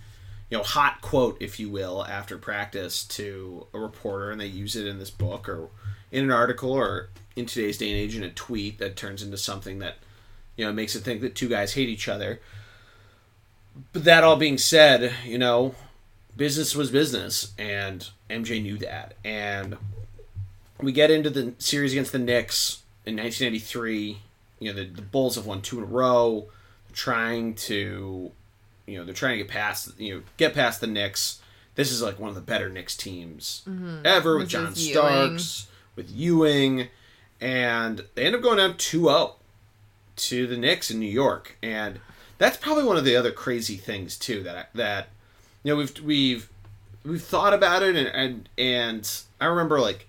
you 0.50 0.58
know 0.58 0.62
hot 0.62 1.00
quote 1.00 1.36
if 1.40 1.58
you 1.58 1.68
will 1.68 2.04
after 2.06 2.38
practice 2.38 3.04
to 3.04 3.66
a 3.74 3.78
reporter 3.78 4.30
and 4.30 4.40
they 4.40 4.46
use 4.46 4.76
it 4.76 4.86
in 4.86 4.98
this 4.98 5.10
book 5.10 5.48
or 5.48 5.68
in 6.10 6.24
an 6.24 6.30
article 6.30 6.72
or 6.72 7.08
in 7.36 7.46
today's 7.46 7.78
day 7.78 7.90
and 7.90 7.98
age 7.98 8.16
in 8.16 8.22
a 8.22 8.30
tweet 8.30 8.78
that 8.78 8.96
turns 8.96 9.22
into 9.22 9.36
something 9.36 9.78
that 9.80 9.96
you 10.56 10.64
know 10.64 10.72
makes 10.72 10.94
it 10.94 11.00
think 11.00 11.20
that 11.20 11.34
two 11.34 11.48
guys 11.48 11.74
hate 11.74 11.88
each 11.88 12.08
other. 12.08 12.40
But 13.92 14.04
that 14.04 14.24
all 14.24 14.36
being 14.36 14.58
said 14.58 15.12
you 15.24 15.38
know 15.38 15.74
business 16.36 16.74
was 16.74 16.90
business 16.90 17.52
and 17.58 18.08
MJ 18.30 18.62
knew 18.62 18.78
that. 18.78 19.14
And 19.24 19.76
we 20.80 20.92
get 20.92 21.10
into 21.10 21.30
the 21.30 21.54
series 21.58 21.92
against 21.92 22.12
the 22.12 22.18
Knicks 22.18 22.82
in 23.06 23.16
1993 23.16 24.18
you 24.58 24.72
know 24.72 24.80
the, 24.80 24.88
the 24.88 25.02
Bulls 25.02 25.34
have 25.36 25.46
won 25.46 25.60
two 25.60 25.78
in 25.78 25.84
a 25.84 25.86
row. 25.86 26.46
Trying 26.92 27.54
to 27.54 28.30
you 28.86 28.98
know 28.98 29.04
they're 29.04 29.14
trying 29.14 29.32
to 29.32 29.38
get 29.38 29.48
past 29.48 29.98
you 29.98 30.14
know 30.14 30.22
get 30.36 30.54
past 30.54 30.80
the 30.80 30.86
Knicks. 30.86 31.40
This 31.74 31.90
is 31.90 32.00
like 32.00 32.20
one 32.20 32.28
of 32.28 32.36
the 32.36 32.40
better 32.40 32.68
Knicks 32.68 32.96
teams 32.96 33.62
ever 34.04 34.38
with 34.38 34.48
This 34.48 34.52
John. 34.52 34.74
Starks 34.74 35.66
with 35.96 36.10
Ewing 36.10 36.88
and 37.40 38.04
they 38.14 38.26
end 38.26 38.34
up 38.34 38.42
going 38.42 38.58
down 38.58 38.74
2-0 38.74 39.34
to 40.16 40.46
the 40.46 40.56
Knicks 40.56 40.90
in 40.90 40.98
New 40.98 41.10
York 41.10 41.56
and 41.62 42.00
that's 42.38 42.56
probably 42.56 42.84
one 42.84 42.96
of 42.96 43.04
the 43.04 43.16
other 43.16 43.32
crazy 43.32 43.76
things 43.76 44.16
too 44.18 44.42
that 44.42 44.70
that 44.74 45.08
you 45.62 45.72
know 45.72 45.76
we've 45.76 45.98
we've 46.00 46.48
we've 47.04 47.22
thought 47.22 47.54
about 47.54 47.82
it 47.82 47.96
and 47.96 48.08
and, 48.08 48.48
and 48.58 49.22
I 49.40 49.46
remember 49.46 49.80
like 49.80 50.06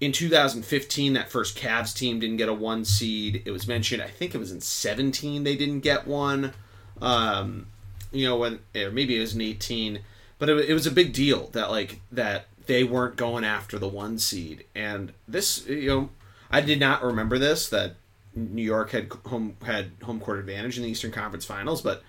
in 0.00 0.12
2015 0.12 1.12
that 1.14 1.30
first 1.30 1.56
Cavs 1.56 1.96
team 1.96 2.18
didn't 2.18 2.36
get 2.36 2.48
a 2.48 2.54
one 2.54 2.84
seed. 2.84 3.42
It 3.44 3.50
was 3.50 3.66
mentioned 3.66 4.02
I 4.02 4.08
think 4.08 4.34
it 4.34 4.38
was 4.38 4.52
in 4.52 4.60
17 4.60 5.44
they 5.44 5.56
didn't 5.56 5.80
get 5.80 6.06
one. 6.06 6.52
Um, 7.00 7.66
you 8.12 8.26
know 8.26 8.36
when 8.36 8.60
or 8.76 8.90
maybe 8.90 9.16
it 9.16 9.20
was 9.20 9.34
in 9.34 9.40
18, 9.40 10.00
but 10.38 10.48
it, 10.48 10.70
it 10.70 10.74
was 10.74 10.86
a 10.86 10.90
big 10.90 11.12
deal 11.12 11.48
that 11.48 11.70
like 11.70 12.00
that 12.12 12.46
they 12.66 12.84
weren't 12.84 13.16
going 13.16 13.44
after 13.44 13.78
the 13.78 13.88
one 13.88 14.18
seed 14.18 14.64
and 14.74 15.12
this 15.26 15.66
you 15.66 15.88
know 15.88 16.08
I 16.50 16.60
did 16.60 16.78
not 16.78 17.02
remember 17.02 17.38
this 17.38 17.68
that 17.70 17.96
New 18.36 18.62
York 18.62 18.90
had 18.90 19.10
home 19.26 19.56
had 19.64 19.92
home 20.02 20.20
court 20.20 20.38
advantage 20.38 20.76
in 20.76 20.84
the 20.84 20.88
Eastern 20.88 21.10
Conference 21.10 21.44
Finals, 21.44 21.82
but 21.82 22.02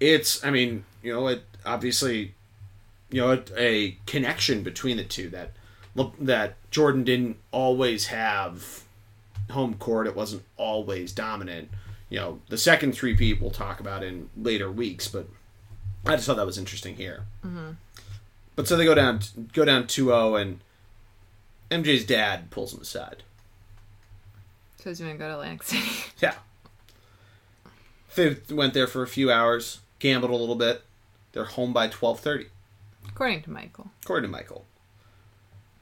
it's 0.00 0.44
I 0.44 0.50
mean 0.50 0.84
you 1.02 1.12
know 1.12 1.26
it 1.28 1.44
obviously 1.64 2.34
you 3.10 3.20
know 3.20 3.32
a, 3.32 3.42
a 3.56 3.98
connection 4.06 4.62
between 4.62 4.96
the 4.96 5.04
two 5.04 5.28
that 5.30 5.52
that 6.20 6.56
Jordan 6.70 7.04
didn't 7.04 7.36
always 7.50 8.06
have 8.06 8.84
home 9.50 9.74
court. 9.74 10.06
It 10.06 10.16
wasn't 10.16 10.42
always 10.56 11.12
dominant. 11.12 11.70
You 12.08 12.18
know 12.18 12.40
the 12.48 12.58
second 12.58 12.92
three 12.92 13.14
we'll 13.40 13.50
talk 13.50 13.80
about 13.80 14.02
in 14.02 14.28
later 14.36 14.70
weeks, 14.70 15.08
but 15.08 15.28
I 16.06 16.16
just 16.16 16.26
thought 16.26 16.36
that 16.36 16.46
was 16.46 16.58
interesting 16.58 16.96
here. 16.96 17.24
Mm-hmm. 17.44 17.70
But 18.62 18.68
so 18.68 18.76
they 18.76 18.84
go 18.84 18.94
down 18.94 19.18
go 19.52 19.64
down 19.64 19.84
2-0 19.88 20.40
and 20.40 20.60
MJ's 21.68 22.06
dad 22.06 22.48
pulls 22.52 22.72
him 22.72 22.80
aside. 22.80 23.24
So 24.78 24.90
he's 24.90 25.00
gonna 25.00 25.14
go 25.14 25.26
to 25.26 25.34
Atlantic 25.34 25.64
City. 25.64 25.90
Yeah. 26.20 26.34
They 28.14 28.36
went 28.48 28.72
there 28.72 28.86
for 28.86 29.02
a 29.02 29.08
few 29.08 29.32
hours, 29.32 29.80
gambled 29.98 30.30
a 30.30 30.36
little 30.36 30.54
bit. 30.54 30.84
They're 31.32 31.44
home 31.44 31.72
by 31.72 31.88
twelve 31.88 32.20
thirty. 32.20 32.46
According 33.08 33.42
to 33.42 33.50
Michael. 33.50 33.90
According 34.04 34.30
to 34.30 34.36
Michael. 34.36 34.64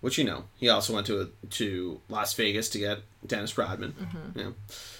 Which 0.01 0.17
you 0.17 0.25
know, 0.25 0.45
he 0.57 0.71
also 0.71 0.95
went 0.95 1.07
to 1.09 1.21
a, 1.21 1.47
to 1.49 2.01
Las 2.09 2.33
Vegas 2.33 2.71
to 2.71 2.79
get 2.79 3.01
Dennis 3.27 3.59
Rodman. 3.59 3.93
Mm-hmm. 3.93 4.39
Yeah. 4.39 4.51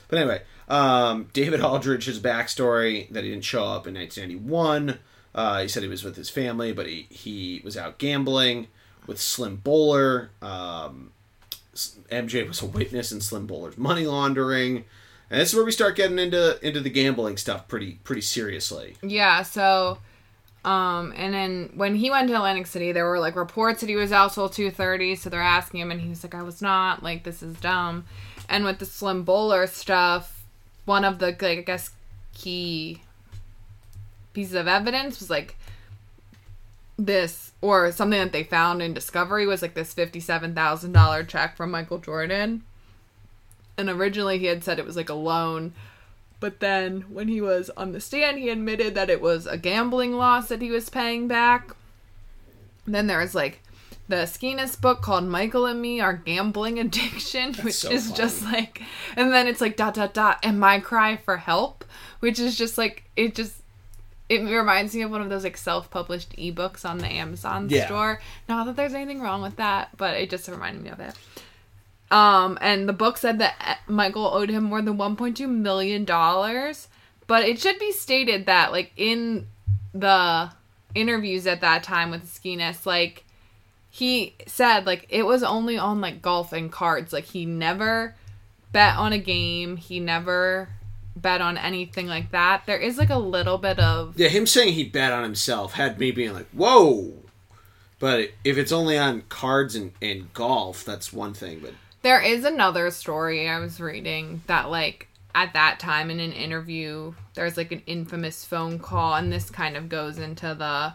But 0.09 0.19
anyway, 0.19 0.43
um, 0.69 1.31
David 1.33 1.63
Aldridge's 1.63 2.21
backstory 2.21 3.09
that 3.09 3.25
he 3.25 3.31
didn't 3.31 3.47
show 3.47 3.65
up 3.65 3.87
in 3.87 3.95
1991. 3.95 4.99
Uh, 5.35 5.63
he 5.63 5.69
said 5.69 5.83
he 5.83 5.89
was 5.89 6.05
with 6.05 6.17
his 6.17 6.29
family, 6.29 6.73
but 6.73 6.87
he, 6.87 7.07
he 7.11 7.61
was 7.65 7.77
out 7.77 7.99
gambling 7.99 8.67
with 9.07 9.21
Slim 9.21 9.57
Bouler. 9.57 10.31
Um, 10.43 11.13
MJ 11.75 12.47
was 12.47 12.63
a 12.63 12.67
witness 12.67 13.13
in 13.13 13.21
Slim 13.21 13.47
Bouler's 13.47 13.79
money 13.79 14.07
laundering. 14.07 14.85
And 15.31 15.41
this 15.41 15.51
is 15.51 15.55
where 15.55 15.65
we 15.65 15.71
start 15.71 15.97
getting 15.97 16.19
into 16.19 16.59
into 16.67 16.81
the 16.81 16.91
gambling 16.91 17.37
stuff 17.37 17.69
pretty 17.69 18.01
pretty 18.03 18.23
seriously. 18.23 18.97
Yeah, 19.03 19.43
so 19.43 19.99
um 20.65 21.15
and 21.17 21.33
then 21.33 21.71
when 21.75 21.95
he 21.95 22.11
went 22.11 22.29
to 22.29 22.35
Atlantic 22.35 22.67
City 22.67 22.93
there 22.93 23.07
were 23.07 23.21
like 23.21 23.37
reports 23.37 23.81
that 23.81 23.89
he 23.89 23.97
was 23.97 24.11
out 24.11 24.33
till 24.35 24.49
2:30, 24.49 25.17
so 25.17 25.31
they're 25.31 25.41
asking 25.41 25.81
him 25.81 25.93
and 25.93 26.01
he 26.01 26.09
was 26.09 26.25
like 26.25 26.35
I 26.35 26.43
was 26.43 26.61
not, 26.61 27.03
like 27.05 27.23
this 27.23 27.43
is 27.43 27.57
dumb. 27.61 28.05
And 28.49 28.65
with 28.65 28.81
the 28.81 28.87
Slim 28.87 29.23
Bowler 29.23 29.69
stuff, 29.69 30.43
one 30.85 31.05
of 31.05 31.21
the 31.21 31.27
like 31.27 31.45
I 31.45 31.61
guess 31.61 31.91
key 32.35 33.03
pieces 34.33 34.55
of 34.55 34.69
evidence 34.69 35.19
was 35.21 35.31
like 35.31 35.57
this 36.99 37.53
or 37.61 37.91
something 37.93 38.19
that 38.21 38.33
they 38.33 38.45
found 38.45 38.83
in 38.83 38.93
discovery 38.95 39.47
was 39.47 39.63
like 39.63 39.75
this 39.75 39.95
$57,000 39.95 41.29
check 41.29 41.57
from 41.57 41.71
Michael 41.71 41.99
Jordan. 41.99 42.63
And 43.77 43.89
originally 43.89 44.39
he 44.39 44.47
had 44.47 44.63
said 44.63 44.79
it 44.79 44.85
was 44.87 44.97
like 44.97 45.09
a 45.09 45.15
loan, 45.15 45.73
but 46.39 46.61
then 46.61 47.03
when 47.09 47.29
he 47.29 47.41
was 47.41 47.71
on 47.77 47.93
the 47.93 48.01
stand 48.01 48.39
he 48.39 48.51
admitted 48.51 48.95
that 48.95 49.11
it 49.11 49.21
was 49.21 49.47
a 49.47 49.57
gambling 49.57 50.13
loss 50.13 50.49
that 50.49 50.63
he 50.63 50.71
was 50.71 50.91
paying 50.91 51.27
back. 51.29 51.75
Then 52.87 53.07
there 53.07 53.21
was 53.21 53.35
like 53.35 53.61
the 54.09 54.17
Esquinas 54.17 54.79
book 54.79 55.01
called 55.03 55.25
Michael 55.25 55.67
and 55.67 55.81
Me 55.81 56.01
Our 56.01 56.15
Gambling 56.15 56.79
Addiction, 56.81 57.53
That's 57.53 57.65
which 57.65 57.75
so 57.75 57.91
is 57.91 58.07
funny. 58.07 58.17
just 58.17 58.43
like 58.43 58.83
and 59.17 59.33
then 59.33 59.47
it's 59.47 59.61
like 59.61 59.77
dot 59.77 59.95
dot 59.95 60.13
dot 60.13 60.39
and 60.43 60.61
my 60.61 60.81
cry 60.81 61.17
for 61.17 61.39
help, 61.39 61.85
which 62.21 62.39
is 62.39 62.57
just 62.57 62.77
like 62.77 63.05
it 63.17 63.35
just 63.35 63.60
it 64.31 64.43
reminds 64.43 64.95
me 64.95 65.03
of 65.03 65.11
one 65.11 65.21
of 65.21 65.29
those 65.29 65.43
like 65.43 65.57
self-published 65.57 66.37
ebooks 66.37 66.89
on 66.89 66.99
the 66.99 67.09
Amazon 67.09 67.69
yeah. 67.69 67.87
store. 67.87 68.21
Not 68.49 68.65
that 68.67 68.77
there's 68.77 68.95
anything 68.95 69.21
wrong 69.21 69.43
with 69.43 69.57
that, 69.57 69.97
but 69.97 70.17
it 70.17 70.31
just 70.31 70.47
reminded 70.47 70.85
me 70.85 70.91
of 70.91 71.01
it. 71.01 71.15
Um, 72.13 72.57
and 72.61 72.89
the 72.89 72.93
book 72.93 73.19
said 73.19 73.41
that 73.41 73.57
uh, 73.61 73.75
Michael 73.89 74.27
owed 74.33 74.49
him 74.49 74.65
more 74.65 74.83
than 74.83 74.97
1.2 74.97 75.49
million 75.49 76.05
dollars, 76.05 76.87
but 77.27 77.43
it 77.43 77.59
should 77.59 77.81
be 77.81 77.91
stated 77.91 78.47
that 78.47 78.71
like 78.71 78.93
in 78.97 79.49
the 79.93 80.53
interviews 80.95 81.49
at 81.49 81.61
that 81.63 81.83
time 81.83 82.13
with 82.13 82.23
Esquinas, 82.23 82.87
like 82.87 83.25
he 83.91 84.37
said 84.47 84.87
like 84.87 85.07
it 85.09 85.25
was 85.25 85.43
only 85.43 85.77
on 85.77 86.01
like 86.01 86.23
golf 86.23 86.53
and 86.53 86.71
cards. 86.71 87.13
Like 87.13 87.25
he 87.25 87.47
never 87.47 88.15
bet 88.71 88.97
on 88.97 89.13
a 89.13 89.19
game. 89.19 89.77
He 89.77 89.99
never 89.99 90.69
bet 91.17 91.41
on 91.41 91.59
anything 91.59 92.07
like 92.07 92.31
that. 92.33 92.65
There 92.67 92.79
is 92.79 92.99
like 92.99 93.11
a 93.11 93.19
little 93.19 93.59
bit 93.59 93.79
of 93.79 94.19
yeah. 94.19 94.29
Him 94.29 94.47
saying 94.47 94.75
he 94.75 94.85
bet 94.85 95.13
on 95.13 95.23
himself 95.23 95.75
had 95.75 95.99
me 95.99 96.11
being 96.11 96.33
like, 96.33 96.49
whoa. 96.51 97.15
But 97.99 98.31
if 98.45 98.57
it's 98.57 98.73
only 98.73 98.97
on 98.97 99.23
cards 99.29 99.75
and, 99.75 99.93
and 100.01 100.33
golf, 100.33 100.85
that's 100.85 101.13
one 101.13 101.35
thing. 101.35 101.61
But 101.61 101.75
there 102.03 102.21
is 102.21 102.45
another 102.45 102.91
story 102.91 103.49
I 103.49 103.59
was 103.59 103.81
reading 103.81 104.43
that 104.47 104.71
like 104.71 105.09
at 105.35 105.53
that 105.53 105.79
time 105.79 106.11
in 106.11 106.19
an 106.19 106.33
interview, 106.33 107.15
there's 107.35 107.57
like 107.57 107.73
an 107.73 107.83
infamous 107.87 108.45
phone 108.45 108.79
call, 108.79 109.15
and 109.15 109.33
this 109.33 109.51
kind 109.51 109.77
of 109.77 109.89
goes 109.89 110.19
into 110.19 110.55
the 110.55 110.95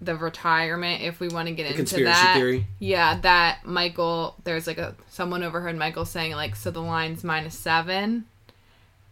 the 0.00 0.14
retirement 0.14 1.02
if 1.02 1.18
we 1.18 1.26
want 1.28 1.48
to 1.48 1.54
get 1.54 1.72
the 1.72 1.80
into 1.80 2.04
that. 2.04 2.34
Theory. 2.36 2.66
Yeah, 2.78 3.20
that 3.20 3.64
Michael 3.64 4.36
there's 4.44 4.66
like 4.66 4.78
a 4.78 4.94
someone 5.08 5.42
overheard 5.42 5.76
Michael 5.76 6.04
saying 6.04 6.32
like 6.32 6.56
so 6.56 6.70
the 6.70 6.82
line's 6.82 7.24
minus 7.24 7.56
seven 7.56 8.26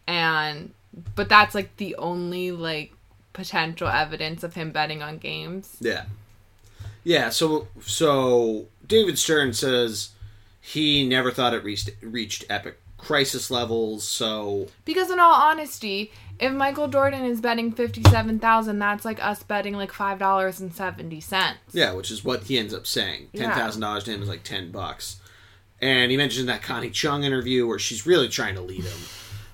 and 0.06 0.72
but 1.14 1.28
that's 1.28 1.54
like 1.54 1.76
the 1.76 1.94
only 1.96 2.52
like 2.52 2.92
potential 3.32 3.88
evidence 3.88 4.42
of 4.42 4.54
him 4.54 4.70
betting 4.70 5.02
on 5.02 5.18
games. 5.18 5.76
Yeah. 5.80 6.04
Yeah, 7.04 7.28
so 7.30 7.68
so 7.82 8.66
David 8.86 9.18
Stern 9.18 9.52
says 9.52 10.10
he 10.60 11.06
never 11.08 11.30
thought 11.30 11.54
it 11.54 11.62
reached 11.62 11.90
reached 12.02 12.44
epic 12.50 12.80
crisis 12.98 13.50
levels, 13.50 14.06
so 14.06 14.66
Because 14.84 15.10
in 15.10 15.20
all 15.20 15.34
honesty, 15.34 16.10
if 16.40 16.52
Michael 16.52 16.88
Jordan 16.88 17.24
is 17.24 17.40
betting 17.40 17.72
57,000, 17.72 18.78
that's 18.78 19.04
like 19.04 19.22
us 19.24 19.42
betting 19.42 19.74
like 19.74 19.92
$5.70. 19.92 21.54
Yeah, 21.72 21.92
which 21.92 22.10
is 22.10 22.24
what 22.24 22.44
he 22.44 22.58
ends 22.58 22.74
up 22.74 22.86
saying. 22.86 23.28
$10,000 23.34 23.80
yeah. 23.80 24.00
to 24.00 24.10
him 24.10 24.22
is 24.22 24.28
like 24.28 24.42
10 24.42 24.70
bucks. 24.70 25.20
And 25.80 26.10
he 26.10 26.16
mentioned 26.16 26.48
that 26.48 26.62
Connie 26.62 26.90
Chung 26.90 27.22
interview 27.22 27.66
where 27.66 27.78
she's 27.78 28.06
really 28.06 28.28
trying 28.28 28.54
to 28.54 28.60
lead 28.60 28.84
him. 28.84 28.98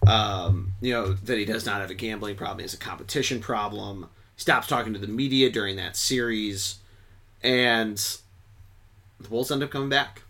Um, 0.06 0.72
you 0.80 0.92
know, 0.92 1.12
that 1.12 1.38
he 1.38 1.44
does 1.44 1.64
not 1.64 1.80
have 1.80 1.90
a 1.90 1.94
gambling 1.94 2.36
problem, 2.36 2.58
he 2.58 2.62
has 2.64 2.74
a 2.74 2.78
competition 2.78 3.40
problem. 3.40 4.08
He 4.36 4.40
stops 4.42 4.66
talking 4.66 4.92
to 4.94 4.98
the 4.98 5.06
media 5.06 5.50
during 5.50 5.76
that 5.76 5.96
series. 5.96 6.78
And 7.42 7.96
the 9.20 9.28
Bulls 9.28 9.50
end 9.50 9.62
up 9.62 9.70
coming 9.70 9.88
back. 9.88 10.22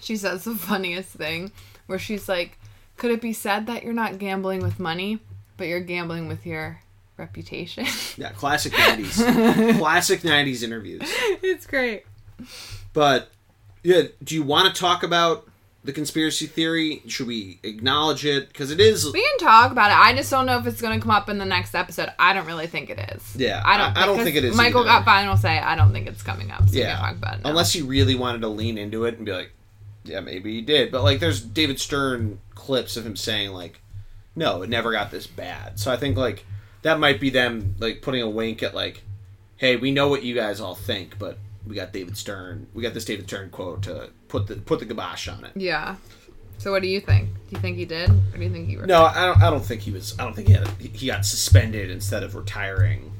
She 0.00 0.16
says 0.16 0.44
the 0.44 0.54
funniest 0.56 1.10
thing 1.10 1.52
where 1.86 1.98
she's 1.98 2.28
like, 2.28 2.58
Could 2.96 3.10
it 3.10 3.20
be 3.20 3.32
said 3.32 3.66
that 3.66 3.82
you're 3.82 3.92
not 3.92 4.18
gambling 4.18 4.62
with 4.62 4.78
money, 4.78 5.18
but 5.56 5.66
you're 5.66 5.80
gambling 5.80 6.28
with 6.28 6.46
your 6.46 6.80
reputation? 7.16 7.86
Yeah, 8.16 8.30
classic 8.32 8.72
90s. 8.72 9.78
classic 9.78 10.20
90s 10.20 10.62
interviews. 10.62 11.02
It's 11.42 11.66
great. 11.66 12.04
But, 12.92 13.30
yeah, 13.82 14.02
do 14.22 14.34
you 14.34 14.42
want 14.42 14.72
to 14.74 14.78
talk 14.80 15.02
about 15.02 15.48
the 15.82 15.92
conspiracy 15.92 16.46
theory? 16.46 17.02
Should 17.06 17.26
we 17.26 17.58
acknowledge 17.62 18.24
it? 18.24 18.48
Because 18.48 18.70
it 18.70 18.80
is. 18.80 19.10
We 19.10 19.22
can 19.22 19.38
talk 19.38 19.72
about 19.72 19.90
it. 19.90 19.98
I 19.98 20.14
just 20.14 20.30
don't 20.30 20.46
know 20.46 20.58
if 20.58 20.66
it's 20.66 20.80
going 20.80 20.98
to 20.98 21.02
come 21.02 21.10
up 21.10 21.28
in 21.28 21.38
the 21.38 21.44
next 21.44 21.74
episode. 21.74 22.10
I 22.18 22.32
don't 22.32 22.46
really 22.46 22.66
think 22.66 22.90
it 22.90 22.98
is. 23.14 23.36
Yeah, 23.36 23.62
I 23.64 23.78
don't. 23.78 23.96
I, 23.96 24.02
I 24.02 24.06
don't 24.06 24.22
think 24.22 24.36
it 24.36 24.44
is. 24.44 24.56
Michael 24.56 24.80
either. 24.80 24.88
got 24.88 25.04
final 25.04 25.36
say. 25.36 25.58
I 25.58 25.76
don't 25.76 25.92
think 25.92 26.06
it's 26.06 26.22
coming 26.22 26.50
up. 26.50 26.68
So 26.68 26.78
yeah, 26.78 26.96
talk 26.96 27.16
about 27.16 27.38
it. 27.38 27.44
Now. 27.44 27.50
Unless 27.50 27.72
he 27.72 27.82
really 27.82 28.14
wanted 28.14 28.42
to 28.42 28.48
lean 28.48 28.78
into 28.78 29.04
it 29.04 29.16
and 29.16 29.24
be 29.24 29.32
like, 29.32 29.52
yeah, 30.04 30.20
maybe 30.20 30.54
he 30.54 30.60
did. 30.60 30.92
But 30.92 31.02
like, 31.02 31.20
there's 31.20 31.40
David 31.40 31.80
Stern 31.80 32.40
clips 32.54 32.96
of 32.96 33.06
him 33.06 33.16
saying 33.16 33.50
like, 33.50 33.80
no, 34.36 34.62
it 34.62 34.70
never 34.70 34.92
got 34.92 35.10
this 35.10 35.26
bad. 35.26 35.78
So 35.78 35.90
I 35.90 35.96
think 35.96 36.16
like 36.16 36.44
that 36.82 36.98
might 36.98 37.20
be 37.20 37.30
them 37.30 37.74
like 37.78 38.02
putting 38.02 38.22
a 38.22 38.28
wink 38.28 38.62
at 38.62 38.74
like, 38.74 39.02
hey, 39.56 39.76
we 39.76 39.90
know 39.90 40.08
what 40.08 40.22
you 40.22 40.34
guys 40.34 40.60
all 40.60 40.74
think, 40.74 41.18
but 41.18 41.38
we 41.66 41.74
got 41.74 41.92
David 41.92 42.16
Stern. 42.16 42.66
We 42.74 42.82
got 42.82 42.94
this 42.94 43.04
David 43.04 43.26
Stern 43.26 43.50
quote 43.50 43.82
to 43.82 44.10
put 44.28 44.46
the 44.46 44.56
put 44.56 44.80
the 44.80 44.86
kibosh 44.86 45.28
on 45.28 45.44
it. 45.44 45.52
Yeah. 45.54 45.96
So 46.58 46.70
what 46.72 46.82
do 46.82 46.88
you 46.88 47.00
think? 47.00 47.30
Do 47.48 47.56
you 47.56 47.58
think 47.58 47.78
he 47.78 47.86
did, 47.86 48.10
or 48.10 48.36
do 48.36 48.44
you 48.44 48.50
think 48.50 48.68
he? 48.68 48.76
Retired? 48.76 48.88
No, 48.88 49.04
I 49.04 49.26
don't. 49.26 49.42
I 49.42 49.50
don't 49.50 49.64
think 49.64 49.80
he 49.82 49.90
was. 49.90 50.18
I 50.18 50.24
don't 50.24 50.34
think 50.34 50.48
he 50.48 50.54
had. 50.54 50.68
he 50.78 51.06
got 51.06 51.24
suspended 51.24 51.90
instead 51.90 52.22
of 52.22 52.34
retiring. 52.34 53.12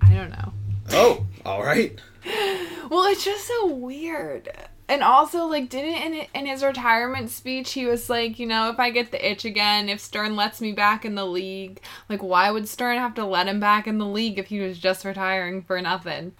I 0.00 0.14
don't 0.14 0.30
know. 0.30 0.52
Oh, 0.92 1.26
all 1.44 1.62
right. 1.62 1.98
well, 2.90 3.06
it's 3.06 3.24
just 3.24 3.46
so 3.46 3.66
weird. 3.66 4.48
And 4.90 5.04
also, 5.04 5.44
like, 5.44 5.68
didn't 5.68 6.02
in 6.02 6.26
in 6.34 6.46
his 6.46 6.64
retirement 6.64 7.30
speech 7.30 7.74
he 7.74 7.86
was 7.86 8.10
like, 8.10 8.40
you 8.40 8.46
know, 8.46 8.70
if 8.70 8.80
I 8.80 8.90
get 8.90 9.12
the 9.12 9.30
itch 9.30 9.44
again, 9.44 9.88
if 9.88 10.00
Stern 10.00 10.34
lets 10.34 10.60
me 10.60 10.72
back 10.72 11.04
in 11.04 11.14
the 11.14 11.24
league, 11.24 11.80
like, 12.08 12.24
why 12.24 12.50
would 12.50 12.68
Stern 12.68 12.98
have 12.98 13.14
to 13.14 13.24
let 13.24 13.46
him 13.46 13.60
back 13.60 13.86
in 13.86 13.98
the 13.98 14.04
league 14.06 14.36
if 14.36 14.46
he 14.48 14.58
was 14.58 14.80
just 14.80 15.04
retiring 15.04 15.62
for 15.62 15.80
nothing? 15.80 16.32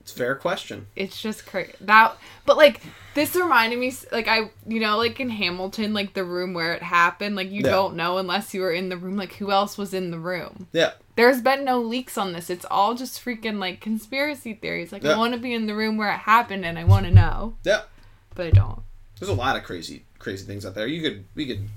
It's 0.00 0.12
a 0.12 0.16
fair 0.16 0.34
question. 0.34 0.88
It's 0.94 1.18
just 1.22 1.46
crazy 1.46 1.72
that, 1.80 2.18
but 2.44 2.58
like 2.58 2.82
this 3.14 3.34
reminded 3.34 3.78
me, 3.78 3.90
like 4.12 4.28
I, 4.28 4.50
you 4.66 4.80
know, 4.80 4.98
like 4.98 5.18
in 5.18 5.30
Hamilton, 5.30 5.94
like 5.94 6.12
the 6.12 6.24
room 6.24 6.52
where 6.52 6.74
it 6.74 6.82
happened, 6.82 7.34
like 7.34 7.50
you 7.50 7.62
Yeah. 7.62 7.70
don't 7.70 7.96
know 7.96 8.18
unless 8.18 8.52
you 8.52 8.60
were 8.60 8.72
in 8.72 8.90
the 8.90 8.98
room. 8.98 9.16
Like 9.16 9.32
who 9.36 9.50
else 9.50 9.78
was 9.78 9.94
in 9.94 10.10
the 10.10 10.18
room? 10.18 10.68
Yeah. 10.72 10.92
There's 11.16 11.40
been 11.40 11.64
no 11.64 11.80
leaks 11.80 12.18
on 12.18 12.32
this. 12.32 12.50
It's 12.50 12.66
all 12.70 12.94
just 12.94 13.24
freaking 13.24 13.58
like 13.58 13.80
conspiracy 13.80 14.54
theories. 14.54 14.90
Like 14.92 15.02
Yeah. 15.04 15.12
I 15.14 15.18
want 15.18 15.34
to 15.34 15.40
be 15.40 15.54
in 15.54 15.66
the 15.66 15.74
room 15.74 15.96
where 15.96 16.10
it 16.12 16.18
happened 16.18 16.64
and 16.64 16.78
I 16.78 16.84
want 16.84 17.06
to 17.06 17.12
know, 17.12 17.54
Yeah. 17.64 17.82
but 18.34 18.46
I 18.46 18.50
don't. 18.50 18.80
There's 19.18 19.28
a 19.30 19.34
lot 19.34 19.56
of 19.56 19.62
crazy 19.62 20.04
crazy 20.18 20.44
things 20.46 20.64
out 20.66 20.74
there. 20.74 20.86
You 20.86 21.02
could 21.02 21.24
we 21.34 21.46
could 21.46 21.68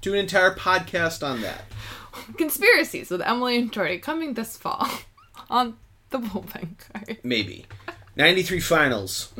do 0.00 0.12
an 0.14 0.18
entire 0.20 0.54
podcast 0.54 1.26
on 1.26 1.42
that. 1.42 1.64
Conspiracies 2.38 3.10
with 3.10 3.20
Emily 3.22 3.58
and 3.58 3.72
Geordie 3.72 3.98
coming 3.98 4.34
this 4.34 4.56
fall 4.56 4.88
on 5.50 5.76
the 6.10 6.18
bullpen 6.18 6.76
card. 6.92 7.18
Maybe. 7.22 7.66
93 8.16 8.60
finals. 8.60 9.32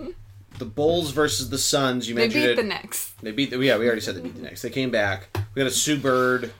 The 0.59 0.65
Bulls 0.65 1.13
versus 1.13 1.51
the 1.51 1.59
Suns. 1.59 2.09
You 2.09 2.15
They 2.15 2.23
mentioned 2.23 2.45
beat 2.45 2.51
it. 2.51 2.57
the 2.57 2.63
Knicks. 2.63 3.13
They 3.23 3.33
beat 3.33 3.51
the 3.51 3.59
yeah, 3.59 3.77
we 3.79 3.87
already 3.87 4.01
said 4.01 4.17
they 4.17 4.21
beat 4.21 4.35
the 4.37 4.43
Knicks. 4.43 4.63
They 4.63 4.71
came 4.71 4.91
back. 4.91 5.29
We 5.55 5.61
got 5.63 5.67
a 5.67 5.71
Sue 5.71 5.99
Bird 5.99 6.53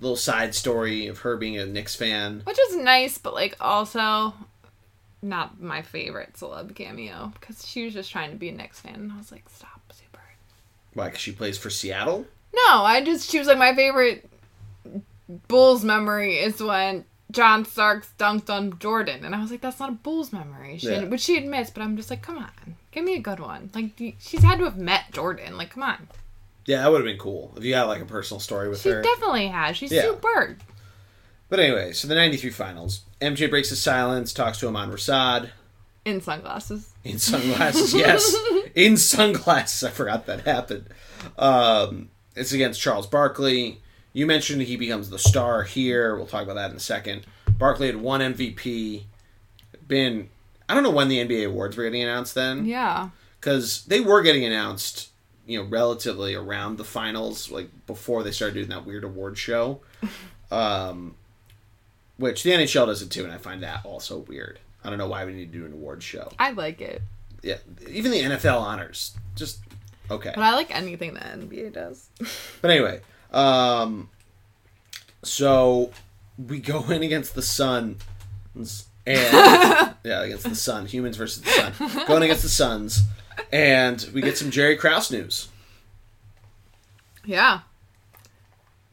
little 0.00 0.16
side 0.16 0.54
story 0.54 1.06
of 1.06 1.18
her 1.20 1.36
being 1.36 1.58
a 1.58 1.66
Knicks 1.66 1.94
fan. 1.94 2.42
which 2.44 2.58
is 2.58 2.76
nice, 2.76 3.18
but 3.18 3.34
like 3.34 3.56
also 3.60 4.34
not 5.22 5.60
my 5.60 5.80
favorite 5.82 6.34
celeb 6.34 6.74
cameo 6.74 7.32
because 7.40 7.66
she 7.66 7.84
was 7.84 7.94
just 7.94 8.10
trying 8.10 8.30
to 8.30 8.36
be 8.36 8.48
a 8.48 8.52
Knicks 8.52 8.80
fan, 8.80 8.94
and 8.94 9.12
I 9.12 9.16
was 9.16 9.32
like, 9.32 9.48
stop, 9.48 9.80
super. 9.92 10.20
Why? 10.92 11.06
Because 11.06 11.20
she 11.20 11.32
plays 11.32 11.56
for 11.58 11.70
Seattle. 11.70 12.26
No, 12.54 12.82
I 12.84 13.02
just 13.04 13.30
she 13.30 13.38
was 13.38 13.48
like 13.48 13.58
my 13.58 13.74
favorite 13.74 14.28
Bulls 15.48 15.82
memory 15.84 16.36
is 16.38 16.62
when 16.62 17.04
John 17.30 17.64
Starks 17.64 18.12
dunked 18.18 18.50
on 18.50 18.78
Jordan, 18.78 19.24
and 19.24 19.34
I 19.34 19.40
was 19.40 19.50
like, 19.50 19.60
that's 19.62 19.80
not 19.80 19.88
a 19.88 19.92
Bulls 19.92 20.32
memory, 20.32 20.78
she, 20.78 20.88
Yeah. 20.90 21.04
which 21.04 21.22
she 21.22 21.36
admits, 21.38 21.70
but 21.70 21.82
I'm 21.82 21.96
just 21.96 22.10
like, 22.10 22.22
come 22.22 22.38
on, 22.38 22.76
give 22.92 23.04
me 23.04 23.14
a 23.16 23.20
good 23.20 23.40
one. 23.40 23.70
Like 23.74 23.92
she's 24.20 24.42
had 24.42 24.58
to 24.58 24.64
have 24.64 24.76
met 24.76 25.10
Jordan, 25.12 25.56
like 25.56 25.70
come 25.70 25.82
on, 25.82 26.08
Yeah, 26.66 26.82
that 26.82 26.90
would 26.90 26.98
have 26.98 27.06
been 27.06 27.18
cool 27.18 27.52
if 27.56 27.64
you 27.64 27.74
had 27.74 27.82
like 27.84 28.00
a 28.00 28.06
personal 28.06 28.40
story 28.40 28.68
with 28.68 28.80
she 28.80 28.88
her. 28.90 29.02
She 29.02 29.08
definitely 29.08 29.48
has. 29.48 29.76
She's 29.76 29.92
Yeah. 29.92 30.12
Bird. 30.12 30.60
But 31.50 31.60
anyway, 31.60 31.92
so 31.92 32.08
the 32.08 32.14
93 32.14 32.50
finals. 32.50 33.02
MJ 33.20 33.48
breaks 33.50 33.68
his 33.68 33.80
silence, 33.82 34.32
talks 34.32 34.58
to 34.60 34.68
Ahmad 34.68 34.88
Rashad 34.90 35.50
In 36.04 36.20
sunglasses. 36.20 36.90
in 37.04 37.18
sunglasses. 37.18 37.92
yes, 37.94 38.34
in 38.74 38.96
sunglasses. 38.96 39.84
I 39.84 39.90
forgot 39.90 40.26
that 40.26 40.40
happened. 40.46 40.86
Um, 41.38 42.08
it's 42.34 42.52
against 42.52 42.80
Charles 42.80 43.06
Barkley. 43.06 43.80
You 44.12 44.26
mentioned 44.26 44.62
he 44.62 44.76
becomes 44.76 45.10
the 45.10 45.18
star 45.18 45.62
here. 45.64 46.16
We'll 46.16 46.26
talk 46.26 46.44
about 46.44 46.54
that 46.54 46.70
in 46.70 46.76
a 46.76 46.80
second. 46.80 47.26
Barkley 47.58 47.86
had 47.88 47.96
one 47.96 48.20
MVP. 48.20 49.04
Been 49.86 50.30
I 50.68 50.74
don't 50.74 50.82
know 50.82 50.90
when 50.90 51.08
the 51.08 51.18
NBA 51.18 51.46
awards 51.46 51.76
were 51.76 51.84
getting 51.84 52.02
announced 52.02 52.34
then 52.34 52.64
Yeah. 52.64 53.10
because 53.38 53.84
they 53.84 54.00
were 54.00 54.22
getting 54.22 54.44
announced, 54.46 55.10
you 55.46 55.62
know, 55.62 55.68
relatively 55.68 56.34
around 56.34 56.78
the 56.78 56.84
finals, 56.84 57.50
like 57.50 57.68
before 57.86 58.22
they 58.22 58.30
started 58.30 58.54
doing 58.54 58.68
that 58.68 58.86
weird 58.86 59.04
award 59.04 59.38
show. 59.38 59.80
Um, 60.50 61.16
which 62.16 62.44
the 62.44 62.50
NHL 62.50 62.86
does 62.86 63.02
it 63.02 63.10
too, 63.10 63.24
and 63.24 63.32
I 63.32 63.38
find 63.38 63.62
that 63.64 63.84
also 63.84 64.18
weird. 64.18 64.60
I 64.84 64.90
don't 64.90 64.98
know 64.98 65.08
why 65.08 65.24
we 65.24 65.32
need 65.32 65.52
to 65.52 65.58
do 65.58 65.64
an 65.64 65.72
award 65.72 66.02
show. 66.02 66.30
I 66.38 66.50
like 66.50 66.80
it. 66.80 67.02
Yeah, 67.42 67.56
even 67.88 68.10
the 68.10 68.20
NFL 68.20 68.60
honors, 68.60 69.16
just 69.34 69.60
okay. 70.10 70.32
But 70.34 70.44
I 70.44 70.54
like 70.54 70.72
anything 70.74 71.14
that 71.14 71.24
NBA 71.38 71.72
does. 71.72 72.08
But 72.60 72.70
anyway, 72.70 73.00
um, 73.32 74.10
so 75.22 75.90
we 76.38 76.60
go 76.60 76.84
in 76.90 77.02
against 77.02 77.34
the 77.34 77.42
Sun, 77.42 77.96
and 79.06 79.94
yeah, 80.04 80.22
against 80.22 80.44
the 80.44 80.54
Sun, 80.54 80.86
humans 80.86 81.16
versus 81.16 81.42
the 81.42 81.50
Sun, 81.50 82.06
going 82.06 82.22
against 82.22 82.42
the 82.42 82.48
Suns, 82.48 83.02
and 83.52 84.08
we 84.12 84.20
get 84.20 84.38
some 84.38 84.50
Jerry 84.50 84.76
Krause 84.76 85.10
news. 85.10 85.48
Yeah. 87.24 87.60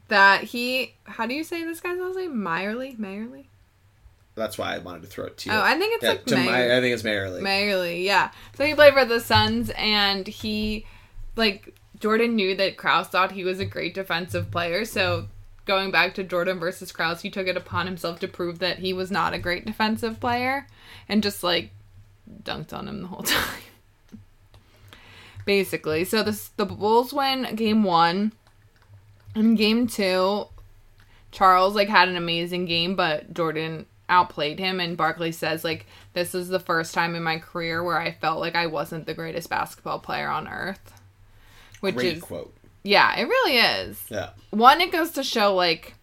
That 0.07 0.43
he, 0.43 0.95
how 1.05 1.25
do 1.25 1.33
you 1.33 1.43
say 1.43 1.63
this 1.63 1.79
guy's 1.79 1.99
last 1.99 2.17
name? 2.17 2.35
Meyerly? 2.35 2.97
Meyerly? 2.97 3.45
That's 4.35 4.57
why 4.57 4.75
I 4.75 4.77
wanted 4.79 5.01
to 5.03 5.07
throw 5.07 5.25
it 5.25 5.37
to 5.39 5.49
you. 5.49 5.55
Oh, 5.55 5.61
I 5.61 5.77
think 5.77 5.95
it's 5.95 6.03
yeah, 6.03 6.09
like 6.09 6.25
to 6.25 6.37
my, 6.37 6.77
I 6.77 6.81
think 6.81 6.93
it's 6.93 7.03
Mayerly. 7.03 7.41
Meyerly, 7.41 8.03
yeah. 8.03 8.31
So 8.55 8.65
he 8.65 8.73
played 8.73 8.93
for 8.93 9.05
the 9.05 9.19
Suns, 9.19 9.71
and 9.71 10.25
he, 10.25 10.85
like, 11.35 11.75
Jordan 11.99 12.35
knew 12.35 12.55
that 12.55 12.77
Krause 12.77 13.07
thought 13.07 13.33
he 13.33 13.43
was 13.43 13.59
a 13.59 13.65
great 13.65 13.93
defensive 13.93 14.49
player. 14.49 14.85
So 14.85 15.27
going 15.71 15.89
back 15.89 16.13
to 16.13 16.23
Jordan 16.23 16.59
versus 16.59 16.91
Krause, 16.91 17.21
he 17.21 17.29
took 17.29 17.47
it 17.47 17.55
upon 17.55 17.85
himself 17.85 18.19
to 18.19 18.27
prove 18.27 18.59
that 18.59 18.79
he 18.79 18.91
was 18.91 19.09
not 19.09 19.33
a 19.33 19.39
great 19.39 19.65
defensive 19.65 20.19
player, 20.19 20.67
and 21.07 21.23
just 21.23 21.43
like 21.43 21.71
dunked 22.43 22.73
on 22.73 22.89
him 22.89 23.01
the 23.01 23.07
whole 23.07 23.23
time. 23.23 23.61
Basically, 25.45 26.03
so 26.03 26.23
this 26.23 26.49
the 26.49 26.65
Bulls 26.65 27.13
win 27.13 27.55
game 27.55 27.85
one. 27.85 28.33
and 29.33 29.57
game 29.57 29.87
two, 29.87 30.47
Charles 31.31 31.73
like 31.73 31.87
had 31.87 32.09
an 32.09 32.17
amazing 32.17 32.65
game, 32.65 32.95
but 32.97 33.33
Jordan 33.33 33.85
outplayed 34.09 34.59
him 34.59 34.81
and 34.81 34.97
Barkley 34.97 35.31
says 35.31 35.63
like 35.63 35.85
this 36.11 36.35
is 36.35 36.49
the 36.49 36.59
first 36.59 36.93
time 36.93 37.15
in 37.15 37.23
my 37.23 37.37
career 37.39 37.81
where 37.81 37.97
I 37.97 38.11
felt 38.11 38.41
like 38.41 38.55
I 38.55 38.67
wasn't 38.67 39.05
the 39.05 39.13
greatest 39.13 39.49
basketball 39.49 39.99
player 39.99 40.27
on 40.27 40.49
earth. 40.49 40.93
Which 41.79 41.95
Great 41.95 42.17
is 42.17 42.21
quote. 42.21 42.53
Yeah, 42.83 43.19
it 43.19 43.23
really 43.23 43.57
is. 43.57 44.01
Yeah, 44.09 44.29
One 44.51 44.81
it 44.81 44.91
goes 44.91 45.11
to 45.11 45.23
show 45.23 45.53
like 45.55 45.93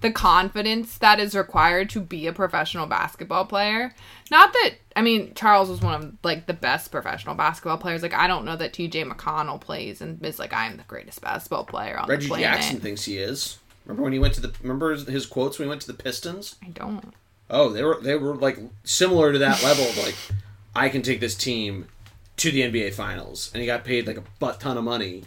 the 0.00 0.10
confidence 0.12 0.98
that 0.98 1.18
is 1.18 1.34
required 1.34 1.90
to 1.90 2.00
be 2.00 2.26
a 2.26 2.32
professional 2.32 2.86
basketball 2.86 3.44
player. 3.44 3.92
Not 4.30 4.52
that 4.52 4.74
I 4.94 5.02
mean 5.02 5.34
Charles 5.34 5.68
was 5.68 5.80
one 5.80 5.94
of 5.94 6.12
like 6.22 6.46
the 6.46 6.54
best 6.54 6.90
professional 6.90 7.34
basketball 7.34 7.78
players. 7.78 8.02
Like 8.02 8.14
I 8.14 8.26
don't 8.26 8.44
know 8.44 8.56
that 8.56 8.72
TJ 8.72 9.10
McConnell 9.10 9.60
plays 9.60 10.00
and 10.00 10.24
is 10.24 10.38
like 10.38 10.52
I'm 10.52 10.76
the 10.76 10.84
greatest 10.84 11.20
basketball 11.20 11.64
player 11.64 11.98
on 11.98 12.08
Reggie 12.08 12.26
the 12.26 12.28
planet. 12.28 12.44
Jackson 12.44 12.80
thinks 12.80 13.04
he 13.04 13.18
is. 13.18 13.58
Remember 13.88 14.02
when 14.02 14.12
he 14.12 14.18
went 14.18 14.34
to 14.34 14.40
the? 14.40 14.52
Remember 14.62 14.94
his 14.94 15.24
quotes 15.24 15.58
when 15.58 15.66
he 15.66 15.70
went 15.70 15.80
to 15.80 15.86
the 15.86 15.94
Pistons? 15.94 16.56
I 16.62 16.68
don't. 16.68 17.14
Oh, 17.50 17.70
they 17.70 17.82
were 17.82 17.98
they 18.02 18.16
were 18.16 18.36
like 18.36 18.58
similar 18.84 19.32
to 19.32 19.38
that 19.38 19.62
level 19.62 19.84
of 19.86 19.96
like, 19.96 20.14
I 20.76 20.90
can 20.90 21.00
take 21.00 21.20
this 21.20 21.34
team 21.34 21.86
to 22.36 22.50
the 22.50 22.60
NBA 22.60 22.92
Finals, 22.92 23.50
and 23.54 23.62
he 23.62 23.66
got 23.66 23.84
paid 23.84 24.06
like 24.06 24.18
a 24.18 24.24
butt 24.38 24.60
ton 24.60 24.76
of 24.76 24.84
money 24.84 25.24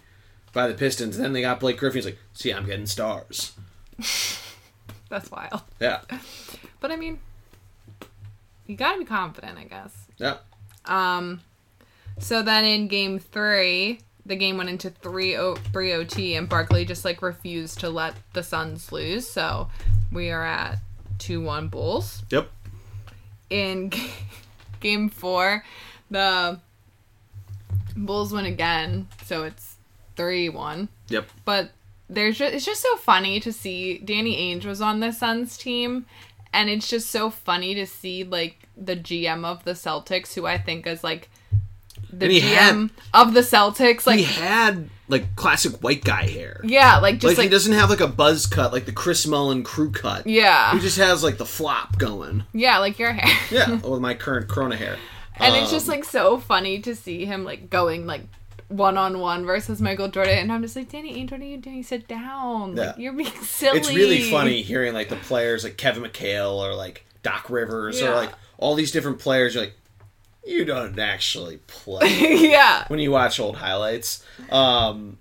by 0.54 0.68
the 0.68 0.74
Pistons. 0.74 1.18
Then 1.18 1.34
they 1.34 1.41
got 1.41 1.60
Blake 1.60 1.78
Griffin. 1.78 1.97
He's 1.99 2.06
like, 2.06 2.18
see, 2.34 2.52
I'm 2.54 2.66
getting 2.66 2.86
stars. 2.86 3.54
That's 5.10 5.30
wild. 5.30 5.62
Yeah, 5.80 6.02
But 6.80 6.91
I 6.91 6.95
mean, 6.95 7.20
you 8.68 8.76
gotta 8.78 8.97
be 8.99 9.06
confident, 9.06 9.58
I 9.58 9.66
guess. 9.66 9.93
yeah. 10.18 10.38
Um, 10.86 11.41
so 12.20 12.41
then 12.41 12.64
in 12.66 12.88
game 12.88 13.20
three, 13.20 13.99
the 14.26 14.36
game 14.36 14.58
went 14.58 14.70
into 14.70 14.89
3 14.89 15.36
o- 15.38 15.56
3 15.56 15.93
OT, 15.93 16.36
and 16.36 16.47
Barkley 16.47 16.86
just 16.86 17.04
like 17.04 17.22
refused 17.22 17.80
to 17.82 17.89
let 17.89 18.14
the 18.34 18.41
Suns 18.43 18.91
lose. 18.91 19.28
So 19.28 19.68
we 20.12 20.30
are 20.32 20.43
at 20.45 20.78
2 21.20 21.41
1 21.41 21.68
Bulls. 21.68 22.24
Yep. 22.30 22.49
In 23.49 23.89
g- 23.91 24.12
game 24.80 25.10
four, 25.10 25.64
the 26.10 26.60
Bulls 27.97 28.32
win 28.32 28.45
again. 28.45 29.08
So 29.26 29.43
it's 29.43 29.71
3 30.22 30.50
1. 30.50 30.90
Yep. 31.10 31.28
But 31.46 31.72
there's 32.10 32.38
just, 32.38 32.54
it's 32.54 32.66
just 32.66 32.82
so 32.82 32.96
funny 32.98 33.40
to 33.40 33.52
see 33.52 33.98
Danny 34.00 34.36
Ainge 34.56 34.66
was 34.66 34.82
on 34.82 35.00
the 35.00 35.12
Suns 35.12 35.58
team, 35.58 36.06
and 36.54 36.70
it's 36.70 36.88
just 36.90 37.10
so 37.10 37.30
funny 37.30 37.74
to 37.76 37.86
see 37.88 38.24
like 38.24 38.68
the 38.78 38.96
GM 38.96 39.46
of 39.46 39.64
the 39.64 39.72
Celtics, 39.72 40.34
who 40.36 40.46
I 40.46 40.58
think 40.58 40.86
is 40.86 41.04
like 41.04 41.30
the 42.12 42.28
GM 42.28 42.90
of 43.14 43.34
the 43.34 43.40
Celtics, 43.42 44.06
like 44.06 44.20
he 44.20 44.26
had 44.26 44.90
like 45.08 45.36
classic 45.36 45.82
white 45.82 46.04
guy 46.04 46.28
hair. 46.28 46.60
yeah, 46.64 46.98
like 46.98 47.16
just 47.16 47.26
like, 47.32 47.38
like, 47.38 47.44
he 47.46 47.50
doesn't 47.50 47.74
have 47.74 47.90
like 47.90 48.00
a 48.02 48.08
buzz 48.08 48.46
cut 48.46 48.72
like 48.74 48.86
the 48.86 48.92
Chris 48.92 49.26
Mullin 49.26 49.64
crew 49.64 49.92
cut. 49.92 50.28
yeah, 50.28 50.74
He 50.74 50.80
just 50.80 50.98
has 50.98 51.24
like 51.24 51.38
the 51.38 51.46
flop 51.46 51.98
going. 51.98 52.44
yeah, 52.54 52.78
like 52.80 53.00
your 53.00 53.14
hair. 53.14 53.34
Yeah, 53.50 53.72
with 53.88 54.02
my 54.02 54.14
current 54.14 54.48
Corona 54.50 54.76
hair. 54.76 54.98
and 55.38 55.56
it's 55.56 55.72
just 55.72 55.88
Um, 55.88 55.96
like 55.96 56.04
so 56.04 56.38
funny 56.38 56.80
to 56.82 56.96
see 56.96 57.26
him 57.26 57.44
like 57.46 57.70
going 57.70 58.06
like 58.06 58.24
one 58.72 58.98
on 58.98 59.20
one 59.20 59.46
versus 59.46 59.82
Michael 59.82 60.08
Jordan, 60.08 60.38
and 60.38 60.52
I'm 60.52 60.62
just 60.62 60.76
like, 60.76 60.90
Danny 60.90 61.14
Ainge, 61.16 61.32
what 61.32 61.42
are 61.42 61.44
you 61.44 61.58
doing? 61.58 61.84
Sit 61.84 62.08
down. 62.08 62.76
Like, 62.76 62.96
Yeah. 62.98 63.02
you're 63.04 63.14
being 63.14 63.30
silly. 63.44 63.80
it's 63.80 63.90
really 63.94 64.22
funny 64.32 64.62
hearing 64.62 64.94
like 64.94 65.10
the 65.10 65.16
players 65.18 65.64
like 65.64 65.78
Kevin 65.78 66.04
McHale 66.04 66.54
or 66.54 66.74
like 66.74 67.06
Doc 67.24 67.50
Rivers 67.50 68.02
or 68.02 68.14
like 68.16 68.32
all 68.58 68.76
these 68.76 68.92
different 68.92 69.20
players. 69.20 69.54
You're 69.56 69.66
like, 69.66 69.74
you 70.46 70.66
don't 70.66 70.98
actually 70.98 71.58
play 71.68 72.50
yeah. 72.50 72.86
when 72.88 73.00
you 73.00 73.12
watch 73.12 73.40
old 73.40 73.58
highlights. 73.58 74.26
Um, 74.50 75.18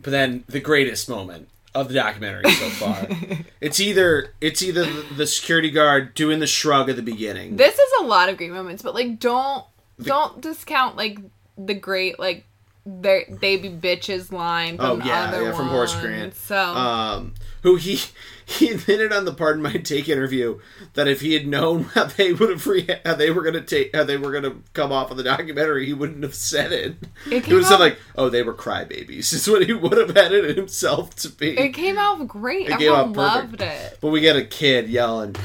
but 0.00 0.10
then 0.10 0.44
the 0.48 0.60
greatest 0.60 1.08
moment 1.08 1.48
of 1.74 1.88
the 1.88 1.94
documentary 1.94 2.48
so 2.52 2.68
far, 2.70 3.08
it's 3.60 3.80
either 3.80 4.32
it's 4.40 4.62
either 4.62 4.84
the- 4.84 5.14
the 5.16 5.26
security 5.26 5.70
guard 5.70 6.14
doing 6.14 6.38
the 6.38 6.46
shrug 6.46 6.88
at 6.88 6.94
the 6.96 7.02
beginning. 7.02 7.56
This 7.56 7.76
is 7.78 7.92
a 8.00 8.04
lot 8.04 8.28
of 8.28 8.36
great 8.36 8.52
moments, 8.52 8.82
but 8.82 8.94
like 8.94 9.18
don't 9.18 9.64
don't 10.00 10.40
discount 10.40 10.96
like 10.96 11.18
the 11.58 11.74
great 11.74 12.18
like 12.18 12.44
their 12.86 13.24
they 13.28 13.56
be 13.56 13.70
bitches 13.70 14.30
line 14.30 14.76
from 14.76 15.00
Oh 15.02 15.04
yeah, 15.04 15.40
yeah, 15.40 15.52
from 15.52 15.68
Horace. 15.68 15.94
Grant. 15.94 16.34
So 16.34 16.56
um, 16.58 17.34
who 17.62 17.76
he 17.76 18.00
he 18.44 18.70
admitted 18.72 19.10
on 19.12 19.24
the 19.24 19.32
Pardon 19.32 19.62
My 19.62 19.72
Take 19.72 20.06
interview 20.08 20.60
that 20.92 21.08
if 21.08 21.22
he 21.22 21.32
had 21.32 21.46
known 21.46 21.84
how 21.94 22.04
they 22.04 22.32
would 22.34 22.50
have 22.50 22.66
re- 22.66 23.00
how 23.04 23.14
they 23.14 23.30
were 23.30 23.42
gonna 23.42 23.62
take 23.62 23.94
how 23.96 24.04
they 24.04 24.18
were 24.18 24.32
gonna 24.32 24.56
come 24.74 24.92
off 24.92 25.10
of 25.10 25.16
the 25.16 25.22
documentary, 25.22 25.86
he 25.86 25.94
wouldn't 25.94 26.22
have 26.22 26.34
said 26.34 26.72
it. 26.72 26.96
It 27.30 27.48
It, 27.48 27.54
was 27.54 27.70
out- 27.72 27.80
like, 27.80 27.98
"Oh, 28.16 28.28
they 28.28 28.42
were 28.42 28.52
crybabies," 28.54 29.32
is 29.32 29.48
what 29.48 29.64
he 29.64 29.72
would 29.72 29.96
have 29.96 30.14
it 30.16 30.56
himself 30.56 31.14
to 31.16 31.30
be. 31.30 31.58
it 31.58 31.70
came 31.72 31.96
out 31.96 32.26
great. 32.28 32.66
It 32.66 32.72
Everyone 32.72 33.12
loved 33.14 33.62
it. 33.62 33.98
but 34.00 34.08
we 34.08 34.20
get 34.20 34.36
a 34.36 34.44
kid 34.44 34.90
yelling, 34.90 35.36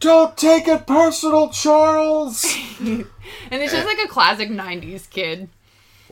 "Don't 0.00 0.36
take 0.36 0.68
it 0.68 0.86
personal, 0.86 1.48
Charles." 1.48 2.44
And 2.78 3.06
it's 3.62 3.72
just 3.72 3.86
like 3.86 3.98
a 4.04 4.08
classic 4.08 4.50
'90s 4.50 5.08
kid. 5.08 5.48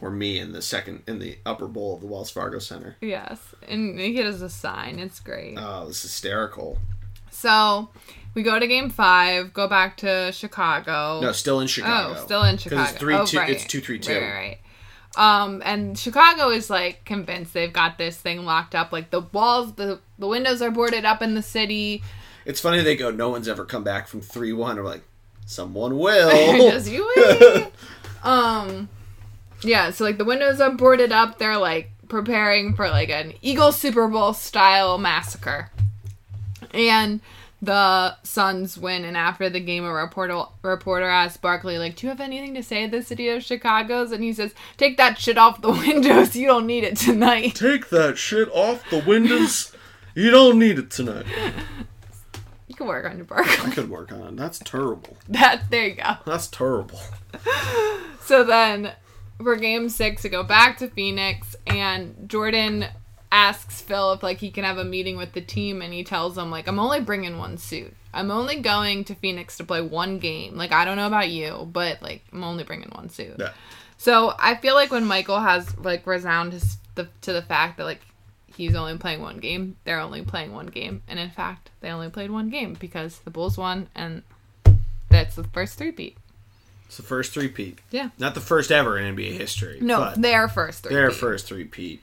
Or 0.03 0.11
me 0.11 0.39
in 0.39 0.53
the 0.53 0.61
second 0.61 1.05
in 1.07 1.21
the 1.21 1.39
upper 1.47 1.69
bowl 1.69 1.95
of 1.95 2.01
the 2.01 2.07
Wells 2.07 2.29
Fargo 2.29 2.59
Center. 2.59 2.97
Yes, 3.01 3.55
and 3.67 3.99
he 3.99 4.21
does 4.21 4.43
a 4.43 4.51
sign. 4.51 4.99
It's 4.99 5.21
great. 5.21 5.55
Oh, 5.57 5.87
this 5.87 5.99
is 5.99 6.11
hysterical. 6.11 6.79
So 7.31 7.89
we 8.35 8.43
go 8.43 8.59
to 8.59 8.67
game 8.67 8.91
five. 8.91 9.55
Go 9.55 9.69
back 9.69 9.97
to 9.99 10.33
Chicago. 10.33 11.21
No, 11.23 11.31
still 11.33 11.61
in 11.61 11.69
Chicago. 11.69 12.19
Oh, 12.19 12.25
still 12.25 12.43
in 12.43 12.59
Chicago. 12.59 12.83
It's 12.83 12.93
three 12.93 13.15
oh, 13.15 13.25
two. 13.25 13.39
Right. 13.39 13.51
It's 13.51 13.65
two 13.65 13.81
three 13.81 14.01
two. 14.01 14.13
Right, 14.13 14.23
right, 14.23 14.35
right. 14.35 14.59
Um, 15.15 15.63
and 15.65 15.97
Chicago 15.97 16.51
is 16.51 16.69
like 16.69 17.05
convinced 17.05 17.55
they've 17.55 17.73
got 17.73 17.97
this 17.97 18.17
thing 18.17 18.45
locked 18.45 18.75
up. 18.75 18.93
Like 18.93 19.11
the 19.11 19.21
walls, 19.21 19.75
the 19.75 20.01
the 20.19 20.27
windows 20.27 20.61
are 20.61 20.71
boarded 20.73 21.05
up 21.05 21.23
in 21.23 21.35
the 21.35 21.43
city. 21.43 22.03
It's 22.45 22.61
funny 22.61 22.83
they 22.83 22.97
go. 22.97 23.13
No 23.13 23.29
one's 23.29 23.47
ever 23.47 23.65
come 23.65 23.85
back 23.85 24.09
from 24.09 24.21
three 24.21 24.53
one. 24.53 24.81
Or 24.81 24.83
like, 24.83 25.03
someone 25.47 25.97
will. 25.99 26.71
Does 26.71 26.89
you? 26.89 27.09
wait? 27.17 27.69
um, 28.25 28.89
yeah. 29.63 29.91
So 29.91 30.05
like 30.05 30.19
the 30.19 30.25
windows 30.25 30.61
are 30.61 30.71
boarded 30.71 31.13
up. 31.13 31.39
They're 31.39 31.59
like 31.59 31.91
preparing 32.09 32.75
for 32.75 32.89
like 32.89 33.09
an 33.09 33.33
Eagle 33.43 33.73
Super 33.73 34.09
Bowl 34.09 34.33
style 34.35 34.99
massacre, 34.99 35.71
and 36.73 37.21
the 37.61 38.17
Suns 38.25 38.77
win. 38.77 39.05
And 39.05 39.17
after 39.17 39.49
the 39.49 39.61
game, 39.61 39.85
a 39.85 39.93
reporter 39.93 40.45
reporter 40.63 41.09
asked 41.09 41.41
Barkley 41.41 41.79
like, 41.79 41.97
"Do 41.97 42.07
you 42.07 42.11
have 42.11 42.21
anything 42.21 42.55
to 42.55 42.63
say 42.63 42.85
to 42.85 42.91
the 42.99 43.03
city 43.03 43.29
of 43.29 43.43
Chicago's?" 43.43 44.13
And 44.13 44.23
he 44.23 44.33
says, 44.33 44.53
"Take 44.77 44.97
that 44.97 45.19
shit 45.19 45.39
off 45.39 45.63
the 45.63 45.71
windows. 45.87 46.35
You 46.37 46.47
don't 46.47 46.67
need 46.67 46.85
it 46.85 46.97
tonight." 46.97 47.55
Take 47.55 47.89
that 47.91 48.19
shit 48.19 48.51
off 48.53 48.83
the 48.91 48.99
windows. 48.99 49.73
you 50.15 50.31
don't 50.31 50.59
need 50.59 50.79
it 50.79 50.91
tonight. 50.91 51.27
You 52.69 52.75
can 52.75 52.87
work 52.87 53.05
on 53.05 53.19
your 53.19 53.27
I 53.31 53.71
could 53.71 53.91
work 53.91 54.13
on 54.13 54.21
it. 54.23 54.37
That's 54.37 54.59
terrible. 54.59 55.17
That 55.29 55.71
there 55.71 55.89
you 55.89 55.95
go. 55.97 56.15
That's 56.27 56.49
terrible. 56.49 57.01
So 58.25 58.45
then 58.45 58.93
for 59.43 59.57
game 59.57 59.89
six, 59.89 60.23
to 60.23 60.29
go 60.29 60.43
back 60.43 60.79
to 60.79 60.89
Phoenix, 60.89 61.57
and 61.67 62.29
Jordan 62.29 62.87
asks 63.31 63.81
Phil 63.81 64.13
if 64.13 64.23
like 64.23 64.39
he 64.39 64.51
can 64.51 64.65
have 64.65 64.79
a 64.79 64.85
meeting 64.85 65.17
with 65.17 65.33
the 65.33 65.41
team, 65.41 65.83
and 65.83 65.93
he 65.93 66.05
tells 66.05 66.37
him 66.37 66.51
like 66.51 66.69
I'm 66.69 66.79
only 66.79 67.01
bringing 67.01 67.39
one 67.39 67.59
suit. 67.59 67.95
I'm 68.15 68.31
only 68.31 68.57
going 68.57 69.05
to 69.05 69.15
Phoenix 69.15 69.57
to 69.57 69.65
play 69.65 69.81
one 69.81 70.19
game. 70.19 70.57
Like 70.57 70.73
I 70.73 70.85
don't 70.85 70.97
know 70.97 71.07
about 71.07 71.31
you, 71.31 71.69
but 71.73 72.03
like 72.03 72.23
I'm 72.33 72.45
only 72.45 72.65
bringing 72.65 72.91
one 72.91 73.09
suit. 73.09 73.37
Yeah. 73.39 73.53
So 73.97 74.35
I 74.39 74.57
feel 74.57 74.75
like 74.75 74.91
when 74.91 75.05
Michael 75.05 75.41
has 75.41 75.77
like 75.79 76.07
resound 76.07 76.53
his, 76.53 76.77
the, 76.95 77.09
to 77.23 77.33
the 77.33 77.43
fact 77.43 77.79
that 77.79 77.85
like 77.85 78.01
he's 78.47 78.75
only 78.75 78.99
playing 78.99 79.23
one 79.23 79.39
game, 79.39 79.77
they're 79.85 80.01
only 80.01 80.23
playing 80.23 80.53
one 80.53 80.67
game, 80.67 81.03
and 81.09 81.19
in 81.19 81.31
fact 81.31 81.71
they 81.81 81.91
only 81.91 82.11
played 82.11 82.31
one 82.31 82.51
game 82.51 82.75
because 82.75 83.21
the 83.21 83.31
Bulls 83.31 83.57
won, 83.57 83.89
and 83.95 84.23
that's 85.09 85.37
the 85.37 85.45
first 85.45 85.79
three 85.79 85.93
peat. 85.93 86.17
It's 86.93 86.99
the 86.99 87.03
first 87.05 87.33
three 87.33 87.49
peat. 87.49 87.79
Yeah. 87.91 88.11
Not 88.19 88.35
the 88.35 88.43
first 88.43 88.71
ever 88.71 88.99
in 88.99 89.17
NBA 89.17 89.33
history. 89.33 89.79
No, 89.81 90.13
their 90.15 90.47
first 90.47 90.83
three. 90.83 90.95
their 90.95 91.11
first 91.11 91.47
three 91.47 91.65
peat. 91.65 92.03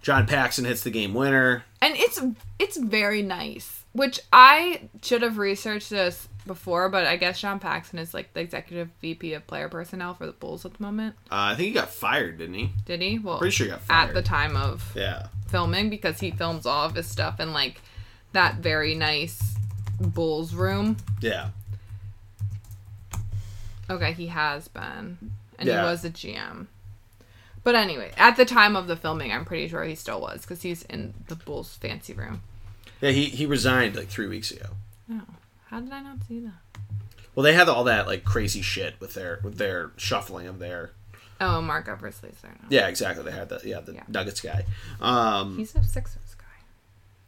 John 0.00 0.26
Paxson 0.26 0.64
hits 0.64 0.80
the 0.82 0.90
game 0.90 1.12
winner. 1.12 1.62
and 1.82 1.92
it's 1.94 2.18
it's 2.58 2.78
very 2.78 3.20
nice 3.20 3.84
which 3.92 4.18
i 4.32 4.80
should 5.02 5.20
have 5.20 5.36
researched 5.36 5.90
this 5.90 6.26
before 6.46 6.88
but 6.88 7.04
i 7.06 7.16
guess 7.16 7.38
John 7.40 7.58
paxson 7.58 7.98
is 7.98 8.14
like 8.14 8.32
the 8.32 8.40
executive 8.40 8.88
vp 9.02 9.34
of 9.34 9.46
player 9.48 9.68
personnel 9.68 10.14
for 10.14 10.24
the 10.26 10.32
bulls 10.32 10.64
at 10.64 10.72
the 10.74 10.82
moment 10.82 11.16
Uh, 11.30 11.52
I 11.52 11.54
think 11.56 11.66
he 11.68 11.72
got 11.74 11.90
fired, 11.90 12.38
didn't 12.38 12.54
he? 12.54 12.70
did 12.86 13.02
he 13.02 13.18
well 13.18 13.38
Pretty 13.40 13.50
sure 13.52 13.66
he 13.66 13.72
got 13.72 13.80
at 13.90 14.14
the 14.14 14.22
time 14.22 14.56
of 14.56 14.90
Yeah. 14.96 15.26
filming 15.48 15.90
because 15.90 16.20
he 16.20 16.30
films 16.30 16.64
all 16.66 16.86
of 16.86 16.94
his 16.94 17.06
stuff 17.06 17.40
in 17.40 17.52
like 17.52 17.82
that 18.32 18.54
very 18.56 18.94
nice 18.94 19.54
bulls 20.00 20.54
room 20.54 20.96
Yeah. 21.20 21.48
Okay 23.90 24.12
he 24.12 24.28
has 24.28 24.68
been 24.68 25.18
and 25.58 25.68
Yeah. 25.68 25.80
he 25.82 25.86
was 25.90 26.04
a 26.04 26.10
gm 26.10 26.66
but 27.64 27.74
anyway 27.74 28.12
at 28.16 28.36
the 28.36 28.44
time 28.46 28.76
of 28.76 28.86
the 28.86 28.96
filming 28.96 29.32
i'm 29.32 29.44
pretty 29.44 29.68
sure 29.68 29.84
he 29.84 29.94
still 29.94 30.20
was 30.20 30.42
because 30.42 30.62
he's 30.62 30.82
in 30.84 31.12
the 31.28 31.34
bulls 31.36 31.76
fancy 31.76 32.14
room 32.14 32.40
Yeah, 33.00 33.10
he, 33.10 33.24
he 33.26 33.44
resigned 33.46 33.96
like 33.96 34.08
three 34.08 34.26
weeks 34.28 34.50
ago. 34.50 34.66
oh 35.10 35.20
how 35.66 35.80
did 35.80 35.92
i 35.92 36.00
not 36.00 36.18
see 36.26 36.40
that 36.40 36.52
Well, 37.34 37.44
they 37.44 37.52
had 37.54 37.68
all 37.68 37.84
that 37.84 38.06
like 38.06 38.24
crazy 38.24 38.62
shit 38.62 38.94
with 39.00 39.14
their 39.14 39.40
with 39.42 39.58
their 39.58 39.90
shuffling 39.96 40.46
of 40.46 40.58
their. 40.58 40.90
oh 41.40 41.60
Marc 41.60 41.88
Eversley's 41.88 42.38
there 42.42 42.52
now 42.62 42.68
Yeah, 42.70 42.88
exactly. 42.88 43.24
They 43.24 43.30
had 43.32 43.48
the 43.48 43.60
yeah 43.64 43.80
the 43.80 43.94
Yeah. 43.94 44.02
Nuggets 44.08 44.40
guy. 44.40 44.64
Um, 45.00 45.56
He's 45.58 45.74
a 45.74 45.82
Sixers 45.82 46.34
guy. 46.38 46.44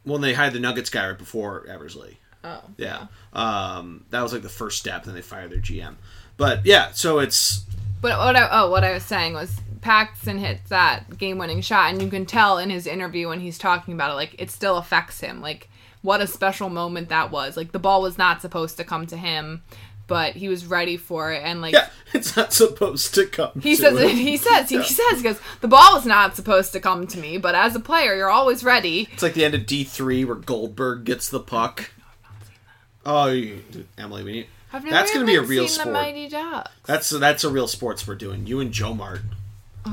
well, 0.05 0.19
they 0.19 0.33
hired 0.33 0.53
the 0.53 0.59
Nuggets 0.59 0.89
guy 0.89 1.07
right 1.09 1.17
before 1.17 1.65
Eversley. 1.67 2.17
Oh. 2.43 2.61
Yeah. 2.77 3.07
Um, 3.31 4.03
that 4.09 4.21
was 4.21 4.33
like 4.33 4.41
the 4.41 4.49
first 4.49 4.77
step. 4.77 5.05
Then 5.05 5.15
they 5.15 5.21
fired 5.21 5.49
their 5.51 5.59
GM. 5.59 5.95
But 6.37 6.65
yeah, 6.65 6.91
so 6.91 7.19
it's 7.19 7.63
But 8.01 8.17
what 8.17 8.35
I 8.35 8.47
oh 8.51 8.69
what 8.71 8.83
I 8.83 8.91
was 8.93 9.03
saying 9.03 9.33
was 9.33 9.55
Paxson 9.81 10.37
hits 10.37 10.69
that 10.69 11.17
game 11.17 11.37
winning 11.37 11.61
shot 11.61 11.91
and 11.91 12.01
you 12.01 12.09
can 12.09 12.25
tell 12.25 12.57
in 12.57 12.69
his 12.69 12.87
interview 12.87 13.27
when 13.29 13.39
he's 13.39 13.57
talking 13.57 13.93
about 13.93 14.11
it, 14.11 14.15
like 14.15 14.35
it 14.39 14.49
still 14.49 14.77
affects 14.77 15.19
him. 15.19 15.41
Like 15.41 15.69
what 16.01 16.21
a 16.21 16.27
special 16.27 16.69
moment 16.69 17.09
that 17.09 17.31
was. 17.31 17.55
Like 17.57 17.71
the 17.71 17.79
ball 17.79 18.01
was 18.01 18.17
not 18.17 18.41
supposed 18.41 18.77
to 18.77 18.83
come 18.83 19.05
to 19.07 19.15
him, 19.17 19.61
but 20.07 20.35
he 20.35 20.47
was 20.49 20.65
ready 20.65 20.97
for 20.97 21.31
it 21.31 21.43
and 21.43 21.61
like 21.61 21.73
yeah, 21.73 21.89
it's 22.13 22.35
not 22.35 22.51
supposed 22.53 23.13
to 23.15 23.25
come. 23.25 23.51
he 23.61 23.75
to 23.75 23.81
says 23.81 23.99
him. 23.99 24.09
he 24.17 24.37
says 24.37 24.69
he 24.69 24.75
Yeah. 24.77 24.83
says 24.83 25.17
he 25.17 25.23
goes, 25.23 25.39
The 25.61 25.67
ball 25.67 25.93
was 25.93 26.05
not 26.05 26.35
supposed 26.35 26.71
to 26.73 26.79
come 26.79 27.05
to 27.07 27.19
me, 27.19 27.37
but 27.37 27.53
as 27.55 27.75
a 27.75 27.79
player 27.79 28.15
you're 28.15 28.29
always 28.31 28.63
ready. 28.63 29.07
It's 29.13 29.23
like 29.23 29.33
the 29.33 29.45
end 29.45 29.53
of 29.53 29.65
D 29.65 29.83
three 29.83 30.25
where 30.25 30.35
Goldberg 30.35 31.03
gets 31.05 31.29
the 31.29 31.39
puck. 31.41 31.91
Oh, 33.05 33.27
you, 33.27 33.61
Emily, 33.97 34.23
we 34.23 34.31
need. 34.31 34.47
I've 34.73 34.83
never 34.83 34.95
That's 34.95 35.13
gonna 35.13 35.25
be 35.25 35.35
a 35.35 35.41
real 35.41 35.67
seen 35.67 35.81
sport. 35.81 35.85
the 35.87 35.91
Mighty 35.93 36.27
Ducks. 36.29 36.71
That's 36.85 37.09
that's 37.11 37.43
a 37.43 37.49
real 37.49 37.67
sports 37.67 38.07
we're 38.07 38.15
doing. 38.15 38.47
You 38.47 38.59
and 38.59 38.71
Joe 38.71 38.93
Mart. 38.93 39.21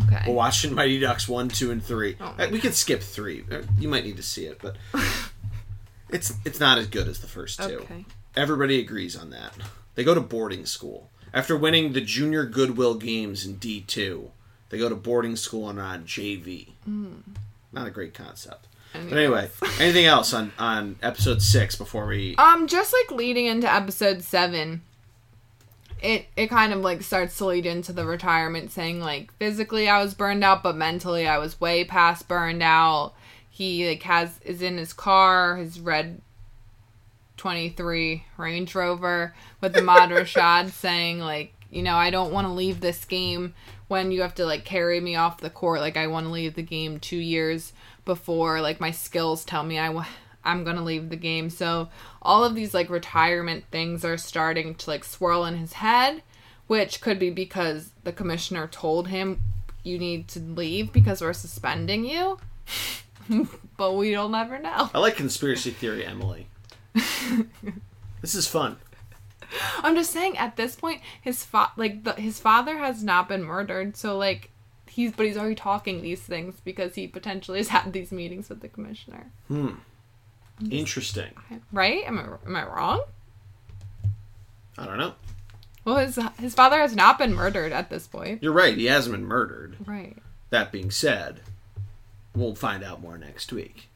Okay. 0.07 0.25
We're 0.27 0.35
watching 0.35 0.75
Mighty 0.75 0.99
Ducks 1.01 1.29
one, 1.29 1.49
two, 1.49 1.71
and 1.71 1.83
three. 1.85 2.17
Oh 2.21 2.35
Uh, 2.39 2.49
we 2.51 2.59
could 2.61 2.75
skip 2.75 3.03
three. 3.03 3.45
Uh, 3.51 3.63
You 3.79 3.89
might 3.89 4.05
need 4.05 4.17
to 4.17 4.23
see 4.23 4.47
it, 4.47 4.59
but 4.63 4.77
it's 6.09 6.33
it's 6.45 6.61
not 6.61 6.79
as 6.79 6.87
good 6.87 7.09
as 7.09 7.21
the 7.21 7.27
first 7.29 7.59
two. 7.61 7.81
Okay. 7.81 8.05
Everybody 8.37 8.79
agrees 8.81 9.17
on 9.17 9.31
that. 9.31 9.53
They 9.97 10.05
go 10.05 10.15
to 10.15 10.21
boarding 10.21 10.65
school 10.67 11.11
after 11.35 11.57
winning 11.57 11.93
the 11.93 12.01
Junior 12.01 12.45
Goodwill 12.47 12.95
Games 12.95 13.45
in 13.45 13.57
D 13.57 13.83
two. 13.83 14.31
They 14.71 14.79
go 14.79 14.89
to 14.89 14.95
boarding 14.95 15.37
school 15.37 15.69
and 15.69 15.81
on 15.81 16.05
JV. 16.05 16.69
Not 17.73 17.87
a 17.87 17.91
great 17.91 18.15
concept. 18.15 18.67
But 18.93 19.19
anyway, 19.19 19.49
anything 19.79 20.07
else 20.07 20.35
on 20.35 20.53
on 20.59 20.97
episode 21.03 21.43
six 21.43 21.77
before 21.77 22.07
we? 22.07 22.35
Um, 22.37 22.67
just 22.67 22.93
like 22.93 23.17
leading 23.17 23.47
into 23.47 23.73
episode 23.73 24.23
seven, 24.23 24.83
it 26.03 26.27
it 26.37 26.49
kind 26.49 26.73
of 26.73 26.81
like 26.81 27.03
starts 27.03 27.37
to 27.39 27.47
lead 27.47 27.67
into 27.67 27.93
the 27.93 28.05
retirement, 28.05 28.73
saying 28.73 29.01
like 29.01 29.33
physically 29.35 29.89
I 29.89 30.03
was 30.03 30.15
burned 30.15 30.43
out, 30.43 30.63
but 30.63 30.77
mentally 30.77 31.29
I 31.29 31.39
was 31.39 31.61
way 31.61 31.85
past 31.85 32.27
burned 32.27 32.63
out. 32.63 33.13
He 33.49 33.89
like 33.89 34.03
has 34.03 34.41
is 34.45 34.61
in 34.61 34.77
his 34.77 34.93
car, 34.93 35.57
his 35.57 35.79
red 35.79 36.21
twenty 37.37 37.69
three 37.69 38.25
Range 38.37 38.75
Rover 38.75 39.35
with 39.61 39.73
the 39.73 39.81
Ahmad 39.81 40.11
Rashad 40.11 40.71
saying 40.73 41.21
like, 41.21 41.55
you 41.71 41.83
know, 41.83 41.95
I 41.95 42.11
don't 42.11 42.33
want 42.33 42.47
to 42.47 42.53
leave 42.53 42.81
this 42.81 43.05
game 43.05 43.55
when 43.89 44.13
you 44.13 44.23
have 44.23 44.35
to 44.37 44.47
like 44.47 44.65
carry 44.65 45.01
me 45.01 45.17
off 45.17 45.41
the 45.41 45.51
court. 45.51 45.81
Like 45.81 45.97
I 45.97 46.07
want 46.07 46.27
to 46.27 46.33
leave 46.33 46.55
the 46.55 46.63
game 46.63 46.99
two 46.99 47.19
years 47.19 47.73
before 48.05 48.61
like 48.61 48.81
my 48.81 48.91
skills 48.91 49.45
tell 49.45 49.63
me 49.63 49.79
I 49.79 49.87
w- 49.87 50.07
I'm 50.45 50.65
gonna 50.65 50.85
leave 50.85 51.09
the 51.11 51.17
game. 51.17 51.51
So 51.51 51.89
all 52.23 52.45
of 52.45 52.55
these 52.55 52.75
like 52.75 52.91
retirement 52.91 53.65
things 53.71 54.05
are 54.05 54.17
starting 54.17 54.75
to 54.77 54.91
like 54.91 55.05
swirl 55.05 55.45
in 55.45 55.57
his 55.57 55.75
head, 55.75 56.23
which 56.67 57.01
could 57.01 57.19
be 57.19 57.31
because 57.31 57.91
the 58.05 58.13
commissioner 58.13 58.67
told 58.67 59.09
him 59.09 59.41
you 59.83 59.99
need 59.99 60.29
to 60.29 60.41
leave 60.41 60.93
because 60.93 61.21
we're 61.21 61.33
suspending 61.33 62.05
you. 62.05 62.39
but 63.77 63.95
we'll 63.95 64.29
never 64.29 64.59
know. 64.59 64.91
I 64.95 64.99
like 64.99 65.17
conspiracy 65.17 65.71
theory, 65.71 66.05
Emily. 66.05 66.49
this 68.21 68.35
is 68.35 68.47
fun. 68.47 68.77
I'm 69.79 69.97
just 69.97 70.13
saying 70.13 70.39
at 70.39 70.57
this 70.57 70.77
point 70.77 71.01
his 71.21 71.45
fa- 71.45 71.73
like 71.77 72.05
the, 72.05 72.13
his 72.15 72.39
father 72.39 72.79
has 72.79 73.03
not 73.03 73.29
been 73.29 73.43
murdered, 73.43 73.97
so 73.97 74.17
like 74.17 74.51
he's 75.01 75.13
but 75.13 75.27
he's 75.27 75.37
already 75.37 75.55
talking 75.55 76.03
these 76.03 76.21
things 76.21 76.61
because 76.65 76.95
he 76.95 77.07
potentially 77.07 77.59
has 77.59 77.69
had 77.69 77.93
these 77.93 78.13
meetings 78.13 78.49
with 78.49 78.61
the 78.61 78.69
commissioner. 78.69 79.31
Hmm. 79.49 79.71
Interesting. 80.71 81.31
Right? 81.73 82.05
Am 82.07 82.19
I 82.19 82.47
am 82.47 82.57
I 82.57 82.67
wrong? 82.67 83.03
I 84.77 84.85
don't 84.87 84.99
know. 84.99 85.15
Well, 85.85 85.97
his 85.97 86.19
his 86.39 86.55
father 86.55 86.79
has 86.79 86.95
not 86.95 87.19
been 87.19 87.35
murdered 87.35 87.73
at 87.73 87.89
this 87.91 88.07
point. 88.07 88.43
You're 88.43 88.53
right. 88.53 88.77
He 88.77 88.87
hasn't 88.87 89.15
been 89.17 89.25
murdered. 89.27 89.77
Right. 89.87 90.17
That 90.51 90.71
being 90.73 90.91
said, 90.91 91.41
we'll 92.35 92.55
find 92.55 92.85
out 92.85 93.01
more 93.01 93.17
next 93.17 93.53
week. 93.53 93.89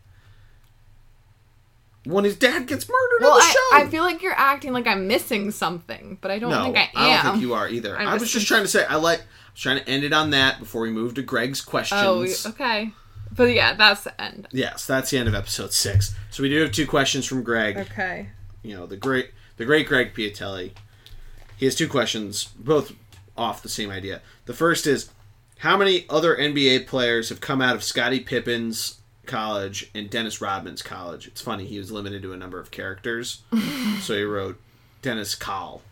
When 2.05 2.25
his 2.25 2.37
dad 2.37 2.67
gets 2.67 2.87
murdered 2.89 3.23
Well, 3.23 3.33
on 3.33 3.39
the 3.39 3.45
I, 3.45 3.51
show. 3.51 3.85
I 3.87 3.89
feel 3.89 4.03
like 4.03 4.23
you're 4.23 4.39
acting 4.39 4.73
like 4.75 4.87
I'm 4.87 5.07
missing 5.09 5.51
something, 5.51 6.19
but 6.21 6.31
I 6.31 6.39
don't 6.39 6.51
no, 6.51 6.65
think 6.65 6.77
I 6.77 6.81
am. 6.81 6.91
I, 6.95 7.23
don't 7.23 7.33
think 7.33 7.43
you 7.43 7.55
are 7.55 7.67
either. 7.69 7.97
I'm 7.99 8.09
I 8.09 8.13
was 8.15 8.23
just- 8.25 8.35
just 8.35 8.47
trying 8.47 8.63
to 8.63 8.69
say 8.69 8.85
I 8.85 8.97
like. 8.97 9.23
I 9.55 9.57
was 9.57 9.61
trying 9.61 9.79
to 9.79 9.89
end 9.89 10.03
it 10.03 10.13
on 10.13 10.31
that 10.31 10.59
before 10.59 10.83
we 10.83 10.91
move 10.91 11.15
to 11.15 11.23
Greg's 11.23 11.63
oh, 11.65 11.71
questions. 11.71 12.45
Oh, 12.45 12.51
okay. 12.51 12.93
But 13.31 13.45
yeah, 13.45 13.75
that's 13.75 14.03
the 14.03 14.21
end. 14.21 14.49
Yes, 14.51 14.85
that's 14.85 15.11
the 15.11 15.19
end 15.19 15.29
of 15.29 15.35
episode 15.35 15.73
six. 15.73 16.13
So 16.31 16.43
we 16.43 16.49
do 16.49 16.61
have 16.61 16.73
two 16.73 16.89
questions 16.89 17.25
from 17.25 17.45
Greg. 17.45 17.77
Okay. 17.77 18.31
You 18.63 18.75
know 18.75 18.87
the 18.87 18.97
great, 18.97 19.31
the 19.57 19.65
great 19.65 19.87
Greg 19.87 20.13
Piatelli. 20.13 20.73
He 21.57 21.67
has 21.67 21.77
two 21.77 21.89
questions, 21.89 22.45
both 22.59 22.95
off 23.37 23.63
the 23.63 23.69
same 23.69 23.91
idea. 23.91 24.23
The 24.47 24.55
first 24.55 24.89
is, 24.89 25.11
how 25.59 25.77
many 25.77 26.05
other 26.11 26.37
NBA 26.37 26.89
players 26.89 27.29
have 27.29 27.41
come 27.41 27.63
out 27.63 27.77
of 27.77 27.85
Scottie 27.85 28.21
Pippen's 28.21 29.01
college 29.25 29.89
and 29.95 30.11
Dennis 30.11 30.41
Rodman's 30.41 30.83
college? 30.83 31.29
It's 31.29 31.41
funny 31.41 31.65
he 31.65 31.79
was 31.79 31.93
limited 31.93 32.23
to 32.23 32.33
a 32.33 32.37
number 32.37 32.59
of 32.59 32.73
characters, 32.73 33.43
so 34.01 34.17
he 34.17 34.25
wrote 34.25 34.61
Dennis 35.01 35.37
Call. 35.37 35.83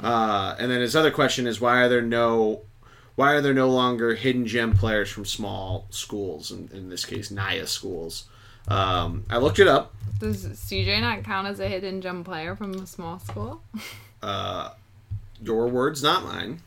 Uh, 0.00 0.54
and 0.58 0.70
then 0.70 0.80
his 0.80 0.94
other 0.94 1.10
question 1.10 1.46
is, 1.46 1.60
why 1.60 1.80
are 1.80 1.88
there 1.88 2.02
no 2.02 2.62
why 3.16 3.32
are 3.32 3.40
there 3.40 3.52
no 3.52 3.68
longer 3.68 4.14
hidden 4.14 4.46
gem 4.46 4.76
players 4.76 5.10
from 5.10 5.24
small 5.24 5.88
schools, 5.90 6.52
in, 6.52 6.70
in 6.72 6.88
this 6.88 7.04
case, 7.04 7.32
NAIA 7.32 7.66
schools? 7.66 8.28
Um, 8.68 9.24
I 9.28 9.38
looked 9.38 9.58
it 9.58 9.66
up. 9.66 9.92
Does 10.20 10.46
CJ 10.46 11.00
not 11.00 11.24
count 11.24 11.48
as 11.48 11.58
a 11.58 11.66
hidden 11.66 12.00
gem 12.00 12.22
player 12.22 12.54
from 12.54 12.74
a 12.74 12.86
small 12.86 13.18
school? 13.18 13.60
Uh, 14.22 14.70
your 15.42 15.68
words, 15.68 16.02
not 16.02 16.24
mine. 16.24 16.60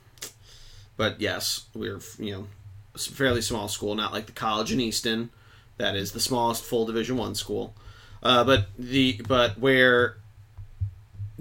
But 0.98 1.20
yes, 1.20 1.66
we're 1.74 2.00
you 2.20 2.32
know 2.34 2.48
a 2.96 2.98
fairly 2.98 3.42
small 3.42 3.68
school, 3.68 3.96
not 3.96 4.14
like 4.14 4.26
the 4.26 4.32
college 4.32 4.72
in 4.72 4.80
Easton, 4.80 5.30
that 5.78 5.96
is 5.96 6.12
the 6.12 6.20
smallest 6.20 6.64
full 6.64 6.86
Division 6.86 7.18
One 7.18 7.36
school. 7.36 7.74
Uh, 8.24 8.44
but 8.44 8.68
the 8.78 9.22
but 9.28 9.58
where 9.58 10.18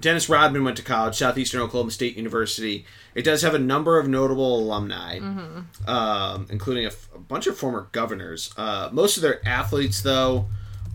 Dennis 0.01 0.29
Rodman 0.29 0.65
went 0.65 0.77
to 0.79 0.83
college, 0.83 1.15
Southeastern 1.17 1.61
Oklahoma 1.61 1.91
State 1.91 2.17
University. 2.17 2.85
It 3.15 3.23
does 3.23 3.43
have 3.43 3.55
a 3.55 3.59
number 3.59 3.99
of 3.99 4.09
notable 4.09 4.59
alumni, 4.61 5.19
um, 5.87 6.47
including 6.51 6.85
a, 6.85 6.89
f- 6.89 7.09
a 7.15 7.19
bunch 7.19 7.47
of 7.47 7.57
former 7.59 7.89
governors. 7.93 8.53
Uh, 8.57 8.89
most 8.93 9.17
of 9.17 9.23
their 9.23 9.47
athletes, 9.47 10.01
though, 10.03 10.47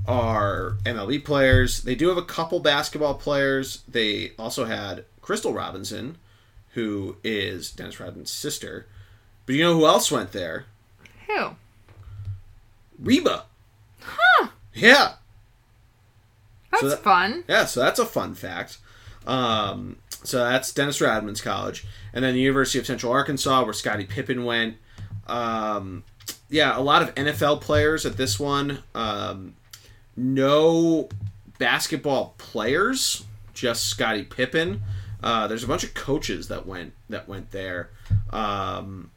are 0.08 0.78
MLB 0.86 1.24
players. 1.24 1.84
They 1.84 1.96
do 1.96 2.08
have 2.10 2.18
a 2.18 2.22
couple 2.24 2.60
basketball 2.60 3.16
players. 3.16 3.84
They 3.88 4.32
also 4.40 4.66
had 4.66 5.06
Crystal 5.22 5.54
Robinson, 5.54 6.18
who 6.74 7.18
is 7.24 7.72
Dennis 7.72 8.00
Rodman's 8.00 8.32
sister. 8.32 8.88
But 9.46 9.56
you 9.56 9.64
know 9.64 9.74
who 9.76 9.86
else 9.86 10.12
went 10.12 10.32
there? 10.32 10.66
Who? 11.28 11.52
Reba. 13.00 13.46
Huh. 14.02 14.48
Yeah. 14.74 15.14
That's 16.72 16.84
that- 16.84 17.04
fun. 17.04 17.44
Yeah, 17.48 17.66
so 17.66 17.82
that's 17.82 18.00
a 18.00 18.06
fun 18.06 18.36
fact. 18.36 18.78
Um, 19.26 19.98
so 20.24 20.40
that's 20.40 20.74
Dennis 20.74 21.02
Rodman's 21.02 21.42
college, 21.42 21.86
and 22.14 22.24
then 22.24 22.34
the 22.34 22.42
University 22.42 22.80
of 22.80 22.86
Central 22.86 23.12
Arkansas, 23.12 23.64
where 23.64 23.74
Scottie 23.74 24.06
Pippen 24.06 24.44
went. 24.46 24.78
Um, 25.28 26.04
yeah, 26.50 26.78
a 26.78 26.82
lot 26.82 27.02
of 27.02 27.14
NFL 27.16 27.62
players 27.62 28.06
at 28.06 28.18
this 28.18 28.40
one. 28.40 28.84
Um, 28.94 29.56
no 30.16 31.10
basketball 31.58 32.36
players, 32.38 33.26
just 33.54 33.88
Scottie 33.88 34.24
Pippen. 34.24 34.82
Uh, 35.24 35.48
there's 35.48 35.64
a 35.64 35.68
bunch 35.68 35.84
of 35.84 35.94
coaches 35.94 36.48
that 36.50 36.66
went 36.66 36.94
that 37.10 37.28
went 37.28 37.52
there. 37.52 37.90
Um, 38.32 39.10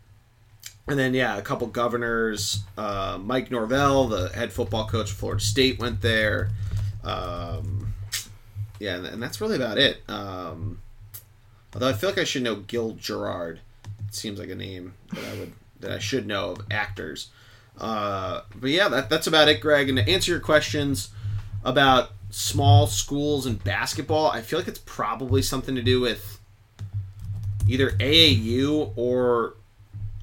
and 0.87 0.99
then 0.99 1.13
yeah, 1.13 1.37
a 1.37 1.43
couple 1.43 1.67
governors. 1.67 2.61
Uh, 2.77 3.19
Mike 3.21 3.51
Norvell, 3.51 4.09
the 4.09 4.31
head 4.31 4.53
football 4.53 4.87
coach 4.87 5.11
of 5.11 5.17
Florida 5.17 5.43
State, 5.43 5.79
went 5.79 6.01
there. 6.01 6.51
Um, 7.05 7.78
yeah, 8.79 8.97
and, 8.97 9.23
that's 9.23 9.41
really 9.41 9.57
about 9.57 9.79
it. 9.79 10.03
Um, 10.09 10.81
although 11.75 11.89
I 11.89 11.93
feel 11.93 12.11
like 12.11 12.19
I 12.19 12.25
should 12.25 12.43
know 12.43 12.57
Gil 12.57 12.93
Gerard. 12.93 13.61
It 14.07 14.15
seems 14.15 14.39
like 14.39 14.49
a 14.49 14.55
name 14.55 14.95
that 15.13 15.25
I 15.25 15.39
would 15.39 15.53
that 15.81 15.91
I 15.91 15.99
should 15.99 16.27
know 16.27 16.53
of 16.53 16.67
actors. 16.71 17.29
Uh, 17.79 18.43
but 18.55 18.71
yeah, 18.71 18.89
that, 18.89 19.09
that's 19.09 19.27
about 19.27 19.49
it, 19.49 19.61
Greg. 19.61 19.89
And 19.89 19.99
to 19.99 20.09
answer 20.09 20.33
your 20.33 20.41
questions 20.41 21.11
about 21.65 22.11
small 22.31 22.87
schools 22.87 23.47
and 23.47 23.63
basketball, 23.63 24.29
I 24.31 24.43
feel 24.43 24.59
like 24.59 24.69
it's 24.69 24.83
probably 24.85 25.43
something 25.43 25.75
to 25.75 25.83
do 25.83 26.01
with 26.01 26.41
either 27.69 27.91
AAU 27.91 28.93
or 28.97 29.55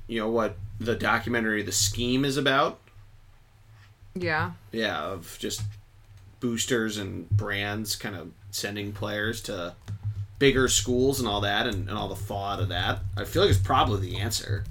you 0.07 0.19
know 0.19 0.29
what 0.29 0.57
the 0.79 0.95
documentary 0.95 1.63
The 1.63 1.71
Scheme 1.71 2.25
is 2.25 2.37
about. 2.37 2.79
Yeah. 4.13 4.51
Yeah, 4.71 5.01
of 5.01 5.37
just 5.39 5.61
boosters 6.39 6.97
and 6.97 7.29
brands 7.29 7.95
kind 7.95 8.15
of 8.15 8.31
sending 8.55 8.93
players 8.93 9.41
to 9.41 9.75
bigger 10.39 10.67
schools 10.67 11.19
and 11.19 11.27
all 11.27 11.41
that 11.41 11.67
and, 11.67 11.89
and 11.89 11.97
all 11.97 12.07
the 12.07 12.15
fallout 12.15 12.59
of 12.59 12.69
that. 12.69 12.99
I 13.17 13.25
feel 13.25 13.43
like 13.43 13.51
it's 13.51 13.59
probably 13.59 14.09
the 14.09 14.17
answer. 14.17 14.63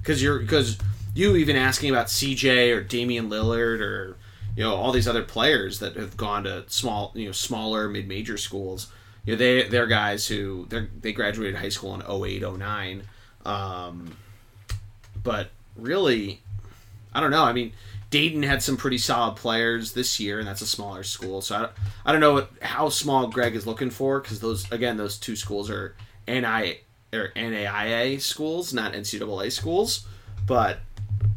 Because 0.00 0.22
you're 0.22 0.38
because 0.38 0.78
you 1.14 1.36
even 1.36 1.56
asking 1.56 1.90
about 1.90 2.06
CJ 2.06 2.74
or 2.74 2.82
Damian 2.82 3.28
Lillard 3.28 3.80
or 3.80 4.16
you 4.56 4.62
know 4.62 4.74
all 4.74 4.92
these 4.92 5.08
other 5.08 5.22
players 5.22 5.80
that 5.80 5.96
have 5.96 6.16
gone 6.16 6.44
to 6.44 6.64
small 6.68 7.12
you 7.14 7.26
know 7.26 7.32
smaller 7.32 7.88
mid 7.88 8.08
major 8.08 8.38
schools. 8.38 8.90
You 9.24 9.34
know 9.34 9.38
they 9.38 9.68
they're 9.68 9.86
guys 9.86 10.26
who 10.26 10.66
they 10.68 10.86
they 11.00 11.12
graduated 11.12 11.56
high 11.56 11.68
school 11.68 11.94
in 11.94 12.02
08, 12.02 12.42
09. 12.58 13.02
Um, 13.44 14.16
but 15.22 15.50
really, 15.76 16.40
I 17.12 17.20
don't 17.20 17.30
know. 17.30 17.44
I 17.44 17.52
mean, 17.52 17.72
Dayton 18.10 18.42
had 18.42 18.62
some 18.62 18.76
pretty 18.76 18.98
solid 18.98 19.36
players 19.36 19.92
this 19.92 20.20
year, 20.20 20.38
and 20.38 20.46
that's 20.46 20.60
a 20.60 20.66
smaller 20.66 21.02
school. 21.02 21.40
So 21.42 21.56
I 21.56 21.58
don't, 21.60 21.72
I 22.06 22.12
don't 22.12 22.20
know 22.20 22.34
what, 22.34 22.50
how 22.62 22.88
small 22.88 23.26
Greg 23.26 23.56
is 23.56 23.66
looking 23.66 23.90
for 23.90 24.20
because 24.20 24.40
those 24.40 24.70
again 24.70 24.96
those 24.96 25.18
two 25.18 25.36
schools 25.36 25.70
are 25.70 25.96
NI 26.28 26.80
or 27.12 27.32
NAIA 27.34 28.20
schools, 28.20 28.72
not 28.72 28.92
NCAA 28.92 29.50
schools. 29.50 30.06
But 30.46 30.80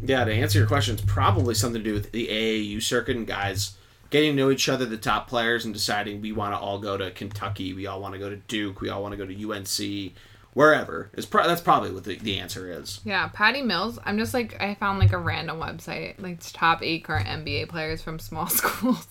yeah, 0.02 0.24
to 0.24 0.32
answer 0.32 0.60
your 0.60 0.68
question, 0.68 0.96
it's 0.96 1.04
probably 1.06 1.56
something 1.56 1.84
to 1.84 1.90
do 1.90 1.94
with 1.94 2.12
the 2.12 2.28
AAU 2.28 2.82
circuit 2.82 3.18
and 3.18 3.28
guys 3.28 3.76
getting 4.10 4.32
to 4.32 4.36
know 4.36 4.52
each 4.52 4.70
other, 4.70 4.86
the 4.86 4.98
top 4.98 5.28
players, 5.28 5.66
and 5.66 5.74
deciding 5.74 6.22
we 6.22 6.32
want 6.32 6.54
to 6.54 6.58
all 6.58 6.80
go 6.80 6.98
to 6.98 7.12
Kentucky, 7.12 7.74
we 7.74 7.86
all 7.86 8.02
want 8.02 8.14
to 8.14 8.20
go 8.20 8.30
to 8.30 8.36
Duke, 8.36 8.82
we 8.82 8.90
all 8.90 9.02
want 9.02 9.12
to 9.12 9.18
go 9.18 9.26
to 9.26 9.52
UNC, 9.52 10.14
wherever. 10.60 11.10
Is 11.14 11.26
pro- 11.26 11.48
that's 11.48 11.62
probably 11.62 11.92
what 11.92 12.04
the, 12.04 12.18
the 12.18 12.38
answer 12.38 12.70
is. 12.70 13.00
Yeah, 13.06 13.30
Patty 13.30 13.62
Mills. 13.62 13.98
I'm 14.04 14.18
just 14.18 14.34
like 14.34 14.62
I 14.62 14.76
found 14.76 15.00
like 15.00 15.14
a 15.14 15.18
random 15.18 15.58
website, 15.58 16.16
like 16.22 16.40
top 16.52 16.84
eight 16.84 17.06
current 17.06 17.28
NBA 17.28 17.70
players 17.70 18.02
from 18.02 18.20
small 18.20 18.48
schools. 18.50 19.08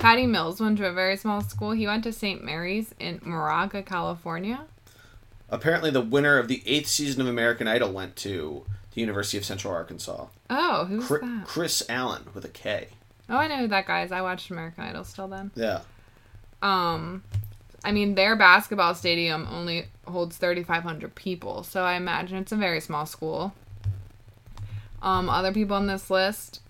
Patty 0.00 0.26
Mills 0.26 0.60
went 0.60 0.78
to 0.78 0.86
a 0.88 0.92
very 0.92 1.16
small 1.16 1.40
school. 1.40 1.70
He 1.70 1.86
went 1.86 2.02
to 2.02 2.12
St. 2.12 2.42
Mary's 2.42 2.92
in 2.98 3.20
Moraga, 3.22 3.84
California. 3.84 4.64
Apparently, 5.48 5.92
the 5.92 6.00
winner 6.00 6.36
of 6.36 6.48
the 6.48 6.60
eighth 6.66 6.88
season 6.88 7.20
of 7.20 7.28
American 7.28 7.68
Idol 7.68 7.92
went 7.92 8.16
to 8.16 8.66
the 8.92 9.00
University 9.00 9.38
of 9.38 9.44
Central 9.44 9.72
Arkansas. 9.72 10.26
Oh, 10.50 10.84
who's 10.86 11.06
Kris, 11.06 11.20
that? 11.20 11.46
Kris 11.46 11.82
Allen 11.88 12.24
with 12.34 12.44
a 12.44 12.48
K. 12.48 12.88
Oh, 13.30 13.36
I 13.36 13.46
know 13.46 13.58
who 13.58 13.68
that 13.68 13.86
guy 13.86 14.02
is. 14.02 14.10
I 14.10 14.20
watched 14.20 14.50
American 14.50 14.82
Idol 14.82 15.04
still 15.04 15.28
then. 15.28 15.52
Yeah. 15.54 15.82
Um, 16.60 17.22
I 17.86 17.92
mean, 17.92 18.16
their 18.16 18.34
basketball 18.34 18.94
stadium 18.96 19.46
only 19.50 19.86
holds 20.06 20.36
3,500 20.38 21.14
people, 21.14 21.62
so 21.62 21.84
I 21.84 21.94
imagine 21.94 22.36
it's 22.38 22.50
a 22.52 22.56
very 22.56 22.80
small 22.80 23.06
school. 23.06 23.54
Um, 25.02 25.30
other 25.30 25.52
people 25.52 25.76
on 25.76 25.86
this 25.86 26.10
list, 26.10 26.60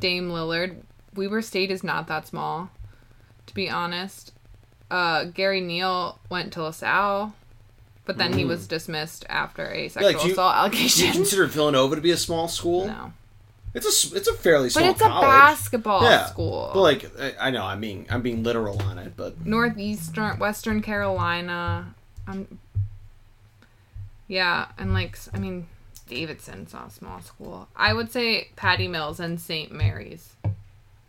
Dame 0.00 0.28
Lillard. 0.30 0.76
Weber 1.14 1.42
State 1.42 1.70
is 1.70 1.84
not 1.84 2.08
that 2.08 2.26
small, 2.26 2.70
to 3.46 3.54
be 3.54 3.70
honest. 3.70 4.32
Uh, 4.90 5.24
Gary 5.24 5.60
Neal 5.60 6.18
went 6.28 6.52
to 6.54 6.62
LaSalle, 6.64 7.34
but 8.04 8.18
then 8.18 8.32
he 8.32 8.44
was 8.44 8.66
dismissed 8.66 9.24
after 9.28 9.70
a 9.70 9.88
sexual 9.88 10.12
Mm. 10.12 10.20
do 10.22 10.26
you- 10.26 10.32
assault 10.32 10.54
Do 10.72 10.76
you 10.76 10.82
allegation. 10.82 11.12
consider 11.12 11.46
Villanova 11.46 11.94
to 11.94 12.02
be 12.02 12.10
a 12.10 12.16
small 12.16 12.48
school? 12.48 12.88
no, 12.88 13.12
It's 13.74 14.12
a 14.12 14.16
it's 14.16 14.28
a 14.28 14.34
fairly 14.34 14.70
small 14.70 14.84
but 14.84 14.90
it's 14.92 15.00
a 15.00 15.08
college. 15.08 15.26
basketball 15.26 16.02
yeah. 16.04 16.26
school. 16.26 16.70
But 16.72 16.80
like 16.80 17.20
I, 17.20 17.48
I 17.48 17.50
know, 17.50 17.64
I 17.64 17.74
mean, 17.74 18.06
I'm 18.08 18.22
being 18.22 18.44
literal 18.44 18.80
on 18.82 18.98
it, 18.98 19.14
but 19.16 19.44
Northeastern, 19.44 20.38
Western 20.38 20.80
Carolina. 20.80 21.94
Um, 22.28 22.60
yeah, 24.28 24.68
and 24.78 24.94
like 24.94 25.18
I 25.32 25.38
mean, 25.38 25.66
Davidson's 26.08 26.72
not 26.72 26.88
a 26.88 26.90
small 26.90 27.20
school. 27.20 27.68
I 27.74 27.92
would 27.92 28.12
say 28.12 28.48
Patty 28.54 28.86
Mills 28.86 29.18
and 29.18 29.40
St. 29.40 29.72
Mary's 29.72 30.36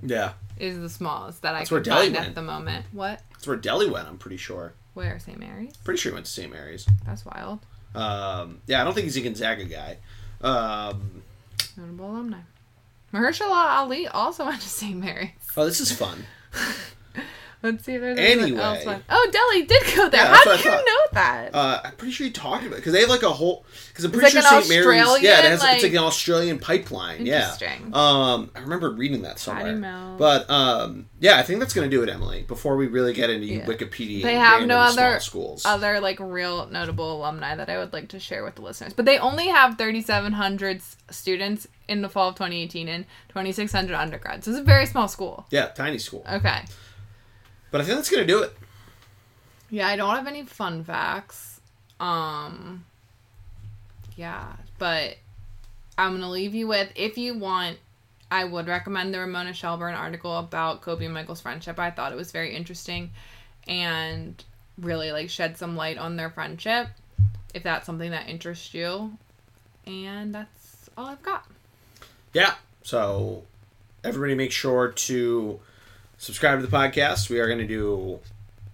yeah, 0.02 0.34
is 0.58 0.80
the 0.80 0.90
smallest 0.90 1.44
that 1.44 1.54
That's 1.54 1.72
I 1.72 1.76
can 1.76 1.84
find 1.84 2.14
went. 2.16 2.28
at 2.28 2.36
the 2.36 2.42
moment. 2.42 2.86
What? 2.92 3.22
that's 3.32 3.48
where 3.48 3.58
Delly 3.58 3.92
went. 3.92 4.08
I'm 4.08 4.18
pretty 4.18 4.38
sure. 4.38 4.74
Where 4.96 5.20
St. 5.20 5.38
Mary's? 5.38 5.78
Pretty 5.78 6.00
sure 6.00 6.12
he 6.12 6.14
went 6.14 6.26
to 6.26 6.32
St. 6.32 6.52
Mary's. 6.52 6.88
That's 7.06 7.26
wild. 7.26 7.60
Um, 7.94 8.62
yeah, 8.66 8.82
I 8.82 8.84
don't 8.84 8.94
think 8.94 9.06
he's 9.06 9.18
a 9.18 9.22
Gonzaga 9.22 9.66
guy. 9.66 9.98
Um, 10.42 11.22
Notable 11.78 12.12
alumni. 12.12 12.40
Mahershala 13.16 13.78
Ali 13.78 14.08
also 14.08 14.46
went 14.50 14.62
to 14.62 14.68
St. 14.68 14.98
Mary's. 14.98 15.30
oh, 15.56 15.66
this 15.66 15.80
is 15.80 15.92
fun. 15.92 16.26
Let's 17.66 17.84
see 17.86 17.96
if 17.96 18.02
there's 18.02 18.18
Anyway. 18.20 18.60
else. 18.62 18.84
fun. 18.84 19.04
Oh, 19.10 19.30
Delly 19.32 19.68
did 19.68 19.96
go 19.96 20.10
there. 20.10 20.24
Yeah, 20.24 20.36
How 20.36 20.44
did 20.56 20.64
you 20.66 20.72
know 20.72 21.02
that? 21.14 21.50
Uh, 21.54 21.82
I'm 21.84 21.92
pretty 21.94 22.14
sure 22.14 22.28
you 22.28 22.34
talked 22.34 22.64
about 22.64 22.74
it 22.74 22.78
because 22.78 22.94
they 22.94 23.02
have 23.02 23.10
like 23.10 23.24
a 23.24 23.30
whole. 23.32 23.66
Because 23.90 24.06
I'm 24.06 24.12
It's 24.12 24.20
pretty 24.20 24.38
like 24.38 24.46
sure 24.48 24.62
St. 24.62 24.84
Mary's. 24.86 25.22
Yeah, 25.24 25.40
it 25.40 25.44
has. 25.46 25.54
it's 25.56 25.64
like 25.64 25.84
like- 25.84 25.92
an 25.92 25.98
Australian 26.00 26.60
pipeline. 26.60 27.26
Yeah. 27.26 27.52
Interesting. 27.54 27.94
Um, 27.96 28.52
I 28.56 28.60
remember 28.60 28.92
reading 28.92 29.24
that 29.24 29.40
somewhere. 29.40 30.16
But 30.18 30.50
um, 30.50 31.08
yeah, 31.20 31.38
I 31.38 31.44
think 31.44 31.60
that's 31.60 31.74
gonna 31.74 31.90
do 31.90 32.04
it, 32.04 32.10
Emily. 32.10 32.44
Before 32.44 32.76
we 32.78 32.88
really 32.88 33.14
get 33.14 33.30
into 33.30 33.46
Yeah. 33.48 33.66
Wikipedia, 33.66 34.24
They 34.24 34.36
have 34.36 34.66
no 34.68 34.78
other- 34.78 35.20
schools. 35.20 35.64
Other 35.66 36.00
like 36.00 36.20
real 36.20 36.68
notable 36.68 37.18
alumni 37.18 37.56
that 37.56 37.70
I 37.70 37.78
would 37.78 37.94
like 37.94 38.10
to 38.10 38.20
share 38.20 38.44
with 38.44 38.56
the 38.56 38.62
listeners, 38.62 38.94
but 38.94 39.06
they 39.06 39.18
only 39.18 39.48
have 39.48 39.78
3,700 39.78 40.82
students 41.10 41.68
in 41.88 42.02
the 42.02 42.10
fall 42.10 42.30
of 42.30 42.36
2018 42.36 42.88
and 42.88 43.06
2,600 43.30 43.96
undergrads. 43.96 44.46
So 44.46 44.52
it's 44.52 44.60
a 44.60 44.64
very 44.64 44.86
small 44.86 45.08
school. 45.08 45.46
yeah, 45.52 45.68
tiny 45.68 45.98
school. 46.00 46.26
Okay. 46.32 46.62
But 47.72 47.82
I 47.82 47.84
think 47.84 47.98
that's 47.98 48.10
gonna 48.10 48.26
do 48.26 48.44
it. 48.44 48.56
Yeah, 49.70 49.88
I 49.88 49.96
don't 49.96 50.16
have 50.16 50.28
any 50.28 50.44
fun 50.44 50.84
facts. 50.84 51.60
Um 52.00 52.86
yeah, 54.16 54.54
but 54.78 55.18
I'm 55.98 56.12
going 56.12 56.22
to 56.22 56.30
leave 56.30 56.56
you 56.56 56.68
with 56.68 56.92
if 56.96 57.18
you 57.18 57.38
want 57.38 57.78
I 58.32 58.44
would 58.44 58.68
recommend 58.68 59.14
the 59.14 59.20
Ramona 59.20 59.54
Shelburne 59.54 59.94
article 59.94 60.38
about 60.38 60.82
Kobe 60.82 61.06
and 61.06 61.14
Michael's 61.14 61.42
friendship. 61.42 61.78
I 61.78 61.92
thought 61.92 62.12
it 62.12 62.16
was 62.16 62.32
very 62.32 62.56
interesting 62.56 63.12
and 63.68 64.44
really 64.80 65.12
like 65.12 65.30
shed 65.30 65.58
some 65.58 65.76
light 65.76 65.98
on 65.98 66.16
their 66.16 66.30
friendship 66.30 66.88
if 67.54 67.64
that's 67.64 67.86
something 67.86 68.12
that 68.12 68.28
interests 68.28 68.74
you. 68.74 69.16
And 69.86 70.34
that's 70.34 70.90
all 70.98 71.06
I've 71.06 71.22
got. 71.22 71.46
Yeah. 72.34 72.56
So 72.84 73.44
everybody 74.04 74.34
make 74.34 74.52
sure 74.52 74.92
to 74.92 75.60
subscribe 76.18 76.60
to 76.60 76.66
the 76.66 76.76
podcast. 76.76 77.30
We 77.30 77.40
are 77.40 77.48
going 77.48 77.60
to 77.60 77.68
do, 77.68 78.20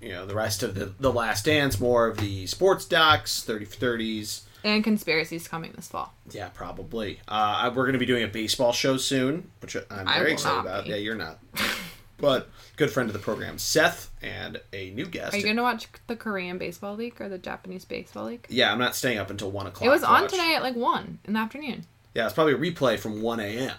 you 0.02 0.10
know, 0.10 0.26
the 0.26 0.36
rest 0.36 0.64
of 0.64 0.76
the 0.76 0.94
the 1.00 1.12
Last 1.12 1.46
Dance, 1.46 1.80
more 1.80 2.08
of 2.08 2.18
the 2.18 2.48
sports 2.48 2.86
docs, 2.86 3.44
thirty 3.44 3.66
for 3.66 3.76
thirties. 3.76 4.44
And 4.64 4.84
conspiracies 4.84 5.48
coming 5.48 5.72
this 5.76 5.88
fall. 5.88 6.14
Yeah, 6.30 6.50
probably. 6.50 7.20
Uh, 7.28 7.72
we're 7.74 7.84
going 7.84 7.94
to 7.94 8.00
be 8.00 8.06
doing 8.06 8.24
a 8.24 8.28
baseball 8.28 8.74
show 8.74 8.98
soon, 8.98 9.50
which 9.60 9.76
I'm 9.90 10.06
very 10.06 10.34
excited 10.34 10.60
about. 10.60 10.84
be. 10.84 10.92
Yeah, 10.92 10.98
you're 10.98 11.16
not. 11.16 11.40
but 12.20 12.48
good 12.76 12.92
friend 12.92 13.10
of 13.10 13.14
the 13.14 13.20
program, 13.20 13.58
Seth, 13.58 14.12
and 14.22 14.62
a 14.72 14.92
new 14.92 15.08
guest. 15.08 15.34
Are 15.34 15.38
you 15.38 15.44
going 15.44 15.56
to 15.56 15.64
watch 15.64 15.88
the 16.06 16.16
Korean 16.16 16.60
Baseball 16.60 16.96
League 16.96 17.20
or 17.20 17.28
the 17.28 17.40
Japanese 17.40 17.86
Baseball 17.86 18.26
League? 18.26 18.46
yeah, 18.50 18.72
I'm 18.72 18.78
not 18.78 18.96
staying 18.96 19.18
up 19.18 19.32
until 19.32 19.50
one 19.50 19.66
o'clock. 19.66 19.88
It 19.88 19.90
was 19.90 20.02
to 20.02 20.08
on 20.08 20.22
watch. 20.22 20.32
today 20.32 20.54
at 20.56 20.62
like 20.62 20.76
1 20.76 21.20
in 21.26 21.34
the 21.34 21.40
afternoon. 21.40 21.86
Yeah, 22.14 22.26
it's 22.26 22.36
probably 22.36 22.54
a 22.54 22.58
replay 22.58 23.00
from 23.00 23.24
one 23.24 23.40
a.m. 23.40 23.74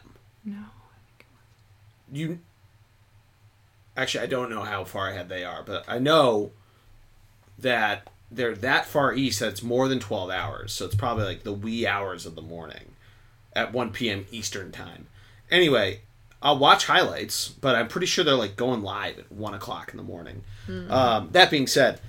No. 0.45 0.65
you 2.13 2.41
actually 3.97 4.23
i 4.25 4.27
don't 4.27 4.51
know 4.51 4.63
how 4.63 4.85
far 4.85 5.09
ahead 5.11 5.29
they 5.29 5.45
are 5.45 5.63
but 5.63 5.85
i 5.89 5.99
know 5.99 6.51
that 7.59 8.09
they're 8.31 8.55
that 8.55 8.87
far 8.87 9.13
east 9.15 9.41
that 9.41 9.49
it's 9.49 9.63
more 9.63 9.89
than 9.89 9.99
12 10.01 10.31
hours 10.31 10.73
so 10.73 10.85
it's 10.87 10.95
probably 10.95 11.25
like 11.25 11.43
the 11.43 11.53
wee 11.53 11.87
hours 11.87 12.25
of 12.27 12.35
the 12.35 12.43
morning 12.43 12.93
at 13.55 13.73
1 13.73 13.91
p.m 13.93 14.27
eastern 14.31 14.73
time 14.73 15.07
anyway 15.51 16.01
i'll 16.43 16.59
watch 16.59 16.87
highlights 16.87 17.49
but 17.49 17.75
i'm 17.77 17.89
pretty 17.89 18.07
sure 18.07 18.25
they're 18.25 18.35
like 18.35 18.57
going 18.57 18.83
live 18.83 19.19
at 19.19 19.31
1 19.31 19.55
o'clock 19.55 19.91
in 19.91 19.97
the 19.97 20.03
morning 20.03 20.43
um, 20.89 21.29
that 21.33 21.51
being 21.51 21.67
said 21.67 22.01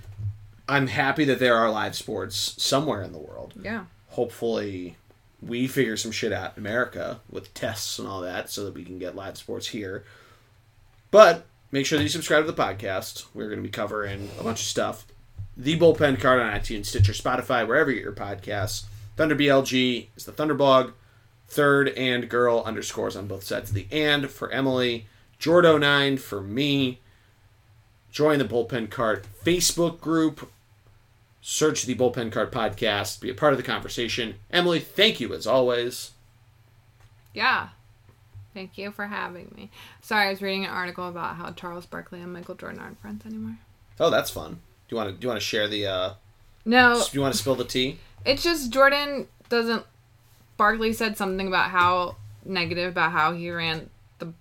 i'm 0.69 0.87
happy 0.87 1.25
that 1.25 1.39
there 1.39 1.55
are 1.57 1.69
live 1.69 1.95
sports 1.95 2.55
somewhere 2.61 3.01
in 3.01 3.11
the 3.11 3.17
world 3.19 3.53
Yeah. 3.61 3.85
hopefully 4.09 4.95
we 5.41 5.67
figure 5.67 5.97
some 5.97 6.11
shit 6.13 6.31
out 6.31 6.53
in 6.55 6.63
America 6.63 7.19
with 7.29 7.53
tests 7.53 7.99
and 7.99 8.07
all 8.07 8.21
that 8.21 8.49
so 8.49 8.63
that 8.63 8.73
we 8.73 8.85
can 8.85 8.97
get 8.97 9.13
live 9.13 9.37
sports 9.37 9.67
here. 9.67 10.05
But 11.11 11.45
make 11.73 11.87
sure 11.87 11.97
that 11.97 12.03
you 12.03 12.09
subscribe 12.09 12.45
to 12.45 12.51
the 12.51 12.61
podcast. 12.61 13.25
We're 13.33 13.47
going 13.47 13.57
to 13.57 13.63
be 13.63 13.69
covering 13.69 14.29
a 14.39 14.43
bunch 14.43 14.59
of 14.61 14.67
stuff. 14.67 15.07
The 15.57 15.77
Bullpen 15.77 16.21
Card 16.21 16.39
on 16.39 16.53
iTunes, 16.53 16.85
Stitcher, 16.85 17.13
Spotify, 17.13 17.67
wherever 17.67 17.89
you 17.89 17.97
get 17.97 18.03
your 18.03 18.13
podcasts. 18.13 18.83
Thunder 19.17 19.35
BLG 19.35 20.07
is 20.15 20.25
the 20.25 20.31
Thunderblog. 20.31 20.93
Third 21.47 21.89
and 21.89 22.29
girl 22.29 22.61
underscores 22.63 23.15
on 23.15 23.27
both 23.27 23.43
sides 23.43 23.71
of 23.71 23.75
the 23.75 23.87
and 23.91 24.29
for 24.29 24.51
Emily. 24.51 25.07
Jordo9 25.39 26.19
for 26.19 26.41
me. 26.41 27.01
Join 28.11 28.37
the 28.37 28.45
Bullpen 28.45 28.91
Card 28.91 29.25
Facebook 29.43 29.99
group 29.99 30.51
search 31.45 31.83
the 31.83 31.93
Bullpen 31.93 32.31
Card 32.31 32.53
Podcast, 32.53 33.19
be 33.19 33.29
a 33.29 33.33
part 33.33 33.51
of 33.51 33.57
the 33.57 33.63
conversation. 33.63 34.35
Emily, 34.49 34.79
thank 34.79 35.19
you 35.19 35.33
as 35.33 35.45
always. 35.45 36.11
Yeah. 37.33 37.69
Thank 38.53 38.77
you 38.77 38.91
for 38.91 39.07
having 39.07 39.51
me. 39.55 39.69
Sorry, 40.01 40.27
I 40.27 40.29
was 40.29 40.41
reading 40.41 40.65
an 40.65 40.71
article 40.71 41.07
about 41.07 41.35
how 41.35 41.51
Charles 41.51 41.85
Barkley 41.85 42.21
and 42.21 42.31
Michael 42.33 42.55
Jordan 42.55 42.79
aren't 42.79 43.01
friends 43.01 43.25
anymore. 43.25 43.57
Oh, 43.99 44.09
that's 44.09 44.29
fun. 44.29 44.59
Do 44.87 44.95
you 44.95 44.97
want 44.97 45.09
to 45.09 45.15
do 45.15 45.25
you 45.25 45.29
want 45.29 45.39
to 45.39 45.45
share 45.45 45.67
the? 45.67 45.87
uh 45.87 46.13
No, 46.65 46.95
Do 46.99 47.17
you 47.17 47.21
want 47.21 47.33
to 47.33 47.39
spill 47.39 47.55
the 47.55 47.63
tea? 47.65 47.97
it's 48.25 48.43
just 48.43 48.71
Jordan 48.71 49.27
doesn't. 49.49 49.85
Barkley 50.55 50.93
said 50.93 51.17
something 51.17 51.47
about 51.47 51.71
how 51.71 52.15
negative 52.45 52.91
about 52.91 53.11
how 53.11 53.33
he 53.33 53.49
ran 53.49 53.89
the 54.19 54.33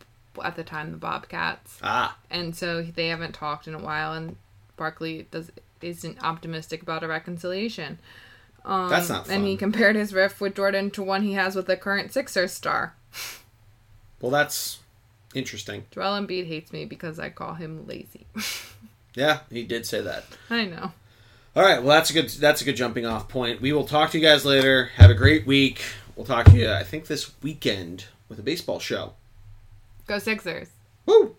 at 0.43 0.57
the 0.57 0.65
time 0.65 0.91
the 0.91 0.97
Bobcats, 0.99 1.79
Ah, 1.83 2.17
and 2.31 2.55
so 2.55 2.83
they 2.83 3.09
haven't 3.09 3.33
talked 3.35 3.67
in 3.67 3.75
a 3.75 3.79
while. 3.79 4.13
And 4.13 4.37
Barkley 4.77 5.27
does 5.31 5.51
isn't 5.81 6.23
optimistic 6.23 6.83
about 6.83 7.03
a 7.03 7.09
reconciliation. 7.09 7.99
Um, 8.65 8.89
That's 8.89 9.09
not 9.09 9.27
fun. 9.27 9.37
And 9.39 9.47
he 9.47 9.57
compared 9.57 9.97
his 9.97 10.15
riff 10.15 10.41
with 10.41 10.55
Jordan 10.55 10.91
to 10.93 11.03
one 11.03 11.23
he 11.23 11.33
has 11.33 11.57
with 11.57 11.67
the 11.67 11.77
current 11.77 12.13
Sixers 12.13 12.53
star. 12.53 12.95
well, 14.23 14.31
that's 14.31 14.79
interesting. 15.35 15.85
Joel 15.91 16.19
Embiid 16.19 16.47
hates 16.47 16.73
me 16.73 16.87
because 16.87 17.19
I 17.19 17.29
call 17.29 17.55
him 17.55 17.87
lazy. 17.87 18.27
Yeah, 19.15 19.41
he 19.51 19.65
did 19.65 19.85
say 19.85 20.01
that. 20.01 20.25
I 20.49 20.65
know. 20.65 20.93
All 21.55 21.63
right, 21.63 21.83
well, 21.83 21.95
that's 21.95 22.09
a 22.09 22.15
good 22.15 22.31
that's 22.31 22.63
a 22.63 22.65
good 22.65 22.77
jumping 22.77 23.05
off 23.05 23.29
point. 23.29 23.61
We 23.61 23.73
will 23.73 23.87
talk 23.87 24.11
to 24.13 24.19
you 24.19 24.25
guys 24.27 24.45
later. 24.47 24.87
Have 24.97 25.11
a 25.11 25.15
great 25.15 25.47
week. 25.47 25.83
We'll 26.17 26.25
talk 26.25 26.47
to 26.47 26.57
you, 26.57 26.71
I 26.71 26.83
think, 26.83 27.07
this 27.09 27.31
weekend 27.43 28.07
with 28.29 28.39
a 28.39 28.43
baseball 28.43 28.79
show. 28.79 29.13
Go 30.07 30.19
Sixers. 30.19 30.69
Woo! 31.05 31.37